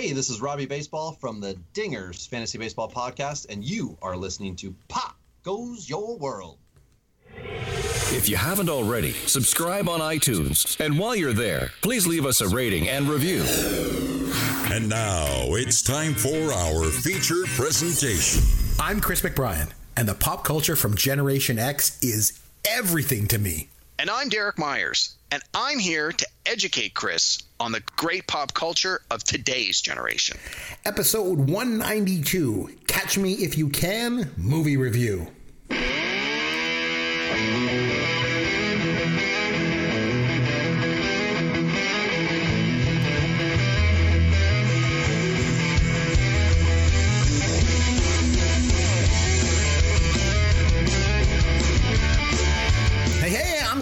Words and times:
Hey, 0.00 0.14
this 0.14 0.30
is 0.30 0.40
Robbie 0.40 0.64
Baseball 0.64 1.12
from 1.12 1.40
the 1.42 1.58
Dingers 1.74 2.26
Fantasy 2.26 2.56
Baseball 2.56 2.90
Podcast, 2.90 3.50
and 3.50 3.62
you 3.62 3.98
are 4.00 4.16
listening 4.16 4.56
to 4.56 4.74
Pop 4.88 5.14
Goes 5.42 5.90
Your 5.90 6.16
World. 6.16 6.56
If 7.36 8.26
you 8.26 8.36
haven't 8.36 8.70
already, 8.70 9.12
subscribe 9.12 9.90
on 9.90 10.00
iTunes. 10.00 10.80
And 10.82 10.98
while 10.98 11.14
you're 11.14 11.34
there, 11.34 11.72
please 11.82 12.06
leave 12.06 12.24
us 12.24 12.40
a 12.40 12.48
rating 12.48 12.88
and 12.88 13.10
review. 13.10 13.44
And 14.72 14.88
now 14.88 15.26
it's 15.50 15.82
time 15.82 16.14
for 16.14 16.50
our 16.50 16.86
feature 16.86 17.44
presentation. 17.48 18.42
I'm 18.80 19.02
Chris 19.02 19.20
McBrien, 19.20 19.70
and 19.98 20.08
the 20.08 20.14
pop 20.14 20.44
culture 20.44 20.76
from 20.76 20.96
Generation 20.96 21.58
X 21.58 22.02
is 22.02 22.40
everything 22.66 23.28
to 23.28 23.38
me. 23.38 23.68
And 23.98 24.08
I'm 24.08 24.30
Derek 24.30 24.58
Myers, 24.58 25.16
and 25.30 25.42
I'm 25.52 25.78
here 25.78 26.10
to 26.10 26.26
educate 26.50 26.94
Chris 26.94 27.38
on 27.60 27.70
the 27.70 27.80
great 27.96 28.26
pop 28.26 28.52
culture 28.52 29.02
of 29.10 29.22
today's 29.22 29.80
generation. 29.80 30.36
Episode 30.84 31.38
192 31.38 32.78
Catch 32.88 33.16
Me 33.18 33.34
If 33.34 33.56
You 33.56 33.68
Can 33.68 34.32
Movie 34.36 34.76
Review. 34.76 35.28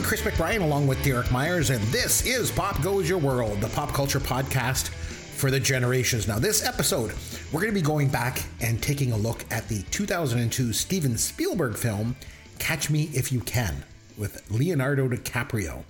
Chris 0.08 0.22
McBrien 0.22 0.62
along 0.62 0.86
with 0.86 1.04
Derek 1.04 1.30
Myers, 1.30 1.68
and 1.68 1.82
this 1.88 2.24
is 2.24 2.50
Pop 2.50 2.80
Goes 2.80 3.06
Your 3.06 3.18
World, 3.18 3.60
the 3.60 3.68
pop 3.68 3.92
culture 3.92 4.18
podcast 4.18 4.88
for 4.88 5.50
the 5.50 5.60
generations. 5.60 6.26
Now, 6.26 6.38
this 6.38 6.64
episode, 6.64 7.12
we're 7.52 7.60
going 7.60 7.74
to 7.74 7.78
be 7.78 7.84
going 7.84 8.08
back 8.08 8.42
and 8.62 8.82
taking 8.82 9.12
a 9.12 9.16
look 9.18 9.44
at 9.50 9.68
the 9.68 9.82
2002 9.90 10.72
Steven 10.72 11.18
Spielberg 11.18 11.76
film, 11.76 12.16
Catch 12.58 12.88
Me 12.88 13.10
If 13.12 13.30
You 13.30 13.40
Can, 13.40 13.84
with 14.16 14.50
Leonardo 14.50 15.10
DiCaprio. 15.10 15.84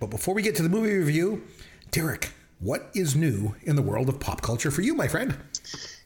But 0.00 0.08
before 0.08 0.32
we 0.32 0.40
get 0.40 0.54
to 0.54 0.62
the 0.62 0.70
movie 0.70 0.96
review, 0.96 1.42
Derek, 1.90 2.32
what 2.60 2.88
is 2.94 3.14
new 3.14 3.54
in 3.64 3.76
the 3.76 3.82
world 3.82 4.08
of 4.08 4.18
pop 4.18 4.40
culture 4.40 4.70
for 4.70 4.80
you, 4.80 4.94
my 4.94 5.08
friend? 5.08 5.36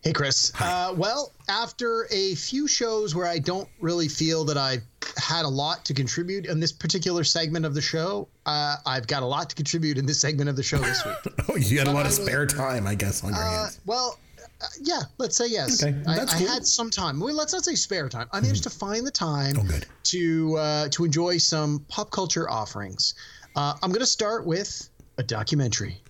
Hey, 0.03 0.13
Chris. 0.13 0.53
Uh, 0.61 0.93
well, 0.97 1.31
after 1.49 2.09
a 2.11 2.35
few 2.35 2.67
shows 2.67 3.15
where 3.15 3.27
I 3.27 3.39
don't 3.39 3.69
really 3.81 4.09
feel 4.09 4.45
that 4.47 4.57
I've 4.59 4.83
had 5.17 5.45
a 5.45 5.49
lot 5.49 5.85
to 5.85 5.95
contribute 5.95 6.47
in 6.47 6.59
this 6.59 6.73
particular 6.73 7.23
segment 7.23 7.65
of 7.65 7.75
the 7.75 7.81
show, 7.81 8.27
uh, 8.45 8.77
I've 8.85 9.07
got 9.07 9.23
a 9.23 9.27
lot 9.27 9.49
to 9.51 9.55
contribute 9.55 9.99
in 9.99 10.07
this 10.07 10.21
segment 10.21 10.51
of 10.51 10.57
the 10.57 10.63
show 10.63 10.79
this 10.79 11.05
week. 11.07 11.15
Oh, 11.49 11.55
you 11.57 11.79
had 11.79 11.87
a 11.87 11.93
lot 11.93 12.07
of 12.07 12.13
spare 12.13 12.47
time, 12.47 12.85
I 12.87 12.97
guess, 12.97 13.23
on 13.23 13.31
your 13.33 13.39
Uh, 13.45 13.63
hands. 13.65 13.79
well, 13.87 14.19
uh, 14.61 14.67
yeah, 14.81 15.03
let's 15.19 15.37
say 15.37 15.47
yes. 15.47 15.81
Okay, 15.85 15.97
I, 16.09 16.17
that's 16.17 16.35
I 16.35 16.39
cool. 16.39 16.49
had 16.49 16.67
some 16.67 16.91
time. 16.91 17.21
Well, 17.21 17.35
let's 17.37 17.53
not 17.53 17.65
say 17.65 17.77
spare 17.77 18.09
time. 18.09 18.27
I 18.33 18.41
managed 18.41 18.65
to 18.65 18.71
find 18.71 19.07
the 19.07 19.11
time 19.13 19.55
Oh, 19.57 19.79
to 20.05 20.57
uh, 20.57 20.89
to 20.89 21.05
enjoy 21.05 21.39
some 21.39 21.85
pop 21.89 22.11
culture 22.11 22.51
offerings. 22.51 23.15
Uh, 23.55 23.75
I'm 23.83 23.91
going 23.91 24.01
to 24.01 24.07
start 24.07 24.45
with 24.47 24.89
a 25.19 25.23
documentary. 25.23 26.02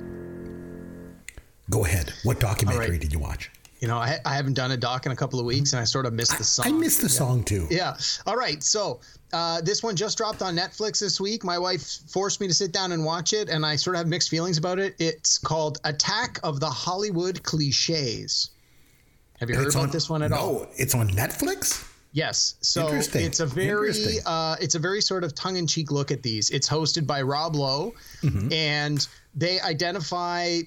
Go 1.69 1.85
ahead. 1.85 2.11
What 2.23 2.41
documentary 2.41 2.87
All 2.87 2.91
right. 2.91 2.99
did 2.99 3.13
you 3.13 3.19
watch? 3.19 3.49
You 3.79 3.87
know, 3.87 3.97
I, 3.97 4.19
I 4.25 4.35
haven't 4.35 4.55
done 4.55 4.71
a 4.71 4.77
doc 4.77 5.05
in 5.05 5.13
a 5.13 5.15
couple 5.15 5.39
of 5.39 5.45
weeks, 5.45 5.71
and 5.71 5.79
I 5.79 5.85
sort 5.85 6.05
of 6.05 6.11
missed 6.11 6.37
the 6.37 6.43
song. 6.43 6.65
I 6.67 6.71
missed 6.71 6.99
the 6.99 7.07
song 7.07 7.45
too. 7.45 7.67
Yeah. 7.69 7.95
All 8.25 8.35
right. 8.35 8.61
So 8.61 8.99
uh, 9.33 9.61
this 9.61 9.81
one 9.83 9.95
just 9.95 10.17
dropped 10.17 10.41
on 10.41 10.55
Netflix 10.55 10.99
this 10.99 11.19
week. 11.19 11.43
My 11.43 11.57
wife 11.57 11.81
forced 12.09 12.39
me 12.39 12.47
to 12.47 12.53
sit 12.53 12.71
down 12.71 12.91
and 12.91 13.03
watch 13.03 13.33
it, 13.33 13.49
and 13.49 13.65
I 13.65 13.75
sort 13.75 13.95
of 13.95 13.99
have 13.99 14.07
mixed 14.07 14.29
feelings 14.29 14.57
about 14.57 14.79
it. 14.79 14.95
It's 14.99 15.37
called 15.37 15.79
Attack 15.83 16.39
of 16.43 16.59
the 16.59 16.69
Hollywood 16.69 17.41
Cliches. 17.43 18.51
Have 19.39 19.49
you 19.49 19.55
heard 19.55 19.65
It's 19.67 19.75
about 19.75 19.85
on- 19.85 19.91
this 19.91 20.09
one 20.09 20.21
at 20.23 20.31
no, 20.31 20.37
all? 20.37 20.53
No, 20.53 20.67
it's 20.77 20.95
on 20.95 21.09
Netflix. 21.09 21.89
Yes. 22.15 22.55
So 22.61 22.83
Interesting. 22.85 23.25
it's 23.25 23.39
a 23.39 23.45
very 23.47 23.91
uh, 24.25 24.55
it's 24.61 24.75
a 24.75 24.79
very 24.79 25.01
sort 25.01 25.23
of 25.23 25.33
tongue 25.33 25.55
in 25.57 25.65
cheek 25.65 25.91
look 25.91 26.11
at 26.11 26.21
these. 26.21 26.51
It's 26.51 26.69
hosted 26.69 27.07
by 27.07 27.23
Rob 27.23 27.55
Lowe, 27.55 27.95
Mm-hmm. 28.21 28.53
and 28.53 29.07
they 29.33 29.59
identify 29.61 30.59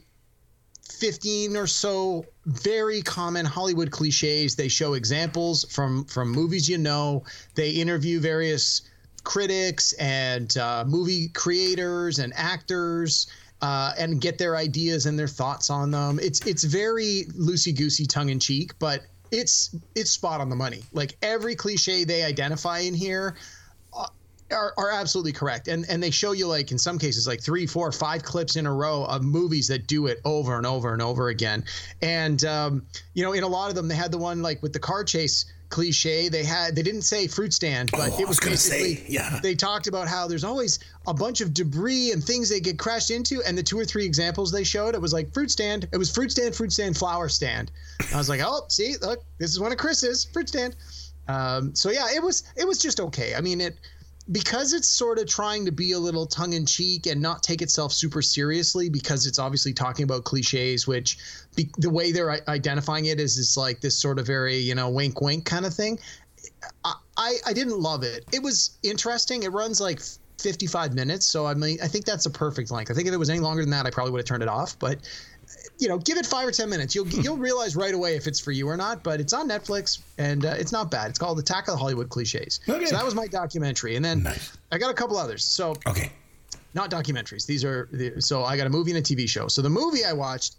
15 0.92 1.56
or 1.56 1.66
so 1.66 2.24
very 2.46 3.02
common 3.02 3.44
Hollywood 3.44 3.90
cliches. 3.90 4.54
They 4.54 4.68
show 4.68 4.94
examples 4.94 5.64
from 5.70 6.04
from 6.04 6.30
movies 6.30 6.68
you 6.68 6.78
know. 6.78 7.24
They 7.54 7.70
interview 7.70 8.20
various 8.20 8.82
critics 9.24 9.92
and 9.94 10.56
uh, 10.56 10.84
movie 10.86 11.28
creators 11.28 12.18
and 12.18 12.32
actors. 12.36 13.26
Uh, 13.62 13.94
and 13.96 14.20
get 14.20 14.36
their 14.36 14.54
ideas 14.54 15.06
and 15.06 15.18
their 15.18 15.26
thoughts 15.26 15.70
on 15.70 15.90
them. 15.90 16.20
It's 16.22 16.46
it's 16.46 16.62
very 16.62 17.24
loosey 17.38 17.74
goosey, 17.74 18.04
tongue 18.04 18.28
in 18.28 18.38
cheek, 18.38 18.78
but 18.78 19.06
it's 19.30 19.74
it's 19.94 20.10
spot 20.10 20.42
on 20.42 20.50
the 20.50 20.56
money. 20.56 20.82
Like 20.92 21.16
every 21.22 21.54
cliche 21.54 22.04
they 22.04 22.22
identify 22.22 22.80
in 22.80 22.92
here 22.92 23.34
are, 24.50 24.74
are 24.76 24.90
absolutely 24.90 25.32
correct, 25.32 25.68
and 25.68 25.84
and 25.88 26.02
they 26.02 26.10
show 26.10 26.32
you 26.32 26.46
like 26.46 26.70
in 26.72 26.78
some 26.78 26.98
cases 26.98 27.26
like 27.26 27.40
three, 27.40 27.66
four, 27.66 27.90
five 27.92 28.22
clips 28.22 28.56
in 28.56 28.66
a 28.66 28.72
row 28.72 29.04
of 29.04 29.22
movies 29.22 29.68
that 29.68 29.86
do 29.86 30.06
it 30.06 30.20
over 30.24 30.56
and 30.56 30.66
over 30.66 30.92
and 30.92 31.02
over 31.02 31.28
again. 31.28 31.64
And 32.02 32.44
um, 32.44 32.86
you 33.14 33.22
know, 33.22 33.32
in 33.32 33.42
a 33.42 33.48
lot 33.48 33.68
of 33.70 33.74
them, 33.74 33.88
they 33.88 33.94
had 33.96 34.12
the 34.12 34.18
one 34.18 34.42
like 34.42 34.62
with 34.62 34.72
the 34.72 34.78
car 34.80 35.04
chase 35.04 35.46
cliche. 35.68 36.28
They 36.28 36.44
had 36.44 36.76
they 36.76 36.82
didn't 36.82 37.02
say 37.02 37.26
fruit 37.26 37.52
stand, 37.52 37.90
but 37.90 38.12
Oh, 38.12 38.18
it 38.20 38.20
was 38.20 38.28
was 38.28 38.40
gonna 38.40 38.56
say, 38.56 38.94
basically 38.94 39.14
yeah. 39.14 39.40
they 39.42 39.54
talked 39.54 39.88
about 39.88 40.06
how 40.06 40.28
there's 40.28 40.44
always 40.44 40.78
a 41.08 41.14
bunch 41.14 41.40
of 41.40 41.52
debris 41.52 42.12
and 42.12 42.22
things 42.22 42.48
they 42.48 42.60
get 42.60 42.78
crashed 42.78 43.10
into 43.10 43.42
and 43.42 43.58
the 43.58 43.62
two 43.62 43.78
or 43.78 43.84
three 43.84 44.04
examples 44.04 44.52
they 44.52 44.64
showed 44.64 44.94
it 44.94 45.00
was 45.00 45.12
like 45.12 45.32
fruit 45.32 45.50
stand 45.50 45.88
it 45.92 45.96
was 45.98 46.10
fruit 46.12 46.30
stand 46.30 46.54
fruit 46.54 46.72
stand 46.72 46.96
flower 46.96 47.28
stand 47.28 47.70
i 48.12 48.16
was 48.16 48.28
like 48.28 48.40
oh 48.44 48.62
see 48.68 48.94
look 49.02 49.24
this 49.38 49.50
is 49.50 49.60
one 49.60 49.72
of 49.72 49.78
chris's 49.78 50.24
fruit 50.24 50.48
stand 50.48 50.76
um, 51.28 51.74
so 51.74 51.90
yeah 51.90 52.06
it 52.14 52.22
was 52.22 52.44
it 52.56 52.66
was 52.66 52.78
just 52.78 53.00
okay 53.00 53.34
i 53.34 53.40
mean 53.40 53.60
it 53.60 53.78
because 54.32 54.72
it's 54.72 54.88
sort 54.88 55.18
of 55.18 55.28
trying 55.28 55.64
to 55.64 55.72
be 55.72 55.92
a 55.92 55.98
little 55.98 56.26
tongue 56.26 56.52
in 56.52 56.66
cheek 56.66 57.06
and 57.06 57.20
not 57.20 57.42
take 57.42 57.62
itself 57.62 57.92
super 57.92 58.20
seriously 58.20 58.88
because 58.88 59.26
it's 59.26 59.38
obviously 59.38 59.72
talking 59.72 60.02
about 60.02 60.24
cliches 60.24 60.86
which 60.86 61.18
be, 61.54 61.70
the 61.78 61.90
way 61.90 62.10
they're 62.10 62.32
identifying 62.48 63.06
it 63.06 63.20
is 63.20 63.38
is 63.38 63.56
like 63.56 63.80
this 63.80 63.96
sort 63.96 64.18
of 64.18 64.26
very 64.26 64.56
you 64.56 64.74
know 64.74 64.88
wink 64.88 65.20
wink 65.20 65.44
kind 65.44 65.64
of 65.64 65.72
thing 65.72 65.98
I, 67.16 67.36
I 67.46 67.52
didn't 67.52 67.80
love 67.80 68.02
it. 68.02 68.24
It 68.32 68.42
was 68.42 68.78
interesting. 68.82 69.42
It 69.42 69.52
runs 69.52 69.80
like 69.80 70.00
55 70.40 70.94
minutes, 70.94 71.26
so 71.26 71.46
I 71.46 71.54
mean, 71.54 71.78
I 71.82 71.88
think 71.88 72.04
that's 72.04 72.26
a 72.26 72.30
perfect 72.30 72.70
length. 72.70 72.90
I 72.90 72.94
think 72.94 73.08
if 73.08 73.14
it 73.14 73.18
was 73.18 73.30
any 73.30 73.40
longer 73.40 73.62
than 73.62 73.70
that, 73.70 73.86
I 73.86 73.90
probably 73.90 74.12
would 74.12 74.18
have 74.18 74.26
turned 74.26 74.42
it 74.42 74.48
off. 74.48 74.78
But 74.78 74.98
you 75.78 75.88
know, 75.88 75.98
give 75.98 76.16
it 76.16 76.24
five 76.26 76.46
or 76.48 76.50
10 76.52 76.68
minutes. 76.70 76.94
You'll 76.94 77.08
you'll 77.08 77.36
realize 77.36 77.76
right 77.76 77.92
away 77.94 78.16
if 78.16 78.26
it's 78.26 78.40
for 78.40 78.52
you 78.52 78.68
or 78.68 78.76
not. 78.76 79.02
But 79.02 79.20
it's 79.20 79.32
on 79.32 79.48
Netflix 79.48 79.98
and 80.18 80.44
uh, 80.44 80.54
it's 80.58 80.72
not 80.72 80.90
bad. 80.90 81.10
It's 81.10 81.18
called 81.18 81.38
Attack 81.38 81.68
of 81.68 81.72
the 81.74 81.78
Hollywood 81.78 82.08
Cliches. 82.08 82.60
Okay. 82.68 82.86
So 82.86 82.96
that 82.96 83.04
was 83.04 83.14
my 83.14 83.26
documentary, 83.26 83.96
and 83.96 84.04
then 84.04 84.22
Nice. 84.22 84.56
I 84.72 84.78
got 84.78 84.90
a 84.90 84.94
couple 84.94 85.16
others. 85.16 85.44
So 85.44 85.74
Okay. 85.86 86.10
not 86.74 86.90
documentaries. 86.90 87.46
These 87.46 87.64
are 87.64 87.88
the, 87.92 88.20
so 88.22 88.44
I 88.44 88.56
got 88.56 88.66
a 88.66 88.70
movie 88.70 88.90
and 88.92 88.98
a 88.98 89.02
TV 89.02 89.28
show. 89.28 89.48
So 89.48 89.60
the 89.62 89.70
movie 89.70 90.04
I 90.04 90.12
watched 90.12 90.56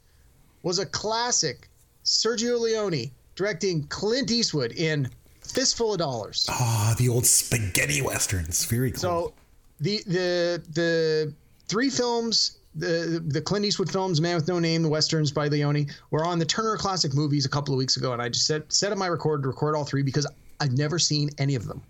was 0.64 0.80
a 0.80 0.86
classic. 0.86 1.68
Sergio 2.06 2.60
Leone 2.60 3.12
directing 3.36 3.84
Clint 3.88 4.32
Eastwood 4.32 4.72
in 4.74 5.10
Fistful 5.42 5.94
of 5.94 6.00
Dollars. 6.00 6.46
Ah, 6.50 6.96
the 6.98 7.10
old 7.10 7.26
spaghetti 7.26 8.02
westerns. 8.02 8.66
Very 8.66 8.92
cool. 8.92 9.00
So 9.00 9.34
the 9.82 10.02
the 10.08 10.64
the 10.74 11.34
three 11.68 11.90
films 11.90 12.57
the 12.78 13.24
the 13.26 13.42
Clint 13.42 13.66
Eastwood 13.66 13.92
films, 13.92 14.22
Man 14.22 14.36
with 14.36 14.48
No 14.48 14.60
Name, 14.60 14.84
the 14.84 14.90
westerns 14.90 15.32
by 15.32 15.48
Leone, 15.48 15.88
were 16.12 16.24
on 16.24 16.40
the 16.40 16.46
Turner 16.46 16.78
Classic 16.78 17.14
Movies 17.14 17.46
a 17.46 17.50
couple 17.50 17.74
of 17.74 17.78
weeks 17.78 17.98
ago, 17.98 18.14
and 18.14 18.22
I 18.22 18.30
just 18.30 18.46
set 18.46 18.72
set 18.72 18.92
up 18.92 18.98
my 18.98 19.08
record 19.08 19.44
to 19.44 19.48
record 19.48 19.76
all 19.76 19.86
three 19.86 20.04
because 20.04 20.28
I've 20.60 20.78
never 20.78 21.00
seen 21.00 21.30
any 21.38 21.56
of 21.56 21.68
them. 21.68 21.82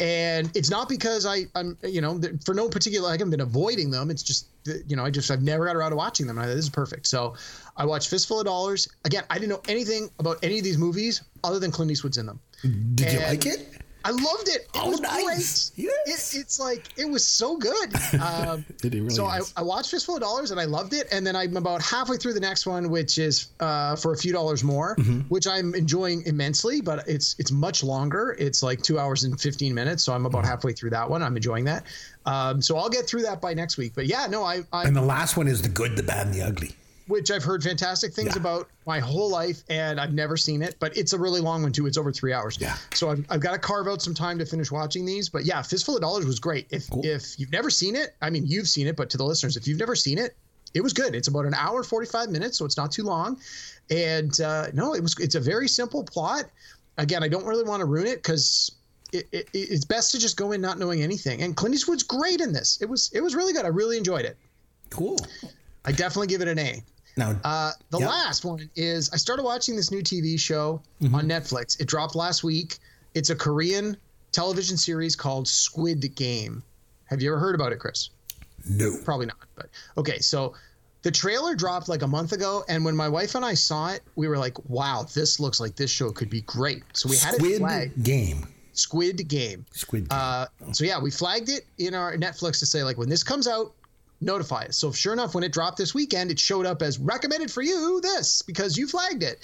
And 0.00 0.50
it's 0.56 0.68
not 0.68 0.88
because 0.88 1.26
I, 1.26 1.44
I'm, 1.54 1.78
you 1.84 2.00
know, 2.00 2.20
for 2.44 2.54
no 2.54 2.68
particular, 2.68 3.08
like 3.08 3.20
I 3.20 3.22
haven't 3.22 3.30
been 3.30 3.40
avoiding 3.40 3.92
them. 3.92 4.10
It's 4.10 4.24
just, 4.24 4.48
you 4.64 4.96
know, 4.96 5.04
I 5.04 5.10
just, 5.10 5.30
I've 5.30 5.42
never 5.42 5.66
got 5.66 5.76
around 5.76 5.90
to 5.90 5.96
watching 5.96 6.26
them. 6.26 6.40
I, 6.40 6.46
this 6.46 6.56
is 6.56 6.70
perfect. 6.70 7.06
So 7.06 7.36
I 7.76 7.84
watched 7.84 8.10
Fistful 8.10 8.40
of 8.40 8.46
Dollars. 8.46 8.88
Again, 9.04 9.22
I 9.30 9.34
didn't 9.34 9.50
know 9.50 9.62
anything 9.68 10.10
about 10.18 10.38
any 10.42 10.58
of 10.58 10.64
these 10.64 10.76
movies 10.76 11.22
other 11.44 11.60
than 11.60 11.70
Clint 11.70 11.92
Eastwood's 11.92 12.18
in 12.18 12.26
them. 12.26 12.40
Did 12.96 13.12
you 13.12 13.20
like 13.20 13.46
it? 13.46 13.81
I 14.04 14.10
loved 14.10 14.48
it. 14.48 14.62
It 14.62 14.68
Oh, 14.74 14.90
was 14.90 15.00
nice. 15.00 15.70
great. 15.70 15.86
Yes. 16.06 16.34
It, 16.34 16.40
it's 16.40 16.58
like 16.60 16.88
it 16.96 17.08
was 17.08 17.26
so 17.26 17.56
good. 17.56 17.92
Um, 18.20 18.64
It 18.82 18.92
really 18.94 19.10
so 19.10 19.30
is. 19.30 19.52
I, 19.56 19.60
I 19.60 19.62
watched 19.64 19.90
Fistful 19.90 20.16
of 20.16 20.20
Dollars 20.22 20.50
and 20.50 20.60
I 20.60 20.64
loved 20.64 20.92
it. 20.94 21.06
And 21.12 21.26
then 21.26 21.34
I'm 21.36 21.56
about 21.56 21.82
halfway 21.82 22.16
through 22.16 22.34
the 22.34 22.40
next 22.40 22.66
one, 22.66 22.90
which 22.90 23.18
is 23.18 23.48
uh, 23.60 23.96
for 23.96 24.12
a 24.12 24.16
few 24.16 24.32
dollars 24.32 24.62
more, 24.64 24.96
Mm-hmm. 24.96 25.20
which 25.28 25.46
I'm 25.46 25.74
enjoying 25.74 26.22
immensely. 26.26 26.80
But 26.80 27.06
it's 27.08 27.36
it's 27.38 27.50
much 27.52 27.82
longer. 27.84 28.36
It's 28.38 28.62
like 28.62 28.82
two 28.82 28.98
hours 28.98 29.24
and 29.24 29.40
15 29.40 29.74
minutes. 29.74 30.02
So 30.04 30.12
I'm 30.12 30.26
about 30.26 30.42
Mm-hmm. 30.42 30.50
halfway 30.50 30.72
through 30.72 30.90
that 30.90 31.08
one. 31.08 31.22
I'm 31.22 31.36
enjoying 31.36 31.64
that. 31.66 31.84
Um, 32.26 32.60
so 32.62 32.76
I'll 32.76 32.88
get 32.90 33.06
through 33.06 33.22
that 33.22 33.40
by 33.40 33.54
next 33.54 33.76
week. 33.78 33.92
But 33.94 34.06
yeah, 34.06 34.26
no, 34.26 34.42
I, 34.44 34.62
I 34.72 34.84
And 34.84 34.94
the 34.96 35.02
last 35.02 35.36
one 35.36 35.48
is 35.48 35.62
the 35.62 35.68
good, 35.68 35.96
the 35.96 36.02
bad, 36.02 36.26
and 36.26 36.34
the 36.34 36.42
ugly. 36.42 36.74
Which 37.06 37.30
I've 37.30 37.44
heard 37.44 37.62
fantastic 37.62 38.12
things 38.14 38.34
Yeah. 38.34 38.40
about 38.40 38.68
my 38.86 38.98
whole 39.00 39.28
life, 39.30 39.62
and 39.68 40.00
I've 40.00 40.12
never 40.12 40.36
seen 40.36 40.62
it. 40.62 40.76
But 40.80 40.96
it's 40.96 41.12
a 41.12 41.18
really 41.18 41.40
long 41.40 41.62
one 41.62 41.72
too. 41.72 41.86
It's 41.86 41.96
over 41.98 42.12
three 42.12 42.32
hours. 42.32 42.58
Yeah. 42.60 42.76
So 42.94 43.10
I've, 43.10 43.24
I've 43.30 43.40
got 43.40 43.52
to 43.52 43.58
carve 43.58 43.88
out 43.88 44.02
some 44.02 44.14
time 44.14 44.38
to 44.38 44.46
finish 44.46 44.70
watching 44.70 45.04
these. 45.04 45.28
But 45.28 45.44
yeah, 45.44 45.62
Fistful 45.62 45.96
of 45.96 46.00
Dollars 46.02 46.26
was 46.26 46.38
great. 46.40 46.66
If 46.70 46.86
if 47.04 47.38
you've 47.38 47.52
never 47.52 47.70
seen 47.70 47.96
it, 47.96 48.14
I 48.22 48.30
mean, 48.30 48.46
you've 48.46 48.68
seen 48.68 48.86
it, 48.86 48.96
but 48.96 49.10
to 49.10 49.16
the 49.16 49.24
listeners, 49.24 49.56
if 49.56 49.66
you've 49.66 49.78
never 49.78 49.94
seen 49.94 50.18
it, 50.18 50.36
it 50.74 50.80
was 50.82 50.92
good. 50.92 51.14
It's 51.14 51.28
about 51.28 51.44
an 51.46 51.54
hour 51.54 51.82
forty 51.82 52.06
five 52.06 52.30
minutes, 52.30 52.58
so 52.58 52.64
it's 52.64 52.76
not 52.76 52.90
too 52.92 53.02
long. 53.04 53.38
And 53.90 54.40
uh, 54.40 54.68
no, 54.72 54.94
it 54.94 55.02
was. 55.02 55.14
It's 55.18 55.34
a 55.34 55.40
very 55.40 55.68
simple 55.68 56.02
plot. 56.04 56.44
Again, 56.98 57.22
I 57.22 57.28
don't 57.28 57.44
really 57.44 57.64
want 57.64 57.80
to 57.80 57.86
ruin 57.86 58.06
it 58.06 58.16
because. 58.16 58.72
It, 59.14 59.28
it, 59.30 59.50
it's 59.52 59.84
best 59.84 60.10
to 60.12 60.18
just 60.18 60.38
go 60.38 60.52
in 60.52 60.62
not 60.62 60.78
knowing 60.78 61.02
anything. 61.02 61.42
And 61.42 61.54
Clint 61.54 61.74
Eastwood's 61.74 62.02
great 62.02 62.40
in 62.40 62.54
this. 62.54 62.78
It 62.80 62.88
was 62.88 63.10
it 63.12 63.20
was 63.20 63.34
really 63.34 63.52
good. 63.52 63.66
I 63.66 63.68
really 63.68 63.98
enjoyed 63.98 64.24
it. 64.24 64.38
Cool. 64.88 65.18
I 65.84 65.92
definitely 65.92 66.28
give 66.28 66.40
it 66.40 66.48
an 66.48 66.58
A. 66.58 66.82
Now, 67.16 67.38
Uh, 67.44 67.72
the 67.90 67.98
Yep. 67.98 68.08
last 68.08 68.44
one 68.44 68.70
is 68.74 69.10
I 69.10 69.16
started 69.16 69.42
watching 69.42 69.76
this 69.76 69.90
new 69.90 70.02
TV 70.02 70.38
show 70.38 70.80
Mm-hmm. 71.02 71.14
on 71.14 71.26
Netflix. 71.28 71.78
It 71.80 71.86
dropped 71.86 72.14
last 72.14 72.42
week. 72.44 72.78
It's 73.14 73.30
a 73.30 73.34
Korean 73.36 73.96
television 74.32 74.76
series 74.78 75.14
called 75.14 75.46
Squid 75.46 76.14
Game. 76.14 76.62
Have 77.06 77.20
you 77.20 77.30
ever 77.30 77.38
heard 77.38 77.54
about 77.54 77.72
it, 77.72 77.78
Chris? 77.78 78.10
no. 78.64 78.96
Probably 79.04 79.26
not. 79.26 79.36
But 79.56 79.68
okay, 79.98 80.20
so 80.20 80.54
the 81.02 81.10
trailer 81.10 81.54
dropped 81.56 81.88
like 81.88 82.02
a 82.02 82.06
month 82.06 82.32
ago, 82.32 82.64
and 82.68 82.84
when 82.84 82.94
my 82.94 83.08
wife 83.08 83.34
and 83.34 83.44
I 83.44 83.54
saw 83.54 83.88
it, 83.88 84.02
we 84.14 84.28
were 84.28 84.38
like, 84.38 84.56
"Wow, 84.70 85.04
this 85.12 85.40
looks 85.40 85.58
like 85.58 85.74
this 85.74 85.90
show 85.90 86.12
could 86.12 86.30
be 86.30 86.42
great." 86.42 86.84
So 86.94 87.08
we 87.08 87.16
had 87.16 87.34
it 87.34 87.38
Squid 87.38 87.58
flagged. 87.58 88.02
Game. 88.04 88.46
Squid 88.72 89.28
Game. 89.28 89.66
Squid 89.72 90.08
Game. 90.08 90.18
Uh, 90.18 90.46
so 90.70 90.84
yeah, 90.84 90.98
we 91.00 91.10
flagged 91.10 91.48
it 91.50 91.66
in 91.78 91.92
our 91.92 92.16
Netflix 92.16 92.60
to 92.60 92.66
say 92.66 92.84
like 92.84 92.96
when 92.96 93.08
this 93.08 93.24
comes 93.24 93.48
out, 93.48 93.72
notify 94.22 94.64
us. 94.64 94.76
So 94.76 94.88
if, 94.88 94.96
sure 94.96 95.12
enough, 95.12 95.34
when 95.34 95.44
it 95.44 95.52
dropped 95.52 95.78
this 95.78 95.94
weekend, 95.94 96.30
it 96.30 96.38
showed 96.38 96.66
up 96.66 96.82
as 96.82 96.98
recommended 96.98 97.50
for 97.50 97.62
you 97.62 98.00
this 98.00 98.42
because 98.42 98.76
you 98.76 98.86
flagged 98.86 99.22
it. 99.22 99.40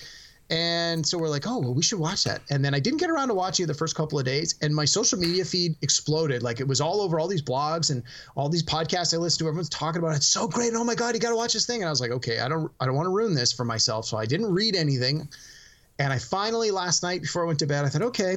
And 0.50 1.06
so 1.06 1.18
we're 1.18 1.28
like, 1.28 1.46
oh 1.46 1.58
well, 1.58 1.74
we 1.74 1.82
should 1.82 1.98
watch 1.98 2.24
that. 2.24 2.40
And 2.50 2.64
then 2.64 2.74
I 2.74 2.80
didn't 2.80 3.00
get 3.00 3.10
around 3.10 3.28
to 3.28 3.34
watching 3.34 3.64
it 3.64 3.66
the 3.66 3.74
first 3.74 3.94
couple 3.94 4.18
of 4.18 4.24
days, 4.24 4.54
and 4.62 4.74
my 4.74 4.86
social 4.86 5.18
media 5.18 5.44
feed 5.44 5.76
exploded. 5.82 6.42
Like 6.42 6.58
it 6.58 6.66
was 6.66 6.80
all 6.80 7.02
over 7.02 7.20
all 7.20 7.28
these 7.28 7.42
blogs 7.42 7.90
and 7.90 8.02
all 8.34 8.48
these 8.48 8.62
podcasts 8.62 9.12
I 9.12 9.18
listen 9.18 9.40
to. 9.40 9.48
Everyone's 9.48 9.68
talking 9.68 9.98
about 9.98 10.12
it. 10.12 10.16
It's 10.16 10.26
so 10.26 10.48
great. 10.48 10.72
Oh 10.74 10.84
my 10.84 10.94
god, 10.94 11.14
you 11.14 11.20
got 11.20 11.30
to 11.30 11.36
watch 11.36 11.52
this 11.52 11.66
thing. 11.66 11.82
And 11.82 11.86
I 11.86 11.90
was 11.90 12.00
like, 12.00 12.12
okay, 12.12 12.40
I 12.40 12.48
don't, 12.48 12.72
I 12.80 12.86
don't 12.86 12.94
want 12.94 13.06
to 13.06 13.10
ruin 13.10 13.34
this 13.34 13.52
for 13.52 13.66
myself. 13.66 14.06
So 14.06 14.16
I 14.16 14.24
didn't 14.24 14.50
read 14.50 14.74
anything. 14.74 15.28
And 15.98 16.12
I 16.12 16.18
finally 16.18 16.70
last 16.70 17.02
night 17.02 17.20
before 17.20 17.44
I 17.44 17.46
went 17.46 17.58
to 17.58 17.66
bed, 17.66 17.84
I 17.84 17.88
thought, 17.90 18.02
okay, 18.02 18.36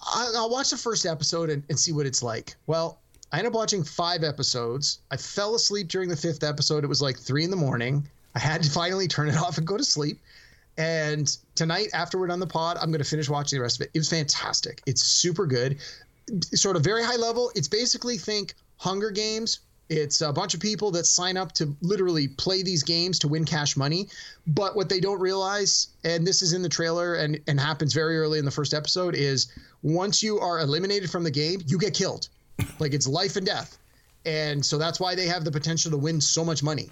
I'll 0.00 0.50
watch 0.50 0.70
the 0.70 0.76
first 0.76 1.06
episode 1.06 1.50
and, 1.50 1.62
and 1.68 1.78
see 1.78 1.92
what 1.92 2.06
it's 2.06 2.22
like. 2.22 2.56
Well, 2.66 2.98
I 3.32 3.38
ended 3.38 3.52
up 3.52 3.56
watching 3.56 3.84
five 3.84 4.24
episodes. 4.24 5.00
I 5.10 5.16
fell 5.16 5.54
asleep 5.54 5.88
during 5.88 6.08
the 6.08 6.16
fifth 6.16 6.42
episode. 6.42 6.84
It 6.84 6.86
was 6.86 7.02
like 7.02 7.18
three 7.18 7.44
in 7.44 7.50
the 7.50 7.56
morning. 7.56 8.08
I 8.34 8.38
had 8.38 8.62
to 8.62 8.70
finally 8.70 9.08
turn 9.08 9.28
it 9.28 9.36
off 9.36 9.58
and 9.58 9.66
go 9.66 9.76
to 9.76 9.84
sleep. 9.84 10.18
And 10.78 11.36
tonight, 11.56 11.88
after 11.92 12.18
we're 12.18 12.28
done 12.28 12.40
the 12.40 12.46
pod, 12.46 12.78
I'm 12.80 12.90
going 12.90 13.02
to 13.02 13.08
finish 13.08 13.28
watching 13.28 13.58
the 13.58 13.62
rest 13.62 13.80
of 13.80 13.86
it. 13.86 13.90
It 13.94 13.98
was 13.98 14.08
fantastic. 14.08 14.80
It's 14.86 15.04
super 15.04 15.44
good. 15.44 15.78
Sort 16.54 16.76
of 16.76 16.84
very 16.84 17.02
high 17.02 17.16
level. 17.16 17.50
It's 17.54 17.68
basically 17.68 18.16
think 18.16 18.54
Hunger 18.76 19.10
Games. 19.10 19.60
It's 19.88 20.20
a 20.20 20.32
bunch 20.32 20.54
of 20.54 20.60
people 20.60 20.90
that 20.92 21.06
sign 21.06 21.36
up 21.36 21.52
to 21.52 21.74
literally 21.80 22.28
play 22.28 22.62
these 22.62 22.82
games 22.82 23.18
to 23.20 23.28
win 23.28 23.44
cash 23.44 23.76
money. 23.76 24.08
But 24.46 24.76
what 24.76 24.88
they 24.88 25.00
don't 25.00 25.20
realize, 25.20 25.88
and 26.04 26.26
this 26.26 26.42
is 26.42 26.52
in 26.52 26.62
the 26.62 26.68
trailer 26.68 27.14
and, 27.14 27.40
and 27.46 27.58
happens 27.58 27.92
very 27.92 28.18
early 28.18 28.38
in 28.38 28.44
the 28.44 28.50
first 28.50 28.72
episode, 28.72 29.14
is 29.14 29.48
once 29.82 30.22
you 30.22 30.38
are 30.38 30.60
eliminated 30.60 31.10
from 31.10 31.24
the 31.24 31.30
game, 31.30 31.62
you 31.66 31.78
get 31.78 31.94
killed. 31.94 32.28
Like 32.78 32.94
it's 32.94 33.06
life 33.06 33.36
and 33.36 33.46
death. 33.46 33.78
And 34.26 34.64
so 34.64 34.78
that's 34.78 35.00
why 35.00 35.14
they 35.14 35.26
have 35.26 35.44
the 35.44 35.50
potential 35.50 35.90
to 35.90 35.96
win 35.96 36.20
so 36.20 36.44
much 36.44 36.62
money. 36.62 36.90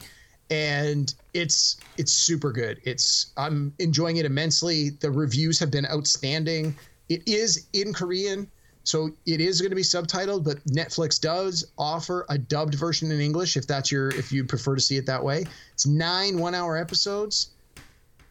And 0.50 1.12
it's 1.34 1.76
it's 1.96 2.12
super 2.12 2.52
good. 2.52 2.80
It's 2.84 3.32
I'm 3.36 3.72
enjoying 3.78 4.18
it 4.18 4.26
immensely. 4.26 4.90
The 4.90 5.10
reviews 5.10 5.58
have 5.58 5.70
been 5.70 5.86
outstanding. 5.86 6.76
It 7.08 7.26
is 7.26 7.66
in 7.72 7.92
Korean, 7.92 8.48
so 8.84 9.10
it 9.26 9.40
is 9.40 9.60
going 9.60 9.70
to 9.70 9.76
be 9.76 9.82
subtitled, 9.82 10.44
but 10.44 10.64
Netflix 10.66 11.20
does 11.20 11.66
offer 11.76 12.24
a 12.28 12.38
dubbed 12.38 12.74
version 12.74 13.10
in 13.10 13.20
English 13.20 13.56
if 13.56 13.66
that's 13.66 13.90
your 13.90 14.10
if 14.10 14.30
you 14.30 14.44
prefer 14.44 14.76
to 14.76 14.80
see 14.80 14.96
it 14.96 15.06
that 15.06 15.22
way. 15.22 15.44
It's 15.72 15.86
9 15.86 16.34
1-hour 16.36 16.76
episodes. 16.76 17.50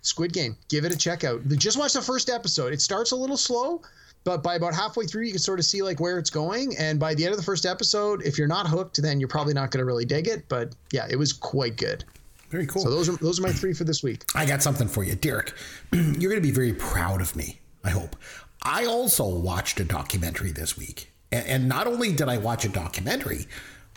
Squid 0.01 0.31
Game. 0.31 0.55
Give 0.69 0.85
it 0.85 0.93
a 0.93 0.97
check 0.97 1.25
out. 1.25 1.45
Just 1.49 1.77
watch 1.77 1.93
the 1.93 2.01
first 2.01 2.29
episode. 2.29 2.71
It 2.71 2.79
starts 2.79 3.11
a 3.11 3.15
little 3.15 3.37
slow, 3.37 3.81
but 4.25 4.43
by 4.43 4.55
about 4.55 4.73
halfway 4.75 5.05
through, 5.05 5.23
you 5.23 5.31
can 5.31 5.39
sort 5.39 5.59
of 5.59 5.65
see 5.65 5.81
like 5.81 6.01
where 6.01 6.17
it's 6.19 6.29
going. 6.29 6.75
And 6.77 6.99
by 6.99 7.13
the 7.15 7.23
end 7.23 7.31
of 7.31 7.37
the 7.37 7.45
first 7.45 7.65
episode, 7.65 8.21
if 8.23 8.37
you're 8.37 8.47
not 8.47 8.67
hooked, 8.67 9.01
then 9.01 9.19
you're 9.19 9.29
probably 9.29 9.53
not 9.53 9.71
going 9.71 9.79
to 9.79 9.85
really 9.85 10.03
dig 10.03 10.27
it. 10.27 10.49
But 10.49 10.75
yeah, 10.91 11.07
it 11.09 11.15
was 11.15 11.31
quite 11.31 11.77
good. 11.77 12.03
Very 12.49 12.65
cool. 12.67 12.81
So 12.81 12.89
those 12.89 13.07
are 13.07 13.15
those 13.17 13.39
are 13.39 13.43
my 13.43 13.51
three 13.51 13.73
for 13.73 13.83
this 13.85 14.03
week. 14.03 14.23
I 14.35 14.45
got 14.45 14.61
something 14.61 14.87
for 14.87 15.03
you, 15.03 15.15
Derek. 15.15 15.53
You're 15.91 16.31
going 16.31 16.35
to 16.35 16.41
be 16.41 16.51
very 16.51 16.73
proud 16.73 17.21
of 17.21 17.35
me, 17.35 17.59
I 17.83 17.89
hope. 17.91 18.15
I 18.63 18.85
also 18.85 19.27
watched 19.27 19.79
a 19.79 19.83
documentary 19.83 20.51
this 20.51 20.77
week. 20.77 21.11
And, 21.31 21.45
and 21.47 21.69
not 21.69 21.87
only 21.87 22.11
did 22.11 22.27
I 22.29 22.37
watch 22.37 22.65
a 22.65 22.69
documentary, 22.69 23.47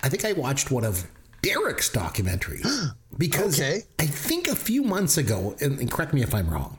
I 0.02 0.08
think 0.08 0.24
I 0.24 0.32
watched 0.32 0.70
one 0.70 0.84
of 0.84 1.06
Derek's 1.42 1.90
documentaries. 1.90 2.66
Because 3.16 3.58
Okay. 3.58 3.82
I 3.98 4.06
think 4.06 4.46
a 4.46 4.54
few 4.54 4.82
months 4.84 5.18
ago, 5.18 5.56
and 5.60 5.90
correct 5.90 6.14
me 6.14 6.22
if 6.22 6.32
I'm 6.32 6.48
wrong, 6.48 6.78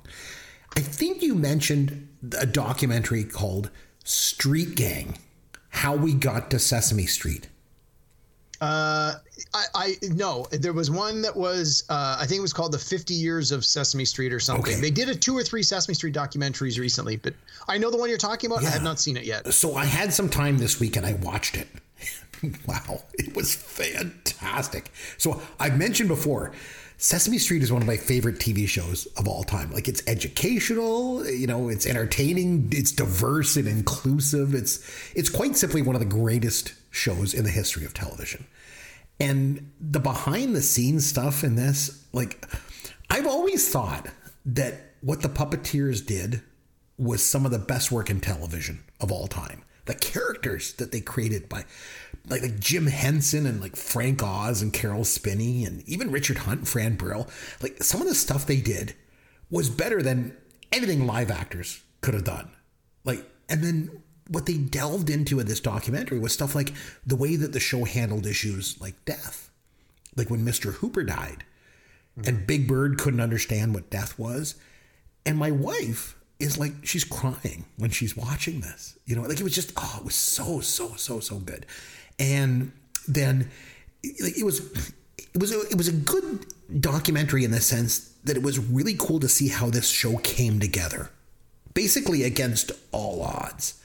I 0.78 0.80
think 0.80 1.22
you 1.22 1.36
mentioned 1.36 2.08
a 2.38 2.46
documentary 2.46 3.24
called 3.24 3.70
Street 4.04 4.76
Gang 4.76 5.18
How 5.70 5.96
We 5.96 6.14
Got 6.14 6.52
to 6.52 6.60
Sesame 6.60 7.06
Street. 7.06 7.48
Uh, 8.62 9.16
I, 9.54 9.66
I 9.74 9.96
no, 10.02 10.46
there 10.52 10.74
was 10.74 10.92
one 10.92 11.22
that 11.22 11.36
was 11.36 11.86
uh, 11.90 12.18
I 12.20 12.26
think 12.26 12.40
it 12.40 12.42
was 12.42 12.52
called 12.52 12.74
the 12.74 12.80
50 12.80 13.14
Years 13.14 13.52
of 13.54 13.64
Sesame 13.64 14.04
Street 14.04 14.34
or 14.34 14.40
something. 14.40 14.74
Okay. 14.74 14.82
They 14.82 14.92
did 14.92 15.08
a 15.08 15.16
two 15.16 15.38
or 15.38 15.44
three 15.44 15.64
Sesame 15.64 15.96
Street 15.96 16.14
documentaries 16.14 16.78
recently, 16.78 17.16
but 17.16 17.34
I 17.70 17.78
know 17.78 17.90
the 17.90 17.98
one 17.98 18.10
you're 18.10 18.18
talking 18.18 18.52
about. 18.52 18.66
I 18.66 18.70
have 18.70 18.84
not 18.84 19.00
seen 19.00 19.16
it 19.16 19.24
yet. 19.24 19.54
So 19.54 19.76
I 19.76 19.86
had 19.86 20.14
some 20.14 20.28
time 20.28 20.58
this 20.58 20.80
week 20.80 20.98
and 20.98 21.06
I 21.06 21.14
watched 21.14 21.56
it. 21.56 21.68
wow, 22.68 23.04
it 23.14 23.34
was 23.36 23.56
fantastic. 23.56 24.92
So 25.18 25.42
I've 25.60 25.78
mentioned 25.78 26.10
before, 26.10 26.52
Sesame 27.02 27.38
Street 27.38 27.64
is 27.64 27.72
one 27.72 27.82
of 27.82 27.88
my 27.88 27.96
favorite 27.96 28.40
TV 28.40 28.68
shows 28.68 29.06
of 29.16 29.26
all 29.26 29.46
time. 29.46 29.72
Like 29.72 29.88
it's 29.88 30.04
educational, 30.06 31.26
you 31.26 31.48
know, 31.48 31.70
it's 31.70 31.86
entertaining, 31.86 32.68
it's 32.74 32.92
diverse 32.92 33.56
and 33.56 33.70
inclusive. 33.70 34.54
It's 34.54 34.86
it's 35.16 35.30
quite 35.30 35.56
simply 35.56 35.82
one 35.82 35.96
of 35.96 36.02
the 36.02 36.06
greatest 36.06 36.74
shows 36.92 37.34
in 37.34 37.46
the 37.46 37.50
history 37.50 37.86
of 37.86 37.94
television. 37.94 38.46
And 39.18 39.72
the 39.80 40.02
behind 40.02 40.54
the 40.54 40.62
scenes 40.62 41.08
stuff 41.08 41.46
in 41.46 41.56
this, 41.56 42.06
like 42.12 42.46
I've 43.10 43.28
always 43.28 43.70
thought 43.70 44.08
that 44.48 44.74
what 45.00 45.22
the 45.22 45.30
puppeteers 45.30 46.06
did 46.06 46.42
was 46.98 47.24
some 47.24 47.46
of 47.46 47.52
the 47.52 47.60
best 47.60 47.94
work 47.94 48.10
in 48.10 48.20
television 48.20 48.84
of 49.00 49.10
all 49.10 49.28
time. 49.28 49.64
The 49.86 49.96
characters 49.96 50.74
that 50.74 50.92
they 50.92 51.00
created 51.00 51.48
by 51.48 51.64
like, 52.28 52.42
like 52.42 52.60
Jim 52.60 52.88
Henson 52.88 53.46
and 53.46 53.62
like 53.62 53.76
Frank 53.76 54.22
Oz 54.24 54.62
and 54.62 54.74
Caroll 54.74 55.04
Spinney 55.04 55.66
and 55.66 55.88
even 55.88 56.12
Richard 56.12 56.40
Hunt 56.40 56.60
and 56.60 56.68
Fran 56.68 56.96
Brill, 56.96 57.28
like 57.62 57.84
some 57.84 58.02
of 58.02 58.08
the 58.08 58.16
stuff 58.16 58.46
they 58.46 58.62
did 58.62 58.96
was 59.50 59.70
better 59.70 60.02
than 60.02 60.36
anything 60.72 61.08
live 61.08 61.32
actors 61.32 61.82
could 62.02 62.14
have 62.14 62.24
done. 62.24 62.52
Like, 63.04 63.26
and 63.50 63.64
then 63.64 64.04
what 64.28 64.46
they 64.46 64.58
delved 64.58 65.10
into 65.10 65.40
in 65.40 65.48
this 65.48 65.60
documentary 65.60 66.20
was 66.20 66.34
stuff 66.34 66.54
like 66.54 66.74
the 67.06 67.16
way 67.16 67.36
that 67.36 67.52
the 67.52 67.60
show 67.60 67.84
handled 67.84 68.26
issues 68.26 68.80
like 68.80 69.04
death. 69.06 69.50
Like 70.16 70.30
when 70.30 70.46
Mr. 70.46 70.74
Hooper 70.74 71.04
died 71.04 71.44
and 72.16 72.26
mm-hmm. 72.26 72.46
Big 72.46 72.68
Bird 72.68 72.98
couldn't 73.00 73.22
understand 73.22 73.74
what 73.74 73.90
death 73.90 74.18
was. 74.20 74.56
And 75.26 75.38
my 75.38 75.52
wife 75.52 76.16
is 76.40 76.58
like, 76.58 76.74
she's 76.84 77.04
crying 77.04 77.66
when 77.78 77.90
she's 77.90 78.16
watching 78.16 78.62
this. 78.62 78.98
You 79.06 79.16
know, 79.16 79.24
like 79.24 79.40
it 79.40 79.44
was 79.44 79.56
just, 79.56 79.74
oh, 79.78 79.98
it 80.00 80.06
was 80.06 80.16
so, 80.16 80.60
so, 80.60 80.94
so, 80.96 81.20
so 81.20 81.38
good. 81.40 81.66
And 82.20 82.72
then 83.08 83.50
it 84.04 84.46
was, 84.46 84.60
it 85.34 85.40
was, 85.40 85.52
a, 85.52 85.62
it 85.70 85.78
was 85.78 85.88
a 85.88 85.94
good 85.94 86.46
documentary 86.80 87.44
in 87.44 87.52
the 87.52 87.62
sense 87.62 88.14
that 88.24 88.38
it 88.38 88.44
was 88.44 88.60
really 88.60 88.96
cool 88.98 89.20
to 89.20 89.30
see 89.30 89.48
how 89.48 89.70
this 89.70 89.90
show 89.90 90.18
came 90.18 90.60
together, 90.60 91.10
basically 91.74 92.24
against 92.24 92.72
all 92.92 93.22
odds. 93.22 93.82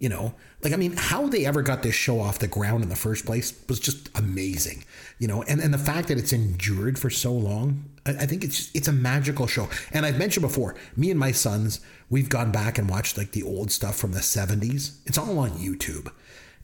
You 0.00 0.08
know, 0.08 0.34
like 0.62 0.72
I 0.72 0.76
mean, 0.76 0.94
how 0.96 1.26
they 1.26 1.44
ever 1.44 1.60
got 1.60 1.82
this 1.82 1.94
show 1.94 2.20
off 2.20 2.38
the 2.38 2.46
ground 2.46 2.84
in 2.84 2.88
the 2.88 2.96
first 2.96 3.26
place 3.26 3.52
was 3.68 3.80
just 3.80 4.16
amazing. 4.16 4.84
You 5.18 5.26
know, 5.26 5.42
and 5.42 5.60
and 5.60 5.74
the 5.74 5.78
fact 5.78 6.06
that 6.08 6.18
it's 6.18 6.32
endured 6.32 6.98
for 7.00 7.10
so 7.10 7.32
long, 7.32 7.84
I, 8.06 8.10
I 8.10 8.26
think 8.26 8.44
it's 8.44 8.56
just, 8.56 8.76
it's 8.76 8.86
a 8.86 8.92
magical 8.92 9.48
show. 9.48 9.68
And 9.92 10.06
I've 10.06 10.16
mentioned 10.16 10.42
before, 10.46 10.76
me 10.96 11.10
and 11.10 11.18
my 11.18 11.32
sons, 11.32 11.80
we've 12.10 12.28
gone 12.28 12.52
back 12.52 12.78
and 12.78 12.88
watched 12.88 13.18
like 13.18 13.32
the 13.32 13.42
old 13.42 13.72
stuff 13.72 13.96
from 13.96 14.12
the 14.12 14.20
'70s. 14.20 14.98
It's 15.04 15.18
all 15.18 15.36
on 15.40 15.50
YouTube, 15.50 16.12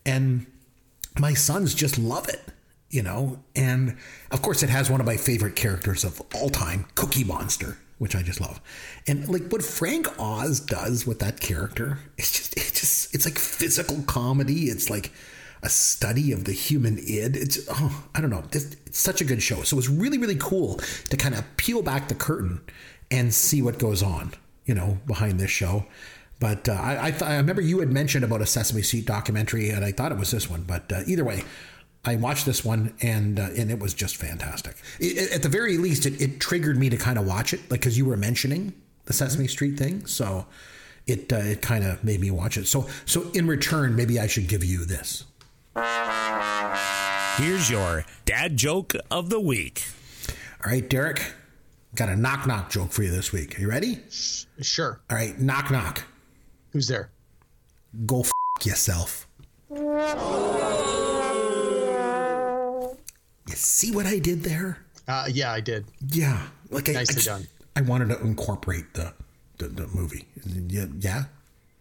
and 0.06 0.46
my 1.18 1.34
sons 1.34 1.74
just 1.74 1.98
love 1.98 2.28
it. 2.28 2.42
You 2.90 3.02
know, 3.02 3.40
and 3.56 3.96
of 4.30 4.40
course, 4.40 4.62
it 4.62 4.70
has 4.70 4.88
one 4.88 5.00
of 5.00 5.06
my 5.06 5.16
favorite 5.16 5.56
characters 5.56 6.04
of 6.04 6.22
all 6.32 6.48
time, 6.48 6.86
Cookie 6.94 7.24
Monster 7.24 7.78
which 7.98 8.16
I 8.16 8.22
just 8.22 8.40
love. 8.40 8.60
And 9.06 9.28
like 9.28 9.50
what 9.50 9.62
Frank 9.62 10.08
Oz 10.18 10.60
does 10.60 11.06
with 11.06 11.20
that 11.20 11.40
character, 11.40 11.98
it's 12.18 12.32
just 12.32 12.56
it's 12.56 12.80
just 12.80 13.14
it's 13.14 13.24
like 13.24 13.38
physical 13.38 14.02
comedy. 14.02 14.64
It's 14.64 14.90
like 14.90 15.12
a 15.62 15.68
study 15.68 16.32
of 16.32 16.44
the 16.44 16.52
human 16.52 16.98
id. 16.98 17.36
It's 17.36 17.66
oh, 17.70 18.04
I 18.14 18.20
don't 18.20 18.30
know. 18.30 18.44
It's, 18.52 18.76
it's 18.86 18.98
such 18.98 19.20
a 19.20 19.24
good 19.24 19.42
show. 19.42 19.62
So 19.62 19.74
it 19.74 19.78
was 19.78 19.88
really 19.88 20.18
really 20.18 20.36
cool 20.36 20.80
to 21.10 21.16
kind 21.16 21.34
of 21.34 21.44
peel 21.56 21.82
back 21.82 22.08
the 22.08 22.14
curtain 22.14 22.60
and 23.10 23.32
see 23.32 23.62
what 23.62 23.78
goes 23.78 24.02
on, 24.02 24.34
you 24.66 24.74
know, 24.74 24.98
behind 25.06 25.38
this 25.38 25.50
show. 25.50 25.86
But 26.44 26.68
uh, 26.68 26.72
I 26.72 27.06
I, 27.06 27.10
th- 27.10 27.22
I 27.22 27.36
remember 27.38 27.62
you 27.62 27.80
had 27.80 27.90
mentioned 27.90 28.22
about 28.22 28.42
a 28.42 28.46
Sesame 28.46 28.82
Street 28.82 29.06
documentary, 29.06 29.70
and 29.70 29.82
I 29.82 29.92
thought 29.92 30.12
it 30.12 30.18
was 30.18 30.30
this 30.30 30.50
one. 30.50 30.64
But 30.64 30.92
uh, 30.92 31.00
either 31.06 31.24
way. 31.24 31.42
I 32.06 32.16
watched 32.16 32.44
this 32.44 32.62
one 32.62 32.92
and 33.00 33.40
uh, 33.40 33.48
and 33.56 33.70
it 33.70 33.78
was 33.78 33.94
just 33.94 34.16
fantastic. 34.18 34.76
It, 35.00 35.32
at 35.32 35.42
the 35.42 35.48
very 35.48 35.78
least, 35.78 36.04
it, 36.04 36.20
it 36.20 36.38
triggered 36.38 36.76
me 36.76 36.90
to 36.90 36.98
kind 36.98 37.18
of 37.18 37.26
watch 37.26 37.54
it, 37.54 37.60
like 37.70 37.80
because 37.80 37.96
you 37.96 38.04
were 38.04 38.18
mentioning 38.18 38.74
the 39.06 39.14
Sesame 39.14 39.48
Street 39.48 39.78
thing. 39.78 40.04
So 40.04 40.44
it 41.06 41.32
uh, 41.32 41.36
it 41.36 41.62
kind 41.62 41.82
of 41.82 42.04
made 42.04 42.20
me 42.20 42.30
watch 42.30 42.58
it. 42.58 42.66
So 42.66 42.86
so 43.06 43.30
in 43.32 43.46
return, 43.46 43.96
maybe 43.96 44.20
I 44.20 44.26
should 44.26 44.48
give 44.48 44.62
you 44.62 44.84
this. 44.84 45.24
Here's 47.38 47.70
your 47.70 48.04
dad 48.26 48.58
joke 48.58 48.92
of 49.10 49.30
the 49.30 49.40
week. 49.40 49.86
All 50.62 50.70
right, 50.70 50.86
Derek, 50.86 51.22
got 51.94 52.10
a 52.10 52.16
knock 52.16 52.46
knock 52.46 52.68
joke 52.68 52.92
for 52.92 53.02
you 53.02 53.10
this 53.10 53.32
week. 53.32 53.58
Are 53.58 53.62
you 53.62 53.70
ready? 53.70 54.00
Sure. 54.60 55.00
All 55.08 55.16
right, 55.16 55.40
knock 55.40 55.70
knock. 55.70 56.04
Who's 56.74 56.88
there? 56.88 57.08
Go 58.04 58.20
f- 58.22 58.30
yourself. 58.66 59.28
You 59.70 59.78
see 63.54 63.92
what 63.92 64.06
I 64.06 64.18
did 64.18 64.42
there? 64.42 64.78
Uh, 65.06 65.26
yeah, 65.30 65.52
I 65.52 65.60
did. 65.60 65.84
Yeah, 66.10 66.42
like 66.70 66.88
I, 66.88 66.92
I, 66.92 66.94
Nicely 66.96 67.14
just- 67.14 67.26
done. 67.26 67.46
I 67.76 67.80
wanted 67.82 68.08
to 68.08 68.20
incorporate 68.22 68.92
the 68.94 69.12
the, 69.58 69.68
the 69.68 69.86
movie. 69.88 70.26
Yeah, 70.68 70.86
yeah, 70.98 71.24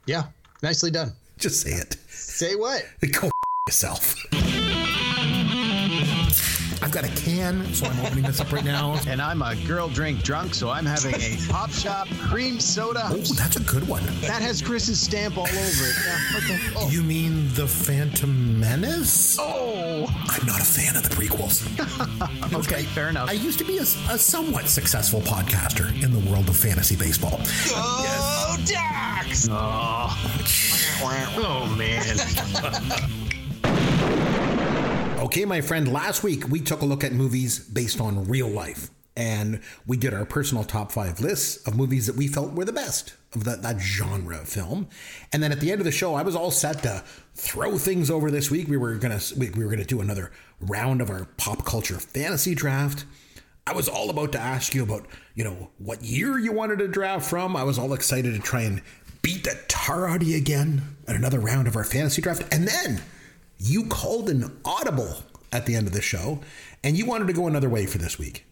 Yeah, 0.05 0.23
nicely 0.61 0.91
done. 0.91 1.13
just 1.39 1.61
say 1.61 1.71
it. 1.71 1.97
Say 2.07 2.53
what? 2.55 2.83
Go 3.19 3.27
f- 3.27 3.31
yourself. 3.67 4.15
I've 6.83 6.91
got 6.91 7.05
a 7.05 7.15
can, 7.15 7.63
so 7.73 7.85
I'm 7.85 8.05
opening 8.05 8.23
this 8.25 8.41
up 8.41 8.51
right 8.51 8.65
now. 8.65 8.99
And 9.07 9.21
I'm 9.21 9.41
a 9.41 9.55
girl 9.67 9.87
drink 9.89 10.23
drunk, 10.23 10.53
so 10.55 10.69
I'm 10.69 10.85
having 10.85 11.13
a 11.15 11.37
Pop 11.49 11.69
Shoppe 11.69 12.09
cream 12.29 12.59
soda. 12.59 13.03
Oh, 13.05 13.17
that's 13.17 13.55
a 13.57 13.61
good 13.61 13.87
one. 13.87 14.03
That 14.21 14.41
has 14.41 14.61
Chris's 14.61 14.99
stamp 14.99 15.37
all 15.37 15.43
over 15.47 15.57
it. 15.57 15.95
Yeah, 16.05 16.37
okay. 16.37 16.59
Oh, 16.75 16.89
You 16.89 17.03
mean 17.03 17.47
the 17.53 17.67
Phantom 17.67 18.59
Menace? 18.59 19.37
oh. 19.39 20.05
I'm 20.29 20.45
not 20.47 20.59
a 20.59 20.63
fan 20.65 20.95
of 20.95 21.03
the 21.03 21.09
prequels. 21.15 21.63
Okay, 22.53 22.83
fair 22.83 23.09
enough. 23.09 23.29
I 23.29 23.33
used 23.33 23.57
to 23.59 23.65
be 23.65 23.77
a, 23.77 23.81
a 23.81 24.17
somewhat 24.17 24.67
successful 24.67 25.21
podcaster 25.21 25.89
in 26.03 26.11
the 26.11 26.19
world 26.29 26.47
of 26.49 26.55
fantasy 26.55 26.95
baseball. 26.95 27.39
Oh, 27.71 28.57
Dax! 28.65 29.47
oh 29.51 30.15
man. 31.77 33.19
Okay, 35.33 35.45
my 35.45 35.61
friend, 35.61 35.91
last 35.91 36.21
week 36.21 36.47
we 36.49 36.59
took 36.59 36.83
a 36.83 36.85
look 36.85 37.03
at 37.03 37.11
movies 37.11 37.57
based 37.57 37.99
on 37.99 38.25
real 38.25 38.47
life. 38.47 38.91
And 39.17 39.61
we 39.87 39.97
did 39.97 40.13
our 40.13 40.25
personal 40.25 40.63
top 40.63 40.91
five 40.91 41.19
lists 41.19 41.67
of 41.67 41.75
movies 41.75 42.05
that 42.05 42.15
we 42.15 42.27
felt 42.27 42.53
were 42.53 42.65
the 42.65 42.71
best 42.71 43.15
of 43.33 43.43
that, 43.45 43.63
that 43.63 43.79
genre 43.79 44.41
of 44.41 44.47
film. 44.47 44.89
And 45.31 45.41
then 45.41 45.51
at 45.51 45.59
the 45.59 45.71
end 45.71 45.81
of 45.81 45.85
the 45.85 45.91
show, 45.91 46.13
I 46.13 46.21
was 46.21 46.35
all 46.35 46.51
set 46.51 46.83
to 46.83 47.03
throw 47.33 47.79
things 47.79 48.11
over 48.11 48.29
this 48.29 48.51
week. 48.51 48.67
We 48.67 48.77
were 48.77 48.93
gonna 48.93 49.19
we, 49.35 49.49
we 49.49 49.65
were 49.65 49.71
gonna 49.71 49.85
do 49.85 50.01
another 50.01 50.31
round 50.59 51.01
of 51.01 51.09
our 51.09 51.25
pop 51.37 51.65
culture 51.65 51.97
fantasy 51.97 52.53
draft. 52.53 53.05
I 53.65 53.73
was 53.73 53.89
all 53.89 54.11
about 54.11 54.33
to 54.33 54.39
ask 54.39 54.75
you 54.75 54.83
about, 54.83 55.07
you 55.33 55.43
know, 55.43 55.71
what 55.79 56.03
year 56.03 56.37
you 56.37 56.51
wanted 56.51 56.77
to 56.77 56.87
draft 56.87 57.27
from. 57.27 57.55
I 57.55 57.63
was 57.63 57.79
all 57.79 57.93
excited 57.93 58.35
to 58.35 58.39
try 58.39 58.61
and 58.61 58.83
beat 59.23 59.45
the 59.45 59.59
tar 59.67 60.07
out 60.07 60.21
of 60.21 60.27
you 60.27 60.37
again 60.37 60.95
at 61.07 61.15
another 61.15 61.39
round 61.39 61.67
of 61.67 61.75
our 61.75 61.83
fantasy 61.83 62.21
draft. 62.21 62.53
And 62.53 62.67
then 62.67 63.01
you 63.63 63.85
called 63.85 64.29
an 64.29 64.59
audible 64.65 65.23
at 65.53 65.65
the 65.65 65.75
end 65.75 65.87
of 65.87 65.93
the 65.93 66.01
show 66.01 66.39
and 66.83 66.97
you 66.97 67.05
wanted 67.05 67.27
to 67.27 67.33
go 67.33 67.47
another 67.47 67.69
way 67.69 67.85
for 67.85 67.97
this 67.97 68.19
week. 68.19 68.45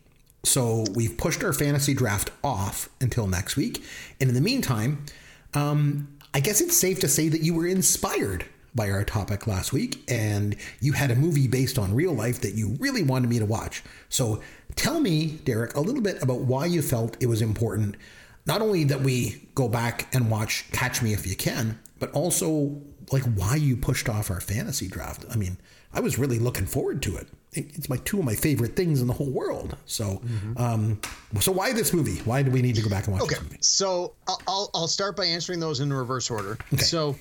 So 0.44 0.86
we've 0.96 1.18
pushed 1.18 1.44
our 1.44 1.52
fantasy 1.52 1.94
draft 1.94 2.32
off 2.44 2.90
until 3.02 3.28
next 3.28 3.58
week. 3.58 3.84
And 4.22 4.30
in 4.30 4.36
the 4.36 4.42
meantime, 4.42 5.06
um, 5.54 6.08
I 6.34 6.40
guess 6.40 6.62
it's 6.62 6.78
safe 6.78 7.02
to 7.02 7.10
say 7.10 7.28
that 7.28 7.42
you 7.42 7.54
were 7.54 7.68
inspired 7.68 8.46
by 8.74 8.90
our 8.90 9.04
topic 9.04 9.48
last 9.48 9.74
week 9.74 10.02
and 10.10 10.56
you 10.80 10.94
had 10.94 11.12
a 11.12 11.16
movie 11.16 11.48
based 11.48 11.78
on 11.78 11.94
real 11.94 12.14
life 12.14 12.40
that 12.42 12.56
you 12.56 12.78
really 12.80 13.04
wanted 13.04 13.30
me 13.30 13.38
to 13.40 13.46
watch. 13.46 13.84
So 14.08 14.42
tell 14.78 15.02
me, 15.02 15.40
Derek, 15.44 15.76
a 15.76 15.82
little 15.82 16.02
bit 16.02 16.24
about 16.24 16.40
why 16.40 16.68
you 16.68 16.82
felt 16.82 17.18
it 17.22 17.28
was 17.28 17.42
important 17.42 17.98
not 18.46 18.62
only 18.62 18.86
that 18.86 19.02
we 19.02 19.48
go 19.56 19.68
back 19.68 20.08
and 20.16 20.32
watch 20.32 20.66
Catch 20.72 21.02
Me 21.02 21.14
If 21.14 21.28
You 21.28 21.36
Can, 21.36 21.80
but 22.00 22.12
also 22.12 22.82
like 23.12 23.24
why 23.36 23.56
you 23.56 23.76
pushed 23.76 24.08
off 24.10 24.30
our 24.32 24.40
fantasy 24.42 24.88
draft. 24.88 25.26
I 25.32 25.36
mean, 25.36 25.58
I 25.94 26.00
was 26.00 26.18
really 26.18 26.40
looking 26.40 26.66
forward 26.66 27.02
to 27.04 27.18
it. 27.18 27.28
It- 27.54 27.72
It's 27.76 27.90
my 27.90 27.98
two 27.98 28.20
of 28.20 28.26
my 28.26 28.36
favorite 28.36 28.76
things 28.78 29.02
in 29.02 29.08
the 29.08 29.14
whole 29.14 29.30
world. 29.30 29.76
So, 29.86 30.22
um, 30.58 31.00
so 31.42 31.52
why 31.52 31.74
this 31.74 31.94
movie? 31.94 32.20
Why 32.20 32.42
do 32.44 32.52
we 32.52 32.62
need 32.62 32.76
to 32.76 32.82
go 32.82 32.90
back 32.90 33.06
and 33.08 33.14
watch 33.14 33.24
Okay, 33.24 33.36
this 33.36 33.44
movie? 33.44 33.58
so 33.62 34.14
I'll- 34.28 34.42
I'll 34.48 34.70
I'll 34.74 34.88
start 34.88 35.16
by 35.18 35.26
answering 35.26 35.60
those 35.60 35.80
in 35.82 35.92
reverse 35.92 36.30
order. 36.32 36.58
Okay. 36.74 36.84
So 36.84 37.18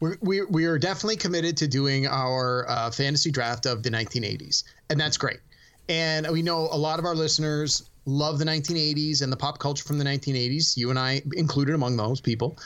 we're, 0.00 0.16
we 0.22 0.42
we 0.44 0.64
are 0.64 0.78
definitely 0.78 1.16
committed 1.16 1.56
to 1.58 1.68
doing 1.68 2.06
our 2.06 2.68
uh, 2.68 2.90
fantasy 2.90 3.30
draft 3.30 3.66
of 3.66 3.82
the 3.82 3.90
1980s, 3.90 4.64
and 4.90 4.98
that's 4.98 5.16
great. 5.18 5.40
And 5.88 6.26
we 6.32 6.42
know 6.42 6.68
a 6.72 6.76
lot 6.78 6.98
of 6.98 7.04
our 7.04 7.14
listeners 7.14 7.88
love 8.06 8.38
the 8.38 8.44
1980s 8.44 9.22
and 9.22 9.32
the 9.32 9.36
pop 9.36 9.58
culture 9.58 9.84
from 9.84 9.98
the 9.98 10.04
1980s. 10.04 10.76
You 10.76 10.90
and 10.90 10.98
I 10.98 11.22
included 11.34 11.74
among 11.74 11.96
those 11.96 12.20
people. 12.20 12.56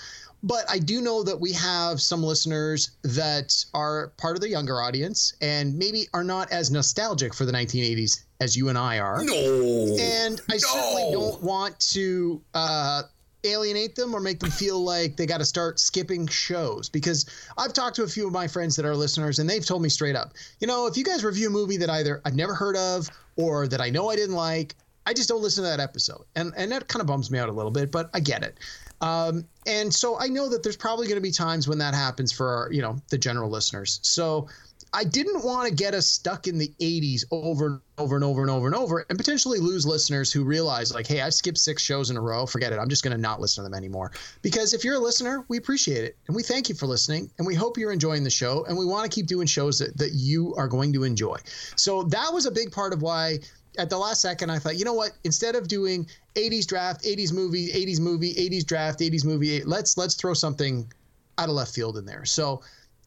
But 0.43 0.65
I 0.71 0.79
do 0.79 1.01
know 1.01 1.23
that 1.23 1.39
we 1.39 1.53
have 1.53 2.01
some 2.01 2.23
listeners 2.23 2.93
that 3.03 3.65
are 3.75 4.09
part 4.17 4.37
of 4.37 4.41
the 4.41 4.49
younger 4.49 4.81
audience 4.81 5.35
and 5.41 5.77
maybe 5.77 6.07
are 6.15 6.25
not 6.25 6.51
as 6.51 6.71
nostalgic 6.71 7.35
for 7.35 7.45
the 7.45 7.53
1980s 7.53 8.25
as 8.41 8.57
you 8.57 8.69
and 8.69 8.79
I 8.79 8.99
are. 8.99 9.23
No. 9.23 9.97
And 10.01 10.41
I 10.51 10.57
certainly 10.57 11.13
don't 11.13 11.43
want 11.43 11.79
to 11.91 12.41
uh, 12.55 13.03
alienate 13.45 13.95
them 13.95 14.15
or 14.15 14.21
make 14.21 14.41
them 14.41 14.51
feel 14.51 14.83
like 14.83 15.17
they 15.17 15.27
got 15.27 15.39
to 15.39 15.45
start 15.45 15.79
skipping 15.79 16.27
shows 16.27 16.89
because 16.89 17.27
I've 17.59 17.73
talked 17.73 17.97
to 17.97 18.05
a 18.05 18.09
few 18.09 18.27
of 18.27 18.33
my 18.33 18.49
friends 18.49 18.77
that 18.77 18.85
are 18.85 18.97
listeners 18.97 19.39
and 19.39 19.49
they've 19.49 19.65
told 19.65 19.83
me 19.83 19.89
straight 19.89 20.17
up, 20.17 20.33
you 20.61 20.67
know, 20.67 20.87
if 20.87 20.97
you 20.97 21.05
guys 21.05 21.25
review 21.25 21.49
a 21.49 21.51
movie 21.51 21.77
that 21.79 21.91
either 21.91 22.21
I've 22.25 22.35
never 22.35 22.55
heard 22.55 22.77
of 22.77 23.09
or 23.37 23.69
that 23.69 23.81
I 23.81 23.91
know 23.91 24.11
I 24.11 24.17
didn't 24.17 24.37
like, 24.37 24.75
I 25.07 25.13
just 25.13 25.29
don't 25.29 25.43
listen 25.43 25.65
to 25.65 25.71
that 25.71 25.81
episode. 25.81 26.25
And 26.37 26.53
and 26.57 26.71
that 26.73 26.89
kind 26.89 27.01
of 27.01 27.07
bums 27.07 27.31
me 27.31 27.39
out 27.39 27.49
a 27.49 27.53
little 27.53 27.71
bit, 27.71 27.91
but 27.91 28.11
I 28.15 28.21
get 28.21 28.43
it. 28.43 28.59
Um, 29.01 29.47
and 29.67 29.93
so 29.93 30.19
I 30.19 30.29
know 30.29 30.49
that 30.49 30.63
there's 30.63 30.77
probably 30.77 31.07
going 31.07 31.17
to 31.17 31.23
be 31.23 31.31
times 31.31 31.69
when 31.69 31.79
that 31.79 31.95
happens 31.95 32.33
for 32.33 32.49
our, 32.49 32.73
you 32.73 32.83
know, 32.83 32.97
the 33.09 33.19
general 33.19 33.51
listeners. 33.51 34.01
So 34.03 34.49
I 34.93 35.05
didn't 35.05 35.45
want 35.45 35.69
to 35.69 35.75
get 35.75 35.95
us 35.95 36.07
stuck 36.07 36.49
in 36.49 36.59
the 36.59 36.73
80s 36.81 37.25
over 37.31 37.67
and 37.67 37.81
over 37.97 38.17
and 38.17 38.25
over 38.25 38.41
and 38.41 38.51
over 38.51 38.67
and 38.67 38.75
over 38.75 39.07
and 39.09 39.17
potentially 39.17 39.61
lose 39.61 39.87
listeners 39.87 40.33
who 40.33 40.43
realize, 40.43 40.93
like, 40.93 41.07
hey, 41.07 41.21
I've 41.21 41.35
skipped 41.35 41.59
six 41.59 41.83
shows 41.83 42.11
in 42.11 42.17
a 42.17 42.21
row. 42.21 42.45
Forget 42.45 42.73
it. 42.73 42.79
I'm 42.79 42.89
just 42.89 43.05
going 43.05 43.15
to 43.15 43.21
not 43.21 43.41
listen 43.41 43.63
to 43.63 43.71
them 43.71 43.77
anymore. 43.77 44.11
Because 44.43 44.75
if 44.75 44.83
you're 44.83 44.97
a 44.97 45.01
listener, 45.01 45.45
we 45.49 45.59
appreciate 45.59 46.05
it. 46.05 46.17
And 46.27 46.35
we 46.35 46.43
thank 46.43 46.69
you 46.69 46.75
for 46.75 46.87
listening. 46.87 47.31
And 47.39 47.47
we 47.47 47.55
hope 47.55 47.79
you're 47.79 47.93
enjoying 47.93 48.25
the 48.25 48.31
show. 48.31 48.65
And 48.65 48.77
we 48.77 48.85
want 48.85 49.11
to 49.11 49.15
keep 49.15 49.27
doing 49.27 49.47
shows 49.47 49.79
that, 49.79 49.97
that 49.99 50.13
you 50.13 50.55
are 50.57 50.67
going 50.67 50.93
to 50.95 51.05
enjoy. 51.05 51.37
So 51.77 52.03
that 52.05 52.33
was 52.33 52.47
a 52.47 52.51
big 52.51 52.73
part 52.73 52.93
of 52.93 53.03
why 53.03 53.39
at 53.79 53.91
the 53.91 53.99
last 53.99 54.21
second, 54.21 54.51
I 54.51 54.59
thought, 54.59 54.77
you 54.77 54.85
know 54.85 54.95
what? 54.95 55.13
Instead 55.25 55.55
of 55.55 55.69
doing 55.69 56.07
80s 56.35 56.67
draft, 56.67 57.03
80s 57.05 57.33
movie, 57.33 57.69
80s 57.69 58.01
movie, 58.01 58.35
80s 58.35 58.67
draft, 58.67 59.01
80s 59.01 59.25
movie, 59.25 59.63
let's 59.65 59.97
let's 59.97 60.15
throw 60.15 60.35
something 60.35 60.91
out 61.39 61.49
of 61.49 61.55
left 61.55 61.75
field 61.75 61.97
in 61.97 62.05
there. 62.05 62.25
So 62.25 62.63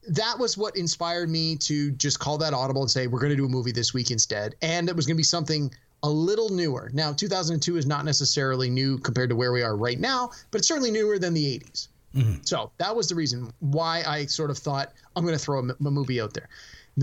that 0.08 0.38
was 0.38 0.58
what 0.58 0.76
inspired 0.76 1.30
me 1.30 1.56
to 1.58 1.92
just 1.92 2.20
call 2.20 2.38
that 2.40 2.54
audible 2.54 2.82
and 2.82 2.92
say 2.92 3.08
we're 3.08 3.20
going 3.20 3.32
to 3.32 3.38
do 3.38 3.46
a 3.46 3.50
movie 3.50 3.72
this 3.72 3.94
week 3.94 4.12
instead. 4.12 4.56
And 4.62 4.90
it 4.90 4.96
was 4.96 5.06
going 5.06 5.16
to 5.16 5.20
be 5.20 5.24
something 5.24 5.72
a 6.04 6.10
little 6.10 6.50
newer. 6.50 6.90
Now 6.94 7.14
2002 7.14 7.78
is 7.78 7.86
not 7.86 8.06
necessarily 8.06 8.70
new 8.70 8.98
compared 8.98 9.30
to 9.30 9.36
where 9.36 9.52
we 9.52 9.62
are 9.62 9.76
right 9.76 10.00
now 10.00 10.32
but 10.52 10.60
it's 10.60 10.68
certainly 10.68 10.92
newer 10.92 11.18
than 11.18 11.34
the 11.34 11.60
80s 11.60 11.88
mm-hmm. 12.16 12.36
so 12.44 12.72
that 12.78 12.96
was 12.96 13.08
the 13.08 13.16
reason 13.16 13.52
why 13.60 14.04
i 14.06 14.26
sort 14.26 14.52
of 14.52 14.58
thought 14.58 14.94
i'm 15.16 15.24
going 15.24 15.38
to 15.38 15.44
throw 15.44 15.60
a, 15.60 15.64
m- 15.64 15.76
a 15.86 15.92
movie 15.92 16.22
out 16.22 16.34
there 16.34 16.50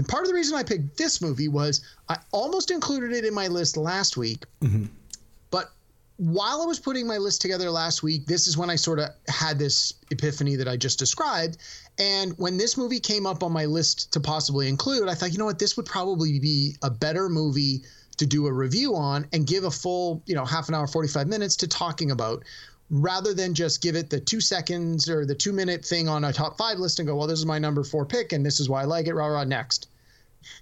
part 0.09 0.23
of 0.23 0.29
the 0.29 0.35
reason 0.35 0.57
i 0.57 0.63
picked 0.63 0.97
this 0.97 1.21
movie 1.21 1.49
was 1.49 1.85
i 2.09 2.17
almost 2.33 2.71
included 2.71 3.13
it 3.13 3.25
in 3.25 3.35
my 3.35 3.49
list 3.49 3.77
last 3.77 4.17
week 4.17 4.45
mm-hmm. 4.63 4.85
but 5.51 5.73
while 6.21 6.61
I 6.61 6.67
was 6.67 6.79
putting 6.79 7.07
my 7.07 7.17
list 7.17 7.41
together 7.41 7.71
last 7.71 8.03
week, 8.03 8.27
this 8.27 8.47
is 8.47 8.55
when 8.55 8.69
I 8.69 8.77
sort 8.77 8.99
of 8.99 9.09
had 9.29 9.59
this 9.59 9.95
epiphany 10.11 10.55
that 10.55 10.69
I 10.69 10.77
just 10.77 10.99
described. 10.99 11.57
And 11.99 12.35
when 12.37 12.59
this 12.59 12.77
movie 12.77 13.01
came 13.01 13.27
up 13.27 13.43
on 13.43 13.53
my 13.53 13.65
list 13.65 14.13
to 14.13 14.21
possibly 14.21 14.69
include, 14.69 15.09
I 15.09 15.15
thought, 15.15 15.33
you 15.33 15.39
know 15.39 15.47
what, 15.47 15.59
this 15.59 15.79
would 15.79 15.87
probably 15.87 16.39
be 16.39 16.77
a 16.83 16.91
better 16.91 17.31
movie 17.31 17.85
to 18.19 18.27
do 18.27 18.47
a 18.47 18.53
review 18.53 18.95
on 18.97 19.27
and 19.33 19.47
give 19.47 19.65
a 19.65 19.71
full, 19.71 20.23
you 20.27 20.35
know, 20.35 20.45
half 20.45 20.69
an 20.69 20.75
hour, 20.75 20.87
45 20.87 21.27
minutes 21.27 21.57
to 21.57 21.67
talking 21.67 22.11
about 22.11 22.45
rather 22.91 23.33
than 23.33 23.55
just 23.55 23.83
give 23.83 23.95
it 23.95 24.11
the 24.11 24.21
two 24.21 24.41
seconds 24.41 25.09
or 25.09 25.25
the 25.25 25.35
two 25.35 25.53
minute 25.53 25.85
thing 25.85 26.09
on 26.09 26.25
a 26.25 26.33
top 26.33 26.59
five 26.59 26.79
list 26.79 26.99
and 26.99 27.07
go, 27.09 27.15
well, 27.15 27.27
this 27.27 27.39
is 27.39 27.47
my 27.47 27.59
number 27.59 27.85
four 27.85 28.05
pick 28.05 28.33
and 28.33 28.45
this 28.45 28.59
is 28.61 28.69
why 28.69 28.83
I 28.83 28.85
like 28.85 29.07
it, 29.07 29.15
rah, 29.15 29.27
rah, 29.27 29.45
next. 29.45 29.89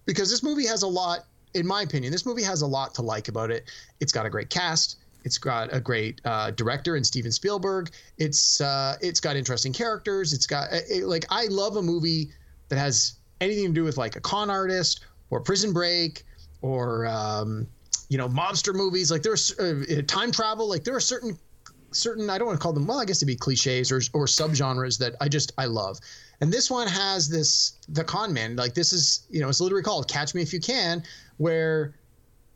Because 0.05 0.31
this 0.31 0.43
movie 0.43 0.67
has 0.67 0.83
a 0.83 0.87
lot 0.87 1.25
in 1.55 1.67
my 1.67 1.81
opinion 1.81 2.13
this 2.13 2.27
movie 2.27 2.43
has 2.43 2.61
a 2.61 2.67
lot 2.67 2.95
to 2.95 3.03
like 3.03 3.29
about 3.29 3.51
it. 3.51 3.71
It's 4.01 4.13
got 4.13 4.27
a 4.27 4.31
great 4.31 4.51
cast. 4.51 4.99
It's 5.25 5.39
got 5.39 5.75
a 5.75 5.81
great 5.81 6.21
uh, 6.25 6.51
director 6.53 6.97
in 6.97 7.05
steven 7.05 7.33
spielberg. 7.33 7.91
It's 8.19 8.61
uh, 8.61 8.97
it's 9.01 9.21
got 9.21 9.37
interesting 9.37 9.73
characters. 9.73 10.33
It's 10.33 10.47
got 10.47 10.69
it, 10.73 11.05
like 11.05 11.27
i 11.31 11.47
love 11.47 11.77
a 11.77 11.83
movie 11.83 12.31
that 12.69 12.79
has 12.79 13.15
anything 13.41 13.67
to 13.67 13.73
do 13.73 13.85
with 13.85 13.97
like 13.97 14.17
a 14.17 14.21
con 14.21 14.51
artist 14.51 15.01
or 15.31 15.41
Prison 15.41 15.73
Break 15.73 16.25
or 16.63 17.07
um, 17.07 17.67
you 18.09 18.19
know 18.19 18.29
mobster 18.29 18.75
movies. 18.75 19.11
Like 19.11 19.23
there's 19.23 19.59
uh, 19.59 20.03
time 20.07 20.31
travel. 20.31 20.69
Like 20.69 20.85
there 20.85 20.95
are 20.95 21.01
certain 21.01 21.39
certain 21.99 22.31
I 22.31 22.39
don't 22.39 22.47
want 22.47 22.59
to 22.59 22.63
call 22.63 22.73
them 22.73 22.87
well 22.87 22.99
I 22.99 23.05
guess 23.05 23.19
to 23.19 23.27
be 23.27 23.37
cliches 23.37 23.91
or 23.93 24.01
or 24.13 24.27
subgenres 24.27 24.99
that 24.99 25.15
I 25.21 25.29
just 25.29 25.53
I 25.59 25.67
love. 25.67 25.99
And 26.41 26.53
this 26.53 26.71
one 26.71 26.87
has 26.89 27.29
this 27.29 27.73
the 27.89 28.05
con 28.05 28.33
man 28.33 28.57
like 28.57 28.75
this 28.75 28.93
is 28.93 29.27
you 29.31 29.41
know 29.41 29.49
it's 29.49 29.61
literally 29.61 29.83
called 29.83 30.09
Catch 30.09 30.35
Me 30.35 30.43
If 30.43 30.53
You 30.53 30.61
Can 30.61 31.03
where 31.37 31.95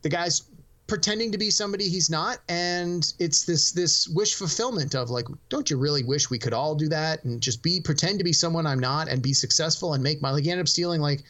the 0.03 0.09
guy's 0.09 0.43
pretending 0.87 1.33
to 1.33 1.39
be 1.39 1.51
somebody 1.51 1.89
he's 1.89 2.11
not 2.11 2.39
and 2.49 3.15
it's 3.19 3.45
this 3.45 3.73
this 3.73 4.09
wish 4.09 4.35
fulfillment 4.35 4.95
of 4.95 5.11
like 5.11 5.27
don't 5.49 5.71
you 5.71 5.79
really 5.79 6.05
wish 6.05 6.29
we 6.29 6.39
could 6.39 6.53
all 6.53 6.75
do 6.75 6.89
that 6.89 7.25
and 7.25 7.41
just 7.41 7.63
be 7.63 7.81
pretend 7.81 8.19
to 8.19 8.25
be 8.25 8.33
someone 8.33 8.67
I'm 8.67 8.81
not 8.81 9.09
and 9.09 9.23
be 9.23 9.33
successful 9.33 9.95
and 9.95 10.03
make 10.03 10.21
money 10.21 10.35
like 10.35 10.45
he 10.45 10.51
ended 10.51 10.65
up 10.65 10.69
stealing 10.69 11.01
like 11.01 11.23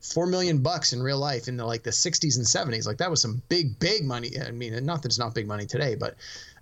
four 0.00 0.26
million 0.26 0.58
bucks 0.58 0.92
in 0.94 1.02
real 1.02 1.18
life 1.18 1.48
in 1.48 1.56
the 1.56 1.66
like 1.66 1.82
the 1.82 1.90
60s 1.90 2.36
and 2.36 2.46
70s 2.46 2.86
like 2.86 2.96
that 2.96 3.10
was 3.10 3.20
some 3.20 3.42
big 3.48 3.78
big 3.78 4.04
money 4.04 4.30
I 4.40 4.52
mean 4.52 4.84
not 4.84 5.02
that 5.02 5.08
it's 5.08 5.18
not 5.18 5.34
big 5.34 5.46
money 5.46 5.66
today 5.66 5.96
but 5.96 6.16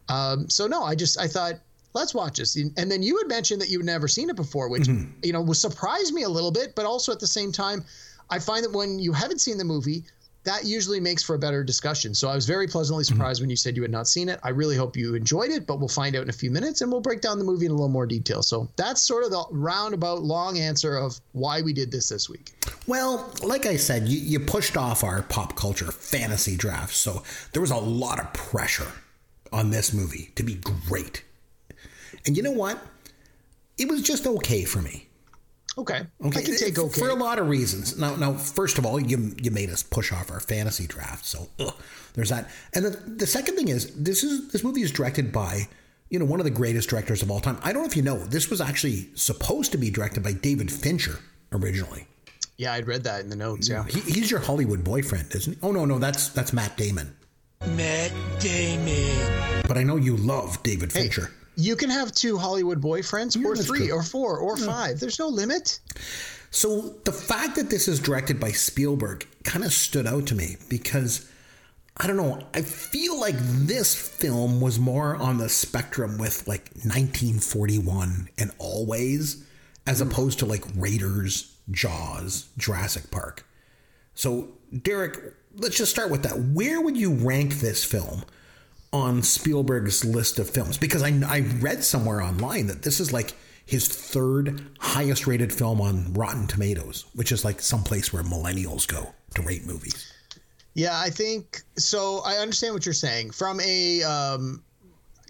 um, 0.09 0.49
so 0.49 0.67
no 0.67 0.83
I 0.83 0.95
just 0.95 1.19
I 1.19 1.27
thought 1.27 1.55
let's 1.95 2.15
watch 2.15 2.38
this 2.38 2.57
and 2.57 2.91
then 2.91 3.03
you 3.03 3.17
had 3.19 3.29
mentioned 3.29 3.61
that 3.61 3.71
you'd 3.71 3.85
never 3.85 4.09
seen 4.09 4.31
it 4.31 4.37
before 4.37 4.69
which 4.69 4.87
you 5.23 5.33
know 5.33 5.41
was 5.41 5.61
surprised 5.61 6.12
me 6.12 6.23
a 6.23 6.29
little 6.29 6.53
bit 6.53 6.75
but 6.75 6.87
also 6.87 7.12
at 7.12 7.21
the 7.21 7.27
same 7.27 7.50
time 7.50 7.85
I 8.31 8.38
find 8.38 8.62
that 8.65 8.73
when 8.73 8.99
you 8.99 9.12
haven't 9.12 9.41
seen 9.41 9.59
the 9.59 9.65
movie 9.65 10.05
that 10.49 10.65
usually 10.65 10.99
makes 10.99 11.23
for 11.23 11.35
a 11.35 11.38
better 11.38 11.62
discussion. 11.62 12.15
So 12.15 12.29
I 12.29 12.35
was 12.35 12.47
very 12.47 12.67
pleasantly 12.67 13.05
surprised 13.05 13.43
when 13.43 13.50
you 13.50 13.57
said 13.57 13.77
you 13.77 13.83
had 13.83 13.91
not 13.91 14.09
seen 14.09 14.31
it. 14.31 14.41
I 14.43 14.49
really 14.49 14.77
hope 14.77 14.97
you 14.97 15.15
enjoyed 15.15 15.50
it, 15.50 15.67
but 15.67 15.79
we'll 15.79 15.88
find 15.88 16.17
out 16.17 16.23
in 16.23 16.31
a 16.31 16.33
few 16.33 16.50
minutes 16.50 16.81
and 16.81 16.91
we'll 16.91 17.03
break 17.03 17.21
down 17.21 17.38
the 17.38 17.45
movie 17.45 17.67
in 17.67 17.71
a 17.71 17.75
little 17.75 17.91
more 17.91 18.07
detail. 18.07 18.43
So 18.43 18.67
that's 18.77 19.03
sort 19.03 19.25
of 19.25 19.31
the 19.31 19.45
roundabout 19.50 20.23
long 20.23 20.59
answer 20.59 20.97
of 20.97 21.21
why 21.33 21.61
we 21.61 21.75
did 21.75 21.91
this 21.91 22.09
this 22.09 22.31
week. 22.31 22.53
Well, 22.87 23.31
like 23.43 23.67
I 23.67 23.77
said, 23.77 24.09
you, 24.09 24.19
you 24.19 24.41
pushed 24.41 24.79
off 24.79 25.05
our 25.05 25.23
pop 25.23 25.55
culture 25.55 25.93
fantasy 25.93 26.57
draft, 26.57 26.95
so 26.95 27.23
there 27.53 27.61
was 27.61 27.71
a 27.71 27.77
lot 27.77 28.19
of 28.19 28.33
pressure 28.33 28.91
on 29.52 29.71
this 29.71 29.93
movie 29.93 30.31
to 30.37 30.43
be 30.43 30.55
great. 30.55 31.25
And 32.26 32.37
you 32.37 32.43
know 32.43 32.52
what? 32.52 32.78
It 33.76 33.88
was 33.88 34.02
just 34.02 34.26
okay 34.26 34.64
for 34.64 34.83
me. 34.83 35.09
Okay. 35.78 36.02
Okay. 36.25 36.40
I 36.40 36.43
can 36.43 36.57
take 36.57 36.78
okay. 36.78 37.00
For 37.00 37.09
a 37.09 37.14
lot 37.14 37.38
of 37.38 37.49
reasons. 37.49 37.97
Now, 37.97 38.17
now, 38.17 38.33
first 38.33 38.78
of 38.78 38.85
all, 38.85 39.00
you 39.00 39.35
you 39.40 39.52
made 39.52 39.71
us 39.71 39.83
push 39.83 40.12
off 40.12 40.31
our 40.31 40.40
fantasy 40.40 40.88
draft, 40.88 41.25
so 41.25 41.49
ugh, 41.61 41.75
there's 42.14 42.31
that. 42.31 42.50
And 42.75 42.85
the, 42.85 42.90
the 42.90 43.26
second 43.26 43.55
thing 43.55 43.69
is 43.69 43.95
this 43.95 44.25
is 44.25 44.50
this 44.50 44.64
movie 44.64 44.83
is 44.83 44.90
directed 44.90 45.31
by 45.33 45.69
you 46.11 46.19
know 46.19 46.25
one 46.25 46.40
of 46.40 46.45
the 46.45 46.50
greatest 46.50 46.90
directors 46.90 47.23
of 47.23 47.31
all 47.31 47.38
time. 47.38 47.59
I 47.62 47.73
don't 47.73 47.83
know 47.83 47.88
if 47.88 47.97
you 47.97 48.02
know 48.02 48.19
this 48.19 48.50
was 48.50 48.61
actually 48.61 49.09
supposed 49.14 49.71
to 49.71 49.78
be 49.78 49.88
directed 49.88 50.25
by 50.25 50.33
David 50.33 50.73
Fincher 50.73 51.21
originally. 51.52 52.09
Yeah, 52.57 52.73
I'd 52.73 52.88
read 52.88 53.05
that 53.05 53.21
in 53.21 53.31
the 53.31 53.37
notes. 53.37 53.69
Yeah. 53.69 53.85
He, 53.85 54.00
he's 54.00 54.33
your 54.33 54.40
Hollywood 54.40 54.83
boyfriend, 54.83 55.33
isn't 55.33 55.52
he? 55.52 55.59
Oh 55.62 55.71
no, 55.71 55.85
no, 55.85 56.00
that's 56.00 56.31
that's 56.31 56.52
Matt 56.52 56.76
Damon. 56.76 57.14
Matt 57.67 58.12
Damon. 58.41 59.62
But 59.67 59.77
I 59.77 59.83
know 59.83 59.97
you 59.97 60.17
love 60.17 60.62
David 60.62 60.93
Fincher. 60.93 61.31
You 61.57 61.75
can 61.75 61.91
have 61.91 62.12
two 62.12 62.38
Hollywood 62.38 62.81
boyfriends, 62.81 63.43
or 63.45 63.57
three, 63.57 63.88
true. 63.88 63.97
or 63.97 64.03
four, 64.03 64.38
or 64.38 64.57
five. 64.57 65.00
There's 65.00 65.19
no 65.19 65.29
limit. 65.29 65.81
So 66.50 66.95
the 67.05 67.12
fact 67.12 67.57
that 67.57 67.69
this 67.69 67.88
is 67.88 68.00
directed 68.00 68.41
by 68.41 68.53
Spielberg 68.53 69.27
kind 69.45 69.65
of 69.65 69.73
stood 69.73 70.07
out 70.07 70.27
to 70.29 70.35
me 70.35 70.57
because 70.69 71.29
I 71.97 72.07
don't 72.07 72.17
know, 72.17 72.47
I 72.55 72.62
feel 72.62 73.21
like 73.21 73.35
this 73.38 73.95
film 73.95 74.61
was 74.61 74.79
more 74.79 75.17
on 75.17 75.38
the 75.38 75.49
spectrum 75.49 76.17
with 76.17 76.47
like 76.47 76.71
1941 76.85 78.29
and 78.38 78.53
Always 78.59 79.45
as 79.87 80.00
hmm. 80.00 80.09
opposed 80.09 80.38
to 80.38 80.47
like 80.47 80.65
Raiders, 80.77 81.57
Jaws, 81.71 82.49
Jurassic 82.57 83.11
Park. 83.11 83.45
So 84.15 84.50
Derek, 84.83 85.35
let's 85.59 85.77
just 85.77 85.91
start 85.91 86.11
with 86.11 86.23
that. 86.23 86.38
Where 86.38 86.81
would 86.81 86.97
you 86.97 87.12
rank 87.12 87.55
this 87.55 87.85
film 87.85 88.25
on 88.93 89.23
Spielberg's 89.23 90.05
list 90.05 90.38
of 90.38 90.49
films? 90.49 90.79
Because 90.79 91.03
I, 91.03 91.09
I 91.27 91.41
read 91.61 91.85
somewhere 91.85 92.23
online 92.23 92.69
that 92.69 92.83
this 92.83 93.00
is 93.00 93.12
like 93.12 93.35
his 93.67 93.87
third 93.87 94.66
highest 94.79 95.27
rated 95.27 95.53
film 95.53 95.81
on 95.81 96.12
Rotten 96.14 96.47
Tomatoes, 96.47 97.05
which 97.14 97.33
is 97.33 97.44
like 97.44 97.61
someplace 97.61 98.12
where 98.12 98.23
millennials 98.23 98.88
go 98.88 99.14
to 99.35 99.42
rate 99.42 99.66
movies. 99.66 100.12
Yeah, 100.75 100.99
I 100.99 101.11
think 101.11 101.62
so. 101.77 102.23
I 102.25 102.37
understand 102.37 102.73
what 102.73 102.87
you're 102.87 102.92
saying 102.92 103.33
from 103.33 103.61
a 103.61 104.03
um, 104.05 104.62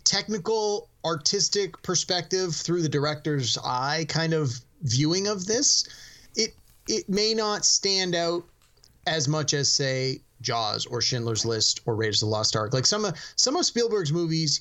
technical, 0.04 0.88
artistic 1.04 1.80
perspective 1.82 2.54
through 2.54 2.82
the 2.82 2.88
director's 2.88 3.56
eye, 3.64 4.04
kind 4.08 4.34
of 4.34 4.52
viewing 4.82 5.26
of 5.26 5.46
this. 5.46 5.88
It 6.36 6.54
it 6.86 7.08
may 7.08 7.34
not 7.34 7.64
stand 7.64 8.14
out 8.14 8.44
as 9.08 9.28
much 9.28 9.54
as 9.54 9.70
say 9.70 10.20
Jaws 10.40 10.86
or 10.86 11.00
Schindler's 11.00 11.44
List 11.44 11.80
or 11.86 11.96
Raiders 11.96 12.22
of 12.22 12.28
the 12.28 12.32
Lost 12.32 12.56
Ark. 12.56 12.72
Like 12.72 12.86
some 12.86 13.04
of 13.04 13.16
some 13.36 13.56
of 13.56 13.66
Spielberg's 13.66 14.12
movies, 14.12 14.60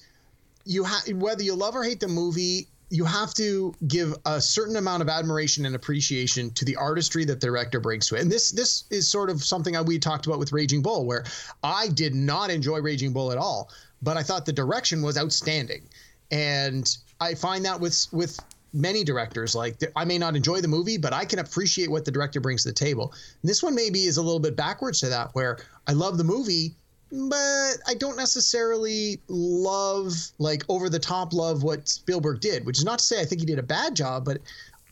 you 0.65 0.83
have 0.83 1.07
whether 1.13 1.43
you 1.43 1.53
love 1.55 1.75
or 1.75 1.83
hate 1.83 1.99
the 1.99 2.07
movie, 2.07 2.67
you 2.89 3.05
have 3.05 3.33
to 3.36 3.73
give 3.88 4.15
a 4.25 4.39
certain 4.39 4.77
amount 4.77 5.01
of 5.01 5.10
admiration 5.10 5.65
and 5.65 5.75
appreciation 5.75 6.51
to 6.51 6.65
the 6.65 6.75
artistry 6.75 7.25
that 7.25 7.39
the 7.41 7.47
director 7.47 7.79
brings 7.79 8.07
to 8.07 8.15
it. 8.15 8.21
And 8.21 8.31
this 8.31 8.51
this 8.51 8.86
is 8.89 9.07
sort 9.07 9.29
of 9.29 9.43
something 9.43 9.75
I, 9.75 9.81
we 9.81 9.99
talked 9.99 10.25
about 10.25 10.39
with 10.39 10.51
Raging 10.51 10.81
Bull, 10.81 11.05
where 11.05 11.25
I 11.63 11.89
did 11.89 12.15
not 12.15 12.49
enjoy 12.49 12.79
Raging 12.79 13.13
Bull 13.13 13.31
at 13.31 13.38
all, 13.38 13.69
but 14.01 14.17
I 14.17 14.23
thought 14.23 14.45
the 14.45 14.53
direction 14.53 15.01
was 15.01 15.17
outstanding. 15.17 15.83
And 16.31 16.97
I 17.19 17.36
find 17.36 17.65
that 17.65 17.79
with 17.79 18.07
with 18.12 18.39
many 18.73 19.03
directors 19.03 19.56
like 19.56 19.77
I 19.95 20.06
may 20.06 20.17
not 20.17 20.36
enjoy 20.36 20.62
the 20.62 20.67
movie, 20.67 20.97
but 20.97 21.13
I 21.13 21.25
can 21.25 21.39
appreciate 21.39 21.89
what 21.89 22.06
the 22.06 22.12
director 22.12 22.39
brings 22.39 22.63
to 22.63 22.69
the 22.69 22.75
table. 22.75 23.13
And 23.41 23.49
this 23.49 23.63
one 23.63 23.75
maybe 23.75 24.03
is 24.03 24.17
a 24.17 24.21
little 24.21 24.39
bit 24.39 24.56
backwards 24.56 24.99
to 25.01 25.10
that, 25.10 25.34
where 25.34 25.58
I 25.88 25.93
love 25.93 26.17
the 26.17 26.23
movie, 26.23 26.75
but 27.12 27.77
I 27.88 27.93
don't 27.97 28.17
necessarily 28.17 29.19
love 29.27 30.13
like 30.39 30.63
over 30.69 30.89
the 30.89 30.99
top 30.99 31.34
love 31.34 31.63
what 31.63 31.88
Spielberg 31.88 32.41
did, 32.41 32.65
which 32.65 32.77
is 32.77 32.86
not 32.86 32.99
to 32.99 33.06
say 33.06 33.21
I 33.21 33.25
think 33.25 33.41
he 33.41 33.47
did 33.47 33.60
a 33.60 33.63
bad 33.63 33.95
job, 33.95 34.25
but 34.25 34.39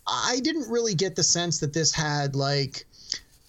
I 0.07 0.39
didn't 0.43 0.69
really 0.69 0.93
get 0.93 1.15
the 1.15 1.23
sense 1.23 1.59
that 1.59 1.73
this 1.73 1.93
had 1.93 2.35
like 2.35 2.85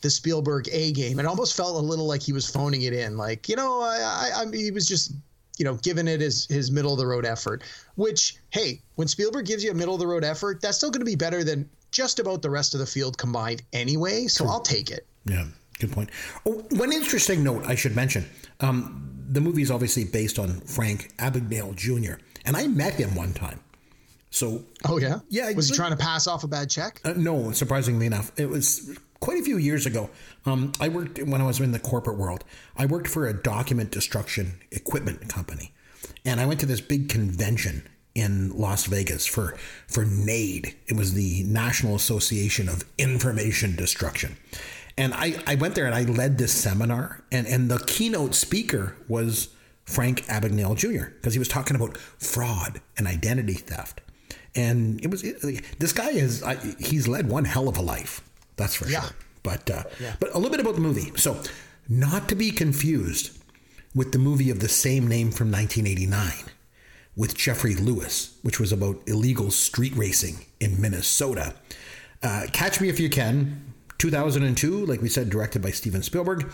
the 0.01 0.11
Spielberg 0.11 0.69
A 0.73 0.93
game. 0.93 1.19
It 1.19 1.27
almost 1.27 1.57
felt 1.57 1.77
a 1.77 1.87
little 1.87 2.07
like 2.07 2.23
he 2.23 2.33
was 2.33 2.49
phoning 2.49 2.83
it 2.83 2.93
in, 2.93 3.17
like 3.17 3.49
you 3.49 3.57
know, 3.57 3.81
I, 3.81 4.33
I, 4.35 4.43
I 4.43 4.57
he 4.57 4.71
was 4.71 4.87
just 4.87 5.12
you 5.57 5.64
know 5.64 5.75
given 5.77 6.09
it 6.09 6.21
his 6.21 6.47
his 6.47 6.71
middle 6.71 6.92
of 6.92 6.99
the 6.99 7.07
road 7.07 7.25
effort. 7.25 7.62
Which 7.95 8.37
hey, 8.51 8.81
when 8.97 9.09
Spielberg 9.09 9.47
gives 9.47 9.64
you 9.64 9.71
a 9.71 9.75
middle 9.75 9.95
of 9.95 10.01
the 10.01 10.07
road 10.07 10.25
effort, 10.25 10.61
that's 10.61 10.77
still 10.77 10.90
going 10.90 11.01
to 11.01 11.07
be 11.07 11.16
better 11.16 11.45
than 11.45 11.69
just 11.90 12.19
about 12.19 12.42
the 12.42 12.51
rest 12.51 12.75
of 12.75 12.81
the 12.81 12.87
field 12.87 13.16
combined 13.19 13.62
anyway. 13.73 14.27
So 14.27 14.47
I'll 14.47 14.61
take 14.61 14.90
it. 14.90 15.07
Yeah, 15.25 15.47
good 15.79 15.92
point. 15.92 16.11
Oh, 16.45 16.64
one 16.71 16.92
interesting 16.92 17.42
note 17.42 17.66
I 17.66 17.75
should 17.75 17.97
mention: 17.97 18.27
um, 18.61 19.25
the 19.29 19.40
movie 19.40 19.62
is 19.62 19.71
obviously 19.71 20.05
based 20.05 20.38
on 20.38 20.61
Frank 20.61 21.16
Abagnale 21.19 21.75
Jr. 21.75 22.21
and 22.45 22.57
I 22.57 22.66
met 22.66 22.95
him 22.95 23.14
one 23.14 23.33
time. 23.33 23.61
So, 24.31 24.62
oh 24.85 24.99
yeah, 24.99 25.21
yeah. 25.29 25.51
Was 25.53 25.71
he 25.71 25.75
trying 25.75 25.92
to 25.92 25.97
pass 25.97 26.27
off 26.27 26.45
a 26.45 26.49
bad 26.49 26.69
check? 26.69 27.01
Uh, 27.05 27.14
no, 27.16 27.53
surprisingly 27.53 28.07
enough, 28.07 28.33
it 28.37 28.49
was 28.49 28.99
quite 29.21 29.38
a 29.38 29.42
few 29.42 29.57
years 29.57 29.87
ago. 29.87 30.11
Um, 30.47 30.73
I 30.81 30.89
worked 30.89 31.19
when 31.23 31.41
I 31.41 31.45
was 31.47 31.61
in 31.61 31.73
the 31.73 31.79
corporate 31.79 32.17
world. 32.19 32.45
I 32.77 32.87
worked 32.87 33.09
for 33.09 33.27
a 33.27 33.35
document 33.35 33.91
destruction 33.91 34.61
equipment 34.71 35.29
company, 35.29 35.73
and 36.25 36.41
I 36.41 36.47
went 36.47 36.61
to 36.61 36.67
this 36.67 36.81
big 36.81 37.09
convention 37.09 37.87
in 38.15 38.57
Las 38.57 38.87
Vegas 38.87 39.27
for 39.27 39.57
for 39.89 40.05
NAID. 40.05 40.75
It 40.87 40.97
was 40.97 41.15
the 41.15 41.43
National 41.45 41.95
Association 41.97 42.69
of 42.69 42.85
Information 42.97 43.75
Destruction. 43.77 44.37
And 44.99 45.13
I, 45.13 45.35
I 45.47 45.57
went 45.57 45.75
there 45.75 45.85
and 45.85 45.95
I 45.95 46.05
led 46.05 46.39
this 46.39 46.53
seminar 46.53 47.23
and, 47.31 47.47
and 47.47 47.71
the 47.71 47.79
keynote 47.81 48.35
speaker 48.35 48.97
was 49.09 49.51
Frank 49.85 50.25
Abagnale 50.25 50.75
Jr. 50.75 51.11
because 51.17 51.35
he 51.35 51.39
was 51.39 51.49
talking 51.49 51.77
about 51.77 51.99
fraud 51.99 52.81
and 52.97 53.07
identity 53.07 53.53
theft. 53.53 54.01
And 54.55 54.99
it 55.05 55.11
was 55.11 55.21
this 55.21 55.93
guy 55.93 56.09
is 56.11 56.43
I, 56.43 56.55
he's 56.79 57.07
led 57.07 57.29
one 57.29 57.45
hell 57.45 57.69
of 57.69 57.77
a 57.77 57.83
life. 57.83 58.23
That's 58.57 58.75
for 58.75 58.89
Yeah. 58.89 59.03
sure. 59.03 59.11
But 59.47 59.71
uh, 59.71 59.85
Yeah. 60.01 60.17
but 60.21 60.29
a 60.35 60.39
little 60.39 60.51
bit 60.51 60.61
about 60.61 60.75
the 60.75 60.81
movie. 60.81 61.13
So, 61.17 61.41
not 61.89 62.29
to 62.31 62.35
be 62.35 62.51
confused 62.51 63.31
with 63.95 64.11
the 64.13 64.19
movie 64.19 64.51
of 64.51 64.59
the 64.61 64.69
same 64.69 65.07
name 65.07 65.31
from 65.31 65.51
1989 65.53 66.51
with 67.15 67.37
Geoffrey 67.37 67.75
Lewis, 67.77 68.37
which 68.43 68.59
was 68.61 68.73
about 68.73 69.01
illegal 69.07 69.51
street 69.51 69.95
racing 69.97 70.45
in 70.61 70.81
Minnesota. 70.81 71.55
Uh, 72.23 72.47
Catch 72.53 72.81
Me 72.81 72.89
If 72.89 72.99
You 73.01 73.09
Can, 73.09 73.73
2002, 73.99 74.85
like 74.85 75.01
we 75.01 75.09
said, 75.09 75.31
directed 75.31 75.63
by 75.63 75.71
Steven 75.71 76.03
Spielberg. 76.03 76.47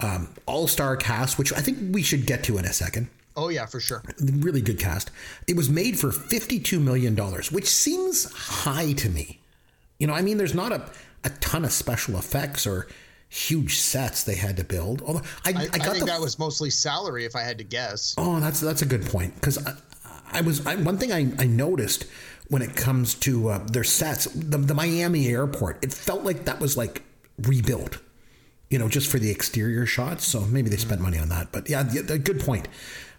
Um, 0.00 0.28
All 0.46 0.66
star 0.66 0.96
cast, 0.96 1.38
which 1.38 1.52
I 1.52 1.60
think 1.60 1.78
we 1.94 2.02
should 2.02 2.26
get 2.26 2.42
to 2.44 2.58
in 2.58 2.64
a 2.64 2.72
second. 2.72 3.08
Oh 3.36 3.48
yeah, 3.50 3.66
for 3.66 3.80
sure. 3.80 4.02
Really 4.20 4.60
good 4.60 4.78
cast. 4.80 5.10
It 5.46 5.56
was 5.56 5.70
made 5.70 5.98
for 5.98 6.10
$52 6.10 6.82
million, 6.82 7.16
which 7.52 7.68
seems 7.68 8.30
high 8.32 8.92
to 8.94 9.08
me. 9.08 9.38
You 9.98 10.06
know, 10.08 10.12
I 10.14 10.20
mean, 10.22 10.36
there's 10.36 10.54
not 10.54 10.72
a, 10.72 10.90
a 11.24 11.30
ton 11.40 11.64
of 11.64 11.72
special 11.72 12.16
effects 12.16 12.66
or 12.66 12.86
huge 13.28 13.78
sets 13.78 14.24
they 14.24 14.34
had 14.34 14.56
to 14.58 14.64
build. 14.64 15.02
Although 15.02 15.22
I, 15.44 15.50
I, 15.50 15.52
I 15.52 15.78
think 15.78 16.00
the 16.00 16.04
that 16.06 16.20
was 16.20 16.38
mostly 16.38 16.70
salary, 16.70 17.24
if 17.24 17.34
I 17.34 17.42
had 17.42 17.58
to 17.58 17.64
guess. 17.64 18.14
Oh, 18.18 18.40
that's 18.40 18.60
that's 18.60 18.82
a 18.82 18.86
good 18.86 19.06
point 19.06 19.34
because 19.36 19.64
I, 19.66 19.74
I 20.32 20.40
was 20.42 20.66
I, 20.66 20.76
one 20.76 20.98
thing 20.98 21.12
I, 21.12 21.32
I 21.38 21.46
noticed 21.46 22.04
when 22.48 22.60
it 22.60 22.76
comes 22.76 23.14
to 23.14 23.48
uh, 23.48 23.58
their 23.58 23.84
sets, 23.84 24.26
the, 24.26 24.58
the 24.58 24.74
Miami 24.74 25.28
airport, 25.28 25.82
it 25.82 25.94
felt 25.94 26.22
like 26.24 26.44
that 26.44 26.60
was 26.60 26.76
like 26.76 27.02
rebuilt, 27.38 27.98
you 28.68 28.78
know, 28.78 28.88
just 28.88 29.10
for 29.10 29.18
the 29.18 29.30
exterior 29.30 29.86
shots. 29.86 30.26
So 30.26 30.42
maybe 30.42 30.68
they 30.68 30.76
spent 30.76 31.00
money 31.00 31.18
on 31.18 31.30
that. 31.30 31.50
But 31.52 31.70
yeah, 31.70 31.82
the, 31.82 32.02
the 32.02 32.18
good 32.18 32.40
point. 32.40 32.68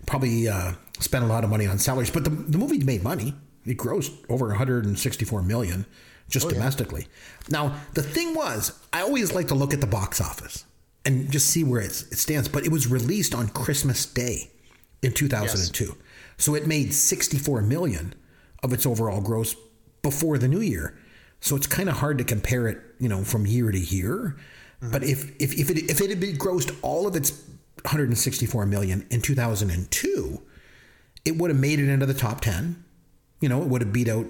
Probably 0.06 0.48
uh, 0.48 0.74
spent 1.00 1.24
a 1.24 1.28
lot 1.28 1.44
of 1.44 1.50
money 1.50 1.66
on 1.66 1.80
salaries, 1.80 2.12
but 2.12 2.26
the, 2.26 2.30
the 2.30 2.58
movie 2.60 2.78
made 2.84 3.04
money. 3.04 3.34
It 3.66 3.78
grossed 3.78 4.14
over 4.30 4.48
164 4.50 5.42
million 5.42 5.86
just 6.34 6.48
oh, 6.48 6.50
domestically. 6.50 7.08
Now, 7.48 7.76
the 7.94 8.02
thing 8.02 8.34
was, 8.34 8.80
I 8.92 9.02
always 9.02 9.34
like 9.34 9.50
to 9.50 9.56
look 9.56 9.72
at 9.72 9.82
the 9.82 9.88
box 9.88 10.20
office 10.20 10.66
and 11.06 11.32
just 11.32 11.48
see 11.48 11.64
where 11.64 11.80
it's, 11.80 12.02
it 12.12 12.18
stands. 12.18 12.50
But 12.50 12.66
it 12.66 12.72
was 12.72 12.88
released 12.88 13.36
on 13.36 13.50
Christmas 13.50 14.04
Day 14.08 14.50
in 15.04 15.14
2002. 15.14 15.96
So 16.38 16.56
it 16.56 16.66
made 16.66 16.92
64 16.92 17.62
million 17.62 18.16
of 18.64 18.74
its 18.74 18.88
overall 18.88 19.22
gross 19.22 19.56
before 20.02 20.40
the 20.40 20.48
new 20.48 20.60
year. 20.60 20.98
So 21.40 21.56
it's 21.56 21.68
kind 21.68 21.88
of 21.88 21.98
hard 21.98 22.18
to 22.18 22.24
compare 22.24 22.68
it, 22.68 22.82
you 23.00 23.10
know, 23.10 23.24
from 23.24 23.46
year 23.46 23.70
to 23.70 23.80
year. 23.80 24.38
Mm-hmm. 24.82 24.92
But 24.92 25.04
if 25.04 25.40
if 25.40 25.54
if 25.54 25.70
it 25.70 25.78
if 25.90 26.02
it 26.02 26.10
had 26.10 26.20
been 26.20 26.38
grossed 26.38 26.76
all 26.82 27.06
of 27.06 27.16
its 27.16 27.32
164 27.84 28.66
million 28.66 29.06
in 29.12 29.22
2002, 29.22 30.42
it 31.26 31.38
would 31.38 31.52
have 31.52 31.60
made 31.60 31.80
it 31.80 31.90
into 31.90 32.08
the 32.08 32.14
top 32.16 32.42
10. 32.42 32.84
You 33.40 33.50
know, 33.50 33.62
it 33.62 33.68
would 33.68 33.82
have 33.82 33.94
beat 33.94 34.08
out 34.08 34.26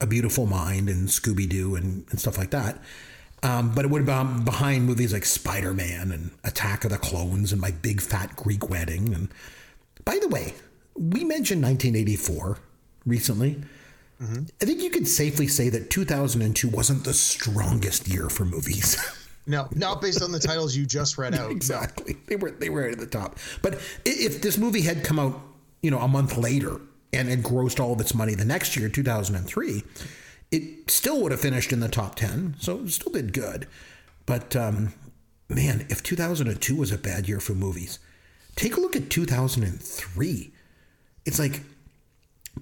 A 0.00 0.06
Beautiful 0.06 0.46
Mind 0.46 0.88
and 0.88 1.08
Scooby 1.08 1.48
Doo 1.48 1.74
and, 1.74 2.06
and 2.10 2.20
stuff 2.20 2.38
like 2.38 2.50
that. 2.50 2.80
Um, 3.42 3.72
but 3.74 3.84
it 3.84 3.90
would 3.90 4.06
have 4.06 4.34
been 4.34 4.44
behind 4.44 4.84
movies 4.84 5.12
like 5.12 5.24
Spider 5.24 5.72
Man 5.72 6.10
and 6.10 6.30
Attack 6.44 6.84
of 6.84 6.90
the 6.90 6.98
Clones 6.98 7.52
and 7.52 7.60
My 7.60 7.70
Big 7.70 8.00
Fat 8.00 8.34
Greek 8.36 8.68
Wedding. 8.68 9.14
And 9.14 9.28
by 10.04 10.18
the 10.20 10.28
way, 10.28 10.54
we 10.94 11.22
mentioned 11.24 11.62
1984 11.62 12.58
recently. 13.06 13.60
I 14.20 14.64
think 14.64 14.82
you 14.82 14.90
could 14.90 15.06
safely 15.06 15.46
say 15.46 15.68
that 15.68 15.90
2002 15.90 16.68
wasn't 16.68 17.04
the 17.04 17.14
strongest 17.14 18.08
year 18.08 18.28
for 18.28 18.44
movies. 18.44 18.96
No, 19.50 19.66
not 19.74 20.02
based 20.02 20.20
on 20.20 20.30
the 20.30 20.38
titles 20.38 20.76
you 20.76 20.84
just 20.84 21.16
read 21.16 21.34
out. 21.34 21.50
exactly. 21.50 22.18
They 22.26 22.36
were 22.36 22.50
they 22.50 22.68
were 22.68 22.82
at 22.82 22.98
the 22.98 23.06
top. 23.06 23.38
But 23.62 23.80
if 24.04 24.42
this 24.42 24.58
movie 24.58 24.82
had 24.82 25.02
come 25.02 25.18
out, 25.18 25.40
you 25.80 25.90
know, 25.90 26.00
a 26.00 26.06
month 26.06 26.36
later 26.36 26.78
and 27.12 27.28
had 27.28 27.42
grossed 27.42 27.80
all 27.80 27.92
of 27.92 28.00
its 28.00 28.14
money 28.14 28.34
the 28.34 28.44
next 28.44 28.76
year, 28.76 28.88
2003, 28.88 29.82
it 30.50 30.90
still 30.90 31.22
would 31.22 31.32
have 31.32 31.40
finished 31.40 31.72
in 31.72 31.80
the 31.80 31.88
top 31.88 32.14
10. 32.14 32.56
So 32.58 32.80
it 32.80 32.90
still 32.90 33.12
did 33.12 33.32
good. 33.32 33.66
But 34.26 34.54
um, 34.56 34.92
man, 35.48 35.86
if 35.88 36.02
2002 36.02 36.76
was 36.76 36.92
a 36.92 36.98
bad 36.98 37.28
year 37.28 37.40
for 37.40 37.54
movies, 37.54 37.98
take 38.56 38.76
a 38.76 38.80
look 38.80 38.96
at 38.96 39.10
2003. 39.10 40.52
It's 41.24 41.38
like 41.38 41.62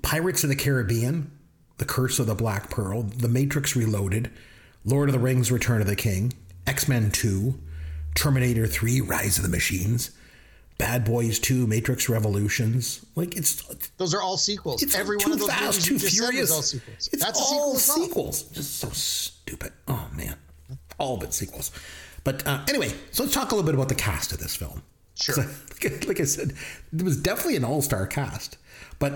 Pirates 0.02 0.42
of 0.42 0.50
the 0.50 0.56
Caribbean, 0.56 1.30
The 1.78 1.84
Curse 1.84 2.18
of 2.18 2.26
the 2.26 2.34
Black 2.34 2.70
Pearl, 2.70 3.02
The 3.02 3.28
Matrix 3.28 3.76
Reloaded, 3.76 4.30
Lord 4.84 5.08
of 5.08 5.12
the 5.12 5.18
Rings 5.18 5.50
Return 5.50 5.80
of 5.80 5.86
the 5.86 5.96
King, 5.96 6.32
X 6.66 6.88
Men 6.88 7.10
2, 7.10 7.58
Terminator 8.14 8.66
3 8.66 9.00
Rise 9.00 9.36
of 9.36 9.42
the 9.42 9.50
Machines, 9.50 10.10
Bad 10.78 11.04
Boys 11.04 11.38
2 11.38 11.66
Matrix 11.66 12.08
Revolutions. 12.08 13.04
Like 13.14 13.36
it's 13.36 13.62
Those 13.96 14.14
are 14.14 14.20
all 14.22 14.36
sequels. 14.36 14.82
it's 14.82 14.94
Every 14.94 15.16
one 15.16 15.32
of 15.32 15.38
those 15.38 15.48
fast, 15.48 15.84
too 15.84 15.98
furious. 15.98 16.50
all 16.52 16.62
sequels. 16.62 17.08
It's 17.12 17.22
That's 17.24 17.38
a 17.40 17.42
all 17.42 17.74
sequel 17.76 18.06
sequels. 18.06 18.42
Just 18.44 18.76
so 18.76 18.88
stupid. 18.90 19.72
Oh 19.88 20.08
man, 20.14 20.36
all 20.98 21.16
but 21.16 21.32
sequels. 21.32 21.70
But 22.24 22.46
uh, 22.46 22.64
anyway, 22.68 22.92
so 23.12 23.22
let's 23.22 23.34
talk 23.34 23.52
a 23.52 23.54
little 23.54 23.66
bit 23.66 23.74
about 23.74 23.88
the 23.88 23.94
cast 23.94 24.32
of 24.32 24.38
this 24.38 24.54
film. 24.56 24.82
Sure. 25.14 25.44
Like, 25.82 26.06
like 26.08 26.20
I 26.20 26.24
said, 26.24 26.54
it 26.92 27.02
was 27.02 27.18
definitely 27.18 27.56
an 27.56 27.64
all-star 27.64 28.06
cast. 28.06 28.56
But 28.98 29.12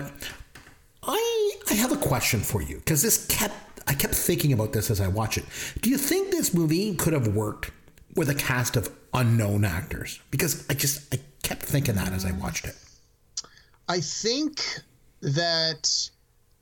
I 1.03 1.51
I 1.69 1.73
have 1.73 1.91
a 1.91 1.97
question 1.97 2.39
for 2.41 2.61
you 2.61 2.77
because 2.77 3.01
this 3.01 3.25
kept 3.27 3.55
I 3.87 3.93
kept 3.95 4.13
thinking 4.13 4.53
about 4.53 4.73
this 4.73 4.91
as 4.91 5.01
I 5.01 5.07
watch 5.07 5.37
it. 5.37 5.45
Do 5.81 5.89
you 5.89 5.97
think 5.97 6.29
this 6.31 6.53
movie 6.53 6.93
could 6.95 7.13
have 7.13 7.29
worked 7.35 7.71
with 8.15 8.29
a 8.29 8.35
cast 8.35 8.75
of 8.75 8.91
unknown 9.13 9.65
actors? 9.65 10.19
Because 10.29 10.65
I 10.69 10.75
just 10.75 11.13
I 11.13 11.19
kept 11.43 11.63
thinking 11.63 11.95
that 11.95 12.13
as 12.13 12.25
I 12.25 12.31
watched 12.31 12.65
it. 12.65 12.75
I 13.87 13.99
think 13.99 14.63
that 15.21 16.09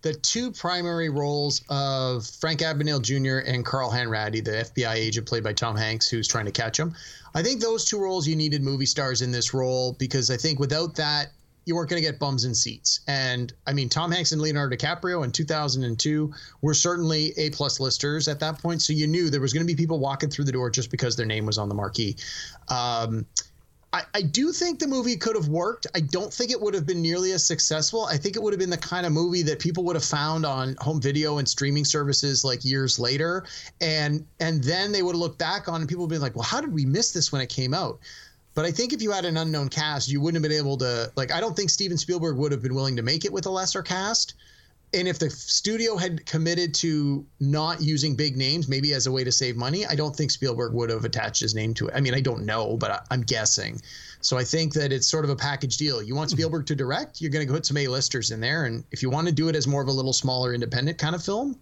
the 0.02 0.14
two 0.14 0.52
primary 0.52 1.10
roles 1.10 1.62
of 1.70 2.26
Frank 2.26 2.62
Abagnale 2.62 3.02
Jr. 3.02 3.50
and 3.50 3.66
Carl 3.66 3.92
Hanratty, 3.92 4.44
the 4.44 4.52
FBI 4.52 4.96
agent 4.96 5.28
played 5.28 5.44
by 5.44 5.54
Tom 5.54 5.76
Hanks, 5.76 6.08
who's 6.08 6.28
trying 6.28 6.46
to 6.46 6.52
catch 6.52 6.80
him, 6.80 6.96
I 7.36 7.44
think 7.44 7.62
those 7.62 7.86
two 7.86 8.00
roles 8.00 8.28
you 8.28 8.36
needed 8.36 8.64
movie 8.64 8.86
stars 8.86 9.22
in 9.22 9.32
this 9.32 9.54
role 9.54 9.94
because 10.00 10.32
I 10.32 10.38
think 10.38 10.60
without 10.60 10.96
that 10.96 11.32
you 11.66 11.76
weren't 11.76 11.90
going 11.90 12.02
to 12.02 12.10
get 12.10 12.20
bums 12.20 12.46
in 12.46 12.56
seats. 12.56 13.02
And 13.08 13.54
I 13.68 13.74
mean, 13.74 13.90
Tom 13.90 14.12
Hanks 14.12 14.32
and 14.32 14.42
Leonardo 14.42 14.76
DiCaprio 14.76 15.24
in 15.24 15.32
2002 15.32 16.34
were 16.62 16.74
certainly 16.74 17.32
A 17.38 17.52
plus 17.52 17.80
listers 17.80 18.28
at 18.28 18.40
that 18.40 18.60
point, 18.60 18.82
so 18.82 18.92
you 18.92 19.06
knew 19.06 19.30
there 19.30 19.40
was 19.40 19.54
going 19.54 19.66
to 19.66 19.72
be 19.72 19.78
people 19.78 20.00
walking 20.00 20.32
through 20.32 20.46
the 20.46 20.52
door 20.52 20.72
just 20.72 20.90
because 20.90 21.16
their 21.16 21.28
name 21.28 21.46
was 21.46 21.60
on 21.60 21.70
the 21.70 21.76
marquee. 21.76 22.16
Um, 22.70 23.26
I, 23.92 24.04
I 24.14 24.22
do 24.22 24.52
think 24.52 24.80
the 24.80 24.88
movie 24.88 25.18
could 25.18 25.36
have 25.36 25.48
worked. 25.48 25.88
I 25.96 26.02
don't 26.02 26.32
think 26.32 26.52
it 26.52 26.62
would 26.62 26.76
have 26.76 26.86
been 26.86 27.02
nearly 27.02 27.32
as 27.32 27.44
successful. 27.44 28.06
I 28.06 28.18
think 28.18 28.36
it 28.36 28.44
would 28.44 28.54
have 28.54 28.60
been 28.60 28.70
the 28.70 28.78
kind 28.78 29.06
of 29.06 29.12
movie 29.12 29.42
that 29.44 29.60
people 29.60 29.84
would 29.86 29.96
have 29.96 30.06
found 30.06 30.46
on 30.46 30.76
home 30.80 31.02
video 31.02 31.40
and 31.40 31.50
streaming 31.50 31.86
services 31.86 32.46
like 32.46 32.64
years 32.64 33.00
later, 33.00 33.46
and 33.82 34.26
and 34.40 34.64
then 34.64 34.92
they 34.92 35.02
would 35.02 35.16
have 35.16 35.20
looked 35.20 35.40
back 35.40 35.68
on 35.68 35.82
and 35.82 35.90
people 35.90 36.06
would 36.06 36.14
be 36.14 36.20
like, 36.20 36.36
well, 36.36 36.44
how 36.44 36.62
did 36.62 36.72
we 36.72 36.86
miss 36.86 37.12
this 37.12 37.32
when 37.32 37.42
it 37.42 37.50
came 37.50 37.74
out? 37.74 38.00
But 38.54 38.66
I 38.66 38.72
think 38.72 38.94
if 38.94 39.02
you 39.02 39.12
had 39.12 39.26
an 39.26 39.38
unknown 39.38 39.70
cast, 39.70 40.10
you 40.10 40.22
wouldn't 40.22 40.44
have 40.44 40.50
been 40.50 40.58
able 40.58 40.78
to 40.78 41.12
like. 41.16 41.32
I 41.32 41.40
don't 41.40 41.56
think 41.56 41.72
Steven 41.72 41.98
Spielberg 41.98 42.38
would 42.38 42.52
have 42.52 42.62
been 42.62 42.76
willing 42.76 42.96
to 42.96 43.02
make 43.02 43.26
it 43.26 43.34
with 43.34 43.48
a 43.48 43.50
lesser 43.50 43.82
cast. 43.82 44.36
And 44.92 45.08
if 45.08 45.20
the 45.20 45.30
studio 45.30 45.98
had 45.98 46.26
committed 46.26 46.74
to 46.76 47.26
not 47.40 47.80
using 47.80 48.16
big 48.16 48.36
names, 48.36 48.68
maybe 48.68 48.94
as 48.94 49.06
a 49.06 49.12
way 49.12 49.24
to 49.24 49.32
save 49.32 49.56
money, 49.56 49.86
I 49.86 49.94
don't 49.94 50.16
think 50.16 50.32
Spielberg 50.32 50.74
would 50.74 50.90
have 50.90 51.06
attached 51.06 51.42
his 51.42 51.54
name 51.54 51.76
to 51.76 51.88
it. 51.88 51.94
I 51.96 52.02
mean, 52.02 52.16
I 52.16 52.22
don't 52.22 52.44
know, 52.44 52.76
but 52.76 52.92
I, 52.92 53.00
I'm 53.12 53.22
guessing. 53.22 53.80
So 54.22 54.38
I 54.38 54.44
think 54.44 54.74
that 54.74 54.92
it's 54.92 55.06
sort 55.06 55.26
of 55.26 55.30
a 55.30 55.36
package 55.36 55.78
deal. 55.78 56.02
You 56.02 56.16
want 56.16 56.30
mm-hmm. 56.30 56.38
Spielberg 56.38 56.66
to 56.68 56.76
direct, 56.76 57.22
you're 57.22 57.30
going 57.30 57.46
to 57.46 57.54
put 57.54 57.68
some 57.68 57.78
A-listers 57.78 58.32
in 58.32 58.40
there, 58.40 58.66
and 58.66 58.84
if 58.92 59.04
you 59.04 59.12
want 59.12 59.28
to 59.28 59.34
do 59.34 59.48
it 59.48 59.56
as 59.56 59.68
more 59.68 59.82
of 59.82 59.90
a 59.90 59.92
little 59.92 60.14
smaller 60.14 60.56
independent 60.56 60.98
kind 60.98 61.14
of 61.14 61.24
film, 61.24 61.56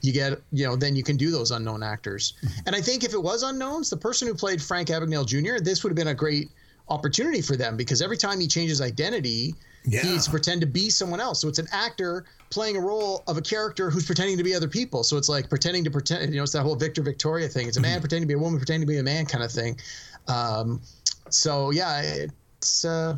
you 0.00 0.12
get 0.12 0.40
you 0.52 0.64
know 0.64 0.76
then 0.76 0.94
you 0.94 1.02
can 1.02 1.16
do 1.16 1.30
those 1.30 1.50
unknown 1.50 1.82
actors 1.82 2.34
mm-hmm. 2.40 2.60
and 2.66 2.76
i 2.76 2.80
think 2.80 3.02
if 3.02 3.14
it 3.14 3.20
was 3.20 3.42
unknowns 3.42 3.90
the 3.90 3.96
person 3.96 4.28
who 4.28 4.34
played 4.34 4.62
frank 4.62 4.88
abagnale 4.88 5.26
jr 5.26 5.62
this 5.62 5.82
would 5.82 5.90
have 5.90 5.96
been 5.96 6.08
a 6.08 6.14
great 6.14 6.50
opportunity 6.88 7.40
for 7.40 7.56
them 7.56 7.76
because 7.76 8.00
every 8.00 8.16
time 8.16 8.38
he 8.38 8.46
changes 8.46 8.80
identity 8.80 9.54
Yeah. 9.84 10.02
he's 10.02 10.28
pretend 10.28 10.60
to 10.60 10.66
be 10.66 10.90
someone 10.90 11.20
else. 11.20 11.40
So 11.40 11.48
it's 11.48 11.58
an 11.58 11.68
actor 11.72 12.24
playing 12.50 12.76
a 12.76 12.80
role 12.80 13.22
of 13.26 13.36
a 13.36 13.42
character 13.42 13.90
who's 13.90 14.06
pretending 14.06 14.36
to 14.36 14.44
be 14.44 14.54
other 14.54 14.68
people. 14.68 15.02
So 15.04 15.16
it's 15.16 15.28
like 15.28 15.48
pretending 15.48 15.84
to 15.84 15.90
pretend 15.90 16.32
you 16.32 16.38
know 16.38 16.42
it's 16.44 16.52
that 16.52 16.62
whole 16.62 16.76
victor 16.76 17.02
victoria 17.02 17.48
thing. 17.48 17.68
It's 17.68 17.76
a 17.76 17.80
man 17.80 18.00
pretending 18.00 18.22
to 18.24 18.28
be 18.28 18.34
a 18.34 18.38
woman 18.38 18.58
pretending 18.58 18.86
to 18.86 18.92
be 18.92 18.98
a 18.98 19.02
man 19.02 19.26
kind 19.26 19.42
of 19.44 19.50
thing. 19.50 19.78
Um, 20.28 20.80
so 21.30 21.70
yeah 21.70 22.00
it's 22.02 22.84
uh, 22.84 23.16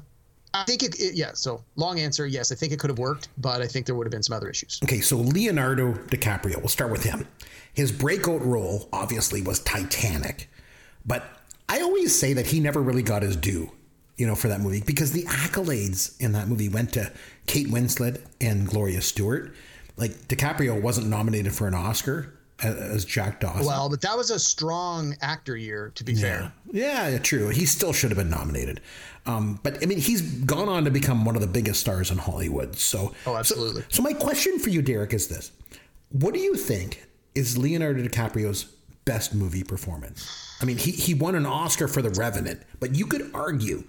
i 0.54 0.64
think 0.64 0.82
it, 0.82 0.98
it 1.00 1.14
yeah 1.14 1.30
so 1.32 1.62
long 1.76 2.00
answer 2.00 2.26
yes 2.26 2.50
i 2.50 2.54
think 2.54 2.72
it 2.72 2.78
could 2.78 2.90
have 2.90 2.98
worked 2.98 3.28
but 3.38 3.62
i 3.62 3.66
think 3.66 3.86
there 3.86 3.94
would 3.94 4.06
have 4.06 4.12
been 4.12 4.22
some 4.22 4.36
other 4.36 4.48
issues. 4.48 4.80
Okay, 4.82 5.00
so 5.00 5.16
Leonardo 5.16 5.92
DiCaprio, 5.92 6.58
we'll 6.58 6.68
start 6.68 6.90
with 6.90 7.04
him. 7.04 7.26
His 7.72 7.92
breakout 7.92 8.44
role 8.44 8.88
obviously 8.92 9.42
was 9.42 9.60
Titanic, 9.60 10.48
but 11.06 11.24
I 11.68 11.80
always 11.80 12.18
say 12.18 12.32
that 12.32 12.46
he 12.46 12.58
never 12.58 12.82
really 12.82 13.02
got 13.02 13.22
his 13.22 13.36
due, 13.36 13.70
you 14.20 14.26
know, 14.26 14.34
for 14.34 14.48
that 14.48 14.60
movie 14.60 14.82
because 14.84 15.12
the 15.12 15.22
accolades 15.24 16.14
in 16.20 16.32
that 16.32 16.46
movie 16.46 16.68
went 16.68 16.92
to 16.92 17.10
Kate 17.46 17.68
Winslet 17.68 18.20
and 18.38 18.66
Gloria 18.68 19.00
Stuart. 19.00 19.54
Like 19.96 20.10
DiCaprio 20.28 20.80
wasn't 20.80 21.06
nominated 21.06 21.54
for 21.54 21.66
an 21.66 21.72
Oscar 21.72 22.34
as, 22.62 22.76
as 22.76 23.04
Jack 23.06 23.40
Dawson. 23.40 23.64
Well, 23.64 23.88
but 23.88 24.02
that 24.02 24.18
was 24.18 24.30
a 24.30 24.38
strong 24.38 25.16
actor 25.22 25.56
year, 25.56 25.90
to 25.94 26.04
be 26.04 26.14
fair. 26.14 26.52
Yeah, 26.70 27.16
true. 27.16 27.48
He 27.48 27.64
still 27.64 27.94
should 27.94 28.10
have 28.10 28.18
been 28.18 28.28
nominated. 28.28 28.82
Um, 29.24 29.58
but 29.62 29.82
I 29.82 29.86
mean, 29.86 29.98
he's 29.98 30.20
gone 30.20 30.68
on 30.68 30.84
to 30.84 30.90
become 30.90 31.24
one 31.24 31.34
of 31.34 31.40
the 31.40 31.46
biggest 31.46 31.80
stars 31.80 32.10
in 32.10 32.18
Hollywood. 32.18 32.76
So, 32.76 33.14
Oh, 33.26 33.36
absolutely. 33.36 33.82
So, 33.82 33.88
so 33.88 34.02
my 34.02 34.12
question 34.12 34.58
for 34.58 34.68
you, 34.68 34.82
Derek, 34.82 35.14
is 35.14 35.28
this: 35.28 35.50
What 36.10 36.34
do 36.34 36.40
you 36.40 36.56
think 36.56 37.06
is 37.34 37.56
Leonardo 37.56 38.02
DiCaprio's 38.02 38.64
best 39.06 39.34
movie 39.34 39.64
performance? 39.64 40.56
I 40.60 40.66
mean, 40.66 40.76
he 40.76 40.90
he 40.90 41.14
won 41.14 41.34
an 41.36 41.46
Oscar 41.46 41.88
for 41.88 42.02
The 42.02 42.10
Revenant, 42.10 42.60
but 42.80 42.94
you 42.94 43.06
could 43.06 43.30
argue 43.32 43.84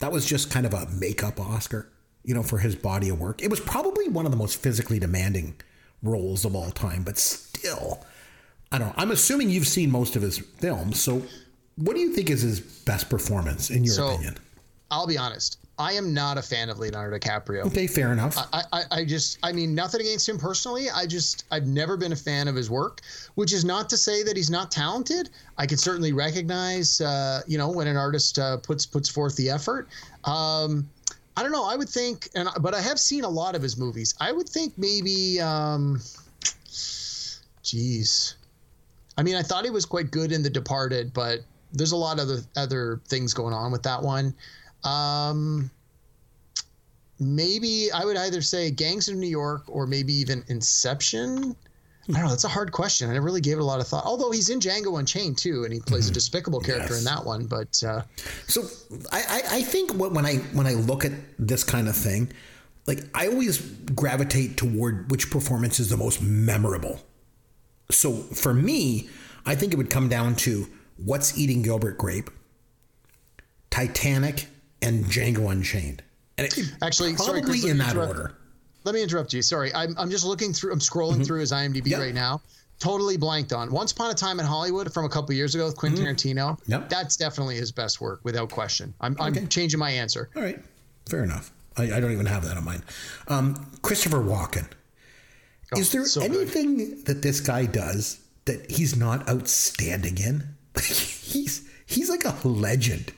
that 0.00 0.10
was 0.12 0.26
just 0.26 0.50
kind 0.50 0.66
of 0.66 0.74
a 0.74 0.86
makeup 0.90 1.40
Oscar, 1.40 1.88
you 2.24 2.34
know, 2.34 2.42
for 2.42 2.58
his 2.58 2.74
body 2.74 3.08
of 3.08 3.18
work. 3.20 3.42
It 3.42 3.48
was 3.50 3.60
probably 3.60 4.08
one 4.08 4.26
of 4.26 4.32
the 4.32 4.36
most 4.38 4.60
physically 4.60 4.98
demanding 4.98 5.54
roles 6.02 6.44
of 6.44 6.54
all 6.56 6.70
time, 6.70 7.02
but 7.04 7.16
still, 7.18 8.04
I 8.72 8.78
don't 8.78 8.88
know. 8.88 8.94
I'm 8.96 9.10
assuming 9.10 9.50
you've 9.50 9.68
seen 9.68 9.90
most 9.90 10.16
of 10.16 10.22
his 10.22 10.38
films, 10.38 11.00
so 11.00 11.22
what 11.76 11.94
do 11.94 12.00
you 12.00 12.12
think 12.14 12.30
is 12.30 12.42
his 12.42 12.60
best 12.60 13.08
performance 13.08 13.70
in 13.70 13.84
your 13.84 13.94
So- 13.94 14.08
opinion? 14.14 14.36
I'll 14.90 15.06
be 15.06 15.16
honest. 15.18 15.58
I 15.80 15.92
am 15.92 16.12
not 16.12 16.36
a 16.36 16.42
fan 16.42 16.68
of 16.68 16.78
Leonardo 16.78 17.18
DiCaprio. 17.18 17.64
Okay, 17.64 17.86
fair 17.86 18.12
enough. 18.12 18.36
I, 18.52 18.62
I, 18.70 18.82
I 18.90 19.04
just, 19.06 19.38
I 19.42 19.50
mean, 19.50 19.74
nothing 19.74 20.02
against 20.02 20.28
him 20.28 20.36
personally. 20.36 20.90
I 20.90 21.06
just, 21.06 21.46
I've 21.50 21.66
never 21.66 21.96
been 21.96 22.12
a 22.12 22.16
fan 22.16 22.48
of 22.48 22.54
his 22.54 22.68
work, 22.68 23.00
which 23.34 23.54
is 23.54 23.64
not 23.64 23.88
to 23.88 23.96
say 23.96 24.22
that 24.22 24.36
he's 24.36 24.50
not 24.50 24.70
talented. 24.70 25.30
I 25.56 25.64
can 25.66 25.78
certainly 25.78 26.12
recognize, 26.12 27.00
uh, 27.00 27.40
you 27.46 27.56
know, 27.56 27.70
when 27.70 27.86
an 27.86 27.96
artist 27.96 28.38
uh, 28.38 28.58
puts 28.58 28.84
puts 28.84 29.08
forth 29.08 29.36
the 29.36 29.48
effort. 29.48 29.88
Um, 30.24 30.86
I 31.34 31.42
don't 31.42 31.52
know. 31.52 31.64
I 31.64 31.76
would 31.76 31.88
think, 31.88 32.28
and 32.34 32.46
but 32.60 32.74
I 32.74 32.82
have 32.82 33.00
seen 33.00 33.24
a 33.24 33.28
lot 33.30 33.54
of 33.54 33.62
his 33.62 33.78
movies. 33.78 34.14
I 34.20 34.32
would 34.32 34.48
think 34.48 34.76
maybe, 34.76 35.40
um, 35.40 35.98
geez, 37.62 38.34
I 39.16 39.22
mean, 39.22 39.34
I 39.34 39.42
thought 39.42 39.64
he 39.64 39.70
was 39.70 39.86
quite 39.86 40.10
good 40.10 40.30
in 40.30 40.42
The 40.42 40.50
Departed, 40.50 41.14
but 41.14 41.40
there's 41.72 41.92
a 41.92 41.96
lot 41.96 42.18
of 42.18 42.28
other 42.28 42.42
other 42.56 43.00
things 43.08 43.32
going 43.32 43.54
on 43.54 43.72
with 43.72 43.82
that 43.84 44.02
one. 44.02 44.34
Um, 44.84 45.70
maybe 47.18 47.90
I 47.92 48.04
would 48.04 48.16
either 48.16 48.42
say 48.42 48.70
Gangs 48.70 49.08
of 49.08 49.16
New 49.16 49.28
York 49.28 49.64
or 49.68 49.86
maybe 49.86 50.12
even 50.14 50.44
Inception. 50.48 51.54
I 52.08 52.12
don't 52.14 52.22
know. 52.24 52.30
That's 52.30 52.44
a 52.44 52.48
hard 52.48 52.72
question. 52.72 53.08
I 53.08 53.12
never 53.12 53.24
really 53.26 53.40
gave 53.42 53.58
it 53.58 53.60
a 53.60 53.64
lot 53.64 53.78
of 53.80 53.86
thought. 53.86 54.04
Although 54.04 54.30
he's 54.32 54.48
in 54.48 54.58
Django 54.58 54.98
Unchained 54.98 55.38
too, 55.38 55.64
and 55.64 55.72
he 55.72 55.78
plays 55.80 56.08
a 56.08 56.12
despicable 56.12 56.58
character 56.60 56.94
Yes. 56.94 56.98
in 57.00 57.04
that 57.04 57.24
one. 57.24 57.46
But 57.46 57.80
uh, 57.86 58.02
So 58.48 58.64
I, 59.12 59.18
I, 59.28 59.42
I 59.58 59.62
think 59.62 59.92
when 59.94 60.24
I 60.26 60.36
when 60.52 60.66
I 60.66 60.72
look 60.74 61.04
at 61.04 61.12
this 61.38 61.62
kind 61.62 61.88
of 61.88 61.94
thing, 61.96 62.32
like 62.86 63.00
I 63.14 63.28
always 63.28 63.58
gravitate 63.58 64.56
toward 64.56 65.10
which 65.10 65.30
performance 65.30 65.78
is 65.78 65.88
the 65.90 65.96
most 65.96 66.20
memorable. 66.20 67.00
So 67.92 68.14
for 68.14 68.54
me, 68.54 69.08
I 69.46 69.54
think 69.54 69.72
it 69.72 69.76
would 69.76 69.90
come 69.90 70.08
down 70.08 70.34
to 70.36 70.66
what's 70.96 71.38
eating 71.38 71.62
Gilbert 71.62 71.96
Grape, 71.98 72.30
Titanic, 73.70 74.46
and 74.82 75.04
Django 75.06 75.50
Unchained. 75.50 76.02
And 76.38 76.46
it, 76.46 76.58
Actually, 76.82 77.16
sorry, 77.16 77.40
probably 77.40 77.60
Chris, 77.60 77.64
in 77.70 77.78
that 77.78 77.96
order. 77.96 78.34
let 78.84 78.94
me 78.94 79.02
interrupt 79.02 79.32
you. 79.32 79.42
Sorry, 79.42 79.72
I'm, 79.74 79.94
I'm 79.98 80.10
just 80.10 80.24
looking 80.24 80.52
through. 80.52 80.72
I'm 80.72 80.78
scrolling 80.78 81.24
through 81.26 81.40
his 81.40 81.52
IMDb 81.52 81.78
Mm-hmm. 81.82 81.88
Yep. 81.88 82.00
right 82.00 82.14
now. 82.14 82.40
Totally 82.78 83.18
blanked 83.18 83.52
on. 83.52 83.70
Once 83.70 83.92
Upon 83.92 84.10
a 84.10 84.14
Time 84.14 84.40
in 84.40 84.46
Hollywood 84.46 84.90
from 84.94 85.04
a 85.04 85.08
couple 85.10 85.34
years 85.34 85.54
ago 85.54 85.66
with 85.66 85.76
Quentin 85.76 86.02
Tarantino. 86.02 86.52
Mm-hmm. 86.58 86.72
Yep. 86.72 86.88
That's 86.88 87.16
definitely 87.16 87.56
his 87.56 87.70
best 87.72 88.00
work, 88.00 88.20
without 88.24 88.50
question. 88.50 88.94
I'm, 89.02 89.16
I'm 89.20 89.48
changing 89.48 89.78
my 89.78 89.90
answer. 89.90 90.30
All 90.34 90.42
right, 90.42 90.58
fair 91.08 91.22
enough. 91.22 91.52
I, 91.76 91.84
I 91.92 92.00
don't 92.00 92.12
even 92.12 92.24
have 92.26 92.42
that 92.46 92.56
on 92.56 92.64
mine. 92.64 92.82
Um, 93.28 93.70
Christopher 93.82 94.18
Walken. 94.20 94.66
is 95.76 95.92
there 95.92 96.00
Oh, 96.02 96.04
so 96.04 96.20
good. 96.22 96.30
anything 96.34 97.02
that 97.04 97.20
this 97.20 97.40
guy 97.40 97.66
does 97.66 98.18
that 98.46 98.70
he's 98.70 98.96
not 98.96 99.28
outstanding 99.28 100.16
in? 100.16 100.48
he's 100.82 101.68
he's 101.86 102.08
like 102.08 102.24
a 102.24 102.48
legend. 102.48 103.12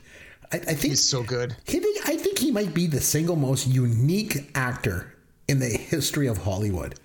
I, 0.53 0.57
I 0.57 0.59
think 0.75 0.81
He's 0.91 1.03
so 1.03 1.23
good. 1.23 1.55
He 1.65 1.77
I 2.05 2.15
think 2.17 2.37
he 2.39 2.51
might 2.51 2.73
be 2.73 2.87
the 2.87 3.01
single 3.01 3.35
most 3.35 3.67
unique 3.67 4.51
actor 4.55 5.13
in 5.47 5.59
the 5.59 5.67
history 5.69 6.27
of 6.27 6.37
Hollywood. 6.37 6.95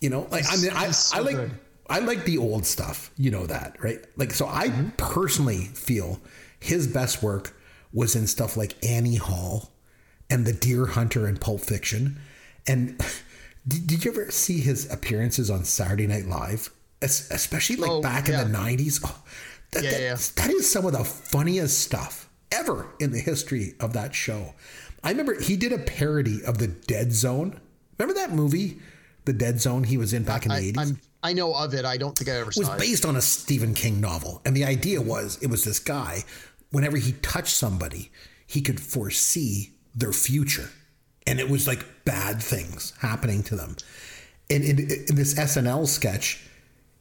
You 0.00 0.10
know, 0.10 0.26
like 0.30 0.44
I 0.50 0.56
mean, 0.56 0.72
I, 0.74 0.90
so 0.90 1.16
I 1.16 1.20
like 1.20 1.36
good. 1.36 1.50
I 1.88 1.98
like 2.00 2.24
the 2.24 2.38
old 2.38 2.66
stuff. 2.66 3.10
You 3.16 3.30
know 3.30 3.46
that, 3.46 3.76
right? 3.82 4.04
Like, 4.16 4.32
so 4.32 4.46
I 4.46 4.68
Mm-hmm. 4.68 4.88
personally 4.96 5.66
feel 5.74 6.20
his 6.60 6.86
best 6.88 7.22
work 7.22 7.56
was 7.92 8.16
in 8.16 8.26
stuff 8.26 8.56
like 8.56 8.74
Annie 8.84 9.16
Hall 9.16 9.70
and 10.28 10.44
The 10.44 10.52
Deer 10.52 10.86
Hunter 10.86 11.26
and 11.26 11.40
Pulp 11.40 11.60
Fiction. 11.60 12.18
And 12.66 12.98
did, 13.68 13.86
did 13.86 14.04
you 14.04 14.10
ever 14.10 14.30
see 14.32 14.58
his 14.60 14.92
appearances 14.92 15.48
on 15.50 15.64
Saturday 15.64 16.06
Night 16.08 16.26
Live, 16.26 16.70
especially 17.00 17.76
like 17.76 17.90
Oh, 17.90 18.02
back 18.02 18.28
yeah. 18.28 18.42
in 18.42 18.50
the 18.52 18.58
'90s? 18.58 19.00
Oh, 19.04 19.22
that, 19.72 19.84
Yeah, 19.84 19.90
that- 19.92 20.00
yeah. 20.00 20.16
that 20.36 20.50
is 20.50 20.68
some 20.70 20.84
of 20.84 20.92
the 20.92 21.04
funniest 21.04 21.78
stuff 21.78 22.25
ever 22.52 22.88
in 23.00 23.12
the 23.12 23.18
history 23.18 23.74
of 23.80 23.92
that 23.94 24.14
show. 24.14 24.54
I 25.02 25.10
remember 25.10 25.40
he 25.40 25.56
did 25.56 25.72
a 25.72 25.78
parody 25.78 26.44
of 26.44 26.58
the 26.58 26.66
Dead 26.68 27.12
Zone. 27.12 27.60
Remember 27.98 28.18
that 28.20 28.32
movie, 28.32 28.78
The 29.24 29.32
Dead 29.32 29.60
Zone? 29.60 29.84
He 29.84 29.96
was 29.96 30.12
in 30.12 30.24
back 30.24 30.44
in 30.44 30.50
the 30.50 30.56
I, 30.56 30.62
80s. 30.62 30.78
I'm, 30.78 31.00
I 31.22 31.32
know 31.32 31.54
of 31.54 31.74
it. 31.74 31.84
I 31.84 31.96
don't 31.96 32.16
think 32.16 32.30
I 32.30 32.34
ever 32.34 32.52
saw 32.52 32.60
It 32.60 32.64
It 32.64 32.68
was 32.68 32.76
it. 32.76 32.86
based 32.86 33.06
on 33.06 33.16
a 33.16 33.22
Stephen 33.22 33.74
King 33.74 34.00
novel. 34.00 34.42
And 34.44 34.56
the 34.56 34.64
idea 34.64 35.00
was 35.00 35.38
it 35.42 35.48
was 35.48 35.64
this 35.64 35.78
guy, 35.78 36.24
whenever 36.70 36.96
he 36.96 37.12
touched 37.12 37.54
somebody, 37.54 38.10
he 38.46 38.60
could 38.60 38.80
foresee 38.80 39.72
their 39.94 40.12
future. 40.12 40.70
And 41.26 41.40
it 41.40 41.48
was 41.48 41.66
like 41.66 41.84
bad 42.04 42.42
things 42.42 42.92
happening 43.00 43.42
to 43.44 43.56
them. 43.56 43.76
And 44.50 44.62
in, 44.62 44.78
in 44.78 45.14
this 45.16 45.34
SNL 45.34 45.86
sketch, 45.88 46.44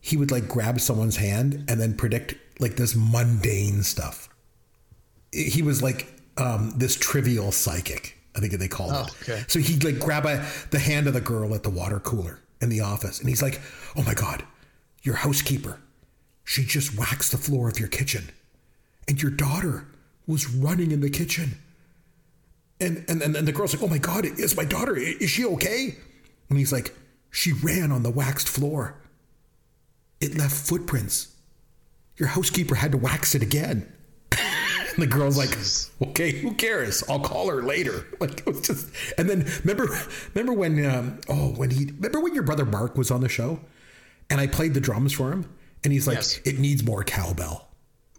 he 0.02 0.18
would 0.18 0.32
like 0.32 0.48
grab 0.48 0.80
someone's 0.80 1.18
hand 1.18 1.66
and 1.68 1.80
then 1.80 1.96
predict 1.96 2.36
like 2.60 2.76
this 2.76 2.96
mundane 2.96 3.84
stuff. 3.84 4.30
He 5.36 5.62
was 5.62 5.84
like 5.84 6.08
um, 6.38 6.74
this 6.78 6.96
trivial 6.96 7.52
psychic, 7.52 8.18
I 8.36 8.40
think 8.40 8.54
they 8.54 8.68
called 8.68 8.92
Oh, 8.94 9.04
it. 9.04 9.30
okay. 9.30 9.44
So 9.48 9.60
he'd 9.60 9.84
like 9.84 10.00
grab 10.00 10.26
a, 10.26 10.46
the 10.72 10.80
hand 10.80 11.08
of 11.08 11.14
the 11.14 11.22
girl 11.22 11.54
at 11.54 11.64
the 11.64 11.70
water 11.70 12.00
cooler 12.00 12.40
in 12.62 12.70
the 12.70 12.82
office, 12.82 13.20
and 13.20 13.28
he's 13.30 13.42
like, 13.42 13.60
"Oh 13.96 14.04
my 14.04 14.14
god, 14.14 14.44
your 15.04 15.16
housekeeper, 15.16 15.80
she 16.44 16.64
just 16.66 16.98
waxed 16.98 17.32
the 17.32 17.38
floor 17.38 17.68
of 17.70 17.80
your 17.80 17.90
kitchen, 17.90 18.30
and 19.08 19.22
your 19.22 19.32
daughter 19.32 19.86
was 20.28 20.48
running 20.50 20.92
in 20.92 21.02
the 21.02 21.10
kitchen." 21.10 21.58
And 22.80 23.04
and 23.10 23.22
and, 23.22 23.36
and 23.36 23.48
the 23.48 23.52
girl's 23.52 23.74
like, 23.74 23.84
"Oh 23.84 23.88
my 23.88 23.98
god, 24.00 24.26
is 24.26 24.56
my 24.56 24.66
daughter? 24.66 24.96
Is 24.98 25.30
she 25.30 25.46
okay?" 25.46 25.96
And 26.50 26.58
he's 26.58 26.72
like, 26.72 26.94
"She 27.32 27.52
ran 27.52 27.92
on 27.92 28.04
the 28.04 28.10
waxed 28.12 28.48
floor. 28.50 28.96
It 30.22 30.38
left 30.38 30.56
footprints. 30.56 31.36
Your 32.18 32.30
housekeeper 32.30 32.76
had 32.76 32.92
to 32.94 32.98
wax 32.98 33.36
it 33.36 33.42
again." 33.44 33.92
And 34.96 35.04
the 35.04 35.08
girl's 35.08 35.38
like, 35.38 35.58
"Okay, 36.10 36.32
who 36.32 36.54
cares? 36.54 37.04
I'll 37.10 37.20
call 37.20 37.50
her 37.50 37.62
later." 37.62 38.06
Like 38.20 38.40
it 38.40 38.46
was 38.46 38.62
just, 38.62 38.88
and 39.18 39.30
then 39.30 39.46
remember, 39.64 39.88
remember 40.34 40.54
when, 40.54 40.86
um, 40.86 41.20
oh, 41.30 41.50
when 41.56 41.70
he, 41.70 41.86
remember 41.86 42.20
when 42.22 42.34
your 42.34 42.44
brother 42.44 42.66
Mark 42.66 42.98
was 42.98 43.12
on 43.12 43.22
the 43.22 43.30
show, 43.30 43.60
and 44.30 44.40
I 44.42 44.48
played 44.48 44.74
the 44.74 44.80
drums 44.80 45.12
for 45.14 45.32
him, 45.32 45.50
and 45.84 45.92
he's 45.94 46.08
like, 46.08 46.16
Yes. 46.18 46.40
"It 46.46 46.58
needs 46.60 46.84
more 46.84 47.04
cowbell." 47.04 47.68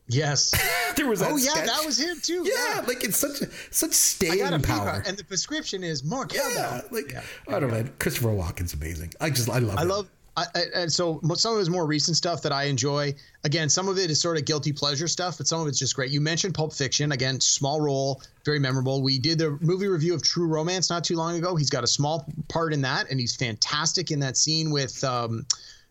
Yes. 0.08 0.52
There 0.96 1.06
was 1.08 1.20
oh 1.20 1.36
yeah, 1.36 1.50
sketch. 1.50 1.66
that 1.66 1.84
was 1.84 2.00
him 2.00 2.16
too. 2.22 2.42
Yeah, 2.48 2.82
like 2.88 3.04
it's 3.04 3.18
such 3.18 3.42
such 3.70 3.90
I 3.90 3.92
staying 3.92 4.62
power. 4.62 5.02
and 5.06 5.14
the 5.14 5.24
prescription 5.24 5.84
is 5.84 6.02
more 6.02 6.24
cowbell. 6.24 6.52
yeah, 6.54 6.80
like 6.90 7.14
I 7.48 7.60
don't 7.60 7.70
know. 7.70 7.84
Christopher 7.98 8.28
Walken's 8.28 8.72
amazing. 8.72 9.12
I 9.20 9.28
just 9.28 9.50
I 9.50 9.58
love. 9.58 9.76
I 9.76 9.82
him. 9.82 9.88
love. 9.88 10.08
I, 10.36 10.44
and 10.74 10.92
so 10.92 11.18
some 11.34 11.54
of 11.54 11.58
his 11.58 11.70
more 11.70 11.86
recent 11.86 12.16
stuff 12.16 12.42
that 12.42 12.52
I 12.52 12.64
enjoy. 12.64 13.14
Again, 13.44 13.70
some 13.70 13.88
of 13.88 13.96
it 13.96 14.10
is 14.10 14.20
sort 14.20 14.36
of 14.36 14.44
guilty 14.44 14.72
pleasure 14.72 15.08
stuff, 15.08 15.38
but 15.38 15.46
some 15.46 15.60
of 15.60 15.66
it's 15.66 15.78
just 15.78 15.96
great. 15.96 16.10
You 16.10 16.20
mentioned 16.20 16.54
Pulp 16.54 16.74
Fiction. 16.74 17.12
Again, 17.12 17.40
small 17.40 17.80
role, 17.80 18.22
very 18.44 18.58
memorable. 18.58 19.02
We 19.02 19.18
did 19.18 19.38
the 19.38 19.56
movie 19.62 19.86
review 19.86 20.14
of 20.14 20.22
True 20.22 20.46
Romance 20.46 20.90
not 20.90 21.04
too 21.04 21.16
long 21.16 21.36
ago. 21.36 21.56
He's 21.56 21.70
got 21.70 21.84
a 21.84 21.86
small 21.86 22.26
part 22.48 22.74
in 22.74 22.82
that, 22.82 23.10
and 23.10 23.18
he's 23.18 23.34
fantastic 23.34 24.10
in 24.10 24.20
that 24.20 24.36
scene 24.36 24.70
with 24.70 25.02
um, 25.04 25.46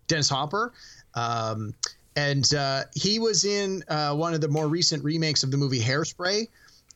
Dennis 0.08 0.30
Hopper. 0.30 0.74
Um, 1.16 1.74
and 2.16 2.54
uh, 2.54 2.84
he 2.94 3.18
was 3.18 3.46
in 3.46 3.84
uh, 3.88 4.14
one 4.16 4.34
of 4.34 4.42
the 4.42 4.48
more 4.48 4.68
recent 4.68 5.04
remakes 5.04 5.44
of 5.44 5.50
the 5.50 5.58
movie 5.58 5.82
Hairspray. 5.82 6.48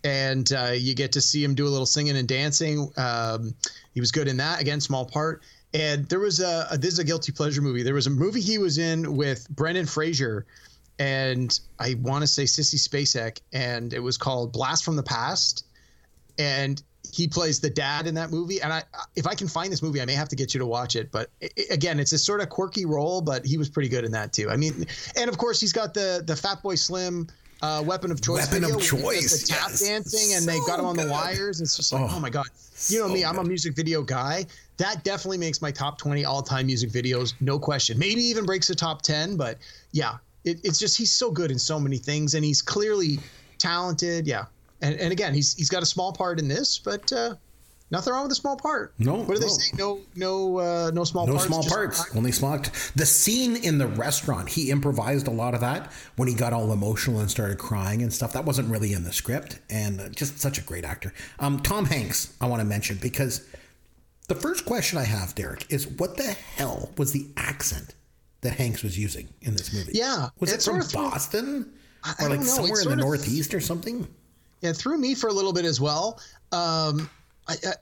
And 0.04 0.50
uh, 0.54 0.72
you 0.76 0.96
get 0.96 1.12
to 1.14 1.22
see 1.22 1.44
him 1.44 1.56
do 1.56 1.68
a 1.68 1.70
little 1.70 1.86
singing 1.86 2.16
and 2.16 2.28
dancing. 2.28 2.90
Um, 2.96 3.54
he 3.94 4.00
was 4.00 4.12
good 4.12 4.30
in 4.30 4.38
that. 4.38 4.62
Again, 4.62 4.80
small 4.80 5.06
part. 5.06 5.42
And 5.74 6.08
there 6.10 6.20
was 6.20 6.40
a, 6.40 6.68
a 6.72 6.78
this 6.78 6.94
is 6.94 7.00
a 7.00 7.04
guilty 7.04 7.32
pleasure 7.32 7.62
movie. 7.62 7.84
There 7.84 7.94
was 7.94 8.08
a 8.08 8.12
movie 8.12 8.42
he 8.42 8.58
was 8.58 8.78
in 8.78 9.16
with 9.16 9.48
Brendan 9.50 9.86
Fraser, 9.86 10.46
and 10.98 11.58
I 11.80 11.96
want 12.02 12.22
to 12.24 12.28
say 12.28 12.44
Sissy 12.44 12.76
Spacek, 12.76 13.40
and 13.54 13.94
it 13.94 14.00
was 14.00 14.18
called 14.18 14.52
Blast 14.52 14.84
from 14.84 14.96
the 14.96 15.04
Past. 15.04 15.66
And 16.40 16.82
he 17.12 17.28
plays 17.28 17.60
the 17.60 17.70
dad 17.70 18.08
in 18.08 18.14
that 18.16 18.32
movie. 18.32 18.62
And 18.62 18.72
I, 18.72 18.84
if 19.16 19.28
I 19.28 19.36
can 19.36 19.48
find 19.48 19.72
this 19.72 19.82
movie, 19.82 20.02
I 20.02 20.06
may 20.06 20.14
have 20.14 20.30
to 20.30 20.36
get 20.36 20.54
you 20.54 20.60
to 20.60 20.66
watch 20.66 20.96
it. 20.96 21.12
But 21.12 21.30
i 21.44 21.50
i- 21.58 21.64
again, 21.72 22.00
it's 22.00 22.14
a 22.14 22.18
sort 22.18 22.40
of 22.42 22.50
quirky 22.50 22.86
role, 22.86 23.22
but 23.22 23.46
he 23.46 23.58
was 23.58 23.68
pretty 23.70 23.90
good 23.90 24.06
in 24.06 24.12
that 24.12 24.32
too. 24.34 24.50
I 24.50 24.56
mean, 24.58 24.86
and 25.18 25.30
of 25.30 25.38
course, 25.38 25.60
he's 25.60 25.74
got 25.74 25.94
the 25.94 26.24
the 26.26 26.34
Fatboy 26.34 26.78
Slim. 26.80 27.28
Uh, 27.62 27.84
weapon 27.86 28.10
of 28.10 28.22
choice. 28.22 28.50
Weapon 28.50 28.64
of 28.64 28.82
choice, 28.82 29.42
The 29.42 29.48
tap 29.54 29.68
yes. 29.72 29.82
dancing, 29.86 30.34
and 30.38 30.46
they 30.48 30.58
got 30.66 30.80
him 30.80 30.86
on 30.86 30.96
the 30.96 31.10
wires. 31.10 31.60
It's 31.60 31.76
just 31.76 31.92
like, 31.92 32.04
Oh, 32.04 32.08
oh, 32.16 32.20
my 32.22 32.30
god. 32.30 32.46
You 32.88 33.00
know 33.02 33.08
so 33.08 33.14
me, 33.14 33.26
I'm 33.26 33.38
a 33.38 33.44
music 33.44 33.76
video 33.76 34.02
guy. 34.02 34.46
That 34.80 35.04
definitely 35.04 35.38
makes 35.38 35.62
my 35.62 35.72
top 35.72 35.98
20 35.98 36.24
all 36.24 36.42
time 36.42 36.66
music 36.66 36.90
videos, 36.90 37.34
no 37.42 37.60
question. 37.60 38.00
Maybe 38.00 38.22
even 38.22 38.46
breaks 38.46 38.68
the 38.68 38.76
top 38.76 39.02
10, 39.02 39.36
but 39.36 39.58
yeah, 39.92 40.16
it, 40.46 40.62
it's 40.64 40.80
just 40.80 40.98
he's 40.98 41.12
so 41.12 41.30
good 41.32 41.52
in 41.52 41.60
so 41.60 41.82
many 41.82 41.98
things, 41.98 42.34
and 42.34 42.46
he's 42.46 42.62
clearly 42.62 43.20
talented. 43.58 44.26
Yeah, 44.26 44.46
and 44.82 44.96
and 44.96 45.12
again, 45.12 45.34
he's 45.34 45.54
he's 45.54 45.70
got 45.70 45.84
a 45.84 45.86
small 45.86 46.14
part 46.14 46.40
in 46.40 46.48
this, 46.48 46.80
but 46.80 47.12
uh, 47.12 47.36
nothing 47.92 48.14
wrong 48.14 48.24
with 48.24 48.32
a 48.32 48.36
small 48.36 48.56
part. 48.56 48.94
No, 49.00 49.16
what 49.16 49.34
do 49.36 49.40
they 49.40 49.48
no. 49.48 49.52
say? 49.52 49.78
No, 49.78 50.00
no, 50.16 50.60
uh, 50.60 50.92
no 50.94 51.04
small 51.04 51.28
no 51.28 51.34
parts. 51.34 51.48
small 51.48 51.64
parts, 51.64 52.16
only 52.16 52.32
small. 52.32 52.58
The 52.96 53.06
scene 53.06 53.58
in 53.58 53.80
the 53.80 53.88
restaurant, 53.88 54.48
he 54.48 54.72
improvised 54.72 55.28
a 55.28 55.32
lot 55.32 55.56
of 55.56 55.60
that 55.60 55.92
when 56.16 56.30
he 56.30 56.34
got 56.34 56.54
all 56.54 56.72
emotional 56.72 57.20
and 57.20 57.30
started 57.30 57.58
crying 57.58 58.02
and 58.02 58.14
stuff. 58.14 58.32
That 58.32 58.46
wasn't 58.46 58.70
really 58.70 58.94
in 58.94 59.04
the 59.04 59.12
script, 59.12 59.60
and 59.70 60.16
just 60.16 60.40
such 60.40 60.58
a 60.58 60.62
great 60.62 60.86
actor. 60.86 61.14
Um, 61.38 61.60
Tom 61.60 61.84
Hanks, 61.84 62.34
I 62.40 62.48
want 62.48 62.62
to 62.62 62.66
mention 62.66 62.98
because 63.02 63.46
the 64.30 64.36
first 64.36 64.66
question 64.66 64.98
I 64.98 65.04
have, 65.04 65.36
Derek, 65.36 65.66
is 65.70 65.88
what 65.88 66.16
the 66.16 66.24
hell 66.56 66.92
was 66.98 67.12
the 67.12 67.28
accent 67.36 67.94
that 68.42 68.54
Hanks 68.54 68.84
was 68.84 68.98
using 68.98 69.28
in 69.42 69.54
this 69.56 69.74
movie? 69.74 69.92
Yeah, 69.96 70.30
was 70.40 70.54
it 70.54 70.62
from 70.64 70.82
threw- 70.82 71.02
Boston 71.02 71.74
I- 72.04 72.16
I 72.20 72.26
or 72.26 72.30
like 72.30 72.40
don't 72.40 72.46
know, 72.48 72.52
it 72.54 72.56
somewhere 72.56 72.82
in 72.82 72.88
the 72.88 72.94
of- 72.94 73.00
Northeast 73.00 73.54
or 73.54 73.60
something? 73.60 74.08
Yeah, 74.62 74.70
it 74.72 74.78
threw 74.78 74.98
me 74.98 75.16
for 75.16 75.28
a 75.28 75.34
little 75.34 75.52
bit 75.54 75.66
as 75.66 75.82
well. 75.82 76.20
Um, 76.52 77.10
I, 77.48 77.56
I, 77.66 77.74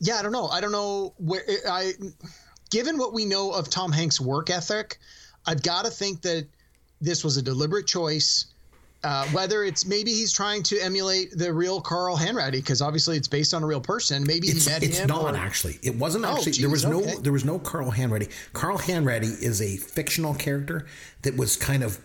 yeah, 0.00 0.18
I 0.18 0.22
don't 0.22 0.32
know. 0.32 0.46
I 0.46 0.60
don't 0.60 0.72
know 0.72 1.12
where 1.18 1.42
I. 1.68 1.92
Given 2.70 2.96
what 2.98 3.12
we 3.12 3.24
know 3.24 3.50
of 3.52 3.68
Tom 3.68 3.90
Hanks' 3.90 4.20
work 4.20 4.48
ethic, 4.48 4.98
I've 5.46 5.62
got 5.62 5.84
to 5.86 5.90
think 5.90 6.22
that 6.22 6.46
this 7.00 7.24
was 7.24 7.36
a 7.36 7.42
deliberate 7.42 7.86
choice 7.86 8.46
uh, 9.02 9.26
whether 9.28 9.64
it's 9.64 9.86
maybe 9.86 10.10
he's 10.12 10.32
trying 10.32 10.62
to 10.64 10.78
emulate 10.80 11.30
the 11.36 11.52
real 11.52 11.80
Carl 11.80 12.16
Hanratty 12.18 12.52
because 12.52 12.82
obviously 12.82 13.16
it's 13.16 13.28
based 13.28 13.54
on 13.54 13.62
a 13.62 13.66
real 13.66 13.80
person. 13.80 14.24
Maybe 14.26 14.48
It's, 14.48 14.66
he 14.66 14.70
met 14.72 14.82
it's 14.82 14.98
him. 14.98 15.08
not 15.08 15.34
or- 15.34 15.36
actually. 15.38 15.78
It 15.82 15.94
wasn't 15.96 16.24
Oh, 16.26 16.28
actually. 16.36 16.52
there 16.52 16.68
geez, 16.70 16.70
was 16.70 16.84
no. 16.84 17.00
There 17.20 17.32
was 17.32 17.44
no 17.44 17.58
Carl 17.58 17.90
Hanratty. 17.92 18.30
Carl 18.52 18.76
Hanratty 18.78 19.40
is 19.42 19.62
a 19.62 19.76
fictional 19.78 20.34
character 20.34 20.86
that 21.22 21.36
was 21.36 21.56
kind 21.56 21.82
of 21.82 21.98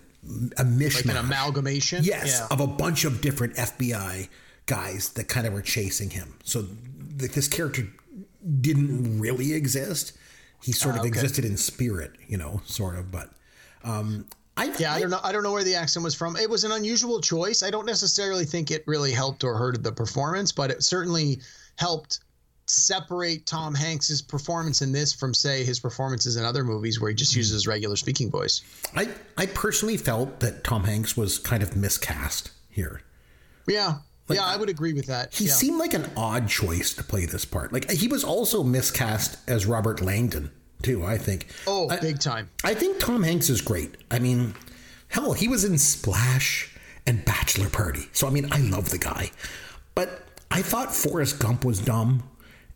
a 0.58 0.64
mishmash, 0.64 1.06
like 1.08 1.16
an 1.18 1.26
amalgamation. 1.26 2.04
Yes, 2.04 2.40
Yeah. 2.40 2.48
of 2.50 2.60
a 2.62 2.68
bunch 2.68 3.04
of 3.06 3.20
different 3.22 3.56
FBI 3.58 4.30
guys 4.66 5.10
that 5.10 5.28
kind 5.28 5.46
of 5.46 5.54
were 5.54 5.62
chasing 5.62 6.10
him. 6.12 6.36
So 6.44 6.66
th- 7.20 7.32
this 7.34 7.48
character 7.48 7.88
didn't 8.62 9.20
really 9.20 9.54
exist. 9.54 10.14
He 10.64 10.72
sort 10.72 10.96
Ah, 10.96 11.00
of 11.00 11.02
okay. 11.02 11.10
existed 11.10 11.46
in 11.46 11.58
spirit, 11.58 12.14
you 12.28 12.38
know, 12.38 12.62
sort 12.66 12.96
of. 12.96 13.12
But 13.12 13.30
um, 13.84 14.26
I 14.58 14.74
Yeah, 14.78 14.94
I 14.94 15.00
don't 15.00 15.10
know. 15.10 15.20
I 15.24 15.32
don't 15.32 15.44
know 15.44 15.52
where 15.52 15.64
the 15.64 15.76
accent 15.76 16.04
was 16.04 16.16
from. 16.16 16.36
It 16.36 16.50
was 16.50 16.64
an 16.64 16.72
unusual 16.72 17.20
choice. 17.20 17.64
I 17.64 17.70
don't 17.70 17.86
necessarily 17.86 18.46
think 18.46 18.72
it 18.72 18.84
really 18.88 19.12
helped 19.12 19.44
or 19.44 19.58
hurted 19.58 19.84
the 19.84 19.92
performance, 19.92 20.52
but 20.52 20.72
it 20.72 20.84
certainly 20.84 21.42
helped 21.78 22.20
separate 22.68 23.46
Tom 23.46 23.76
Hanks's 23.76 24.22
performance 24.22 24.82
in 24.82 24.92
this 24.92 25.14
from, 25.14 25.34
say, 25.34 25.64
his 25.64 25.80
performances 25.80 26.36
in 26.36 26.44
other 26.44 26.64
movies 26.64 27.00
where 27.00 27.10
he 27.10 27.16
just 27.16 27.34
hmm. 27.34 27.40
uses 27.40 27.54
his 27.54 27.68
regular 27.68 27.96
speaking 27.96 28.32
voice. 28.32 28.62
I 28.96 29.10
I 29.38 29.46
personally 29.48 29.98
felt 29.98 30.40
that 30.40 30.64
Tom 30.64 30.86
Hanks 30.86 31.18
was 31.18 31.38
kind 31.38 31.62
of 31.62 31.76
miscast 31.76 32.52
here. 32.70 33.02
Yeah, 33.68 33.96
yeah, 34.30 34.44
I 34.44 34.58
would 34.58 34.70
agree 34.70 34.94
with 34.94 35.08
that. 35.08 35.34
He 35.34 35.46
yeah. 35.46 35.54
seemed 35.54 35.80
like 35.80 35.94
an 35.94 36.10
odd 36.18 36.48
choice 36.48 36.94
to 36.96 37.04
play 37.04 37.26
this 37.26 37.46
part. 37.46 37.72
Like 37.72 37.92
he 37.92 38.08
was 38.08 38.24
also 38.24 38.64
miscast 38.64 39.38
as 39.48 39.66
Robert 39.66 40.02
Langdon 40.02 40.52
too. 40.86 41.04
I 41.06 41.18
think. 41.18 41.48
oh, 41.68 41.90
I, 41.90 41.98
big 42.00 42.20
time. 42.20 42.50
I 42.64 42.74
think 42.74 43.00
Tom 43.00 43.24
Hanks 43.24 43.50
is 43.50 43.62
great. 43.62 43.96
I 44.12 44.20
mean, 44.20 44.54
hell, 45.10 45.34
he 45.34 45.48
was 45.48 45.64
in 45.66 45.78
Splash 45.78 46.74
and 47.08 47.24
Bachelor 47.26 47.70
Party. 47.70 48.08
So 48.14 48.28
I 48.28 48.30
mean, 48.30 48.48
I 48.52 48.60
love 48.60 48.90
the 48.90 48.98
guy. 48.98 49.32
But 49.96 50.24
I 50.52 50.62
thought 50.62 50.94
Forrest 50.96 51.40
Gump 51.40 51.66
was 51.66 51.80
dumb, 51.80 52.24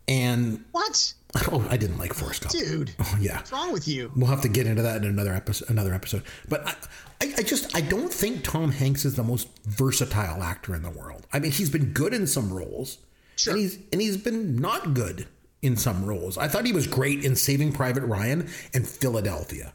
and 0.08 0.64
What, 0.72 1.14
oh, 1.52 1.66
I 1.70 1.76
didn't 1.76 1.98
like 1.98 2.12
Forrest 2.14 2.42
Gump. 2.42 2.52
dude? 2.52 2.94
Oh, 2.98 3.16
yeah. 3.20 3.36
What's 3.38 3.52
wrong 3.52 3.72
with 3.72 3.86
you? 3.88 4.10
We'll 4.16 4.26
have 4.28 4.40
to 4.42 4.48
get 4.48 4.66
into 4.66 4.82
that 4.82 4.96
in 5.02 5.08
another 5.08 5.32
episode. 5.32 5.70
Another 5.70 5.94
episode. 5.94 6.22
But 6.48 6.66
I, 6.66 6.74
I, 7.22 7.34
I 7.38 7.42
just 7.42 7.74
I 7.76 7.80
don't 7.80 8.12
think 8.12 8.42
Tom 8.44 8.72
Hanks 8.72 9.04
is 9.04 9.14
the 9.16 9.22
most 9.22 9.48
versatile 9.64 10.42
actor 10.42 10.74
in 10.74 10.82
the 10.82 10.90
world. 10.90 11.26
I 11.32 11.38
mean, 11.38 11.52
he's 11.52 11.70
been 11.70 11.92
good 11.92 12.12
in 12.14 12.26
some 12.26 12.52
roles, 12.52 12.98
Sure. 13.36 13.52
and 13.54 13.62
he's 13.62 13.78
and 13.92 14.00
he's 14.00 14.16
been 14.16 14.56
not 14.56 14.94
good 14.94 15.26
in 15.62 15.76
some 15.76 16.04
roles. 16.04 16.38
I 16.38 16.48
thought 16.48 16.64
he 16.64 16.72
was 16.72 16.86
great 16.86 17.24
in 17.24 17.36
Saving 17.36 17.72
Private 17.72 18.04
Ryan 18.04 18.48
and 18.74 18.86
Philadelphia. 18.86 19.72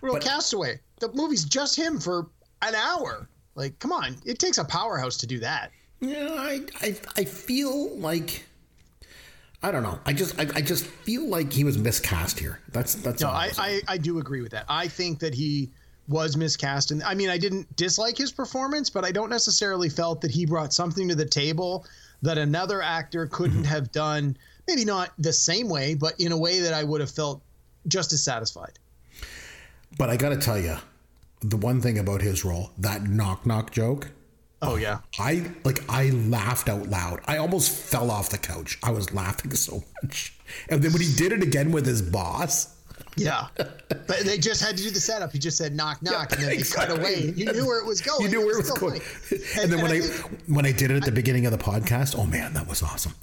Real 0.00 0.14
But- 0.14 0.22
Castaway. 0.24 0.80
The 1.00 1.10
movie's 1.14 1.44
just 1.44 1.74
him 1.76 1.98
for 1.98 2.28
an 2.62 2.74
hour. 2.76 3.28
Like, 3.56 3.76
come 3.80 3.90
on. 3.92 4.16
It 4.24 4.38
takes 4.38 4.58
a 4.58 4.64
powerhouse 4.64 5.16
to 5.18 5.26
do 5.26 5.40
that. 5.40 5.72
Yeah, 6.00 6.28
I 6.30 6.60
I, 6.80 6.96
I 7.16 7.24
feel 7.24 7.96
like. 7.98 8.44
I 9.64 9.70
don't 9.70 9.82
know. 9.84 9.98
I 10.06 10.12
just 10.12 10.38
I, 10.38 10.46
I 10.54 10.60
just 10.60 10.86
feel 10.86 11.28
like 11.28 11.52
he 11.52 11.64
was 11.64 11.76
miscast 11.78 12.38
here. 12.38 12.60
That's 12.72 12.94
that's 12.96 13.22
No, 13.22 13.28
I. 13.30 13.50
I, 13.58 13.80
I 13.88 13.98
do 13.98 14.18
agree 14.18 14.42
with 14.42 14.52
that. 14.52 14.64
I 14.68 14.86
think 14.88 15.18
that 15.20 15.34
he 15.34 15.70
was 16.08 16.36
miscast. 16.36 16.90
And 16.92 17.02
I 17.04 17.14
mean, 17.14 17.28
I 17.30 17.38
didn't 17.38 17.74
dislike 17.76 18.16
his 18.16 18.32
performance, 18.32 18.90
but 18.90 19.04
I 19.04 19.12
don't 19.12 19.30
necessarily 19.30 19.88
felt 19.88 20.20
that 20.22 20.30
he 20.32 20.46
brought 20.46 20.72
something 20.72 21.08
to 21.08 21.14
the 21.14 21.24
table 21.26 21.84
that 22.22 22.38
another 22.38 22.80
actor 22.82 23.26
couldn't 23.26 23.58
Mm-hmm. 23.62 23.64
have 23.64 23.90
done. 23.92 24.36
Maybe 24.68 24.84
not 24.84 25.10
the 25.18 25.32
same 25.32 25.68
way, 25.68 25.94
but 25.94 26.18
in 26.20 26.32
a 26.32 26.36
way 26.36 26.60
that 26.60 26.72
I 26.72 26.84
would 26.84 27.00
have 27.00 27.10
felt 27.10 27.42
just 27.88 28.12
as 28.12 28.22
satisfied. 28.22 28.78
But 29.98 30.10
I 30.10 30.16
got 30.16 30.30
to 30.30 30.36
tell 30.36 30.58
you, 30.58 30.76
the 31.40 31.56
one 31.56 31.80
thing 31.80 31.98
about 31.98 32.22
his 32.22 32.44
role, 32.44 32.70
that 32.78 33.02
knock 33.02 33.44
knock 33.44 33.72
joke, 33.72 34.10
oh, 34.62 34.72
oh, 34.72 34.76
yeah. 34.76 34.98
I 35.18 35.50
like 35.64 35.80
I 35.88 36.10
laughed 36.10 36.68
out 36.68 36.88
loud. 36.88 37.20
I 37.26 37.38
almost 37.38 37.72
fell 37.72 38.10
off 38.10 38.30
the 38.30 38.38
couch. 38.38 38.78
I 38.82 38.90
was 38.90 39.12
laughing 39.12 39.52
so 39.54 39.82
much. 40.02 40.34
And 40.68 40.82
then 40.82 40.92
when 40.92 41.02
he 41.02 41.12
did 41.14 41.32
it 41.32 41.42
again 41.42 41.72
with 41.72 41.86
his 41.86 42.02
boss, 42.02 42.76
Yeah. 43.16 43.46
but 43.56 44.20
they 44.24 44.38
just 44.38 44.62
had 44.62 44.76
to 44.76 44.82
do 44.82 44.90
the 44.90 45.00
setup. 45.00 45.32
He 45.32 45.38
just 45.38 45.56
said 45.58 45.74
knock, 45.74 46.02
knock, 46.02 46.12
Yeah, 46.30 46.36
and 46.36 46.42
then 46.44 46.50
they 46.50 46.58
exactly. 46.58 46.96
cut 46.96 47.00
away. 47.02 47.32
You 47.36 47.52
knew 47.52 47.66
where 47.66 47.78
it 47.78 47.86
was 47.86 48.00
going. 48.00 48.22
you 48.22 48.28
knew 48.28 48.40
where 48.40 48.54
it 48.54 48.56
was 48.58 48.66
still 48.70 48.76
going. 48.88 49.00
funny. 49.00 49.42
And, 49.60 49.72
then 49.72 49.82
when 49.82 49.92
I, 49.92 50.00
think- 50.00 50.40
when 50.48 50.66
I 50.66 50.72
did 50.72 50.90
it 50.90 50.96
at 50.96 51.04
the 51.04 51.12
beginning 51.12 51.46
of 51.46 51.52
the 51.52 51.58
podcast, 51.58 52.16
oh 52.18 52.24
man, 52.24 52.52
that 52.54 52.66
was 52.66 52.82
awesome. 52.82 53.14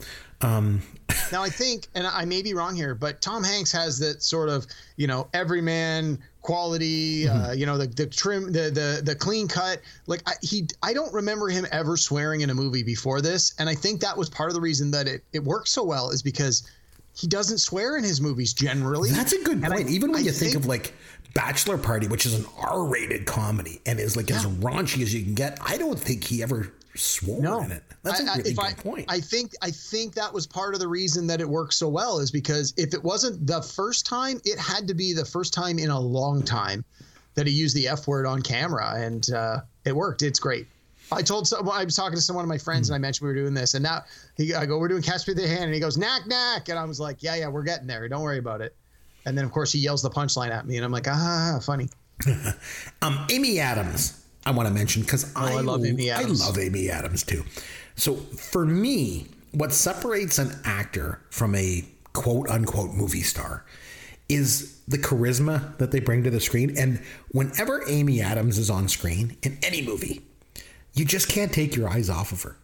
Um, 0.42 0.82
Now 1.32 1.44
I 1.44 1.50
think, 1.50 1.88
and 1.96 2.08
I 2.08 2.26
may 2.26 2.42
be 2.42 2.54
wrong 2.54 2.76
here, 2.76 2.96
but 2.96 3.22
Tom 3.22 3.44
Hanks 3.44 3.72
has 3.72 4.00
that 4.00 4.24
sort 4.24 4.50
of, 4.50 4.66
you 4.96 5.06
know, 5.06 5.28
everyman 5.34 6.20
quality. 6.42 7.28
Uh, 7.28 7.52
you 7.52 7.66
know, 7.66 7.78
the 7.78 7.88
the 7.88 8.06
trim, 8.08 8.52
the 8.52 8.70
the 8.72 9.02
the 9.04 9.16
clean 9.16 9.48
cut. 9.48 9.80
Like 10.08 10.22
I, 10.28 10.34
he, 10.42 10.68
I 10.82 10.94
don't 10.94 11.14
remember 11.14 11.50
him 11.50 11.68
ever 11.72 11.98
swearing 11.98 12.42
in 12.42 12.50
a 12.50 12.56
movie 12.56 12.84
before 12.84 13.22
this, 13.22 13.54
and 13.60 13.70
I 13.70 13.76
think 13.76 14.02
that 14.02 14.18
was 14.18 14.30
part 14.30 14.50
of 14.50 14.56
the 14.56 14.62
reason 14.62 14.90
that 14.92 15.08
it 15.08 15.24
it 15.34 15.44
worked 15.44 15.68
so 15.68 15.84
well 15.84 16.10
is 16.10 16.22
because 16.24 16.64
he 17.20 17.28
doesn't 17.28 17.58
swear 17.58 17.98
in 17.98 18.04
his 18.04 18.22
movies 18.22 18.54
generally. 18.54 19.12
that's 19.12 19.34
a 19.34 19.44
good 19.44 19.58
And 19.58 19.66
I- 19.68 19.78
point. 19.78 19.90
Even 19.90 20.12
when 20.12 20.22
I 20.22 20.24
you 20.24 20.32
think, 20.32 20.56
of 20.56 20.66
like 20.66 20.94
Bachelor 21.34 21.78
Party, 21.78 22.08
which 22.08 22.26
is 22.26 22.34
an 22.34 22.46
R-rated 22.58 23.26
comedy 23.26 23.82
and 23.86 24.00
is 24.00 24.16
like 24.16 24.32
as 24.32 24.46
raunchy 24.46 25.02
as 25.04 25.14
you 25.14 25.24
can 25.24 25.34
get, 25.36 25.58
I 25.62 25.78
don't 25.78 26.00
think 26.00 26.24
he 26.24 26.42
ever 26.42 26.72
swore 26.96 27.42
No, 27.42 27.62
in 27.62 27.72
it. 27.72 27.84
That's 28.04 28.20
a 28.22 28.24
I- 28.24 28.28
I- 28.34 28.38
really 28.38 28.54
good 28.54 28.64
I, 28.64 28.74
point. 28.74 29.06
I 29.10 29.20
think 29.20 29.52
I 29.62 29.70
think 29.72 30.16
that 30.16 30.34
was 30.34 30.48
part 30.48 30.74
of 30.74 30.80
the 30.80 30.88
reason 30.88 31.28
that 31.28 31.42
it 31.42 31.48
worked 31.50 31.74
so 31.74 31.88
well 31.90 32.20
is 32.20 32.32
because 32.32 32.74
if 32.78 32.94
it 32.94 33.04
wasn't 33.04 33.46
the 33.46 33.62
first 33.62 34.06
time, 34.06 34.40
it 34.46 34.58
had 34.58 34.88
to 34.88 34.94
be 34.94 35.14
the 35.14 35.26
first 35.26 35.54
time 35.54 35.78
in 35.78 35.90
a 35.90 36.00
long 36.00 36.42
time 36.42 36.84
that 37.36 37.46
he 37.48 37.54
used 37.54 37.76
the 37.76 37.88
F 37.88 38.08
word 38.08 38.26
on 38.26 38.42
camera, 38.42 38.94
and 38.96 39.32
uh, 39.32 39.62
it 39.86 39.96
worked. 39.96 40.24
It's 40.24 40.40
great. 40.40 40.68
I 41.12 41.22
told 41.22 41.48
some, 41.48 41.68
I 41.70 41.84
was 41.84 41.96
talking 41.96 42.16
to 42.16 42.22
someone 42.22 42.44
of 42.46 42.50
my 42.50 42.58
friends, 42.58 42.90
and 42.90 42.96
I 42.96 43.00
mentioned 43.00 43.28
we 43.28 43.34
were 43.34 43.40
doing 43.40 43.54
this, 43.54 43.74
and 43.74 43.84
now 43.84 44.04
he, 44.38 44.54
I 44.54 44.66
go, 44.66 44.78
"We're 44.78 44.88
doing 44.88 45.02
Catch 45.02 45.28
Me 45.28 45.34
the 45.34 45.48
Hand," 45.48 45.66
and 45.66 45.74
he 45.74 45.80
goes, 45.80 45.98
"Knack 45.98 46.28
knack," 46.28 46.70
and 46.70 46.78
I 46.78 46.86
was 46.86 47.00
like, 47.00 47.24
"Yeah, 47.24 47.36
yeah, 47.36 47.48
we're 47.48 47.64
getting 47.64 47.88
there. 47.88 48.08
Don't 48.08 48.22
worry 48.22 48.38
about 48.38 48.62
it." 48.62 48.76
And 49.26 49.38
then 49.38 49.46
of 49.46 49.52
course 49.52 49.72
he 49.72 49.80
yells 49.80 50.02
the 50.02 50.10
punchline 50.10 50.50
at 50.52 50.66
me, 50.68 50.76
and 50.78 50.86
I'm 50.86 50.92
like, 50.92 51.08
"Ah, 51.08 51.60
funny." 51.62 51.90
Um, 53.02 53.26
Amy 53.32 53.60
Adams, 53.60 54.26
I 54.46 54.52
want 54.52 54.68
to 54.68 54.74
mention 54.74 55.02
because 55.04 55.34
I, 55.36 55.54
Oh, 55.54 55.58
I 55.58 55.62
love 55.62 55.86
Amy 55.86 56.10
Adams. 56.10 56.42
I 56.42 56.48
love 56.48 56.58
Amy 56.60 56.90
Adams 56.90 57.24
too. 57.24 57.46
So 57.96 58.16
for 58.16 58.66
me, 58.66 59.28
what 59.52 59.72
separates 59.72 60.38
an 60.38 60.52
actor 60.66 61.22
from 61.30 61.56
a 61.56 61.86
quote 62.14 62.50
unquote 62.50 62.94
movie 62.94 63.22
star 63.22 63.66
is 64.28 64.80
the 64.88 64.98
charisma 64.98 65.78
that 65.78 65.92
they 65.92 66.00
bring 66.00 66.24
to 66.24 66.30
the 66.30 66.40
screen. 66.40 66.78
And 66.78 67.02
whenever 67.32 67.84
Amy 67.88 68.22
Adams 68.22 68.58
is 68.58 68.70
on 68.70 68.88
screen 68.90 69.38
in 69.42 69.58
any 69.64 69.82
movie, 69.82 70.22
you 70.94 71.06
just 71.06 71.30
can't 71.30 71.54
take 71.54 71.76
your 71.76 71.90
eyes 71.90 72.10
off 72.10 72.32
of 72.32 72.44
her. 72.44 72.58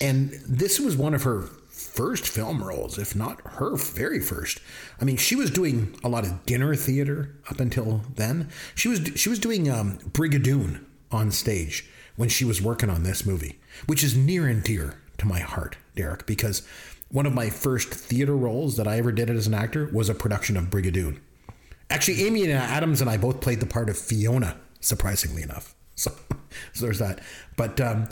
And 0.00 0.30
this 0.46 0.78
was 0.78 0.96
one 0.96 1.14
of 1.14 1.22
her 1.22 1.48
first 1.70 2.26
film 2.26 2.62
roles, 2.62 2.98
if 2.98 3.14
not 3.14 3.40
her 3.44 3.76
very 3.76 4.20
first. 4.20 4.60
I 5.00 5.04
mean, 5.04 5.16
she 5.16 5.36
was 5.36 5.50
doing 5.50 5.98
a 6.04 6.08
lot 6.08 6.24
of 6.24 6.44
dinner 6.46 6.74
theater 6.74 7.34
up 7.50 7.60
until 7.60 8.02
then. 8.14 8.50
She 8.74 8.88
was 8.88 9.00
she 9.16 9.28
was 9.28 9.38
doing 9.38 9.70
um, 9.70 9.98
Brigadoon 10.10 10.84
on 11.10 11.30
stage 11.30 11.88
when 12.16 12.28
she 12.28 12.44
was 12.44 12.62
working 12.62 12.90
on 12.90 13.02
this 13.02 13.26
movie, 13.26 13.58
which 13.86 14.02
is 14.02 14.16
near 14.16 14.46
and 14.46 14.62
dear 14.62 15.00
to 15.18 15.26
my 15.26 15.40
heart, 15.40 15.76
Derek, 15.94 16.26
because 16.26 16.66
one 17.10 17.26
of 17.26 17.34
my 17.34 17.50
first 17.50 17.88
theater 17.88 18.36
roles 18.36 18.76
that 18.76 18.88
I 18.88 18.98
ever 18.98 19.12
did 19.12 19.30
as 19.30 19.46
an 19.46 19.54
actor 19.54 19.88
was 19.92 20.08
a 20.08 20.14
production 20.14 20.56
of 20.56 20.64
Brigadoon. 20.64 21.20
Actually, 21.88 22.26
Amy 22.26 22.44
and 22.44 22.52
Adams 22.52 23.00
and 23.00 23.08
I 23.08 23.16
both 23.16 23.40
played 23.40 23.60
the 23.60 23.66
part 23.66 23.88
of 23.88 23.96
Fiona, 23.96 24.56
surprisingly 24.80 25.42
enough. 25.42 25.74
So, 25.98 26.12
so 26.74 26.84
there's 26.84 26.98
that. 26.98 27.20
But 27.56 27.80
um, 27.80 28.08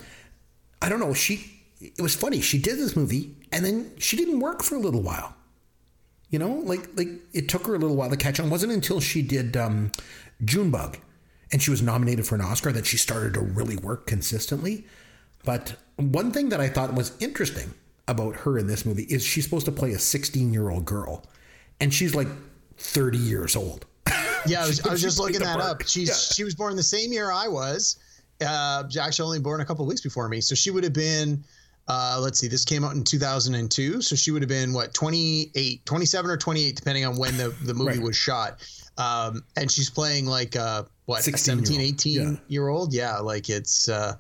I 0.81 0.89
don't 0.89 1.01
know. 1.01 1.13
She 1.13 1.63
it 1.81 2.01
was 2.01 2.15
funny. 2.15 2.41
She 2.41 2.59
did 2.59 2.79
this 2.79 2.97
movie 2.97 3.37
and 3.53 3.65
then 3.65 3.93
she 3.99 4.17
didn't 4.17 4.41
work 4.41 4.63
for 4.63 4.75
a 4.77 4.79
little 4.79 5.03
while. 5.03 5.35
You 6.31 6.39
know, 6.39 6.63
like 6.65 6.89
like 6.97 7.09
it 7.33 7.49
took 7.49 7.67
her 7.67 7.75
a 7.75 7.79
little 7.79 7.97
while 7.97 8.11
to 8.11 8.17
catch 8.17 8.41
on. 8.41 8.47
It 8.47 8.51
wasn't 8.51 8.73
until 8.73 9.01
she 9.01 9.21
did 9.21 9.57
um, 9.57 9.93
Junebug 10.45 10.97
and 11.53 11.63
she 11.63 11.71
was 11.71 11.83
nominated 11.83 12.27
for 12.27 12.35
an 12.35 12.41
Oscar 12.41 12.73
that 12.73 12.87
she 12.87 12.97
started 12.97 13.35
to 13.35 13.41
really 13.41 13.77
work 13.77 14.07
consistently. 14.07 14.87
But 15.45 15.77
one 15.97 16.33
thing 16.33 16.49
that 16.49 16.61
I 16.61 16.69
thought 16.69 16.95
was 16.95 17.13
interesting 17.21 17.75
about 18.09 18.37
her 18.37 18.59
in 18.59 18.67
this 18.67 18.85
movie 18.85 19.05
is 19.05 19.23
she's 19.23 19.45
supposed 19.45 19.67
to 19.67 19.73
play 19.73 19.93
a 19.93 19.99
16 19.99 20.53
year 20.53 20.71
old 20.71 20.85
girl, 20.85 21.25
and 21.81 21.93
she's 21.93 22.15
like 22.15 22.29
30 22.77 23.19
years 23.19 23.55
old. 23.55 23.87
Yeah, 24.47 24.65
I 24.65 24.67
was, 24.67 24.81
I 24.87 24.91
was 24.93 25.03
just 25.03 25.19
looking 25.19 25.41
that 25.41 25.61
up. 25.61 25.83
She's 25.87 26.09
Yeah. 26.09 26.15
she 26.35 26.45
was 26.45 26.55
born 26.55 26.77
the 26.77 26.83
same 26.83 27.13
year 27.13 27.31
I 27.31 27.49
was. 27.49 27.97
Uh, 28.45 28.85
actually, 29.01 29.25
only 29.27 29.39
born 29.41 29.61
a 29.61 29.65
couple 29.65 29.85
of 29.85 29.89
weeks 29.89 30.01
before 30.01 30.29
me, 30.29 30.41
so 30.41 30.55
she 30.55 30.71
would 30.71 30.85
have 30.85 30.93
been. 30.93 31.43
Uh, 31.87 32.19
let's 32.21 32.39
see, 32.39 32.49
this 32.49 32.65
came 32.65 32.83
out 32.83 32.95
in 32.95 33.05
2002, 33.05 34.01
so 34.01 34.17
she 34.17 34.31
would 34.31 34.41
have 34.41 34.49
been 34.49 34.73
what 34.73 34.95
28, 34.95 35.85
27 35.85 36.31
or 36.31 36.37
28, 36.39 36.75
depending 36.77 37.05
on 37.05 37.17
when 37.17 37.37
the 37.37 37.55
the 37.65 37.75
movie 37.75 37.93
Right. 37.99 38.03
was 38.03 38.17
shot. 38.17 38.59
Um, 38.97 39.45
and 39.57 39.71
she's 39.71 39.91
playing 39.91 40.25
like 40.27 40.57
uh, 40.57 40.85
what 41.07 41.21
a 41.21 41.23
16 41.25 41.59
year 41.59 41.65
17, 41.67 41.81
old. 41.81 41.95
18 41.95 42.13
Yeah. 42.33 42.37
year 42.49 42.69
old. 42.69 42.93
Yeah, 42.95 43.19
like 43.19 43.49
it's. 43.51 43.89
Uh, 43.89 44.15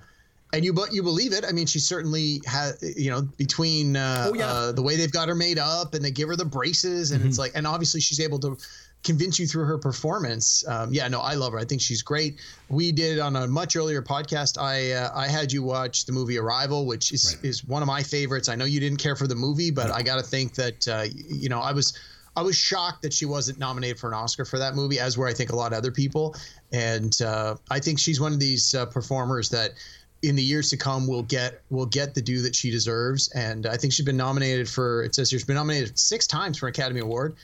and 0.53 0.65
you 0.65 0.73
but 0.73 0.93
you 0.93 1.03
believe 1.03 1.33
it. 1.33 1.45
I 1.45 1.51
mean, 1.53 1.67
she 1.67 1.81
certainly 1.81 2.41
has, 2.47 2.79
you 2.97 3.11
know, 3.11 3.23
between 3.39 3.97
uh, 3.97 4.29
Oh, 4.31 4.35
yeah. 4.35 4.47
uh, 4.47 4.73
the 4.73 4.83
way 4.83 4.95
they've 4.97 5.11
got 5.11 5.29
her 5.29 5.35
made 5.35 5.59
up 5.59 5.95
and 5.95 6.05
they 6.05 6.11
give 6.13 6.29
her 6.29 6.37
the 6.37 6.45
braces, 6.45 7.11
and 7.11 7.21
Mm-hmm. 7.21 7.29
it's 7.31 7.39
like, 7.39 7.53
and 7.57 7.67
obviously 7.67 8.01
she's 8.01 8.21
able 8.21 8.39
to 8.41 8.57
convince 9.05 9.39
you 9.39 9.47
through 9.47 9.67
her 9.67 9.79
performance. 9.79 10.67
Um, 10.67 10.93
yeah, 10.93 11.07
no, 11.09 11.21
I 11.21 11.35
love 11.35 11.53
her. 11.53 11.59
I 11.59 11.65
think 11.65 11.81
she's 11.81 12.03
great. 12.03 12.41
We 12.69 12.91
did 12.91 13.19
on 13.19 13.37
a 13.37 13.47
much 13.47 13.77
earlier 13.77 14.03
podcast. 14.03 14.59
I 14.59 14.93
uh, 14.93 15.11
I 15.15 15.29
had 15.29 15.53
you 15.53 15.63
watch 15.63 16.07
the 16.07 16.13
movie 16.13 16.39
Arrival, 16.39 16.87
which 16.87 17.13
is 17.13 17.37
is 17.43 17.65
one 17.65 17.83
of 17.83 17.87
my 17.87 18.03
favorites. 18.03 18.49
I 18.49 18.57
know 18.57 18.65
you 18.65 18.81
didn't 18.81 18.99
care 18.99 19.15
for 19.15 19.27
the 19.27 19.37
movie, 19.37 19.71
but 19.71 19.91
I 19.91 20.03
got 20.03 20.17
to 20.17 20.23
think 20.23 20.55
that 20.55 20.89
uh, 20.89 21.05
you 21.15 21.49
know 21.49 21.61
I 21.61 21.73
was. 21.73 21.97
I 22.37 22.43
was 22.43 22.57
shocked 22.57 23.03
that 23.03 23.13
she 23.13 23.27
wasn't 23.27 23.61
nominated 23.61 23.97
for 23.97 24.09
an 24.09 24.15
Oscar 24.15 24.45
for 24.45 24.59
that 24.59 24.75
movie, 24.75 24.99
as 24.99 25.17
were 25.17 25.29
I 25.29 25.33
think 25.33 25.53
a 25.53 25.55
lot 25.55 25.71
of 25.73 25.79
other 25.79 25.93
people. 25.93 26.35
And 26.73 27.17
uh, 27.23 27.55
I 27.71 27.79
think 27.79 28.01
she's 28.01 28.21
one 28.21 28.33
of 28.33 28.41
these 28.41 28.75
uh, 28.75 28.87
performers 28.87 29.49
that, 29.51 29.75
in 30.23 30.35
the 30.35 30.43
years 30.43 30.69
to 30.71 30.77
come, 30.77 31.07
will 31.07 31.23
get 31.23 31.63
will 31.71 31.87
get 31.87 32.13
the 32.13 32.21
due 32.21 32.43
that 32.43 32.57
she 32.57 32.73
deserves. 32.73 33.29
And 33.37 33.67
I 33.67 33.77
think 33.77 33.93
she's 33.93 34.05
been 34.05 34.17
nominated 34.17 34.69
for. 34.69 35.05
It 35.05 35.15
says 35.15 35.31
she's 35.31 35.45
been 35.45 35.55
nominated 35.55 35.97
six 35.97 36.27
times 36.27 36.59
for 36.59 36.67
an 36.67 36.71
Academy 36.71 36.99
Award. 36.99 37.37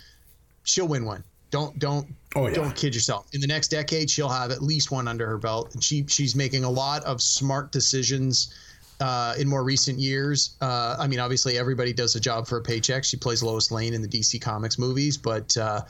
She'll 0.65 0.89
win 0.89 1.05
one. 1.05 1.23
Don't 1.51 1.79
don't 1.79 2.07
Oh, 2.37 2.47
yeah. 2.47 2.55
don't 2.55 2.77
kid 2.77 2.95
yourself. 2.95 3.27
In 3.33 3.41
the 3.41 3.47
next 3.49 3.69
decade, 3.69 4.09
she'll 4.09 4.29
have 4.29 4.53
at 4.53 4.63
least 4.63 4.93
one 4.93 5.09
under 5.09 5.27
her 5.27 5.39
belt. 5.39 5.75
And 5.75 5.83
she 5.83 6.05
she's 6.07 6.37
making 6.37 6.65
a 6.65 6.71
lot 6.71 7.03
of 7.05 7.21
smart 7.21 7.73
decisions. 7.73 8.55
Uh, 9.01 9.35
in 9.39 9.49
more 9.49 9.65
recent 9.65 9.99
years, 9.99 10.57
uh, 10.61 10.95
I 10.99 11.07
mean, 11.07 11.21
obviously 11.21 11.57
everybody 11.57 11.95
does 11.95 12.17
a 12.17 12.21
job 12.21 12.47
for 12.47 12.59
a 12.59 12.63
paycheck. 12.63 13.03
She 13.03 13.17
plays 13.17 13.43
Lois 13.43 13.71
Lane 13.71 13.95
in 13.95 14.03
the 14.03 14.09
DC 14.09 14.43
Comics 14.43 14.79
movies, 14.79 15.17
but 15.17 15.57
uh, 15.57 15.81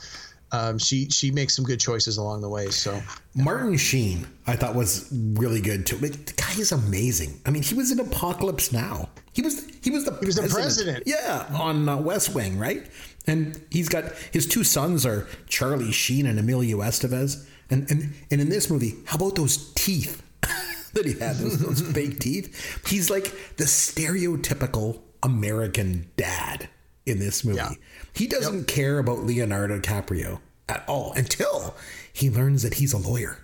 um, 0.53 0.77
she 0.77 1.09
she 1.09 1.29
makes 1.29 1.53
some 1.55 1.65
good 1.65 1.79
choices 1.79 2.17
along 2.17 2.39
the 2.39 2.49
way. 2.49 2.67
So 2.67 3.01
Martin 3.35 3.75
Sheen, 3.77 4.27
I 4.47 4.55
thought 4.55 4.75
was 4.75 5.09
really 5.11 5.59
good 5.59 5.85
too. 5.85 5.97
But 5.99 6.25
the 6.25 6.33
guy 6.33 6.53
is 6.57 6.71
amazing. 6.71 7.39
I 7.45 7.49
mean, 7.51 7.63
he 7.63 7.75
was 7.75 7.91
in 7.91 7.99
Apocalypse 7.99 8.71
Now. 8.71 9.09
He 9.33 9.41
was 9.41 9.65
he 9.81 9.91
was 9.91 10.05
the 10.05 10.17
He 10.19 10.25
was 10.25 10.35
the 10.35 10.47
president. 10.47 11.03
Yeah, 11.05 11.47
on 11.53 11.87
uh, 11.87 11.97
West 11.97 12.33
Wing, 12.33 12.57
right? 12.57 12.87
And 13.27 13.61
he's 13.69 13.89
got 13.89 14.05
his 14.31 14.47
two 14.47 14.63
sons 14.63 15.05
are 15.05 15.27
Charlie 15.47 15.91
Sheen 15.91 16.25
and 16.25 16.39
Emilio 16.39 16.79
Estevez. 16.79 17.47
And 17.69 17.89
and 17.91 18.13
and 18.29 18.41
in 18.41 18.49
this 18.49 18.69
movie, 18.69 18.95
how 19.05 19.17
about 19.17 19.35
those 19.35 19.71
teeth 19.73 20.23
that 20.93 21.05
he 21.05 21.13
had? 21.13 21.37
Those, 21.37 21.59
those 21.59 21.81
fake 21.81 22.19
teeth. 22.19 22.81
He's 22.87 23.09
like 23.09 23.31
the 23.57 23.65
stereotypical 23.65 25.01
American 25.23 26.09
dad 26.17 26.69
in 27.05 27.19
this 27.19 27.43
movie. 27.45 27.57
Yeah. 27.57 27.71
He 28.13 28.27
doesn't 28.27 28.67
care 28.67 28.99
about 28.99 29.19
Leonardo 29.19 29.79
DiCaprio 29.79 30.39
at 30.67 30.83
all 30.87 31.13
until 31.13 31.75
he 32.13 32.29
learns 32.29 32.63
that 32.63 32.75
he's 32.75 32.93
a 32.93 32.97
lawyer, 32.97 33.37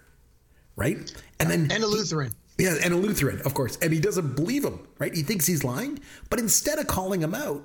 right? 0.76 0.98
And 1.40 1.50
then 1.50 1.72
and 1.72 1.84
a 1.84 1.88
Lutheran. 1.88 2.32
yeah, 2.58 2.76
and 2.84 2.94
a 2.94 2.98
Lutheran, 2.98 3.42
of 3.42 3.54
course. 3.54 3.78
And 3.82 3.94
he 3.94 4.00
doesn't 4.00 4.36
believe 4.36 4.64
him, 4.66 4.80
right? 5.00 5.14
He 5.14 5.24
thinks 5.24 5.46
he's 5.46 5.64
lying. 5.64 6.00
But 6.30 6.40
instead 6.40 6.80
of 6.80 6.88
calling 6.88 7.22
him 7.22 7.36
out, 7.36 7.64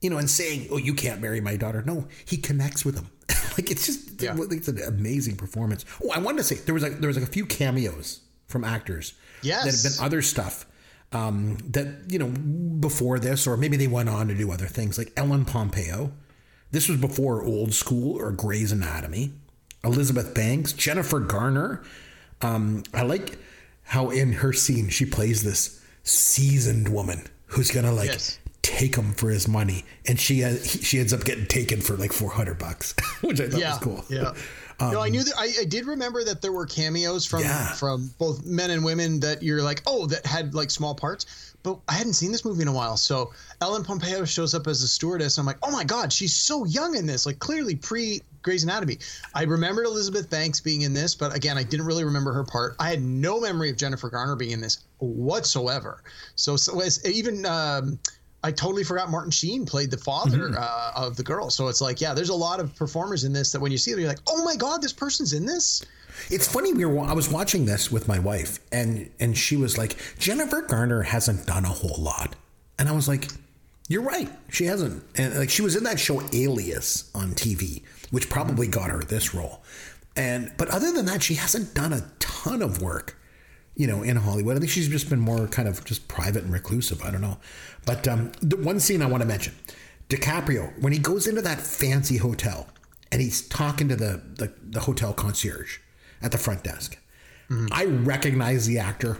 you 0.00 0.10
know, 0.10 0.18
and 0.18 0.28
saying, 0.30 0.68
"Oh, 0.70 0.76
you 0.76 0.94
can't 0.94 1.20
marry 1.20 1.40
my 1.40 1.56
daughter," 1.56 1.82
no, 1.86 2.06
he 2.24 2.36
connects 2.36 2.84
with 2.84 2.94
them. 2.94 3.10
like 3.58 3.70
it's 3.70 3.86
just, 3.86 4.20
Yeah. 4.22 4.36
it's 4.38 4.68
an 4.68 4.80
amazing 4.86 5.36
performance. 5.36 5.84
Oh, 6.04 6.10
I 6.14 6.18
wanted 6.18 6.38
to 6.38 6.44
say 6.44 6.54
there 6.56 6.74
was 6.74 6.82
like 6.82 6.98
there 7.00 7.08
was 7.08 7.16
like 7.18 7.26
a 7.28 7.32
few 7.32 7.46
cameos 7.46 8.20
from 8.46 8.64
actors. 8.64 9.14
Yes. 9.42 9.64
that 9.64 9.88
have 9.88 9.96
been 9.98 10.04
other 10.04 10.20
stuff 10.22 10.66
um, 11.12 11.58
that 11.70 11.86
you 12.08 12.18
know 12.18 12.26
before 12.28 13.18
this, 13.18 13.46
or 13.46 13.56
maybe 13.56 13.76
they 13.76 13.86
went 13.86 14.08
on 14.08 14.28
to 14.28 14.34
do 14.34 14.50
other 14.50 14.66
things, 14.66 14.98
like 14.98 15.12
Ellen 15.16 15.44
Pompeo. 15.44 16.12
This 16.70 16.88
was 16.88 16.98
before 17.00 17.42
Old 17.44 17.72
School 17.72 18.18
or 18.18 18.30
Grey's 18.32 18.72
Anatomy. 18.72 19.32
Elizabeth 19.84 20.34
Banks, 20.34 20.72
Jennifer 20.72 21.20
Garner. 21.20 21.82
Um, 22.42 22.82
I 22.92 23.02
like 23.02 23.38
how 23.84 24.10
in 24.10 24.32
her 24.32 24.52
scene 24.52 24.88
she 24.90 25.06
plays 25.06 25.42
this 25.44 25.80
seasoned 26.02 26.88
woman 26.88 27.24
who's 27.46 27.70
gonna 27.70 27.92
like 27.92 28.08
Yes. 28.10 28.38
Take 28.68 28.94
him 28.94 29.12
for 29.12 29.30
his 29.30 29.48
money, 29.48 29.84
and 30.06 30.20
she 30.20 30.44
uh, 30.44 30.50
he, 30.50 30.78
she 30.82 31.00
ends 31.00 31.12
up 31.14 31.24
getting 31.24 31.46
taken 31.46 31.80
for 31.80 31.96
like 31.96 32.12
four 32.12 32.30
hundred 32.30 32.58
bucks, 32.58 32.94
which 33.22 33.40
I 33.40 33.48
thought 33.48 33.60
yeah, 33.60 33.70
was 33.70 33.78
cool. 33.78 34.04
Yeah. 34.10 34.34
no, 34.80 35.00
I 35.00 35.08
knew 35.08 35.24
that. 35.24 35.34
I, 35.36 35.52
I 35.62 35.64
did 35.64 35.86
remember 35.86 36.22
that 36.22 36.40
there 36.40 36.52
were 36.52 36.66
cameos 36.66 37.26
from 37.26 37.40
Yeah. 37.40 37.72
from 37.72 38.10
both 38.18 38.44
men 38.44 38.70
and 38.70 38.84
women 38.84 39.20
that 39.20 39.42
you're 39.42 39.62
like, 39.62 39.82
oh, 39.86 40.06
that 40.06 40.24
had 40.24 40.54
like 40.54 40.70
small 40.70 40.94
parts. 40.94 41.54
But 41.64 41.78
I 41.88 41.94
hadn't 41.94 42.12
seen 42.12 42.30
this 42.30 42.44
movie 42.44 42.62
in 42.62 42.68
a 42.68 42.72
while. 42.72 42.96
So 42.96 43.32
Ellen 43.60 43.82
Pompeo 43.82 44.24
shows 44.24 44.54
up 44.54 44.68
as 44.68 44.82
a 44.82 44.88
stewardess. 44.88 45.38
I'm 45.38 45.46
like, 45.46 45.58
oh 45.64 45.72
my 45.72 45.82
god, 45.82 46.12
she's 46.12 46.32
so 46.32 46.64
young 46.64 46.94
in 46.94 47.06
this. 47.06 47.26
Like 47.26 47.40
clearly 47.40 47.74
pre 47.74 48.20
Grey's 48.42 48.62
Anatomy. 48.62 48.98
I 49.34 49.42
remembered 49.42 49.86
Elizabeth 49.86 50.30
Banks 50.30 50.60
being 50.60 50.82
in 50.82 50.94
this, 50.94 51.14
but 51.14 51.34
again, 51.34 51.58
I 51.58 51.64
didn't 51.64 51.86
really 51.86 52.04
remember 52.04 52.32
her 52.32 52.44
part. 52.44 52.76
I 52.78 52.90
had 52.90 53.02
no 53.02 53.40
memory 53.40 53.70
of 53.70 53.76
Jennifer 53.76 54.08
Garner 54.10 54.36
being 54.36 54.52
in 54.52 54.60
this 54.60 54.84
whatsoever. 54.98 56.04
So, 56.36 56.56
so 56.56 56.80
as, 56.80 57.04
even. 57.04 57.46
Um, 57.46 57.98
I 58.48 58.50
totally 58.50 58.82
forgot 58.82 59.10
Martin 59.10 59.30
Sheen 59.30 59.66
played 59.66 59.90
the 59.90 59.98
father 59.98 60.54
uh, 60.58 60.92
of 60.96 61.16
the 61.16 61.22
girl. 61.22 61.50
So 61.50 61.68
it's 61.68 61.82
like, 61.82 62.00
yeah, 62.00 62.14
there's 62.14 62.30
a 62.30 62.34
lot 62.34 62.60
of 62.60 62.74
performers 62.74 63.24
in 63.24 63.32
this 63.34 63.52
that 63.52 63.60
when 63.60 63.70
you 63.70 63.76
see 63.76 63.90
them, 63.90 64.00
you're 64.00 64.08
like, 64.08 64.22
oh 64.26 64.42
my 64.42 64.56
god, 64.56 64.80
this 64.80 64.92
person's 64.94 65.34
in 65.34 65.44
this. 65.44 65.84
It's 66.30 66.50
funny. 66.50 66.72
We 66.72 66.86
were. 66.86 67.00
I 67.00 67.12
was 67.12 67.28
watching 67.30 67.66
this 67.66 67.92
with 67.92 68.08
my 68.08 68.18
wife, 68.18 68.58
and 68.72 69.10
and 69.20 69.36
she 69.36 69.56
was 69.56 69.76
like, 69.76 69.96
Jennifer 70.18 70.62
Garner 70.62 71.02
hasn't 71.02 71.46
done 71.46 71.66
a 71.66 71.68
whole 71.68 72.02
lot, 72.02 72.36
and 72.78 72.88
I 72.88 72.92
was 72.92 73.06
like, 73.06 73.28
You're 73.86 74.02
right. 74.02 74.30
She 74.48 74.64
hasn't. 74.64 75.04
And 75.16 75.38
like 75.38 75.50
she 75.50 75.60
was 75.60 75.76
in 75.76 75.84
that 75.84 76.00
show 76.00 76.22
Alias 76.32 77.10
on 77.14 77.32
TV, 77.32 77.82
which 78.10 78.30
probably 78.30 78.66
got 78.66 78.90
her 78.90 79.02
this 79.02 79.34
role. 79.34 79.62
And 80.16 80.52
but 80.56 80.68
other 80.68 80.90
than 80.90 81.04
that, 81.04 81.22
she 81.22 81.34
hasn't 81.34 81.74
done 81.74 81.92
a 81.92 82.02
ton 82.18 82.62
of 82.62 82.80
work, 82.80 83.14
you 83.78 83.86
know, 83.86 84.02
in 84.02 84.16
Hollywood. 84.16 84.56
I 84.56 84.58
think 84.58 84.70
she's 84.70 84.88
just 84.88 85.08
been 85.08 85.20
more 85.20 85.46
kind 85.46 85.68
of 85.68 85.84
just 85.84 86.08
private 86.08 86.42
and 86.42 86.52
reclusive. 86.52 87.00
I 87.02 87.10
don't 87.10 87.22
know. 87.22 87.38
But 87.86 88.06
um, 88.06 88.32
the 88.42 88.56
one 88.56 88.80
scene 88.80 89.00
I 89.00 89.06
want 89.06 89.22
to 89.22 89.26
mention, 89.26 89.54
DiCaprio 90.10 90.78
when 90.82 90.92
he 90.92 90.98
goes 90.98 91.26
into 91.26 91.40
that 91.42 91.60
fancy 91.60 92.18
hotel 92.18 92.66
and 93.10 93.22
he's 93.22 93.46
talking 93.48 93.88
to 93.88 93.96
the 93.96 94.20
the, 94.34 94.52
the 94.62 94.80
hotel 94.80 95.14
concierge 95.14 95.78
at 96.20 96.32
the 96.32 96.38
front 96.38 96.64
desk. 96.64 96.98
I 97.72 97.86
recognize 97.86 98.66
the 98.66 98.78
actor 98.78 99.18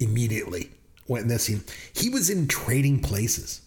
immediately 0.00 0.70
when 1.06 1.28
this 1.28 1.44
scene. 1.44 1.64
He 1.92 2.08
was 2.08 2.30
in 2.30 2.46
Trading 2.46 3.00
Places. 3.00 3.62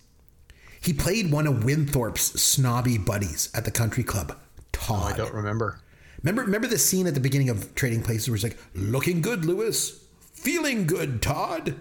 He 0.79 0.93
played 0.93 1.31
one 1.31 1.45
of 1.45 1.63
Winthorpe's 1.63 2.41
snobby 2.41 2.97
buddies 2.97 3.49
at 3.53 3.65
the 3.65 3.69
country 3.69 4.03
club, 4.03 4.35
Todd. 4.71 5.13
I 5.13 5.17
don't 5.17 5.33
remember. 5.33 5.81
Remember, 6.23 6.43
remember 6.43 6.67
the 6.67 6.79
scene 6.79 7.05
at 7.05 7.13
the 7.13 7.19
beginning 7.19 7.49
of 7.49 7.75
Trading 7.75 8.01
Places 8.01 8.29
where 8.29 8.37
he's 8.37 8.43
like, 8.43 8.57
"Looking 8.73 9.21
good, 9.21 9.45
Lewis. 9.45 10.01
Feeling 10.41 10.87
good, 10.87 11.21
Todd." 11.21 11.75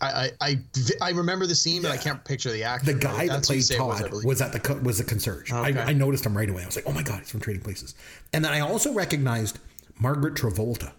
I 0.00 0.30
I, 0.40 0.48
I, 0.48 0.58
I 1.00 1.10
remember 1.10 1.46
the 1.46 1.54
scene, 1.54 1.82
but 1.82 1.92
I 1.92 1.96
can't 1.96 2.24
picture 2.24 2.50
the 2.50 2.64
actor. 2.64 2.92
The 2.92 2.98
guy 2.98 3.28
that 3.28 3.34
that's 3.34 3.48
who 3.48 3.54
you 3.54 3.62
played 3.62 3.78
it 3.78 4.12
was, 4.12 4.24
Todd 4.24 4.24
was, 4.24 4.40
at 4.42 4.52
the 4.52 4.80
was 4.82 4.98
the 4.98 5.04
concierge. 5.04 5.52
Okay. 5.52 5.78
I, 5.78 5.90
I 5.90 5.92
noticed 5.92 6.26
him 6.26 6.36
right 6.36 6.50
away. 6.50 6.62
I 6.62 6.66
was 6.66 6.76
like, 6.76 6.88
"Oh 6.88 6.92
my 6.92 7.02
god, 7.02 7.20
he's 7.20 7.30
from 7.30 7.40
Trading 7.40 7.62
Places." 7.62 7.94
And 8.32 8.44
then 8.44 8.52
I 8.52 8.60
also 8.60 8.92
recognized 8.92 9.58
Margaret 10.00 10.34
Travolta, 10.34 10.92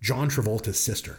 John 0.00 0.30
Travolta's 0.30 0.80
sister, 0.80 1.18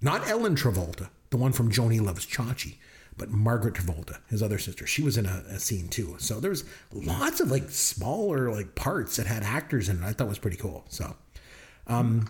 not 0.00 0.26
Ellen 0.28 0.56
Travolta, 0.56 1.10
the 1.30 1.36
one 1.36 1.52
from 1.52 1.70
Joni 1.70 2.00
Loves 2.00 2.26
Chachi, 2.26 2.76
but 3.16 3.30
Margaret 3.30 3.74
Travolta, 3.74 4.18
his 4.28 4.42
other 4.42 4.58
sister. 4.58 4.86
She 4.86 5.02
was 5.02 5.18
in 5.18 5.26
a, 5.26 5.44
a 5.48 5.58
scene 5.58 5.88
too. 5.88 6.16
So 6.18 6.40
there 6.40 6.50
was 6.50 6.64
lots 6.92 7.40
of 7.40 7.50
like 7.50 7.70
smaller 7.70 8.50
like 8.50 8.74
parts 8.74 9.16
that 9.16 9.26
had 9.26 9.42
actors 9.42 9.88
in 9.88 10.02
it. 10.02 10.06
I 10.06 10.12
thought 10.12 10.28
was 10.28 10.38
pretty 10.38 10.56
cool. 10.56 10.84
So, 10.88 11.14
um, 11.86 12.28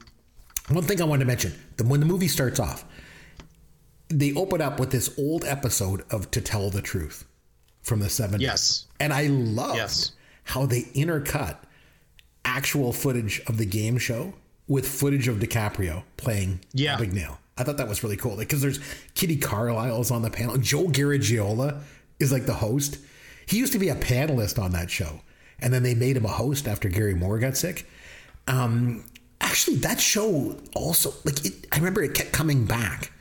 one 0.69 0.85
thing 0.85 1.01
I 1.01 1.05
wanted 1.05 1.21
to 1.25 1.27
mention: 1.27 1.53
the, 1.77 1.85
when 1.85 2.01
the 2.01 2.07
movie 2.07 2.29
starts 2.29 2.61
off, 2.61 2.85
they 4.09 4.33
open 4.35 4.61
up 4.61 4.79
with 4.81 4.91
this 4.91 5.17
old 5.19 5.45
episode 5.45 6.05
of 6.11 6.31
To 6.33 6.41
Tell 6.41 6.71
the 6.71 6.83
Truth 6.83 7.27
from 7.83 8.01
the 8.01 8.07
70s. 8.07 8.41
Yes. 8.41 8.87
And 9.01 9.13
I 9.13 9.27
love 9.27 9.75
Yes. 9.77 10.13
how 10.45 10.67
they 10.67 10.83
intercut 10.95 11.57
actual 12.45 12.93
footage 12.93 13.41
of 13.47 13.57
the 13.59 13.65
game 13.67 13.99
show 13.99 14.35
with 14.69 14.87
footage 14.87 15.29
of 15.29 15.37
DiCaprio 15.39 16.03
playing 16.17 16.61
Yeah. 16.73 16.97
Abagnale. 16.99 17.39
I 17.57 17.65
thought 17.65 17.77
that 17.77 17.89
was 17.89 18.03
really 18.03 18.17
cool 18.17 18.37
because 18.37 18.63
there's 18.63 18.81
Kitty 19.15 19.37
Carlisle's 19.37 20.11
on 20.11 20.23
the 20.23 20.31
panel. 20.31 20.57
Joe 20.57 20.85
Garagiola 20.87 21.81
is 22.19 22.33
like 22.33 22.47
the 22.47 22.55
host. 22.55 22.99
He 23.47 23.59
used 23.59 23.73
to 23.75 23.79
be 23.79 23.89
a 23.89 23.95
panelist 23.95 24.61
on 24.63 24.73
that 24.73 24.91
show, 24.91 25.21
and 25.61 25.73
then 25.73 25.83
they 25.83 25.95
made 25.95 26.17
him 26.17 26.25
a 26.25 26.29
host 26.29 26.67
after 26.67 26.89
Garry 26.89 27.15
Moore 27.15 27.39
got 27.39 27.57
sick. 27.57 27.87
Um, 28.47 29.05
actually, 29.43 29.76
that 29.78 30.01
show 30.01 30.57
also 30.74 31.12
like 31.24 31.45
it, 31.45 31.66
I 31.72 31.76
remember 31.76 32.03
it 32.03 32.14
kept 32.14 32.32
coming 32.32 32.64
back 32.64 33.12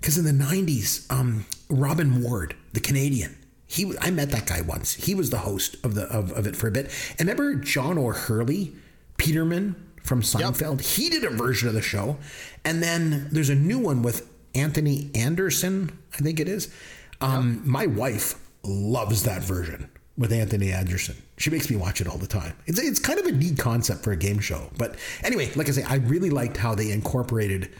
because 0.00 0.16
in 0.18 0.24
the 0.24 0.44
'90s, 0.44 1.10
um, 1.10 1.46
Robin 1.68 2.22
Ward, 2.22 2.54
the 2.72 2.80
Canadian, 2.80 3.36
he 3.66 3.92
I 4.00 4.10
met 4.10 4.30
that 4.30 4.46
guy 4.46 4.60
once. 4.60 4.94
He 4.94 5.14
was 5.14 5.30
the 5.30 5.38
host 5.38 5.76
of 5.84 5.94
the 5.94 6.04
of, 6.04 6.32
of 6.32 6.46
it 6.46 6.56
for 6.56 6.68
a 6.68 6.70
bit. 6.70 6.90
And 7.18 7.28
remember 7.28 7.54
John 7.56 7.98
O'Hurley, 7.98 8.72
Peterman 9.16 9.76
from 10.02 10.22
Seinfeld. 10.22 10.80
He 10.80 11.10
did 11.10 11.24
a 11.24 11.30
version 11.30 11.68
of 11.68 11.74
the 11.74 11.82
show, 11.82 12.18
and 12.64 12.82
then 12.82 13.28
there's 13.30 13.50
a 13.50 13.54
new 13.54 13.78
one 13.78 14.02
with 14.02 14.28
Anthony 14.54 15.10
Anderson. 15.14 15.98
I 16.14 16.18
think 16.18 16.40
it 16.40 16.48
is. 16.48 16.72
Um, 17.20 17.62
My 17.64 17.86
wife 17.86 18.34
loves 18.62 19.22
that 19.24 19.42
version 19.42 19.90
with 20.20 20.32
Anthony 20.32 20.70
Anderson. 20.70 21.16
She 21.38 21.48
makes 21.48 21.70
me 21.70 21.76
watch 21.76 22.02
it 22.02 22.06
all 22.06 22.18
the 22.18 22.26
time. 22.26 22.54
It's 22.66 22.78
it's 22.78 23.00
kind 23.00 23.18
of 23.18 23.24
a 23.24 23.32
neat 23.32 23.58
concept 23.58 24.04
for 24.04 24.12
a 24.12 24.16
game 24.16 24.38
show. 24.38 24.70
But 24.76 24.96
anyway, 25.24 25.50
like 25.56 25.68
I 25.68 25.72
say, 25.72 25.82
I 25.82 25.96
really 25.96 26.28
liked 26.28 26.58
how 26.58 26.74
they 26.74 26.92
incorporated 26.92 27.70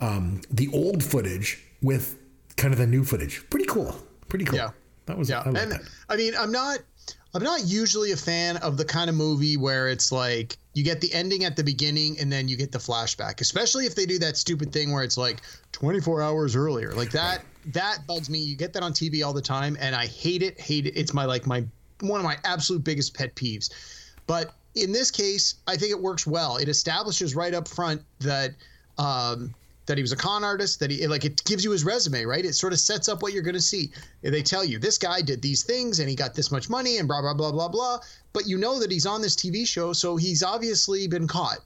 um, 0.00 0.40
the 0.50 0.68
old 0.74 1.04
footage 1.04 1.62
with 1.80 2.18
kind 2.56 2.74
of 2.74 2.78
the 2.78 2.86
new 2.86 3.04
footage. 3.04 3.48
Pretty 3.48 3.66
cool. 3.66 3.96
Pretty 4.28 4.44
cool. 4.44 4.58
Yeah. 4.58 4.70
That 5.06 5.16
was 5.16 5.30
yeah. 5.30 5.40
I 5.40 5.48
and 5.48 5.72
that. 5.72 5.80
I 6.08 6.16
mean, 6.16 6.34
I'm 6.36 6.50
not 6.50 6.80
I'm 7.34 7.42
not 7.42 7.66
usually 7.66 8.12
a 8.12 8.16
fan 8.16 8.56
of 8.58 8.76
the 8.76 8.84
kind 8.84 9.10
of 9.10 9.16
movie 9.16 9.56
where 9.56 9.88
it's 9.88 10.10
like 10.10 10.56
you 10.72 10.82
get 10.82 11.00
the 11.00 11.12
ending 11.12 11.44
at 11.44 11.56
the 11.56 11.64
beginning 11.64 12.18
and 12.18 12.32
then 12.32 12.48
you 12.48 12.56
get 12.56 12.72
the 12.72 12.78
flashback, 12.78 13.40
especially 13.40 13.84
if 13.84 13.94
they 13.94 14.06
do 14.06 14.18
that 14.20 14.36
stupid 14.36 14.72
thing 14.72 14.92
where 14.92 15.02
it's 15.02 15.18
like 15.18 15.42
24 15.72 16.22
hours 16.22 16.56
earlier. 16.56 16.92
Like 16.92 17.10
that 17.10 17.42
that 17.66 18.06
bugs 18.06 18.30
me. 18.30 18.38
You 18.38 18.56
get 18.56 18.72
that 18.72 18.82
on 18.82 18.92
TV 18.92 19.24
all 19.24 19.34
the 19.34 19.42
time 19.42 19.76
and 19.78 19.94
I 19.94 20.06
hate 20.06 20.42
it, 20.42 20.58
hate 20.58 20.86
it. 20.86 20.94
It's 20.96 21.12
my 21.12 21.26
like 21.26 21.46
my 21.46 21.64
one 22.00 22.20
of 22.20 22.24
my 22.24 22.38
absolute 22.44 22.82
biggest 22.82 23.14
pet 23.14 23.34
peeves. 23.34 23.70
But 24.26 24.52
in 24.74 24.92
this 24.92 25.10
case, 25.10 25.56
I 25.66 25.76
think 25.76 25.90
it 25.90 26.00
works 26.00 26.26
well. 26.26 26.56
It 26.56 26.68
establishes 26.68 27.34
right 27.34 27.52
up 27.52 27.68
front 27.68 28.02
that 28.20 28.54
um, 28.96 29.54
that 29.88 29.98
he 29.98 30.02
was 30.02 30.12
a 30.12 30.16
con 30.16 30.44
artist. 30.44 30.78
That 30.80 30.90
he 30.90 31.06
like 31.06 31.24
it 31.24 31.42
gives 31.44 31.64
you 31.64 31.72
his 31.72 31.84
resume, 31.84 32.24
right? 32.24 32.44
It 32.44 32.54
sort 32.54 32.72
of 32.72 32.78
sets 32.78 33.08
up 33.08 33.22
what 33.22 33.32
you're 33.32 33.42
going 33.42 33.54
to 33.54 33.60
see. 33.60 33.90
They 34.22 34.42
tell 34.42 34.64
you 34.64 34.78
this 34.78 34.96
guy 34.96 35.20
did 35.20 35.42
these 35.42 35.64
things 35.64 35.98
and 35.98 36.08
he 36.08 36.14
got 36.14 36.34
this 36.34 36.52
much 36.52 36.70
money 36.70 36.98
and 36.98 37.08
blah 37.08 37.20
blah 37.20 37.34
blah 37.34 37.50
blah 37.50 37.68
blah. 37.68 37.98
But 38.32 38.46
you 38.46 38.56
know 38.56 38.78
that 38.78 38.92
he's 38.92 39.06
on 39.06 39.20
this 39.20 39.34
TV 39.34 39.66
show, 39.66 39.92
so 39.92 40.16
he's 40.16 40.42
obviously 40.42 41.08
been 41.08 41.26
caught. 41.26 41.58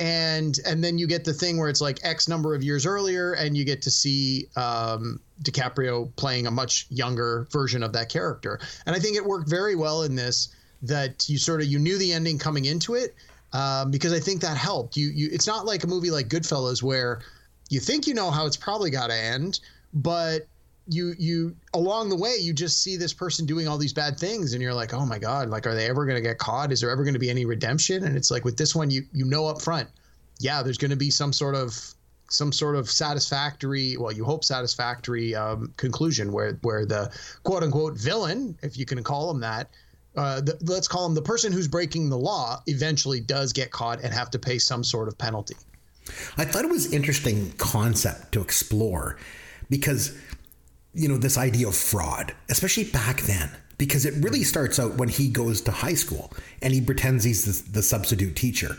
And 0.00 0.58
and 0.66 0.82
then 0.82 0.98
you 0.98 1.06
get 1.06 1.24
the 1.24 1.32
thing 1.32 1.58
where 1.58 1.68
it's 1.68 1.80
like 1.80 1.98
X 2.02 2.28
number 2.28 2.54
of 2.54 2.62
years 2.62 2.86
earlier, 2.86 3.32
and 3.34 3.56
you 3.56 3.64
get 3.64 3.82
to 3.82 3.90
see 3.90 4.48
um, 4.56 5.20
DiCaprio 5.42 6.14
playing 6.16 6.46
a 6.46 6.50
much 6.50 6.86
younger 6.90 7.46
version 7.52 7.82
of 7.82 7.92
that 7.92 8.08
character. 8.08 8.60
And 8.86 8.94
I 8.96 8.98
think 8.98 9.16
it 9.16 9.24
worked 9.24 9.48
very 9.48 9.76
well 9.76 10.02
in 10.02 10.14
this 10.14 10.54
that 10.82 11.28
you 11.28 11.38
sort 11.38 11.60
of 11.60 11.66
you 11.66 11.78
knew 11.78 11.98
the 11.98 12.12
ending 12.12 12.38
coming 12.38 12.66
into 12.66 12.94
it 12.94 13.14
um, 13.52 13.90
because 13.90 14.12
I 14.12 14.20
think 14.20 14.40
that 14.42 14.56
helped. 14.56 14.96
You 14.96 15.08
you 15.08 15.28
it's 15.32 15.46
not 15.46 15.66
like 15.66 15.84
a 15.84 15.86
movie 15.86 16.10
like 16.10 16.28
Goodfellas 16.28 16.82
where 16.82 17.20
you 17.68 17.80
think 17.80 18.06
you 18.06 18.14
know 18.14 18.30
how 18.30 18.46
it's 18.46 18.56
probably 18.56 18.90
got 18.90 19.08
to 19.08 19.16
end, 19.16 19.60
but 19.92 20.46
you 20.90 21.14
you 21.18 21.54
along 21.74 22.08
the 22.08 22.16
way 22.16 22.36
you 22.40 22.52
just 22.52 22.82
see 22.82 22.96
this 22.96 23.12
person 23.12 23.44
doing 23.44 23.68
all 23.68 23.76
these 23.76 23.92
bad 23.92 24.18
things 24.18 24.54
and 24.54 24.62
you're 24.62 24.72
like 24.72 24.94
oh 24.94 25.04
my 25.04 25.18
god 25.18 25.50
like 25.50 25.66
are 25.66 25.74
they 25.74 25.86
ever 25.86 26.06
going 26.06 26.16
to 26.16 26.22
get 26.22 26.38
caught? 26.38 26.72
Is 26.72 26.80
there 26.80 26.90
ever 26.90 27.04
going 27.04 27.14
to 27.14 27.20
be 27.20 27.28
any 27.28 27.44
redemption? 27.44 28.04
And 28.04 28.16
it's 28.16 28.30
like 28.30 28.44
with 28.44 28.56
this 28.56 28.74
one 28.74 28.90
you 28.90 29.02
you 29.12 29.24
know 29.24 29.46
up 29.46 29.60
front 29.60 29.88
yeah 30.38 30.62
there's 30.62 30.78
going 30.78 30.90
to 30.90 30.96
be 30.96 31.10
some 31.10 31.32
sort 31.32 31.54
of 31.54 31.94
some 32.30 32.52
sort 32.52 32.76
of 32.76 32.90
satisfactory 32.90 33.96
well 33.96 34.12
you 34.12 34.24
hope 34.24 34.44
satisfactory 34.44 35.34
um, 35.34 35.72
conclusion 35.76 36.32
where 36.32 36.54
where 36.62 36.84
the 36.84 37.10
quote 37.42 37.62
unquote 37.62 37.96
villain 37.96 38.56
if 38.62 38.78
you 38.78 38.84
can 38.84 39.02
call 39.02 39.30
him 39.30 39.40
that 39.40 39.68
uh, 40.16 40.40
the, 40.40 40.58
let's 40.62 40.88
call 40.88 41.06
him 41.06 41.14
the 41.14 41.22
person 41.22 41.52
who's 41.52 41.68
breaking 41.68 42.08
the 42.08 42.18
law 42.18 42.60
eventually 42.66 43.20
does 43.20 43.52
get 43.52 43.70
caught 43.70 44.00
and 44.02 44.12
have 44.12 44.30
to 44.30 44.38
pay 44.38 44.58
some 44.58 44.82
sort 44.82 45.08
of 45.08 45.16
penalty 45.16 45.56
I 46.36 46.44
thought 46.44 46.64
it 46.64 46.70
was 46.70 46.92
interesting 46.92 47.52
concept 47.58 48.32
to 48.32 48.40
explore 48.40 49.16
because 49.70 50.16
you 50.94 51.08
know 51.08 51.18
this 51.18 51.38
idea 51.38 51.68
of 51.68 51.76
fraud, 51.76 52.34
especially 52.48 52.84
back 52.84 53.22
then, 53.22 53.50
because 53.76 54.04
it 54.06 54.14
really 54.22 54.42
starts 54.44 54.78
out 54.78 54.94
when 54.96 55.08
he 55.08 55.28
goes 55.28 55.60
to 55.62 55.70
high 55.70 55.94
school 55.94 56.32
and 56.62 56.72
he 56.72 56.80
pretends 56.80 57.24
he's 57.24 57.44
the, 57.64 57.72
the 57.72 57.82
substitute 57.82 58.34
teacher. 58.36 58.76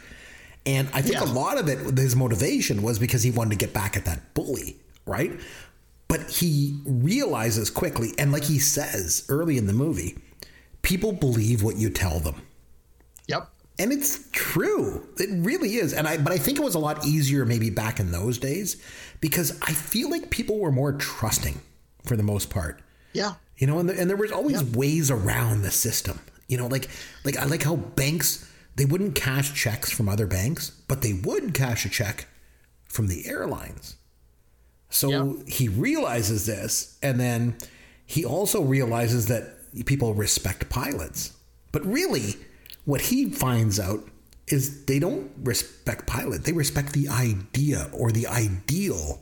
And 0.66 0.88
I 0.94 1.02
think 1.02 1.16
Yeah. 1.16 1.24
a 1.24 1.32
lot 1.32 1.58
of 1.58 1.70
it, 1.70 1.98
his 1.98 2.16
motivation 2.16 2.82
was 2.82 3.00
because 3.00 3.24
he 3.24 3.32
wanted 3.32 3.52
to 3.52 3.56
get 3.66 3.74
back 3.74 3.96
at 3.96 4.06
that 4.06 4.34
bully, 4.34 4.76
right? 5.06 5.32
But 6.08 6.30
he 6.30 6.80
realizes 6.86 7.70
quickly, 7.70 8.14
and 8.18 8.32
like 8.32 8.44
he 8.44 8.60
says 8.60 9.24
early 9.30 9.58
in 9.58 9.68
the 9.68 9.74
movie, 9.74 10.18
people 10.82 11.12
believe 11.14 11.62
what 11.64 11.78
you 11.78 11.90
tell 11.90 12.20
them 12.20 12.42
yep 13.28 13.50
and 13.80 13.94
it's 13.94 14.28
true. 14.34 15.08
It 15.18 15.30
really 15.32 15.76
is. 15.76 15.94
And 15.94 16.08
i 16.08 16.18
but 16.18 16.34
i 16.34 16.38
think 16.38 16.60
it 16.60 16.64
was 16.64 16.76
a 16.76 16.80
lot 16.80 17.06
easier 17.06 17.46
maybe 17.46 17.70
back 17.70 18.00
in 18.00 18.12
those 18.12 18.38
days 18.38 18.82
because 19.22 19.58
i 19.62 19.72
feel 19.72 20.12
like 20.12 20.30
people 20.30 20.60
were 20.60 20.72
more 20.72 20.92
trusting 20.94 21.60
for 22.04 22.16
the 22.16 22.24
most 22.24 22.50
part. 22.50 22.82
Yeah. 23.14 23.36
You 23.58 23.68
know 23.68 23.80
and, 23.80 23.90
the, 23.90 24.00
and 24.00 24.10
there 24.10 24.18
was 24.18 24.32
always 24.32 24.64
ways 24.64 25.10
around 25.10 25.64
the 25.64 25.72
system. 25.72 26.20
You 26.48 26.58
know 26.58 26.68
like 26.68 26.90
like 27.24 27.38
i 27.38 27.46
like 27.46 27.64
how 27.64 27.78
banks 27.78 28.46
they 28.76 28.86
wouldn't 28.86 29.16
cash 29.16 29.54
checks 29.54 29.92
from 29.92 30.08
other 30.08 30.28
banks 30.28 30.72
but 30.88 31.02
they 31.02 31.14
would 31.14 31.54
cash 31.54 31.86
a 31.86 31.90
check 31.90 32.28
from 32.84 33.08
the 33.08 33.28
airlines. 33.28 33.96
So 34.92 35.38
he 35.48 35.68
realizes 35.68 36.46
this 36.46 36.98
and 37.02 37.20
then 37.20 37.58
he 38.06 38.26
also 38.26 38.64
realizes 38.64 39.28
that 39.28 39.56
people 39.86 40.16
respect 40.16 40.68
pilots. 40.70 41.34
But 41.72 41.86
really 41.86 42.38
what 42.86 43.02
he 43.02 43.30
finds 43.30 43.80
out 43.80 44.00
is 44.48 44.86
they 44.86 45.00
don't 45.00 45.30
respect 45.44 46.08
pilot 46.08 46.44
they 46.44 46.54
respect 46.54 46.94
the 46.94 47.08
idea 47.08 47.90
or 47.94 48.12
the 48.12 48.26
ideal 48.28 49.22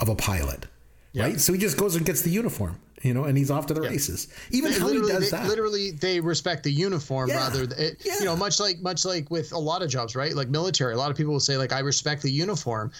of 0.00 0.08
a 0.08 0.14
pilot 0.14 0.66
right? 1.14 1.40
So 1.40 1.52
he 1.52 1.58
just 1.58 1.76
goes 1.76 1.96
and 1.96 2.06
gets 2.06 2.22
the 2.22 2.30
uniform 2.30 2.78
you 3.02 3.12
know 3.14 3.24
and 3.24 3.36
he's 3.36 3.50
off 3.50 3.66
to 3.66 3.74
the 3.74 3.80
races. 3.80 4.28
Even 4.50 4.72
They 4.72 4.78
how 4.78 4.88
he 4.88 4.94
literally, 4.98 5.12
does 5.12 5.30
they, 5.30 5.36
that. 5.38 5.46
literally 5.48 5.90
they 5.90 6.20
respect 6.20 6.62
the 6.64 6.70
uniform 6.72 7.28
Yeah. 7.30 7.36
rather 7.36 7.66
than 7.66 7.78
it, 7.78 8.04
you 8.04 8.24
know 8.24 8.36
much 8.36 8.60
like 8.60 8.78
much 8.80 9.04
like 9.04 9.30
with 9.30 9.52
a 9.52 9.58
lot 9.58 9.82
of 9.82 9.88
jobs 9.90 10.14
right? 10.14 10.34
Like 10.34 10.48
military 10.48 10.94
a 10.94 10.96
lot 10.98 11.10
of 11.10 11.16
people 11.16 11.32
will 11.32 11.40
say 11.40 11.56
like 11.56 11.72
i 11.72 11.80
respect 11.80 12.22
the 12.22 12.30
uniform 12.30 12.92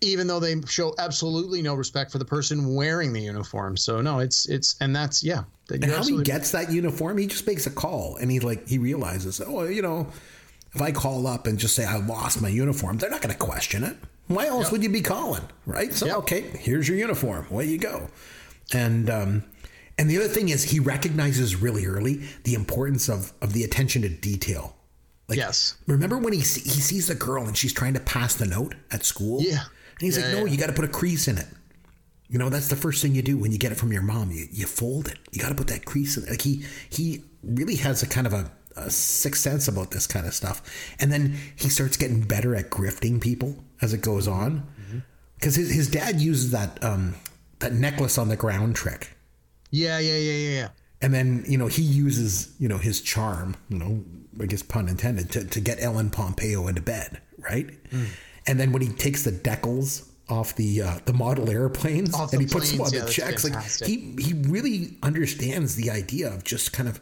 even 0.00 0.26
though 0.26 0.40
they 0.40 0.60
show 0.62 0.94
absolutely 0.98 1.62
no 1.62 1.74
respect 1.74 2.10
for 2.10 2.18
the 2.18 2.24
person 2.24 2.74
wearing 2.74 3.12
the 3.12 3.20
uniform. 3.20 3.76
So 3.76 4.00
no 4.00 4.18
it's 4.18 4.46
it's 4.48 4.76
and 4.80 4.94
that's 4.94 5.24
yeah. 5.24 5.44
And 5.70 5.84
how 5.84 6.02
he 6.02 6.22
gets 6.22 6.52
that 6.52 6.70
uniform 6.70 7.18
he 7.18 7.26
just 7.26 7.46
makes 7.46 7.66
a 7.66 7.70
call 7.70 8.16
and 8.16 8.30
he 8.30 8.40
like 8.40 8.68
he 8.68 8.78
realizes 8.78 9.40
oh 9.44 9.64
you 9.64 9.82
know 9.82 10.06
if 10.74 10.80
i 10.80 10.92
call 10.92 11.26
up 11.26 11.48
and 11.48 11.58
just 11.58 11.74
say 11.74 11.84
i 11.84 11.96
lost 11.96 12.40
my 12.40 12.48
uniform 12.48 12.98
they're 12.98 13.10
not 13.10 13.22
going 13.22 13.32
to 13.32 13.38
question 13.38 13.82
it. 13.82 13.96
Why 14.28 14.46
else 14.46 14.72
would 14.72 14.82
you 14.82 14.88
be 14.88 15.02
calling 15.02 15.42
right? 15.64 15.92
So 15.92 16.18
okay 16.18 16.42
here's 16.42 16.88
your 16.88 16.98
uniform 16.98 17.46
away 17.50 17.66
you 17.66 17.78
go. 17.78 18.08
And 18.72 19.08
um 19.08 19.44
and 19.98 20.10
the 20.10 20.18
other 20.18 20.28
thing 20.28 20.50
is 20.50 20.62
he 20.62 20.78
recognizes 20.78 21.56
really 21.56 21.86
early 21.86 22.28
the 22.44 22.54
importance 22.54 23.08
of 23.08 23.32
of 23.40 23.54
the 23.54 23.64
attention 23.64 24.02
to 24.02 24.08
detail. 24.08 24.76
Like 25.28 25.38
yes. 25.38 25.76
remember 25.88 26.18
when 26.18 26.32
he 26.32 26.42
see, 26.42 26.60
he 26.60 26.80
sees 26.80 27.08
the 27.08 27.16
girl 27.16 27.46
and 27.46 27.56
she's 27.56 27.72
trying 27.72 27.94
to 27.94 28.00
pass 28.00 28.34
the 28.36 28.46
note 28.46 28.76
at 28.92 29.04
school? 29.04 29.42
Yeah. 29.42 29.64
And 29.98 30.06
he's 30.06 30.16
Yeah, 30.16 30.24
like 30.24 30.32
no 30.32 30.44
yeah. 30.44 30.52
you 30.52 30.58
got 30.58 30.66
to 30.68 30.72
put 30.72 30.84
a 30.84 30.88
crease 30.88 31.28
in 31.28 31.38
it 31.38 31.46
you 32.28 32.38
know, 32.38 32.48
that's 32.48 32.68
the 32.68 32.76
first 32.76 33.02
thing 33.02 33.14
you 33.14 33.22
do 33.22 33.38
when 33.38 33.52
you 33.52 33.58
get 33.58 33.72
it 33.72 33.76
from 33.76 33.92
your 33.92 34.02
mom. 34.02 34.30
You, 34.32 34.46
you 34.50 34.66
fold 34.66 35.08
it. 35.08 35.18
You 35.30 35.40
got 35.40 35.50
to 35.50 35.54
put 35.54 35.68
that 35.68 35.84
crease 35.84 36.16
in 36.16 36.24
it. 36.24 36.30
Like 36.30 36.42
he, 36.42 36.64
he 36.90 37.22
really 37.42 37.76
has 37.76 38.02
a 38.02 38.06
kind 38.08 38.26
of 38.26 38.32
a, 38.32 38.50
a 38.76 38.90
sixth 38.90 39.42
sense 39.42 39.68
about 39.68 39.92
this 39.92 40.06
kind 40.06 40.26
of 40.26 40.34
stuff. 40.34 40.62
And 40.98 41.12
then 41.12 41.36
he 41.54 41.68
starts 41.68 41.96
getting 41.96 42.22
better 42.22 42.56
at 42.56 42.70
grifting 42.70 43.20
people 43.20 43.56
as 43.80 43.94
it 43.94 44.00
goes 44.00 44.26
on. 44.26 44.66
Because 45.36 45.54
his, 45.54 45.70
his 45.70 45.88
dad 45.88 46.20
uses 46.20 46.50
that, 46.50 46.82
um, 46.82 47.14
that 47.60 47.72
necklace 47.72 48.18
on 48.18 48.28
the 48.28 48.36
ground 48.36 48.74
trick. 48.74 49.16
yeah 49.70 49.98
yeah 49.98 50.16
yeah 50.16 50.32
yeah 50.32 50.58
yeah 50.60 50.68
And 51.02 51.14
then, 51.14 51.44
you 51.46 51.58
know, 51.58 51.66
he 51.68 51.82
uses, 51.82 52.54
you 52.58 52.68
know, 52.68 52.78
his 52.78 53.00
charm, 53.02 53.54
you 53.68 53.78
know, 53.78 54.02
I 54.40 54.46
guess 54.46 54.62
pun 54.62 54.88
intended, 54.88 55.30
to, 55.32 55.44
to 55.44 55.60
get 55.60 55.80
Ellen 55.80 56.10
Pompeo 56.10 56.66
into 56.66 56.80
bed, 56.82 57.20
right? 57.38 57.68
Mm. 57.90 58.06
And 58.46 58.60
then 58.60 58.72
when 58.72 58.82
he 58.82 58.88
takes 58.88 59.24
the 59.24 59.32
decals 59.32 60.08
off 60.28 60.56
the 60.56 60.82
uh, 60.82 60.98
the 61.04 61.12
model 61.12 61.48
airplanes 61.50 62.14
Off 62.14 62.32
and 62.32 62.42
he 62.42 62.48
puts 62.48 62.72
them 62.72 62.80
on 62.80 62.92
yeah, 62.92 63.04
the 63.04 63.10
checks, 63.10 63.42
fantastic. 63.42 63.88
like 63.88 63.98
he 63.98 64.22
he 64.22 64.32
really 64.48 64.96
understands 65.02 65.76
the 65.76 65.90
idea 65.90 66.32
of 66.32 66.44
just 66.44 66.72
kind 66.72 66.88
of 66.88 67.00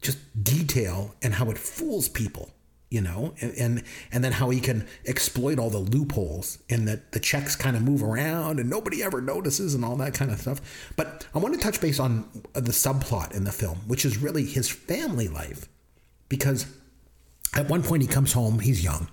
just 0.00 0.18
detail 0.42 1.14
and 1.22 1.34
how 1.34 1.50
it 1.50 1.58
fools 1.58 2.08
people, 2.08 2.50
you 2.88 3.00
know, 3.00 3.34
and 3.40 3.54
and, 3.56 3.84
and 4.10 4.24
then 4.24 4.32
how 4.32 4.50
he 4.50 4.60
can 4.60 4.86
exploit 5.06 5.58
all 5.58 5.70
the 5.70 5.78
loopholes 5.78 6.58
and 6.68 6.88
that 6.88 7.12
the 7.12 7.20
checks 7.20 7.54
kind 7.54 7.76
of 7.76 7.82
move 7.82 8.02
around 8.02 8.58
and 8.58 8.68
nobody 8.68 9.02
ever 9.02 9.20
notices 9.20 9.74
and 9.74 9.84
all 9.84 9.96
that 9.96 10.14
kind 10.14 10.30
of 10.32 10.40
stuff. 10.40 10.60
But 10.96 11.26
I 11.34 11.38
want 11.38 11.54
to 11.54 11.60
touch 11.60 11.80
base 11.80 12.00
on 12.00 12.28
the 12.54 12.72
subplot 12.72 13.32
in 13.32 13.44
the 13.44 13.52
film, 13.52 13.78
which 13.86 14.04
is 14.04 14.18
really 14.18 14.44
his 14.44 14.68
family 14.68 15.28
life, 15.28 15.68
because 16.28 16.66
at 17.54 17.68
one 17.68 17.82
point 17.82 18.02
he 18.02 18.08
comes 18.08 18.32
home, 18.32 18.58
he's 18.58 18.82
young, 18.82 19.08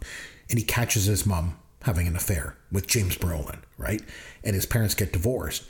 and 0.50 0.58
he 0.60 0.66
catches 0.66 1.06
his 1.06 1.26
mom 1.26 1.58
having 1.84 2.08
an 2.08 2.16
affair 2.16 2.56
with 2.72 2.88
James 2.88 3.18
Brolin, 3.18 3.60
right? 3.78 4.02
And 4.44 4.56
his 4.56 4.66
parents 4.66 4.96
get 4.96 5.14
divorced. 5.14 5.64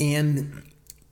And 0.00 0.62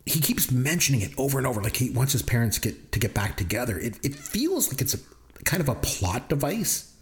he 0.04 0.20
keeps 0.20 0.50
mentioning 0.50 1.00
it 1.00 1.12
over 1.18 1.38
and 1.38 1.46
over, 1.46 1.60
like 1.60 1.76
he 1.76 1.90
wants 1.90 2.12
his 2.12 2.22
parents 2.22 2.58
get 2.58 2.92
to 2.92 2.98
get 2.98 3.12
back 3.12 3.36
together. 3.36 3.78
It, 3.78 3.98
it 4.04 4.14
feels 4.14 4.68
like 4.68 4.80
it's 4.80 4.94
a 4.94 4.98
kind 5.44 5.60
of 5.60 5.68
a 5.68 5.74
plot 5.74 6.28
device. 6.28 6.92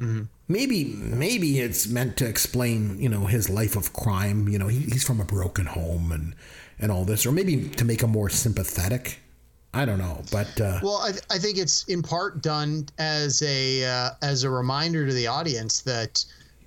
Mm-hmm. 0.00 0.22
Maybe 0.48 0.84
maybe 0.84 1.60
it's 1.60 1.88
meant 1.88 2.16
to 2.18 2.26
explain, 2.26 2.98
you 2.98 3.08
know, 3.08 3.26
his 3.26 3.50
life 3.50 3.76
of 3.76 3.92
crime. 3.92 4.48
You 4.48 4.58
know, 4.58 4.68
he, 4.68 4.80
he's 4.80 5.04
from 5.04 5.20
a 5.20 5.24
broken 5.24 5.66
home 5.66 6.12
and 6.12 6.34
and 6.78 6.90
all 6.90 7.04
this, 7.04 7.26
or 7.26 7.32
maybe 7.32 7.68
to 7.68 7.84
make 7.84 8.02
him 8.02 8.10
more 8.10 8.28
sympathetic. 8.28 9.20
I 9.74 9.84
don't 9.84 9.98
know, 9.98 10.22
but 10.30 10.60
uh, 10.60 10.80
Well, 10.82 10.98
I, 10.98 11.12
I 11.34 11.38
think 11.38 11.56
it's 11.58 11.84
in 11.84 12.02
part 12.02 12.42
done 12.42 12.86
as 12.98 13.42
a 13.42 13.84
uh, 13.84 14.10
as 14.20 14.44
a 14.44 14.50
reminder 14.50 15.06
to 15.06 15.12
the 15.12 15.26
audience 15.26 15.80
that 15.82 16.24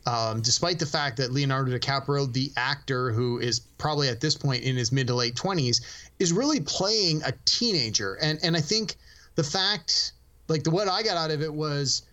um, 0.07 0.41
despite 0.41 0.79
the 0.79 0.85
fact 0.85 1.17
that 1.17 1.31
Leonardo 1.31 1.77
DiCaprio, 1.77 2.31
the 2.31 2.51
actor 2.57 3.11
who 3.11 3.39
is 3.39 3.59
probably 3.59 4.09
at 4.09 4.21
this 4.21 4.35
point 4.35 4.63
in 4.63 4.75
his 4.75 4.91
mid 4.91 5.07
to 5.07 5.15
late 5.15 5.35
twenties, 5.35 5.81
is 6.19 6.33
really 6.33 6.59
playing 6.61 7.21
a 7.23 7.33
teenager, 7.45 8.15
and 8.21 8.39
and 8.41 8.57
I 8.57 8.61
think 8.61 8.95
the 9.35 9.43
fact, 9.43 10.13
like 10.47 10.63
the 10.63 10.71
what 10.71 10.87
I 10.87 11.03
got 11.03 11.17
out 11.17 11.29
of 11.29 11.43
it 11.43 11.53
was, 11.53 12.03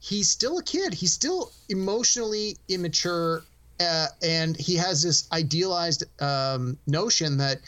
he's 0.00 0.28
still 0.28 0.58
a 0.58 0.62
kid. 0.64 0.94
He's 0.94 1.12
still 1.12 1.52
emotionally 1.68 2.56
immature 2.68 3.44
uh, 3.80 4.08
and 4.22 4.56
he 4.56 4.76
has 4.76 5.02
this 5.02 5.26
idealized 5.32 6.04
um, 6.22 6.76
notion 6.86 7.38
that, 7.38 7.60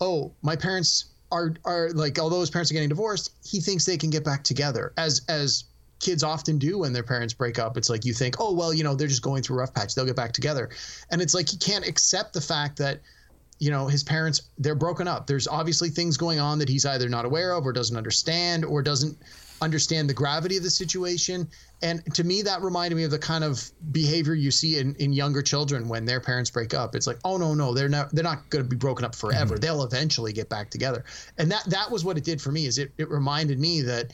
oh, 0.00 0.32
my 0.42 0.56
parents 0.56 1.06
are 1.30 1.54
are 1.64 1.90
like, 1.90 2.18
although 2.18 2.40
his 2.40 2.50
parents 2.50 2.70
are 2.70 2.74
getting 2.74 2.88
divorced, 2.88 3.32
he 3.44 3.60
thinks 3.60 3.84
they 3.84 3.98
can 3.98 4.10
get 4.10 4.24
back 4.24 4.44
together, 4.44 4.92
as 4.96 5.22
as 5.28 5.64
kids 6.00 6.22
often 6.22 6.58
do 6.58 6.78
when 6.78 6.92
their 6.92 7.02
parents 7.02 7.34
break 7.34 7.58
up. 7.58 7.76
It's 7.76 7.90
like 7.90 8.04
you 8.04 8.12
think, 8.12 8.36
oh 8.38 8.52
well, 8.52 8.72
you 8.72 8.84
know, 8.84 8.94
they're 8.94 9.08
just 9.08 9.22
going 9.22 9.42
through 9.42 9.56
a 9.56 9.60
rough 9.60 9.74
patch, 9.74 9.94
they'll 9.94 10.06
get 10.06 10.16
back 10.16 10.32
together, 10.32 10.70
and 11.10 11.20
it's 11.20 11.34
like 11.34 11.48
he 11.48 11.56
can't 11.56 11.86
accept 11.86 12.32
the 12.32 12.40
fact 12.40 12.78
that 12.78 13.00
you 13.58 13.70
know 13.70 13.88
his 13.88 14.04
parents 14.04 14.42
they're 14.58 14.74
broken 14.74 15.08
up. 15.08 15.26
There's 15.26 15.48
obviously 15.48 15.90
things 15.90 16.16
going 16.16 16.40
on 16.40 16.58
that 16.58 16.68
he's 16.68 16.86
either 16.86 17.08
not 17.08 17.24
aware 17.24 17.52
of 17.52 17.66
or 17.66 17.72
doesn't 17.72 17.96
understand 17.96 18.64
or 18.64 18.82
doesn't 18.82 19.18
understand 19.60 20.08
the 20.08 20.14
gravity 20.14 20.56
of 20.56 20.62
the 20.62 20.70
situation 20.70 21.48
and 21.82 22.02
to 22.14 22.24
me 22.24 22.42
that 22.42 22.62
reminded 22.62 22.96
me 22.96 23.04
of 23.04 23.10
the 23.10 23.18
kind 23.18 23.44
of 23.44 23.70
behavior 23.92 24.34
you 24.34 24.50
see 24.50 24.78
in, 24.78 24.94
in 24.96 25.12
younger 25.12 25.42
children 25.42 25.88
when 25.88 26.04
their 26.04 26.20
parents 26.20 26.50
break 26.50 26.74
up 26.74 26.94
it's 26.94 27.06
like 27.06 27.18
oh 27.24 27.36
no 27.36 27.54
no 27.54 27.74
they're 27.74 27.88
not 27.88 28.10
they're 28.14 28.24
not 28.24 28.48
going 28.50 28.62
to 28.62 28.68
be 28.68 28.76
broken 28.76 29.04
up 29.04 29.14
forever 29.14 29.54
mm-hmm. 29.54 29.60
they'll 29.60 29.82
eventually 29.82 30.32
get 30.32 30.48
back 30.48 30.70
together 30.70 31.04
and 31.38 31.50
that 31.50 31.64
that 31.66 31.90
was 31.90 32.04
what 32.04 32.16
it 32.16 32.24
did 32.24 32.40
for 32.40 32.52
me 32.52 32.66
is 32.66 32.78
it, 32.78 32.92
it 32.98 33.08
reminded 33.08 33.58
me 33.58 33.82
that 33.82 34.12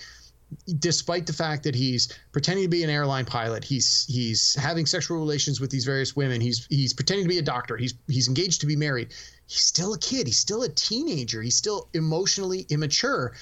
despite 0.78 1.26
the 1.26 1.32
fact 1.32 1.62
that 1.64 1.74
he's 1.74 2.12
pretending 2.32 2.64
to 2.64 2.68
be 2.68 2.82
an 2.82 2.90
airline 2.90 3.24
pilot, 3.24 3.64
he's 3.64 4.04
he's 4.08 4.54
having 4.54 4.86
sexual 4.86 5.18
relations 5.18 5.60
with 5.60 5.70
these 5.70 5.84
various 5.84 6.14
women. 6.14 6.40
He's 6.40 6.66
he's 6.70 6.92
pretending 6.92 7.24
to 7.24 7.28
be 7.28 7.38
a 7.38 7.42
doctor. 7.42 7.76
He's 7.76 7.94
he's 8.08 8.28
engaged 8.28 8.60
to 8.60 8.66
be 8.66 8.76
married. 8.76 9.12
He's 9.46 9.60
still 9.60 9.94
a 9.94 9.98
kid. 9.98 10.26
He's 10.26 10.38
still 10.38 10.62
a 10.62 10.68
teenager. 10.68 11.42
He's 11.42 11.56
still 11.56 11.88
emotionally 11.94 12.66
immature, 12.68 13.34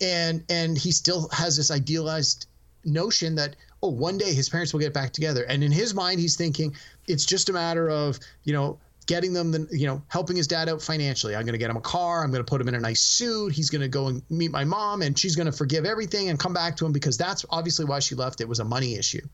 and 0.00 0.44
and 0.48 0.78
he 0.78 0.92
still 0.92 1.28
has 1.32 1.56
this 1.56 1.70
idealized 1.70 2.46
notion 2.84 3.34
that 3.34 3.56
oh 3.82 3.90
one 3.90 4.18
day 4.18 4.32
his 4.32 4.48
parents 4.48 4.72
will 4.72 4.80
get 4.80 4.94
back 4.94 5.12
together. 5.12 5.44
And 5.44 5.62
in 5.62 5.72
his 5.72 5.94
mind, 5.94 6.20
he's 6.20 6.36
thinking 6.36 6.74
it's 7.06 7.24
just 7.24 7.48
a 7.48 7.52
matter 7.52 7.90
of 7.90 8.18
you 8.44 8.52
know 8.52 8.78
getting 9.06 9.32
them 9.32 9.50
the 9.50 9.66
you 9.70 9.86
know 9.86 10.02
helping 10.08 10.36
his 10.36 10.46
dad 10.46 10.68
out 10.68 10.80
financially. 10.80 11.34
I'm 11.34 11.42
going 11.42 11.52
to 11.52 11.58
get 11.58 11.70
him 11.70 11.76
a 11.76 11.82
car. 11.82 12.22
I'm 12.22 12.30
going 12.30 12.44
to 12.44 12.48
put 12.48 12.60
him 12.60 12.68
in 12.68 12.74
a 12.74 12.80
nice 12.80 13.00
suit. 13.00 13.52
He's 13.52 13.70
going 13.70 13.82
to 13.82 13.88
go 13.88 14.06
and 14.06 14.22
meet 14.30 14.50
my 14.50 14.64
mom 14.64 15.02
and 15.02 15.18
she's 15.18 15.34
going 15.34 15.46
to 15.46 15.52
forgive 15.52 15.84
everything 15.84 16.28
and 16.28 16.38
come 16.38 16.52
back 16.52 16.76
to 16.76 16.86
him 16.86 16.92
because 16.92 17.16
that's 17.16 17.44
obviously 17.50 17.84
why 17.84 17.98
she 17.98 18.14
left. 18.14 18.40
It 18.40 18.48
was 18.48 18.60
a 18.60 18.64
money 18.64 18.94
issue. 18.94 19.26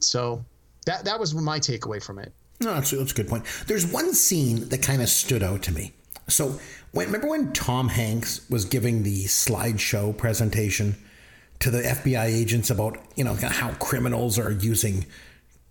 So 0.00 0.44
that 0.86 1.04
that 1.04 1.20
was 1.20 1.34
my 1.34 1.58
takeaway 1.58 2.02
from 2.02 2.18
it. 2.18 2.32
No 2.60 2.74
that's, 2.74 2.90
that's 2.90 3.12
a 3.12 3.14
good 3.14 3.28
point. 3.28 3.44
There's 3.66 3.86
one 3.86 4.14
scene 4.14 4.68
that 4.68 4.82
kind 4.82 5.02
of 5.02 5.08
stood 5.08 5.42
out 5.42 5.62
to 5.64 5.72
me 5.72 5.92
so 6.28 6.58
when, 6.92 7.06
remember 7.06 7.28
when 7.28 7.52
tom 7.52 7.88
hanks 7.88 8.48
was 8.50 8.64
giving 8.64 9.02
the 9.02 9.24
slideshow 9.24 10.16
presentation 10.16 10.96
to 11.58 11.70
the 11.70 11.82
fbi 11.82 12.24
agents 12.24 12.70
about 12.70 12.98
you 13.16 13.24
know 13.24 13.34
how 13.34 13.72
criminals 13.74 14.38
are 14.38 14.50
using 14.50 15.06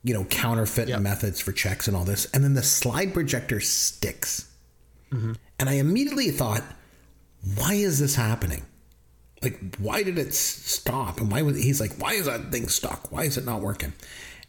you 0.03 0.13
know, 0.13 0.23
counterfeit 0.25 0.89
yep. 0.89 1.01
methods 1.01 1.39
for 1.39 1.51
checks 1.51 1.87
and 1.87 1.95
all 1.95 2.03
this. 2.03 2.25
And 2.33 2.43
then 2.43 2.53
the 2.53 2.63
slide 2.63 3.13
projector 3.13 3.59
sticks. 3.59 4.49
Mm-hmm. 5.11 5.33
And 5.59 5.69
I 5.69 5.73
immediately 5.73 6.31
thought, 6.31 6.63
why 7.55 7.73
is 7.73 7.99
this 7.99 8.15
happening? 8.15 8.65
Like, 9.43 9.59
why 9.77 10.03
did 10.03 10.17
it 10.17 10.33
stop? 10.33 11.19
And 11.19 11.31
why 11.31 11.41
was 11.41 11.61
he's 11.61 11.79
like, 11.79 11.93
why 11.97 12.13
is 12.13 12.25
that 12.25 12.51
thing 12.51 12.67
stuck? 12.67 13.11
Why 13.11 13.23
is 13.23 13.37
it 13.37 13.45
not 13.45 13.61
working? 13.61 13.93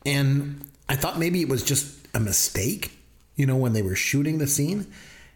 And 0.04 0.66
I 0.88 0.96
thought 0.96 1.18
maybe 1.18 1.40
it 1.40 1.48
was 1.48 1.62
just 1.62 2.06
a 2.14 2.20
mistake, 2.20 2.92
you 3.36 3.46
know, 3.46 3.56
when 3.56 3.72
they 3.72 3.82
were 3.82 3.94
shooting 3.94 4.38
the 4.38 4.46
scene 4.46 4.86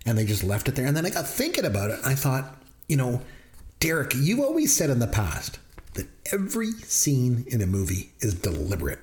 and 0.06 0.16
they 0.16 0.24
just 0.24 0.44
left 0.44 0.68
it 0.68 0.76
there. 0.76 0.86
And 0.86 0.96
then 0.96 1.04
I 1.04 1.10
got 1.10 1.26
thinking 1.26 1.64
about 1.64 1.90
it. 1.90 1.98
I 2.04 2.14
thought, 2.14 2.56
you 2.88 2.96
know, 2.96 3.20
Derek, 3.80 4.14
you 4.14 4.44
always 4.44 4.74
said 4.74 4.88
in 4.88 5.00
the 5.00 5.06
past 5.06 5.58
that 5.94 6.06
every 6.32 6.70
scene 6.72 7.44
in 7.48 7.60
a 7.60 7.66
movie 7.66 8.12
is 8.20 8.34
deliberate. 8.34 9.00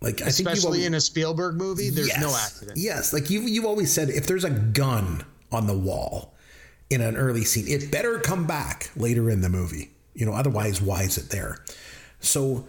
Like 0.00 0.22
I 0.22 0.26
especially 0.26 0.54
think 0.54 0.64
always, 0.64 0.86
in 0.86 0.94
a 0.94 1.00
Spielberg 1.00 1.56
movie, 1.56 1.90
there's 1.90 2.08
yes, 2.08 2.20
no 2.20 2.34
accident. 2.34 2.78
Yes, 2.78 3.12
like 3.12 3.30
you 3.30 3.40
you've 3.42 3.64
always 3.64 3.92
said, 3.92 4.10
if 4.10 4.26
there's 4.26 4.44
a 4.44 4.50
gun 4.50 5.24
on 5.52 5.66
the 5.66 5.76
wall 5.76 6.34
in 6.90 7.00
an 7.00 7.16
early 7.16 7.44
scene, 7.44 7.66
it 7.68 7.90
better 7.90 8.18
come 8.18 8.46
back 8.46 8.90
later 8.96 9.30
in 9.30 9.42
the 9.42 9.48
movie. 9.48 9.90
You 10.14 10.26
know, 10.26 10.32
otherwise, 10.32 10.82
why 10.82 11.02
is 11.02 11.18
it 11.18 11.30
there? 11.30 11.64
So, 12.18 12.66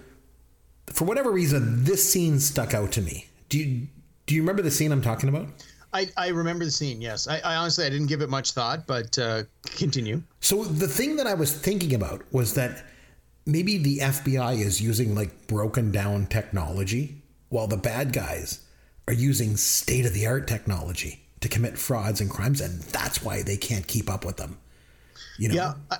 for 0.88 1.06
whatever 1.06 1.32
reason, 1.32 1.84
this 1.86 2.08
scene 2.08 2.39
stuck 2.39 2.74
out 2.76 2.91
to 2.93 3.01
me. 3.01 3.28
Do 3.49 3.58
you 3.58 3.88
do 4.28 4.36
you 4.36 4.41
remember 4.41 4.62
the 4.62 4.72
scene 4.72 4.91
I'm 4.91 5.01
talking 5.01 5.28
about? 5.28 5.47
I, 5.94 6.08
I 6.18 6.28
remember 6.30 6.66
the 6.66 6.72
scene. 6.72 7.02
Yes, 7.02 7.28
I, 7.28 7.39
I 7.39 7.56
honestly 7.56 7.86
I 7.86 7.89
didn't 7.89 8.08
give 8.08 8.22
it 8.22 8.30
much 8.30 8.52
thought, 8.52 8.88
but 8.88 9.18
uh, 9.20 9.44
continue. 9.78 10.22
So 10.39 10.64
the 10.64 10.88
thing 10.88 11.16
that 11.18 11.28
I 11.28 11.36
was 11.36 11.54
thinking 11.54 11.94
about 11.94 12.24
was 12.32 12.56
that 12.56 12.84
maybe 13.46 13.78
the 13.78 14.00
FBI 14.00 14.60
is 14.60 14.82
using 14.82 15.16
like 15.16 15.48
broken 15.48 15.91
down 15.91 16.26
technology 16.28 17.22
while 17.50 17.68
the 17.68 17.78
bad 17.78 18.14
guys 18.14 18.62
are 19.08 19.14
using 19.14 19.58
state 19.58 20.06
of 20.06 20.14
the 20.14 20.26
art 20.26 20.48
technology 20.48 21.24
to 21.41 21.50
commit 21.50 21.78
frauds 21.78 22.22
and 22.22 22.30
crimes, 22.30 22.62
and 22.62 22.82
that's 22.84 23.22
why 23.22 23.44
they 23.44 23.58
can't 23.58 23.86
keep 23.88 24.10
up 24.10 24.26
with 24.26 24.38
them. 24.38 24.58
You 25.38 25.50
know, 25.50 25.56
yeah, 25.56 25.74
I, 25.91 25.98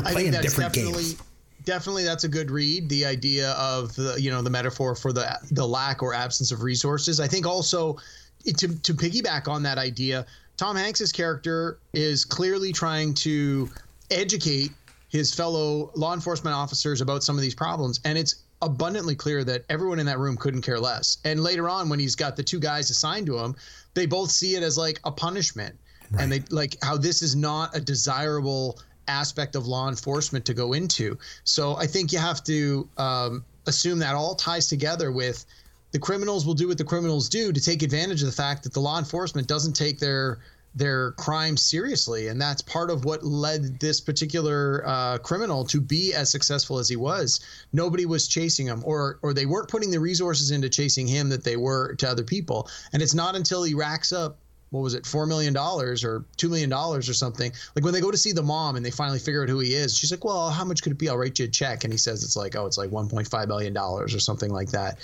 they're 0.00 0.12
playing 0.12 0.32
different 0.32 0.72
games. 0.72 1.16
Definitely, 1.64 2.04
that's 2.04 2.24
a 2.24 2.28
good 2.28 2.50
read. 2.50 2.88
The 2.88 3.04
idea 3.04 3.52
of 3.52 3.94
the 3.94 4.16
you 4.18 4.30
know 4.30 4.42
the 4.42 4.50
metaphor 4.50 4.94
for 4.94 5.12
the 5.12 5.38
the 5.50 5.66
lack 5.66 6.02
or 6.02 6.14
absence 6.14 6.50
of 6.50 6.62
resources. 6.62 7.20
I 7.20 7.28
think 7.28 7.46
also 7.46 7.98
to 8.44 8.68
to 8.68 8.94
piggyback 8.94 9.48
on 9.48 9.62
that 9.64 9.78
idea, 9.78 10.26
Tom 10.56 10.76
Hanks's 10.76 11.12
character 11.12 11.78
is 11.92 12.24
clearly 12.24 12.72
trying 12.72 13.14
to 13.14 13.68
educate 14.10 14.70
his 15.08 15.34
fellow 15.34 15.90
law 15.94 16.14
enforcement 16.14 16.54
officers 16.54 17.00
about 17.00 17.22
some 17.22 17.36
of 17.36 17.42
these 17.42 17.54
problems, 17.54 18.00
and 18.04 18.18
it's 18.18 18.42
abundantly 18.60 19.14
clear 19.14 19.44
that 19.44 19.64
everyone 19.68 19.98
in 19.98 20.06
that 20.06 20.18
room 20.18 20.36
couldn't 20.36 20.62
care 20.62 20.80
less. 20.80 21.18
And 21.24 21.40
later 21.40 21.68
on, 21.68 21.88
when 21.88 21.98
he's 21.98 22.16
got 22.16 22.36
the 22.36 22.42
two 22.42 22.58
guys 22.58 22.90
assigned 22.90 23.26
to 23.26 23.38
him, 23.38 23.54
they 23.94 24.06
both 24.06 24.30
see 24.30 24.56
it 24.56 24.62
as 24.62 24.76
like 24.76 25.00
a 25.04 25.12
punishment. 25.12 25.76
Right. 26.10 26.22
And 26.22 26.32
they 26.32 26.40
like 26.50 26.76
how 26.82 26.96
this 26.96 27.22
is 27.22 27.36
not 27.36 27.76
a 27.76 27.80
desirable 27.80 28.78
aspect 29.06 29.56
of 29.56 29.66
law 29.66 29.88
enforcement 29.88 30.44
to 30.46 30.54
go 30.54 30.72
into. 30.72 31.18
So 31.44 31.76
I 31.76 31.86
think 31.86 32.12
you 32.12 32.18
have 32.18 32.42
to 32.44 32.88
um, 32.98 33.44
assume 33.66 33.98
that 34.00 34.14
all 34.14 34.34
ties 34.34 34.68
together 34.68 35.12
with 35.12 35.44
the 35.90 35.98
criminals 35.98 36.46
will 36.46 36.54
do 36.54 36.68
what 36.68 36.78
the 36.78 36.84
criminals 36.84 37.28
do 37.28 37.52
to 37.52 37.60
take 37.60 37.82
advantage 37.82 38.22
of 38.22 38.26
the 38.26 38.32
fact 38.32 38.62
that 38.64 38.72
the 38.72 38.80
law 38.80 38.98
enforcement 38.98 39.48
doesn't 39.48 39.74
take 39.74 39.98
their 39.98 40.40
their 40.74 41.12
crimes 41.12 41.62
seriously, 41.62 42.28
and 42.28 42.40
that's 42.40 42.62
part 42.62 42.90
of 42.90 43.04
what 43.04 43.24
led 43.24 43.80
this 43.80 44.00
particular 44.00 44.84
uh, 44.86 45.18
criminal 45.18 45.64
to 45.64 45.80
be 45.80 46.12
as 46.14 46.30
successful 46.30 46.78
as 46.78 46.88
he 46.88 46.94
was. 46.94 47.40
Nobody 47.72 48.06
was 48.06 48.28
chasing 48.28 48.66
him, 48.66 48.82
or 48.84 49.18
or 49.22 49.32
they 49.32 49.46
weren't 49.46 49.68
putting 49.68 49.90
the 49.90 49.98
resources 49.98 50.50
into 50.50 50.68
chasing 50.68 51.06
him 51.06 51.30
that 51.30 51.42
they 51.42 51.56
were 51.56 51.94
to 51.96 52.08
other 52.08 52.22
people. 52.22 52.68
And 52.92 53.02
it's 53.02 53.14
not 53.14 53.34
until 53.34 53.62
he 53.62 53.74
racks 53.74 54.12
up 54.12 54.38
what 54.70 54.80
was 54.80 54.94
it, 54.94 55.06
four 55.06 55.26
million 55.26 55.54
dollars 55.54 56.04
or 56.04 56.24
two 56.36 56.48
million 56.48 56.68
dollars 56.68 57.08
or 57.08 57.14
something. 57.14 57.52
Like 57.74 57.84
when 57.84 57.94
they 57.94 58.00
go 58.00 58.10
to 58.10 58.16
see 58.16 58.32
the 58.32 58.42
mom 58.42 58.76
and 58.76 58.84
they 58.84 58.90
finally 58.90 59.18
figure 59.18 59.42
out 59.42 59.48
who 59.48 59.60
he 59.60 59.72
is, 59.72 59.96
she's 59.96 60.10
like, 60.10 60.24
"Well, 60.24 60.50
how 60.50 60.64
much 60.64 60.82
could 60.82 60.92
it 60.92 60.98
be? 60.98 61.08
I'll 61.08 61.16
write 61.16 61.38
you 61.38 61.46
a 61.46 61.48
check." 61.48 61.84
And 61.84 61.92
he 61.92 61.98
says 61.98 62.22
it's 62.22 62.36
like, 62.36 62.54
"Oh, 62.56 62.66
it's 62.66 62.78
like 62.78 62.90
one 62.90 63.08
point 63.08 63.28
five 63.28 63.48
million 63.48 63.72
dollars 63.72 64.14
or 64.14 64.20
something 64.20 64.50
like 64.50 64.70
that." 64.70 64.98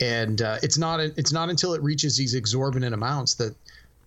And 0.00 0.40
uh, 0.40 0.56
it's 0.62 0.78
not 0.78 1.00
it's 1.00 1.32
not 1.32 1.50
until 1.50 1.74
it 1.74 1.82
reaches 1.82 2.16
these 2.16 2.34
exorbitant 2.34 2.94
amounts 2.94 3.34
that 3.34 3.54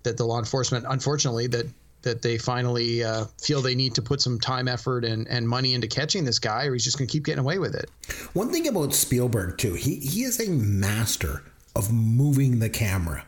that 0.04 0.18
the 0.18 0.26
law 0.26 0.40
enforcement, 0.40 0.86
unfortunately, 0.90 1.48
that 1.48 1.68
that 2.02 2.22
they 2.22 2.38
finally 2.38 3.04
uh, 3.04 3.26
feel 3.42 3.62
they 3.62 3.76
need 3.76 3.96
to 3.96 4.02
put 4.02 4.22
some 4.22 4.38
time, 4.40 4.68
effort, 4.68 5.06
and, 5.06 5.26
and 5.30 5.48
money 5.48 5.74
into 5.74 5.88
catching 5.88 6.26
this 6.26 6.38
guy, 6.38 6.66
or 6.66 6.74
he's 6.74 6.84
just 6.84 6.98
going 6.98 7.08
to 7.08 7.12
keep 7.12 7.24
getting 7.24 7.40
away 7.40 7.60
with 7.60 7.74
it. 7.76 7.90
One 8.34 8.52
thing 8.52 8.68
about 8.68 8.94
Spielberg 8.94 9.58
too, 9.58 9.74
he 9.74 9.96
he 9.96 10.24
is 10.24 10.40
a 10.40 10.50
master 10.50 11.44
of 11.76 11.92
moving 11.92 12.60
the 12.60 12.70
camera. 12.70 13.26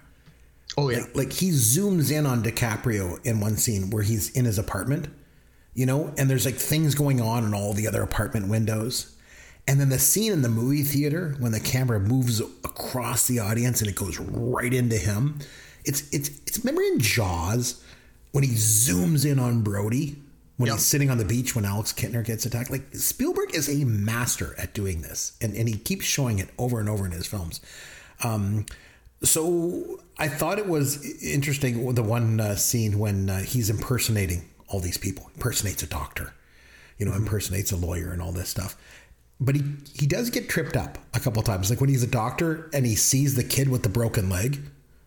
Oh 0.77 0.89
yeah, 0.89 0.99
like, 0.99 1.15
like 1.15 1.33
he 1.33 1.51
zooms 1.51 2.11
in 2.11 2.25
on 2.25 2.43
DiCaprio 2.43 3.25
in 3.25 3.39
one 3.39 3.55
scene 3.57 3.89
where 3.89 4.03
he's 4.03 4.29
in 4.31 4.45
his 4.45 4.59
apartment, 4.59 5.07
you 5.73 5.85
know, 5.85 6.13
and 6.17 6.29
there's 6.29 6.45
like 6.45 6.55
things 6.55 6.95
going 6.95 7.21
on 7.21 7.45
in 7.45 7.53
all 7.53 7.73
the 7.73 7.87
other 7.87 8.01
apartment 8.01 8.49
windows. 8.49 9.14
And 9.67 9.79
then 9.79 9.89
the 9.89 9.99
scene 9.99 10.31
in 10.31 10.41
the 10.43 10.49
movie 10.49 10.83
theater 10.83 11.35
when 11.39 11.51
the 11.51 11.59
camera 11.59 11.99
moves 11.99 12.39
across 12.39 13.27
the 13.27 13.39
audience 13.39 13.81
and 13.81 13.89
it 13.89 13.95
goes 13.95 14.19
right 14.19 14.73
into 14.73 14.97
him 14.97 15.39
it's 15.85 16.11
it's 16.11 16.29
it's 16.45 16.59
remember 16.59 16.81
in 16.81 16.99
Jaws 16.99 17.81
when 18.31 18.43
he 18.43 18.51
zooms 18.51 19.29
in 19.29 19.39
on 19.39 19.61
Brody 19.61 20.17
when 20.57 20.67
yep. 20.67 20.75
he's 20.75 20.85
sitting 20.85 21.09
on 21.09 21.17
the 21.17 21.25
beach 21.25 21.55
when 21.55 21.65
Alex 21.65 21.93
Kintner 21.93 22.25
gets 22.25 22.45
attacked. 22.45 22.71
Like 22.71 22.93
Spielberg 22.93 23.53
is 23.53 23.69
a 23.69 23.85
master 23.85 24.55
at 24.57 24.73
doing 24.73 25.01
this, 25.01 25.37
and 25.39 25.55
and 25.55 25.69
he 25.69 25.77
keeps 25.77 26.05
showing 26.05 26.39
it 26.39 26.49
over 26.57 26.79
and 26.79 26.89
over 26.89 27.05
in 27.05 27.11
his 27.11 27.27
films. 27.27 27.61
Um, 28.23 28.65
so 29.21 29.99
I 30.17 30.27
thought 30.27 30.59
it 30.59 30.67
was 30.67 31.03
interesting 31.21 31.93
the 31.93 32.03
one 32.03 32.39
uh, 32.39 32.55
scene 32.55 32.99
when 32.99 33.29
uh, 33.29 33.39
he's 33.39 33.69
impersonating 33.69 34.49
all 34.67 34.79
these 34.79 34.97
people, 34.97 35.29
impersonates 35.35 35.83
a 35.83 35.87
doctor, 35.87 36.33
you 36.97 37.05
know, 37.05 37.11
mm-hmm. 37.11 37.23
impersonates 37.23 37.71
a 37.71 37.75
lawyer 37.75 38.11
and 38.11 38.21
all 38.21 38.31
this 38.31 38.49
stuff. 38.49 38.75
But 39.39 39.55
he 39.55 39.63
he 39.93 40.07
does 40.07 40.29
get 40.29 40.49
tripped 40.49 40.77
up 40.77 40.97
a 41.13 41.19
couple 41.19 41.41
times, 41.43 41.69
like 41.69 41.81
when 41.81 41.89
he's 41.89 42.03
a 42.03 42.07
doctor 42.07 42.69
and 42.73 42.85
he 42.85 42.95
sees 42.95 43.35
the 43.35 43.43
kid 43.43 43.69
with 43.69 43.83
the 43.83 43.89
broken 43.89 44.29
leg 44.29 44.59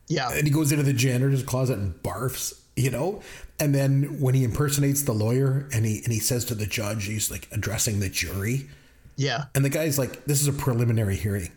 yeah. 0.08 0.30
And 0.32 0.46
he 0.46 0.50
goes 0.52 0.72
into 0.72 0.84
the 0.84 0.92
janitor's 0.92 1.42
closet 1.42 1.78
and 1.78 1.94
barfs, 2.02 2.58
you 2.76 2.90
know? 2.90 3.22
And 3.60 3.74
then 3.74 4.20
when 4.20 4.34
he 4.34 4.44
impersonates 4.44 5.02
the 5.02 5.12
lawyer 5.12 5.68
and 5.72 5.84
he 5.84 5.98
and 6.02 6.12
he 6.12 6.18
says 6.18 6.44
to 6.46 6.54
the 6.54 6.66
judge, 6.66 7.06
he's 7.06 7.30
like 7.30 7.46
addressing 7.52 8.00
the 8.00 8.08
jury. 8.08 8.68
Yeah. 9.16 9.44
And 9.54 9.64
the 9.64 9.68
guy's 9.68 9.98
like, 9.98 10.24
This 10.24 10.40
is 10.40 10.48
a 10.48 10.52
preliminary 10.52 11.16
hearing. 11.16 11.50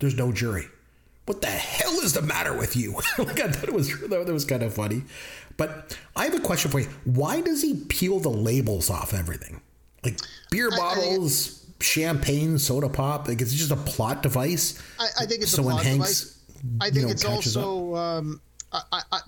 There's 0.00 0.16
no 0.16 0.32
jury. 0.32 0.66
what 1.26 1.40
the 1.40 1.48
hell 1.48 2.00
is 2.00 2.14
the 2.14 2.22
matter 2.22 2.56
with 2.56 2.76
you? 2.76 2.92
like 3.18 3.40
I 3.40 3.48
thought 3.48 3.68
it 3.68 3.74
was 3.74 3.98
that 4.00 4.26
was 4.26 4.44
kind 4.44 4.62
of 4.62 4.74
funny. 4.74 5.02
But 5.56 5.96
I 6.16 6.24
have 6.24 6.34
a 6.34 6.40
question 6.40 6.70
for 6.70 6.80
you. 6.80 6.88
Why 7.04 7.40
does 7.40 7.62
he 7.62 7.74
peel 7.88 8.18
the 8.18 8.30
labels 8.30 8.90
off 8.90 9.14
everything? 9.14 9.60
Like 10.02 10.18
beer 10.50 10.70
bottles, 10.70 11.61
champagne, 11.82 12.58
soda 12.58 12.88
pop. 12.88 13.28
Like 13.28 13.40
it's 13.40 13.52
just 13.52 13.70
a 13.70 13.76
plot 13.76 14.22
device. 14.22 14.80
I, 14.98 15.08
I 15.20 15.26
think 15.26 15.42
it's 15.42 15.52
so 15.52 15.62
a 15.62 15.66
plot 15.66 15.84
Hanks, 15.84 16.20
device. 16.20 16.38
I 16.80 16.84
think 16.84 16.96
you 16.96 17.02
know, 17.02 17.08
it's 17.08 17.24
also 17.24 17.94
um, 17.96 18.40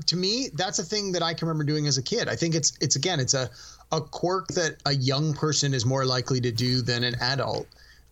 to 0.06 0.16
me 0.16 0.48
that's 0.54 0.78
a 0.78 0.84
thing 0.84 1.12
that 1.12 1.22
I 1.22 1.34
can 1.34 1.48
remember 1.48 1.64
doing 1.64 1.86
as 1.86 1.98
a 1.98 2.02
kid. 2.02 2.28
I 2.28 2.36
think 2.36 2.54
it's 2.54 2.72
it's 2.80 2.96
again 2.96 3.20
it's 3.20 3.34
a 3.34 3.50
a 3.92 4.00
quirk 4.00 4.48
that 4.48 4.76
a 4.86 4.94
young 4.94 5.34
person 5.34 5.74
is 5.74 5.84
more 5.84 6.04
likely 6.04 6.40
to 6.40 6.50
do 6.50 6.82
than 6.82 7.04
an 7.04 7.14
adult. 7.20 7.66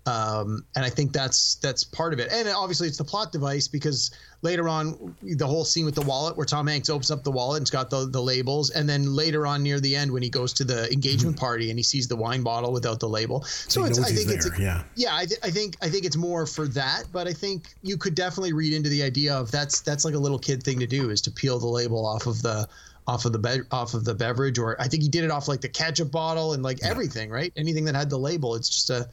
Um, 0.04 0.64
and 0.74 0.84
I 0.84 0.90
think 0.90 1.12
that's 1.12 1.56
that's 1.56 1.84
part 1.84 2.12
of 2.12 2.18
it. 2.18 2.32
And 2.32 2.48
obviously, 2.48 2.88
it's 2.88 2.98
the 2.98 3.04
plot 3.04 3.30
device 3.30 3.68
because 3.68 4.10
later 4.42 4.68
on, 4.68 5.14
the 5.22 5.46
whole 5.46 5.64
scene 5.64 5.84
with 5.84 5.94
the 5.94 6.02
wallet, 6.02 6.36
where 6.36 6.44
Tom 6.44 6.66
Hanks 6.66 6.90
opens 6.90 7.12
up 7.12 7.22
the 7.22 7.30
wallet 7.30 7.58
and 7.58 7.62
it's 7.62 7.70
got 7.70 7.88
the, 7.88 8.06
the 8.06 8.20
labels, 8.20 8.70
and 8.70 8.88
then 8.88 9.14
later 9.14 9.46
on 9.46 9.62
near 9.62 9.78
the 9.78 9.94
end, 9.94 10.10
when 10.10 10.22
he 10.22 10.28
goes 10.28 10.52
to 10.54 10.64
the 10.64 10.92
engagement 10.92 11.36
mm-hmm. 11.36 11.44
party 11.44 11.70
and 11.70 11.78
he 11.78 11.84
sees 11.84 12.08
the 12.08 12.16
wine 12.16 12.42
bottle 12.42 12.72
without 12.72 12.98
the 12.98 13.08
label. 13.08 13.42
So, 13.42 13.84
it's, 13.84 14.00
I 14.00 14.10
think 14.10 14.30
it's 14.30 14.46
a, 14.46 14.60
yeah, 14.60 14.82
yeah. 14.96 15.14
I, 15.14 15.26
th- 15.26 15.40
I 15.44 15.50
think 15.50 15.76
I 15.80 15.88
think 15.88 16.04
it's 16.04 16.16
more 16.16 16.46
for 16.46 16.66
that, 16.68 17.04
but 17.12 17.28
I 17.28 17.32
think 17.32 17.68
you 17.82 17.96
could 17.96 18.16
definitely 18.16 18.54
read 18.54 18.72
into 18.72 18.88
the 18.88 19.04
idea 19.04 19.34
of 19.34 19.52
that's 19.52 19.82
that's 19.82 20.04
like 20.04 20.14
a 20.14 20.18
little 20.18 20.38
kid 20.38 20.64
thing 20.64 20.80
to 20.80 20.86
do 20.86 21.10
is 21.10 21.20
to 21.22 21.30
peel 21.30 21.60
the 21.60 21.68
label 21.68 22.04
off 22.04 22.26
of 22.26 22.42
the 22.42 22.68
off 23.06 23.24
of 23.24 23.32
the 23.32 23.38
be- 23.38 23.68
off 23.70 23.94
of 23.94 24.04
the 24.04 24.14
beverage, 24.14 24.58
or 24.58 24.80
I 24.80 24.88
think 24.88 25.04
he 25.04 25.08
did 25.08 25.22
it 25.22 25.30
off 25.30 25.46
like 25.46 25.60
the 25.60 25.68
ketchup 25.68 26.10
bottle 26.10 26.54
and 26.54 26.62
like 26.64 26.80
yeah. 26.80 26.88
everything, 26.88 27.30
right? 27.30 27.52
Anything 27.56 27.84
that 27.84 27.94
had 27.94 28.10
the 28.10 28.18
label, 28.18 28.56
it's 28.56 28.68
just 28.68 28.90
a 28.90 29.08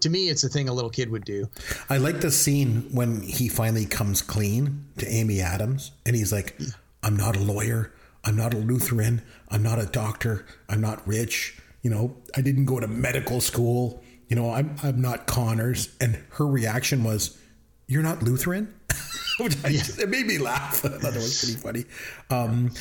to 0.00 0.10
me, 0.10 0.28
it's 0.28 0.44
a 0.44 0.48
thing 0.48 0.68
a 0.68 0.72
little 0.72 0.90
kid 0.90 1.10
would 1.10 1.24
do. 1.24 1.48
I 1.90 1.98
like 1.98 2.20
the 2.20 2.30
scene 2.30 2.88
when 2.92 3.20
he 3.22 3.48
finally 3.48 3.86
comes 3.86 4.22
clean 4.22 4.86
to 4.98 5.08
Amy 5.08 5.40
Adams, 5.40 5.92
and 6.06 6.16
he's 6.16 6.32
like, 6.32 6.58
"I'm 7.02 7.16
not 7.16 7.36
a 7.36 7.40
lawyer. 7.40 7.92
I'm 8.24 8.36
not 8.36 8.54
a 8.54 8.58
Lutheran. 8.58 9.22
I'm 9.48 9.62
not 9.62 9.78
a 9.78 9.86
doctor. 9.86 10.46
I'm 10.68 10.80
not 10.80 11.06
rich. 11.06 11.58
You 11.82 11.90
know, 11.90 12.16
I 12.36 12.40
didn't 12.40 12.66
go 12.66 12.78
to 12.80 12.86
medical 12.86 13.40
school. 13.40 14.02
You 14.28 14.36
know, 14.36 14.50
I'm 14.50 14.76
I'm 14.82 15.00
not 15.00 15.26
Connors." 15.26 15.94
And 16.00 16.22
her 16.30 16.46
reaction 16.46 17.04
was, 17.04 17.38
"You're 17.86 18.02
not 18.02 18.22
Lutheran," 18.22 18.74
which 19.40 19.56
yeah. 19.68 20.04
it 20.04 20.08
made 20.08 20.26
me 20.26 20.38
laugh. 20.38 20.84
I 20.84 20.88
thought 20.88 21.00
that 21.00 21.14
was 21.14 21.40
pretty 21.44 21.58
funny. 21.58 21.84
Um, 22.30 22.72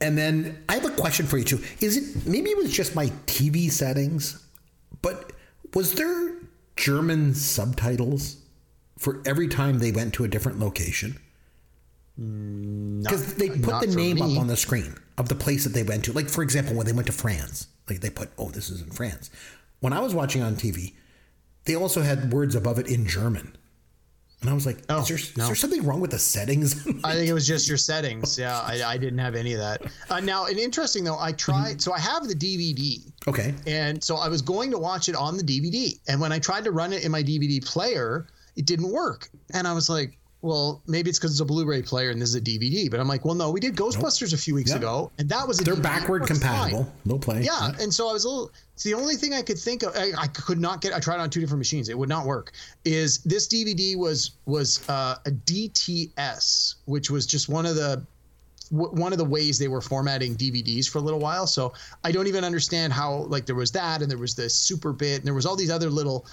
and 0.00 0.16
then 0.16 0.62
I 0.68 0.74
have 0.74 0.84
a 0.86 0.90
question 0.90 1.26
for 1.26 1.36
you 1.36 1.44
too. 1.44 1.60
Is 1.80 1.96
it 1.96 2.26
maybe 2.26 2.50
it 2.50 2.56
was 2.56 2.72
just 2.72 2.94
my 2.94 3.06
TV 3.26 3.70
settings, 3.70 4.42
but 5.02 5.32
was 5.74 5.94
there 5.94 6.39
German 6.80 7.34
subtitles 7.34 8.38
for 8.98 9.22
every 9.26 9.48
time 9.48 9.78
they 9.78 9.92
went 9.92 10.14
to 10.14 10.24
a 10.24 10.28
different 10.28 10.58
location? 10.58 11.18
Because 12.16 13.34
they 13.34 13.50
put 13.50 13.80
the 13.80 13.94
name 13.94 14.16
me. 14.16 14.22
up 14.34 14.40
on 14.40 14.46
the 14.46 14.56
screen 14.56 14.94
of 15.18 15.28
the 15.28 15.34
place 15.34 15.64
that 15.64 15.74
they 15.74 15.82
went 15.82 16.04
to. 16.06 16.12
Like, 16.12 16.28
for 16.28 16.42
example, 16.42 16.74
when 16.74 16.86
they 16.86 16.92
went 16.92 17.06
to 17.06 17.12
France, 17.12 17.66
like 17.88 18.00
they 18.00 18.10
put, 18.10 18.30
oh, 18.38 18.50
this 18.50 18.70
is 18.70 18.80
in 18.80 18.90
France. 18.90 19.30
When 19.80 19.92
I 19.92 20.00
was 20.00 20.14
watching 20.14 20.42
on 20.42 20.56
TV, 20.56 20.94
they 21.64 21.76
also 21.76 22.00
had 22.00 22.32
words 22.32 22.54
above 22.54 22.78
it 22.78 22.88
in 22.88 23.06
German. 23.06 23.56
And 24.40 24.48
I 24.48 24.54
was 24.54 24.64
like, 24.64 24.78
oh, 24.88 25.02
is, 25.02 25.08
there, 25.08 25.18
no. 25.36 25.42
is 25.44 25.48
there 25.48 25.54
something 25.54 25.84
wrong 25.84 26.00
with 26.00 26.12
the 26.12 26.18
settings? 26.18 26.86
I 27.04 27.14
think 27.14 27.28
it 27.28 27.34
was 27.34 27.46
just 27.46 27.68
your 27.68 27.76
settings. 27.76 28.38
Yeah, 28.38 28.58
I, 28.58 28.82
I 28.82 28.96
didn't 28.96 29.18
have 29.18 29.34
any 29.34 29.52
of 29.52 29.58
that. 29.58 29.82
Uh, 30.08 30.20
now, 30.20 30.46
and 30.46 30.58
interesting 30.58 31.04
though, 31.04 31.18
I 31.18 31.32
tried, 31.32 31.72
mm-hmm. 31.72 31.78
so 31.78 31.92
I 31.92 31.98
have 31.98 32.26
the 32.26 32.34
DVD. 32.34 33.12
Okay. 33.28 33.54
And 33.66 34.02
so 34.02 34.16
I 34.16 34.28
was 34.28 34.40
going 34.40 34.70
to 34.70 34.78
watch 34.78 35.10
it 35.10 35.14
on 35.14 35.36
the 35.36 35.42
DVD. 35.42 36.00
And 36.08 36.20
when 36.20 36.32
I 36.32 36.38
tried 36.38 36.64
to 36.64 36.70
run 36.70 36.94
it 36.94 37.04
in 37.04 37.12
my 37.12 37.22
DVD 37.22 37.62
player, 37.64 38.28
it 38.56 38.64
didn't 38.64 38.90
work. 38.90 39.28
And 39.52 39.68
I 39.68 39.74
was 39.74 39.90
like, 39.90 40.18
well, 40.42 40.82
maybe 40.86 41.10
it's 41.10 41.18
because 41.18 41.32
it's 41.32 41.40
a 41.40 41.44
Blu-ray 41.44 41.82
player 41.82 42.10
and 42.10 42.20
this 42.20 42.30
is 42.30 42.34
a 42.34 42.40
DVD. 42.40 42.90
But 42.90 42.98
I'm 42.98 43.08
like, 43.08 43.24
well, 43.24 43.34
no, 43.34 43.50
we 43.50 43.60
did 43.60 43.76
Ghostbusters 43.76 44.32
nope. 44.32 44.38
a 44.38 44.42
few 44.42 44.54
weeks 44.54 44.72
ago, 44.72 45.10
and 45.18 45.28
that 45.28 45.46
was 45.46 45.60
a 45.60 45.64
they're 45.64 45.74
DVD. 45.74 45.82
backward 45.82 46.26
compatible. 46.26 46.84
Fine. 46.84 46.92
No 47.04 47.18
play. 47.18 47.42
Yeah, 47.42 47.68
yeah, 47.68 47.82
and 47.82 47.92
so 47.92 48.08
I 48.08 48.12
was 48.12 48.24
a 48.24 48.28
little. 48.28 48.50
It's 48.74 48.84
the 48.84 48.94
only 48.94 49.16
thing 49.16 49.34
I 49.34 49.42
could 49.42 49.58
think 49.58 49.82
of. 49.82 49.94
I, 49.94 50.12
I, 50.16 50.26
could 50.28 50.58
not 50.58 50.80
get. 50.80 50.94
I 50.94 51.00
tried 51.00 51.20
on 51.20 51.28
two 51.28 51.40
different 51.40 51.58
machines. 51.58 51.90
It 51.90 51.98
would 51.98 52.08
not 52.08 52.24
work. 52.24 52.52
Is 52.84 53.18
this 53.18 53.48
DVD 53.48 53.96
was 53.96 54.32
was 54.46 54.88
uh, 54.88 55.16
a 55.26 55.30
DTS, 55.30 56.76
which 56.86 57.10
was 57.10 57.26
just 57.26 57.50
one 57.50 57.66
of 57.66 57.74
the 57.74 58.02
one 58.70 59.12
of 59.12 59.18
the 59.18 59.24
ways 59.24 59.58
they 59.58 59.68
were 59.68 59.80
formatting 59.80 60.36
DVDs 60.36 60.88
for 60.88 60.98
a 60.98 61.00
little 61.00 61.18
while. 61.18 61.46
So 61.46 61.72
I 62.04 62.12
don't 62.12 62.28
even 62.28 62.44
understand 62.44 62.92
how 62.92 63.24
like 63.28 63.44
there 63.44 63.56
was 63.56 63.72
that 63.72 64.00
and 64.00 64.08
there 64.10 64.18
was 64.18 64.36
the 64.36 64.44
Superbit 64.44 65.16
and 65.16 65.24
there 65.24 65.34
was 65.34 65.44
all 65.44 65.56
these 65.56 65.70
other 65.70 65.90
little 65.90 66.24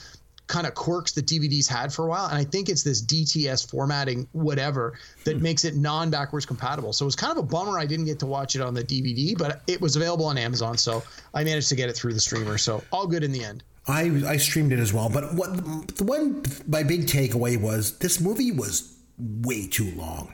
kind 0.48 0.66
of 0.66 0.74
quirks 0.74 1.12
that 1.12 1.26
DVDs 1.26 1.68
had 1.68 1.94
for 1.94 2.06
a 2.06 2.10
while. 2.10 2.28
And 2.28 2.38
I 2.38 2.44
think 2.44 2.70
it's 2.70 2.84
this 2.84 3.02
DTS 3.02 3.70
formatting, 3.70 4.28
whatever, 4.32 4.98
that 5.26 5.38
hmm. 5.38 5.44
makes 5.44 5.66
it 5.66 5.76
non 5.76 6.10
backwards 6.10 6.46
compatible. 6.46 6.94
So 6.94 7.06
it 7.06 7.08
was 7.08 7.16
kind 7.16 7.32
of 7.32 7.38
a 7.38 7.44
bummer 7.44 7.78
I 7.78 7.86
didn't 7.86 8.06
get 8.06 8.20
to 8.20 8.26
watch 8.26 8.56
it 8.56 8.62
on 8.62 8.74
the 8.74 8.84
DVD, 8.84 9.38
but 9.38 9.62
it 9.68 9.80
was 9.80 9.96
available 9.96 10.26
on 10.26 10.38
Amazon. 10.38 10.78
So 10.78 11.04
I 11.34 11.44
managed 11.44 11.70
to 11.70 11.76
get 11.76 11.90
it 11.90 11.96
through 11.96 12.14
the 12.14 12.20
streamer. 12.20 12.58
So 12.58 12.84
all 12.92 13.08
good 13.08 13.24
in 13.24 13.32
the 13.32 13.44
end. 13.44 13.64
I, 13.88 14.24
I 14.28 14.38
streamed 14.38 14.74
it 14.74 14.80
as 14.80 14.94
well. 14.94 15.10
But 15.10 15.34
what 15.34 15.56
the 15.98 16.04
one, 16.04 16.44
my 16.68 16.84
big 16.84 17.06
takeaway 17.06 17.60
was 17.60 17.98
this 18.00 18.20
movie 18.20 18.52
was 18.52 18.98
way 19.18 19.68
too 19.68 19.92
long. 19.96 20.34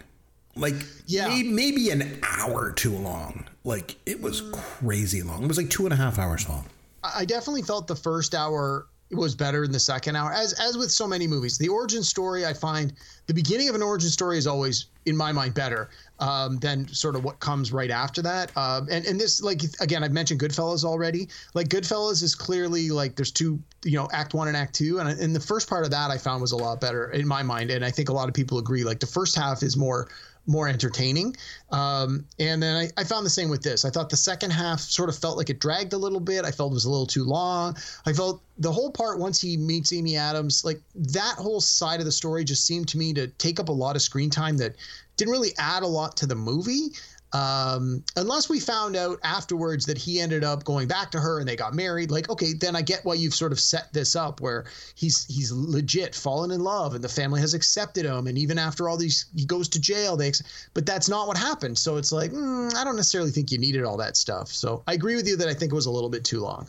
Like, 0.55 0.75
yeah. 1.07 1.27
maybe, 1.29 1.49
maybe 1.49 1.89
an 1.89 2.19
hour 2.23 2.71
too 2.71 2.95
long. 2.95 3.45
Like, 3.63 3.95
it 4.05 4.21
was 4.21 4.41
crazy 4.51 5.23
long. 5.23 5.43
It 5.43 5.47
was 5.47 5.57
like 5.57 5.69
two 5.69 5.85
and 5.85 5.93
a 5.93 5.95
half 5.95 6.19
hours 6.19 6.47
long. 6.47 6.65
I 7.03 7.25
definitely 7.25 7.63
felt 7.63 7.87
the 7.87 7.95
first 7.95 8.35
hour 8.35 8.87
was 9.15 9.35
better 9.35 9.63
in 9.63 9.71
the 9.71 9.79
second 9.79 10.15
hour 10.15 10.31
as 10.31 10.53
as 10.53 10.77
with 10.77 10.91
so 10.91 11.07
many 11.07 11.27
movies. 11.27 11.57
The 11.57 11.69
origin 11.69 12.03
story 12.03 12.45
i 12.45 12.53
find 12.53 12.93
the 13.27 13.33
beginning 13.33 13.69
of 13.69 13.75
an 13.75 13.81
origin 13.81 14.09
story 14.09 14.37
is 14.37 14.47
always 14.47 14.87
in 15.05 15.15
my 15.15 15.31
mind 15.31 15.53
better 15.53 15.89
um, 16.19 16.57
than 16.57 16.87
sort 16.87 17.15
of 17.15 17.23
what 17.23 17.39
comes 17.39 17.71
right 17.73 17.91
after 17.91 18.21
that. 18.21 18.55
Um, 18.57 18.87
and 18.89 19.05
and 19.05 19.19
this 19.19 19.41
like 19.41 19.61
again 19.79 20.03
i've 20.03 20.11
mentioned 20.11 20.39
goodfellas 20.39 20.83
already. 20.83 21.29
Like 21.53 21.69
goodfellas 21.69 22.23
is 22.23 22.35
clearly 22.35 22.89
like 22.89 23.15
there's 23.15 23.31
two 23.31 23.59
you 23.83 23.97
know 23.97 24.07
act 24.13 24.33
one 24.33 24.47
and 24.47 24.57
act 24.57 24.75
two 24.75 24.99
and, 24.99 25.09
and 25.09 25.35
the 25.35 25.39
first 25.39 25.69
part 25.69 25.83
of 25.83 25.91
that 25.91 26.09
i 26.09 26.17
found 26.17 26.41
was 26.41 26.53
a 26.53 26.57
lot 26.57 26.79
better 26.79 27.11
in 27.11 27.27
my 27.27 27.43
mind 27.43 27.69
and 27.69 27.83
i 27.83 27.91
think 27.91 28.09
a 28.09 28.13
lot 28.13 28.27
of 28.27 28.33
people 28.33 28.57
agree. 28.57 28.83
Like 28.83 28.99
the 28.99 29.07
first 29.07 29.35
half 29.35 29.63
is 29.63 29.75
more 29.77 30.09
more 30.45 30.67
entertaining. 30.67 31.35
Um, 31.71 32.25
and 32.39 32.61
then 32.61 32.75
I, 32.75 33.01
I, 33.01 33.03
found 33.05 33.25
the 33.25 33.29
same 33.29 33.49
with 33.49 33.63
this. 33.63 33.85
I 33.85 33.89
thought 33.89 34.09
the 34.09 34.17
second 34.17 34.51
half 34.51 34.79
sort 34.81 35.07
of 35.09 35.17
felt 35.17 35.37
like 35.37 35.49
it 35.49 35.59
dragged 35.59 35.93
a 35.93 35.97
little 35.97 36.19
bit. 36.19 36.43
I 36.43 36.51
felt 36.51 36.71
it 36.71 36.73
was 36.73 36.85
a 36.85 36.89
little 36.89 37.07
too 37.07 37.23
long. 37.23 37.77
I 38.05 38.13
felt 38.13 38.41
the 38.57 38.71
whole 38.71 38.91
part 38.91 39.19
once 39.19 39.39
he 39.39 39.55
meets 39.55 39.93
Amy 39.93 40.17
Adams, 40.17 40.65
like 40.65 40.81
that 40.95 41.35
whole 41.37 41.61
side 41.61 41.99
of 41.99 42.05
the 42.05 42.11
story 42.11 42.43
just 42.43 42.65
seemed 42.65 42.89
to 42.89 42.97
me 42.97 43.13
to 43.13 43.27
take 43.27 43.59
up 43.59 43.69
a 43.69 43.73
lot 43.73 43.95
of 43.95 44.01
screen 44.01 44.29
time 44.29 44.57
that 44.57 44.75
didn't 45.15 45.31
really 45.31 45.53
add 45.57 45.83
a 45.83 45.87
lot 45.87 46.17
to 46.17 46.25
the 46.25 46.35
movie. 46.35 46.89
Um, 47.33 48.03
unless 48.15 48.47
we 48.47 48.59
found 48.59 48.95
out 48.95 49.19
afterwards 49.23 49.87
that 49.87 49.97
he 49.97 50.19
ended 50.19 50.43
up 50.43 50.63
going 50.63 50.87
back 50.87 51.09
to 51.11 51.19
her 51.19 51.39
and 51.39 51.47
they 51.47 51.55
got 51.55 51.73
married, 51.73 52.11
like 52.11 52.29
okay, 52.29 52.53
then 52.53 52.75
I 52.75 52.83
get 52.83 53.03
why 53.03 53.15
you've 53.15 53.33
sort 53.33 53.51
of 53.51 53.59
set 53.59 53.91
this 53.91 54.15
up 54.15 54.39
where 54.39 54.65
he's 54.93 55.25
he's 55.25 55.51
legit 55.51 56.13
fallen 56.13 56.51
in 56.51 56.61
love 56.61 56.93
and 56.93 57.03
the 57.03 57.09
family 57.09 57.41
has 57.41 57.55
accepted 57.55 58.05
him, 58.05 58.27
and 58.27 58.37
even 58.37 58.59
after 58.59 58.87
all 58.87 58.97
these, 58.97 59.25
he 59.35 59.45
goes 59.45 59.67
to 59.69 59.81
jail. 59.81 60.15
They, 60.15 60.31
but 60.75 60.85
that's 60.85 61.09
not 61.09 61.27
what 61.27 61.35
happened. 61.35 61.77
So 61.77 61.97
it's 61.97 62.11
like 62.11 62.31
mm, 62.31 62.73
I 62.75 62.83
don't 62.83 62.95
necessarily 62.95 63.31
think 63.31 63.51
you 63.51 63.57
needed 63.57 63.83
all 63.83 63.97
that 63.97 64.15
stuff. 64.15 64.49
So 64.49 64.83
I 64.85 64.93
agree 64.93 65.15
with 65.15 65.27
you 65.27 65.35
that 65.37 65.47
I 65.47 65.55
think 65.55 65.71
it 65.71 65.75
was 65.75 65.87
a 65.87 65.91
little 65.91 66.09
bit 66.09 66.23
too 66.23 66.39
long. 66.39 66.67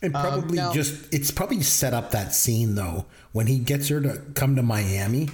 And 0.00 0.14
um, 0.14 0.22
probably 0.22 0.58
um, 0.60 0.66
now, 0.66 0.72
just 0.72 1.12
it's 1.12 1.32
probably 1.32 1.60
set 1.62 1.92
up 1.92 2.12
that 2.12 2.32
scene 2.32 2.76
though 2.76 3.06
when 3.32 3.48
he 3.48 3.58
gets 3.58 3.88
her 3.88 4.00
to 4.00 4.22
come 4.34 4.54
to 4.54 4.62
Miami, 4.62 5.28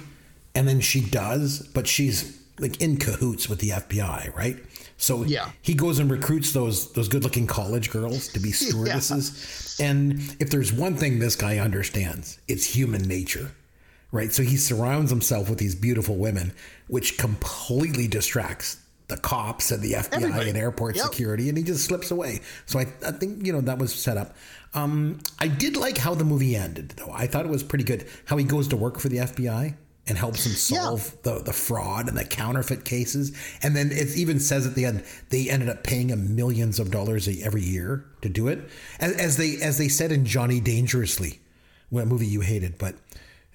and 0.55 0.67
then 0.67 0.79
she 0.79 1.01
does, 1.01 1.59
but 1.59 1.87
she's 1.87 2.41
like 2.59 2.81
in 2.81 2.97
cahoots 2.97 3.49
with 3.49 3.59
the 3.59 3.69
FBI, 3.69 4.35
right? 4.35 4.57
So 5.01 5.23
yeah. 5.23 5.49
he 5.63 5.73
goes 5.73 5.97
and 5.97 6.11
recruits 6.11 6.51
those 6.51 6.93
those 6.93 7.07
good 7.07 7.23
looking 7.23 7.47
college 7.47 7.89
girls 7.89 8.27
to 8.29 8.39
be 8.39 8.51
stewardesses. 8.51 9.77
yeah. 9.79 9.87
And 9.87 10.35
if 10.39 10.51
there's 10.51 10.71
one 10.71 10.95
thing 10.95 11.17
this 11.17 11.35
guy 11.35 11.57
understands, 11.57 12.39
it's 12.47 12.65
human 12.65 13.01
nature. 13.01 13.51
Right? 14.11 14.31
So 14.31 14.43
he 14.43 14.57
surrounds 14.57 15.09
himself 15.09 15.49
with 15.49 15.57
these 15.57 15.73
beautiful 15.73 16.17
women, 16.17 16.53
which 16.87 17.17
completely 17.17 18.07
distracts 18.07 18.77
the 19.07 19.17
cops 19.17 19.71
and 19.71 19.81
the 19.81 19.93
FBI 19.93 20.13
Everybody. 20.13 20.49
and 20.49 20.57
airport 20.57 20.97
yep. 20.97 21.05
security, 21.05 21.49
and 21.49 21.57
he 21.57 21.63
just 21.63 21.85
slips 21.85 22.11
away. 22.11 22.41
So 22.65 22.77
I, 22.77 22.83
I 23.05 23.11
think 23.11 23.45
you 23.45 23.53
know 23.53 23.61
that 23.61 23.79
was 23.79 23.93
set 23.93 24.17
up. 24.17 24.35
Um, 24.73 25.19
I 25.39 25.47
did 25.47 25.77
like 25.77 25.97
how 25.97 26.13
the 26.13 26.25
movie 26.25 26.55
ended, 26.55 26.89
though. 26.97 27.11
I 27.11 27.25
thought 27.25 27.45
it 27.45 27.51
was 27.51 27.63
pretty 27.63 27.85
good. 27.85 28.05
How 28.25 28.37
he 28.37 28.43
goes 28.43 28.67
to 28.67 28.75
work 28.75 28.99
for 28.99 29.09
the 29.09 29.17
FBI 29.17 29.75
and 30.11 30.17
helps 30.17 30.43
them 30.43 30.51
solve 30.51 31.15
yeah. 31.23 31.31
the, 31.31 31.43
the 31.43 31.53
fraud 31.53 32.09
and 32.09 32.17
the 32.17 32.25
counterfeit 32.25 32.83
cases. 32.83 33.31
And 33.63 33.77
then 33.77 33.93
it 33.93 34.17
even 34.17 34.41
says 34.41 34.67
at 34.67 34.75
the 34.75 34.83
end 34.83 35.05
they 35.29 35.49
ended 35.49 35.69
up 35.69 35.85
paying 35.85 36.09
him 36.09 36.35
millions 36.35 36.79
of 36.79 36.91
dollars 36.91 37.29
every 37.41 37.61
year 37.61 38.03
to 38.21 38.27
do 38.27 38.49
it, 38.49 38.59
as, 38.99 39.13
as 39.13 39.37
they 39.37 39.55
as 39.61 39.77
they 39.77 39.87
said 39.87 40.11
in 40.11 40.25
Johnny 40.25 40.59
Dangerously, 40.59 41.39
a 41.93 42.05
movie 42.05 42.27
you 42.27 42.41
hated. 42.41 42.77
But 42.77 42.95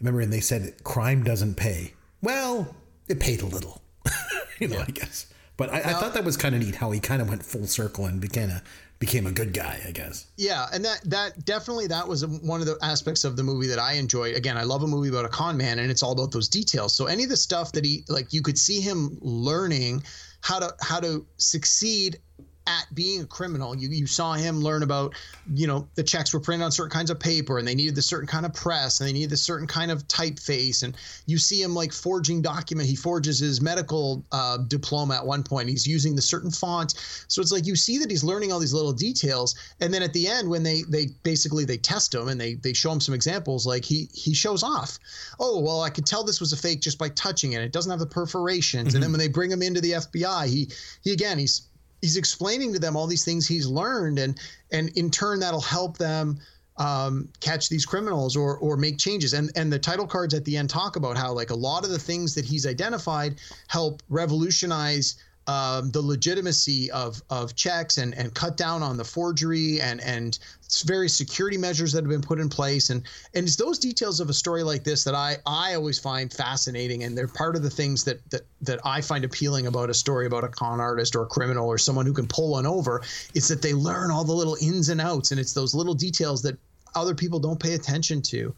remember, 0.01 0.23
and 0.23 0.33
they 0.33 0.41
said 0.41 0.83
crime 0.83 1.23
doesn't 1.23 1.57
pay. 1.57 1.93
Well, 2.23 2.75
it 3.07 3.21
paid 3.21 3.43
a 3.43 3.47
little, 3.47 3.83
you 4.59 4.69
know, 4.69 4.79
yeah. 4.79 4.85
I 4.89 4.93
guess. 4.93 5.27
But 5.59 5.75
I, 5.75 5.81
now, 5.81 5.89
I, 5.91 5.93
thought 5.93 6.15
that 6.15 6.25
was 6.25 6.39
kind 6.39 6.55
of 6.55 6.63
neat 6.63 6.77
how 6.77 6.91
he 6.91 7.01
kind 7.01 7.21
of 7.21 7.29
went 7.29 7.45
full 7.45 7.67
circle 7.67 8.07
and 8.07 8.19
became 8.19 8.49
a 8.49 8.63
became 8.99 9.27
a 9.27 9.33
good 9.33 9.53
guy, 9.53 9.81
I 9.87 9.91
guess. 9.91 10.27
Yeah, 10.37 10.67
and 10.73 10.85
that 10.85 11.01
that 11.05 11.45
definitely 11.45 11.87
that 11.89 12.07
was 12.07 12.27
one 12.27 12.61
of 12.61 12.67
the 12.67 12.79
aspects 12.83 13.25
of 13.25 13.37
the 13.37 13.43
movie 13.43 13.67
that 13.67 13.79
I 13.79 13.95
enjoyed. 13.95 14.37
Again, 14.37 14.57
I 14.57 14.63
love 14.63 14.83
a 14.83 14.87
movie 14.87 15.09
about 15.09 15.25
a 15.25 15.29
con 15.29 15.57
man, 15.57 15.79
and 15.79 15.91
it's 15.91 16.03
all 16.03 16.13
about 16.13 16.33
those 16.33 16.49
details. 16.49 16.95
So 16.95 17.07
any 17.07 17.25
of 17.25 17.31
the 17.31 17.37
stuff 17.37 17.73
that 17.73 17.85
he 17.85 18.05
like, 18.09 18.33
you 18.33 18.43
could 18.43 18.59
see 18.59 18.81
him 18.81 19.19
learning 19.21 20.03
how 20.41 20.59
to 20.61 20.75
how 20.81 21.01
to 21.01 21.27
succeed 21.37 22.19
at 22.67 22.87
being 22.95 23.23
a 23.23 23.27
criminal. 23.27 23.77
You 23.77 23.89
you 23.89 24.07
saw 24.07 24.35
him 24.35 24.61
learn 24.61 24.83
about, 24.83 25.15
you 25.53 25.67
know, 25.67 25.89
the 25.95 26.03
checks 26.03 26.33
were 26.33 26.41
printed 26.41 26.65
on 26.65 26.73
certain 26.73 26.91
kinds 26.91 27.11
of 27.11 27.21
paper 27.21 27.59
and 27.59 27.67
they 27.67 27.75
needed 27.75 27.95
the 27.95 28.03
certain 28.03 28.27
kind 28.27 28.45
of 28.45 28.55
press 28.55 29.01
and 29.01 29.09
they 29.09 29.13
needed 29.13 29.33
a 29.33 29.37
certain 29.37 29.67
kind 29.67 29.91
of 29.91 30.07
typeface. 30.09 30.83
And 30.83 30.97
you 31.27 31.39
see 31.39 31.63
him 31.63 31.75
like 31.75 31.93
forging 31.93 32.43
document. 32.43 32.89
He 32.89 32.97
forges 32.97 33.39
his 33.39 33.61
medical 33.61 34.25
uh, 34.33 34.59
diploma 34.59 35.15
at 35.15 35.27
one 35.27 35.43
point. 35.43 35.69
He's 35.69 35.87
using 35.87 36.17
the 36.17 36.23
certain 36.23 36.51
font. 36.51 36.95
So 37.29 37.41
it's 37.41 37.53
like 37.53 37.67
you 37.67 37.77
see 37.77 37.99
that 37.99 38.11
he's 38.11 38.25
learning 38.25 38.53
all 38.53 38.59
these 38.59 38.75
little 38.75 38.93
details. 38.93 39.55
And 39.81 39.93
then 39.93 40.03
at 40.03 40.13
the 40.13 40.27
end, 40.27 40.49
when 40.49 40.63
they 40.63 40.83
they 40.89 41.07
basically 41.23 41.65
they 41.65 41.77
test 41.77 42.15
him 42.15 42.29
and 42.29 42.41
they 42.41 42.55
they 42.55 42.73
show 42.73 42.93
him 42.93 43.01
some 43.01 43.15
examples, 43.15 43.67
like 43.67 43.85
he 43.85 44.09
he 44.13 44.35
shows 44.35 44.63
off. 44.63 44.99
Oh 45.39 45.61
well, 45.61 45.83
I 45.83 45.91
could 45.91 46.07
tell 46.07 46.25
this 46.25 46.41
was 46.41 46.53
a 46.53 46.57
fake 46.57 46.81
just 46.81 46.99
by 46.99 47.09
touching 47.11 47.53
it. 47.53 47.63
It 47.63 47.73
doesn't 47.73 47.91
have 47.91 48.01
the 48.01 48.07
perforations. 48.07 48.89
Mm-hmm. 48.89 48.97
And 48.97 49.03
then 49.03 49.13
when 49.13 49.21
they 49.21 49.29
bring 49.29 49.51
him 49.51 49.63
into 49.63 49.81
the 49.81 49.93
FBI, 49.93 50.47
he 50.47 50.69
he 51.03 51.13
again 51.13 51.39
he's 51.39 51.63
he's 52.03 52.17
explaining 52.17 52.73
to 52.73 52.79
them 52.79 52.97
all 52.97 53.07
these 53.07 53.25
things 53.25 53.47
he's 53.47 53.67
learned 53.67 54.19
and 54.19 54.39
and 54.73 54.91
in 54.97 55.11
turn 55.11 55.41
that'll 55.41 55.61
help 55.61 55.99
them 55.99 56.39
um, 56.79 57.29
catch 57.41 57.69
these 57.69 57.87
criminals 57.87 58.37
or 58.37 58.59
or 58.59 58.77
make 58.77 58.99
changes. 58.99 59.33
And 59.33 59.51
and 59.57 59.73
the 59.73 59.79
title 59.79 60.07
cards 60.07 60.35
at 60.35 60.45
the 60.45 60.57
end 60.57 60.71
talk 60.71 60.97
about 60.97 61.17
how 61.17 61.33
like 61.33 61.51
a 61.51 61.55
lot 61.55 61.85
of 61.85 61.91
the 61.91 61.99
things 61.99 62.35
that 62.35 62.45
he's 62.45 62.67
identified 62.67 63.41
help 63.69 64.03
revolutionize 64.09 65.17
um, 65.47 65.91
the 65.91 66.01
legitimacy 66.01 66.91
of 66.91 67.23
of 67.31 67.55
checks 67.55 67.99
and 67.99 68.15
and 68.15 68.35
cut 68.35 68.57
down 68.57 68.83
on 68.83 68.97
the 68.97 69.05
forgery 69.05 69.81
and 69.81 70.01
and 70.01 70.39
various 70.85 71.17
security 71.17 71.57
measures 71.57 71.93
that 71.93 72.03
have 72.03 72.11
been 72.11 72.21
put 72.21 72.41
in 72.41 72.49
place. 72.49 72.91
And 72.91 73.03
and 73.35 73.47
it's 73.47 73.57
those 73.57 73.79
details 73.79 74.19
of 74.19 74.29
a 74.29 74.33
story 74.33 74.63
like 74.63 74.83
this 74.83 75.05
that 75.05 75.15
I 75.15 75.37
I 75.47 75.75
always 75.75 75.99
find 75.99 76.33
fascinating. 76.33 77.05
And 77.05 77.17
they're 77.17 77.29
part 77.29 77.55
of 77.55 77.63
the 77.63 77.71
things 77.71 78.03
that 78.05 78.29
that 78.31 78.43
that 78.63 78.81
I 78.85 79.01
find 79.01 79.25
appealing 79.25 79.67
about 79.67 79.89
a 79.89 79.95
story 79.95 80.27
about 80.27 80.45
a 80.45 80.49
con 80.49 80.81
artist 80.81 81.15
or 81.15 81.23
a 81.23 81.27
criminal 81.27 81.69
or 81.69 81.79
someone 81.79 82.07
who 82.07 82.13
can 82.13 82.27
pull 82.27 82.51
one 82.51 82.67
over 82.67 83.03
is 83.35 83.47
that 83.49 83.63
they 83.63 83.73
learn 83.73 84.11
all 84.11 84.25
the 84.25 84.35
little 84.35 84.57
ins 84.61 84.89
and 84.89 85.01
outs. 85.01 85.31
And 85.31 85.39
it's 85.39 85.53
those 85.53 85.75
little 85.75 85.95
details 85.95 86.43
that 86.43 86.59
other 86.97 87.15
people 87.15 87.39
don't 87.39 87.61
pay 87.61 87.75
attention 87.75 88.23
to. 88.23 88.55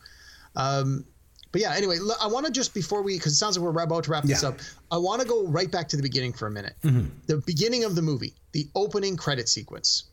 Um, 0.57 1.05
but 1.53 1.61
yeah, 1.61 1.75
anyway, 1.75 1.99
I 2.21 2.27
want 2.27 2.47
to 2.47 2.53
just 2.53 2.75
before 2.75 3.03
we, 3.03 3.17
because 3.17 3.33
it 3.33 3.37
sounds 3.37 3.57
like 3.57 3.65
we're 3.65 3.83
about 3.83 4.05
to 4.05 4.11
wrap 4.11 4.25
this 4.25 4.43
yeah. 4.43 4.51
up, 4.51 4.59
I 4.91 4.99
want 4.99 5.23
to 5.23 5.27
go 5.27 5.47
right 5.47 5.71
back 5.71 5.89
to 5.89 5.97
the 5.97 6.03
beginning 6.03 6.33
for 6.33 6.47
a 6.47 6.51
minute. 6.51 6.75
Mm-hmm. 6.83 7.07
The 7.27 7.39
beginning 7.39 7.85
of 7.85 7.95
the 7.95 8.03
movie, 8.03 8.35
the 8.53 8.67
opening 8.75 9.17
credit 9.17 9.49
sequence. 9.49 10.05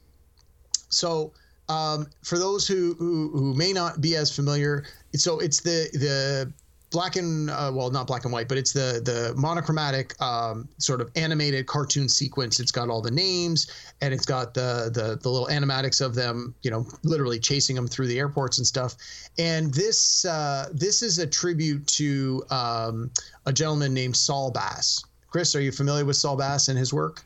So, 0.90 1.34
um, 1.68 2.08
for 2.24 2.38
those 2.38 2.68
who, 2.68 2.94
who, 2.94 3.32
who 3.32 3.54
may 3.54 3.74
not 3.74 4.00
be 4.00 4.16
as 4.16 4.34
familiar, 4.34 4.86
so 5.16 5.40
it's 5.40 5.62
the 5.62 5.90
the 5.94 6.54
black 6.96 7.18
and 7.18 7.50
uh, 7.50 7.70
well 7.74 7.92
not 7.92 8.08
black 8.08 8.24
and 8.24 8.32
white 8.32 8.48
but 8.48 8.58
it's 8.58 8.72
the 8.72 9.02
the 9.04 9.34
monochromatic 9.36 10.20
um, 10.22 10.68
sort 10.78 11.02
of 11.02 11.12
animated 11.16 11.68
cartoon 11.68 12.08
sequence. 12.08 12.60
It's 12.62 12.72
got 12.72 12.90
all 12.90 13.02
the 13.02 13.12
names 13.12 13.70
and 14.02 14.14
it's 14.14 14.26
got 14.26 14.54
the, 14.54 14.90
the 14.94 15.20
the 15.22 15.30
little 15.30 15.48
animatics 15.48 16.04
of 16.04 16.16
them 16.16 16.56
you 16.62 16.72
know 16.72 16.88
literally 17.04 17.38
chasing 17.38 17.76
them 17.76 17.86
through 17.86 18.08
the 18.08 18.18
airports 18.18 18.60
and 18.60 18.66
stuff. 18.66 18.96
And 19.38 19.74
this 19.74 20.24
uh, 20.24 20.70
this 20.72 21.02
is 21.02 21.20
a 21.20 21.28
tribute 21.28 21.86
to 21.88 22.44
um, 22.50 23.12
a 23.46 23.52
gentleman 23.52 23.94
named 23.94 24.16
Saul 24.16 24.50
Bass. 24.50 25.04
Chris 25.30 25.54
are 25.54 25.62
you 25.62 25.74
familiar 25.74 26.06
with 26.06 26.16
Saul 26.16 26.38
Bass 26.38 26.70
and 26.70 26.80
his 26.80 26.94
work? 26.94 27.26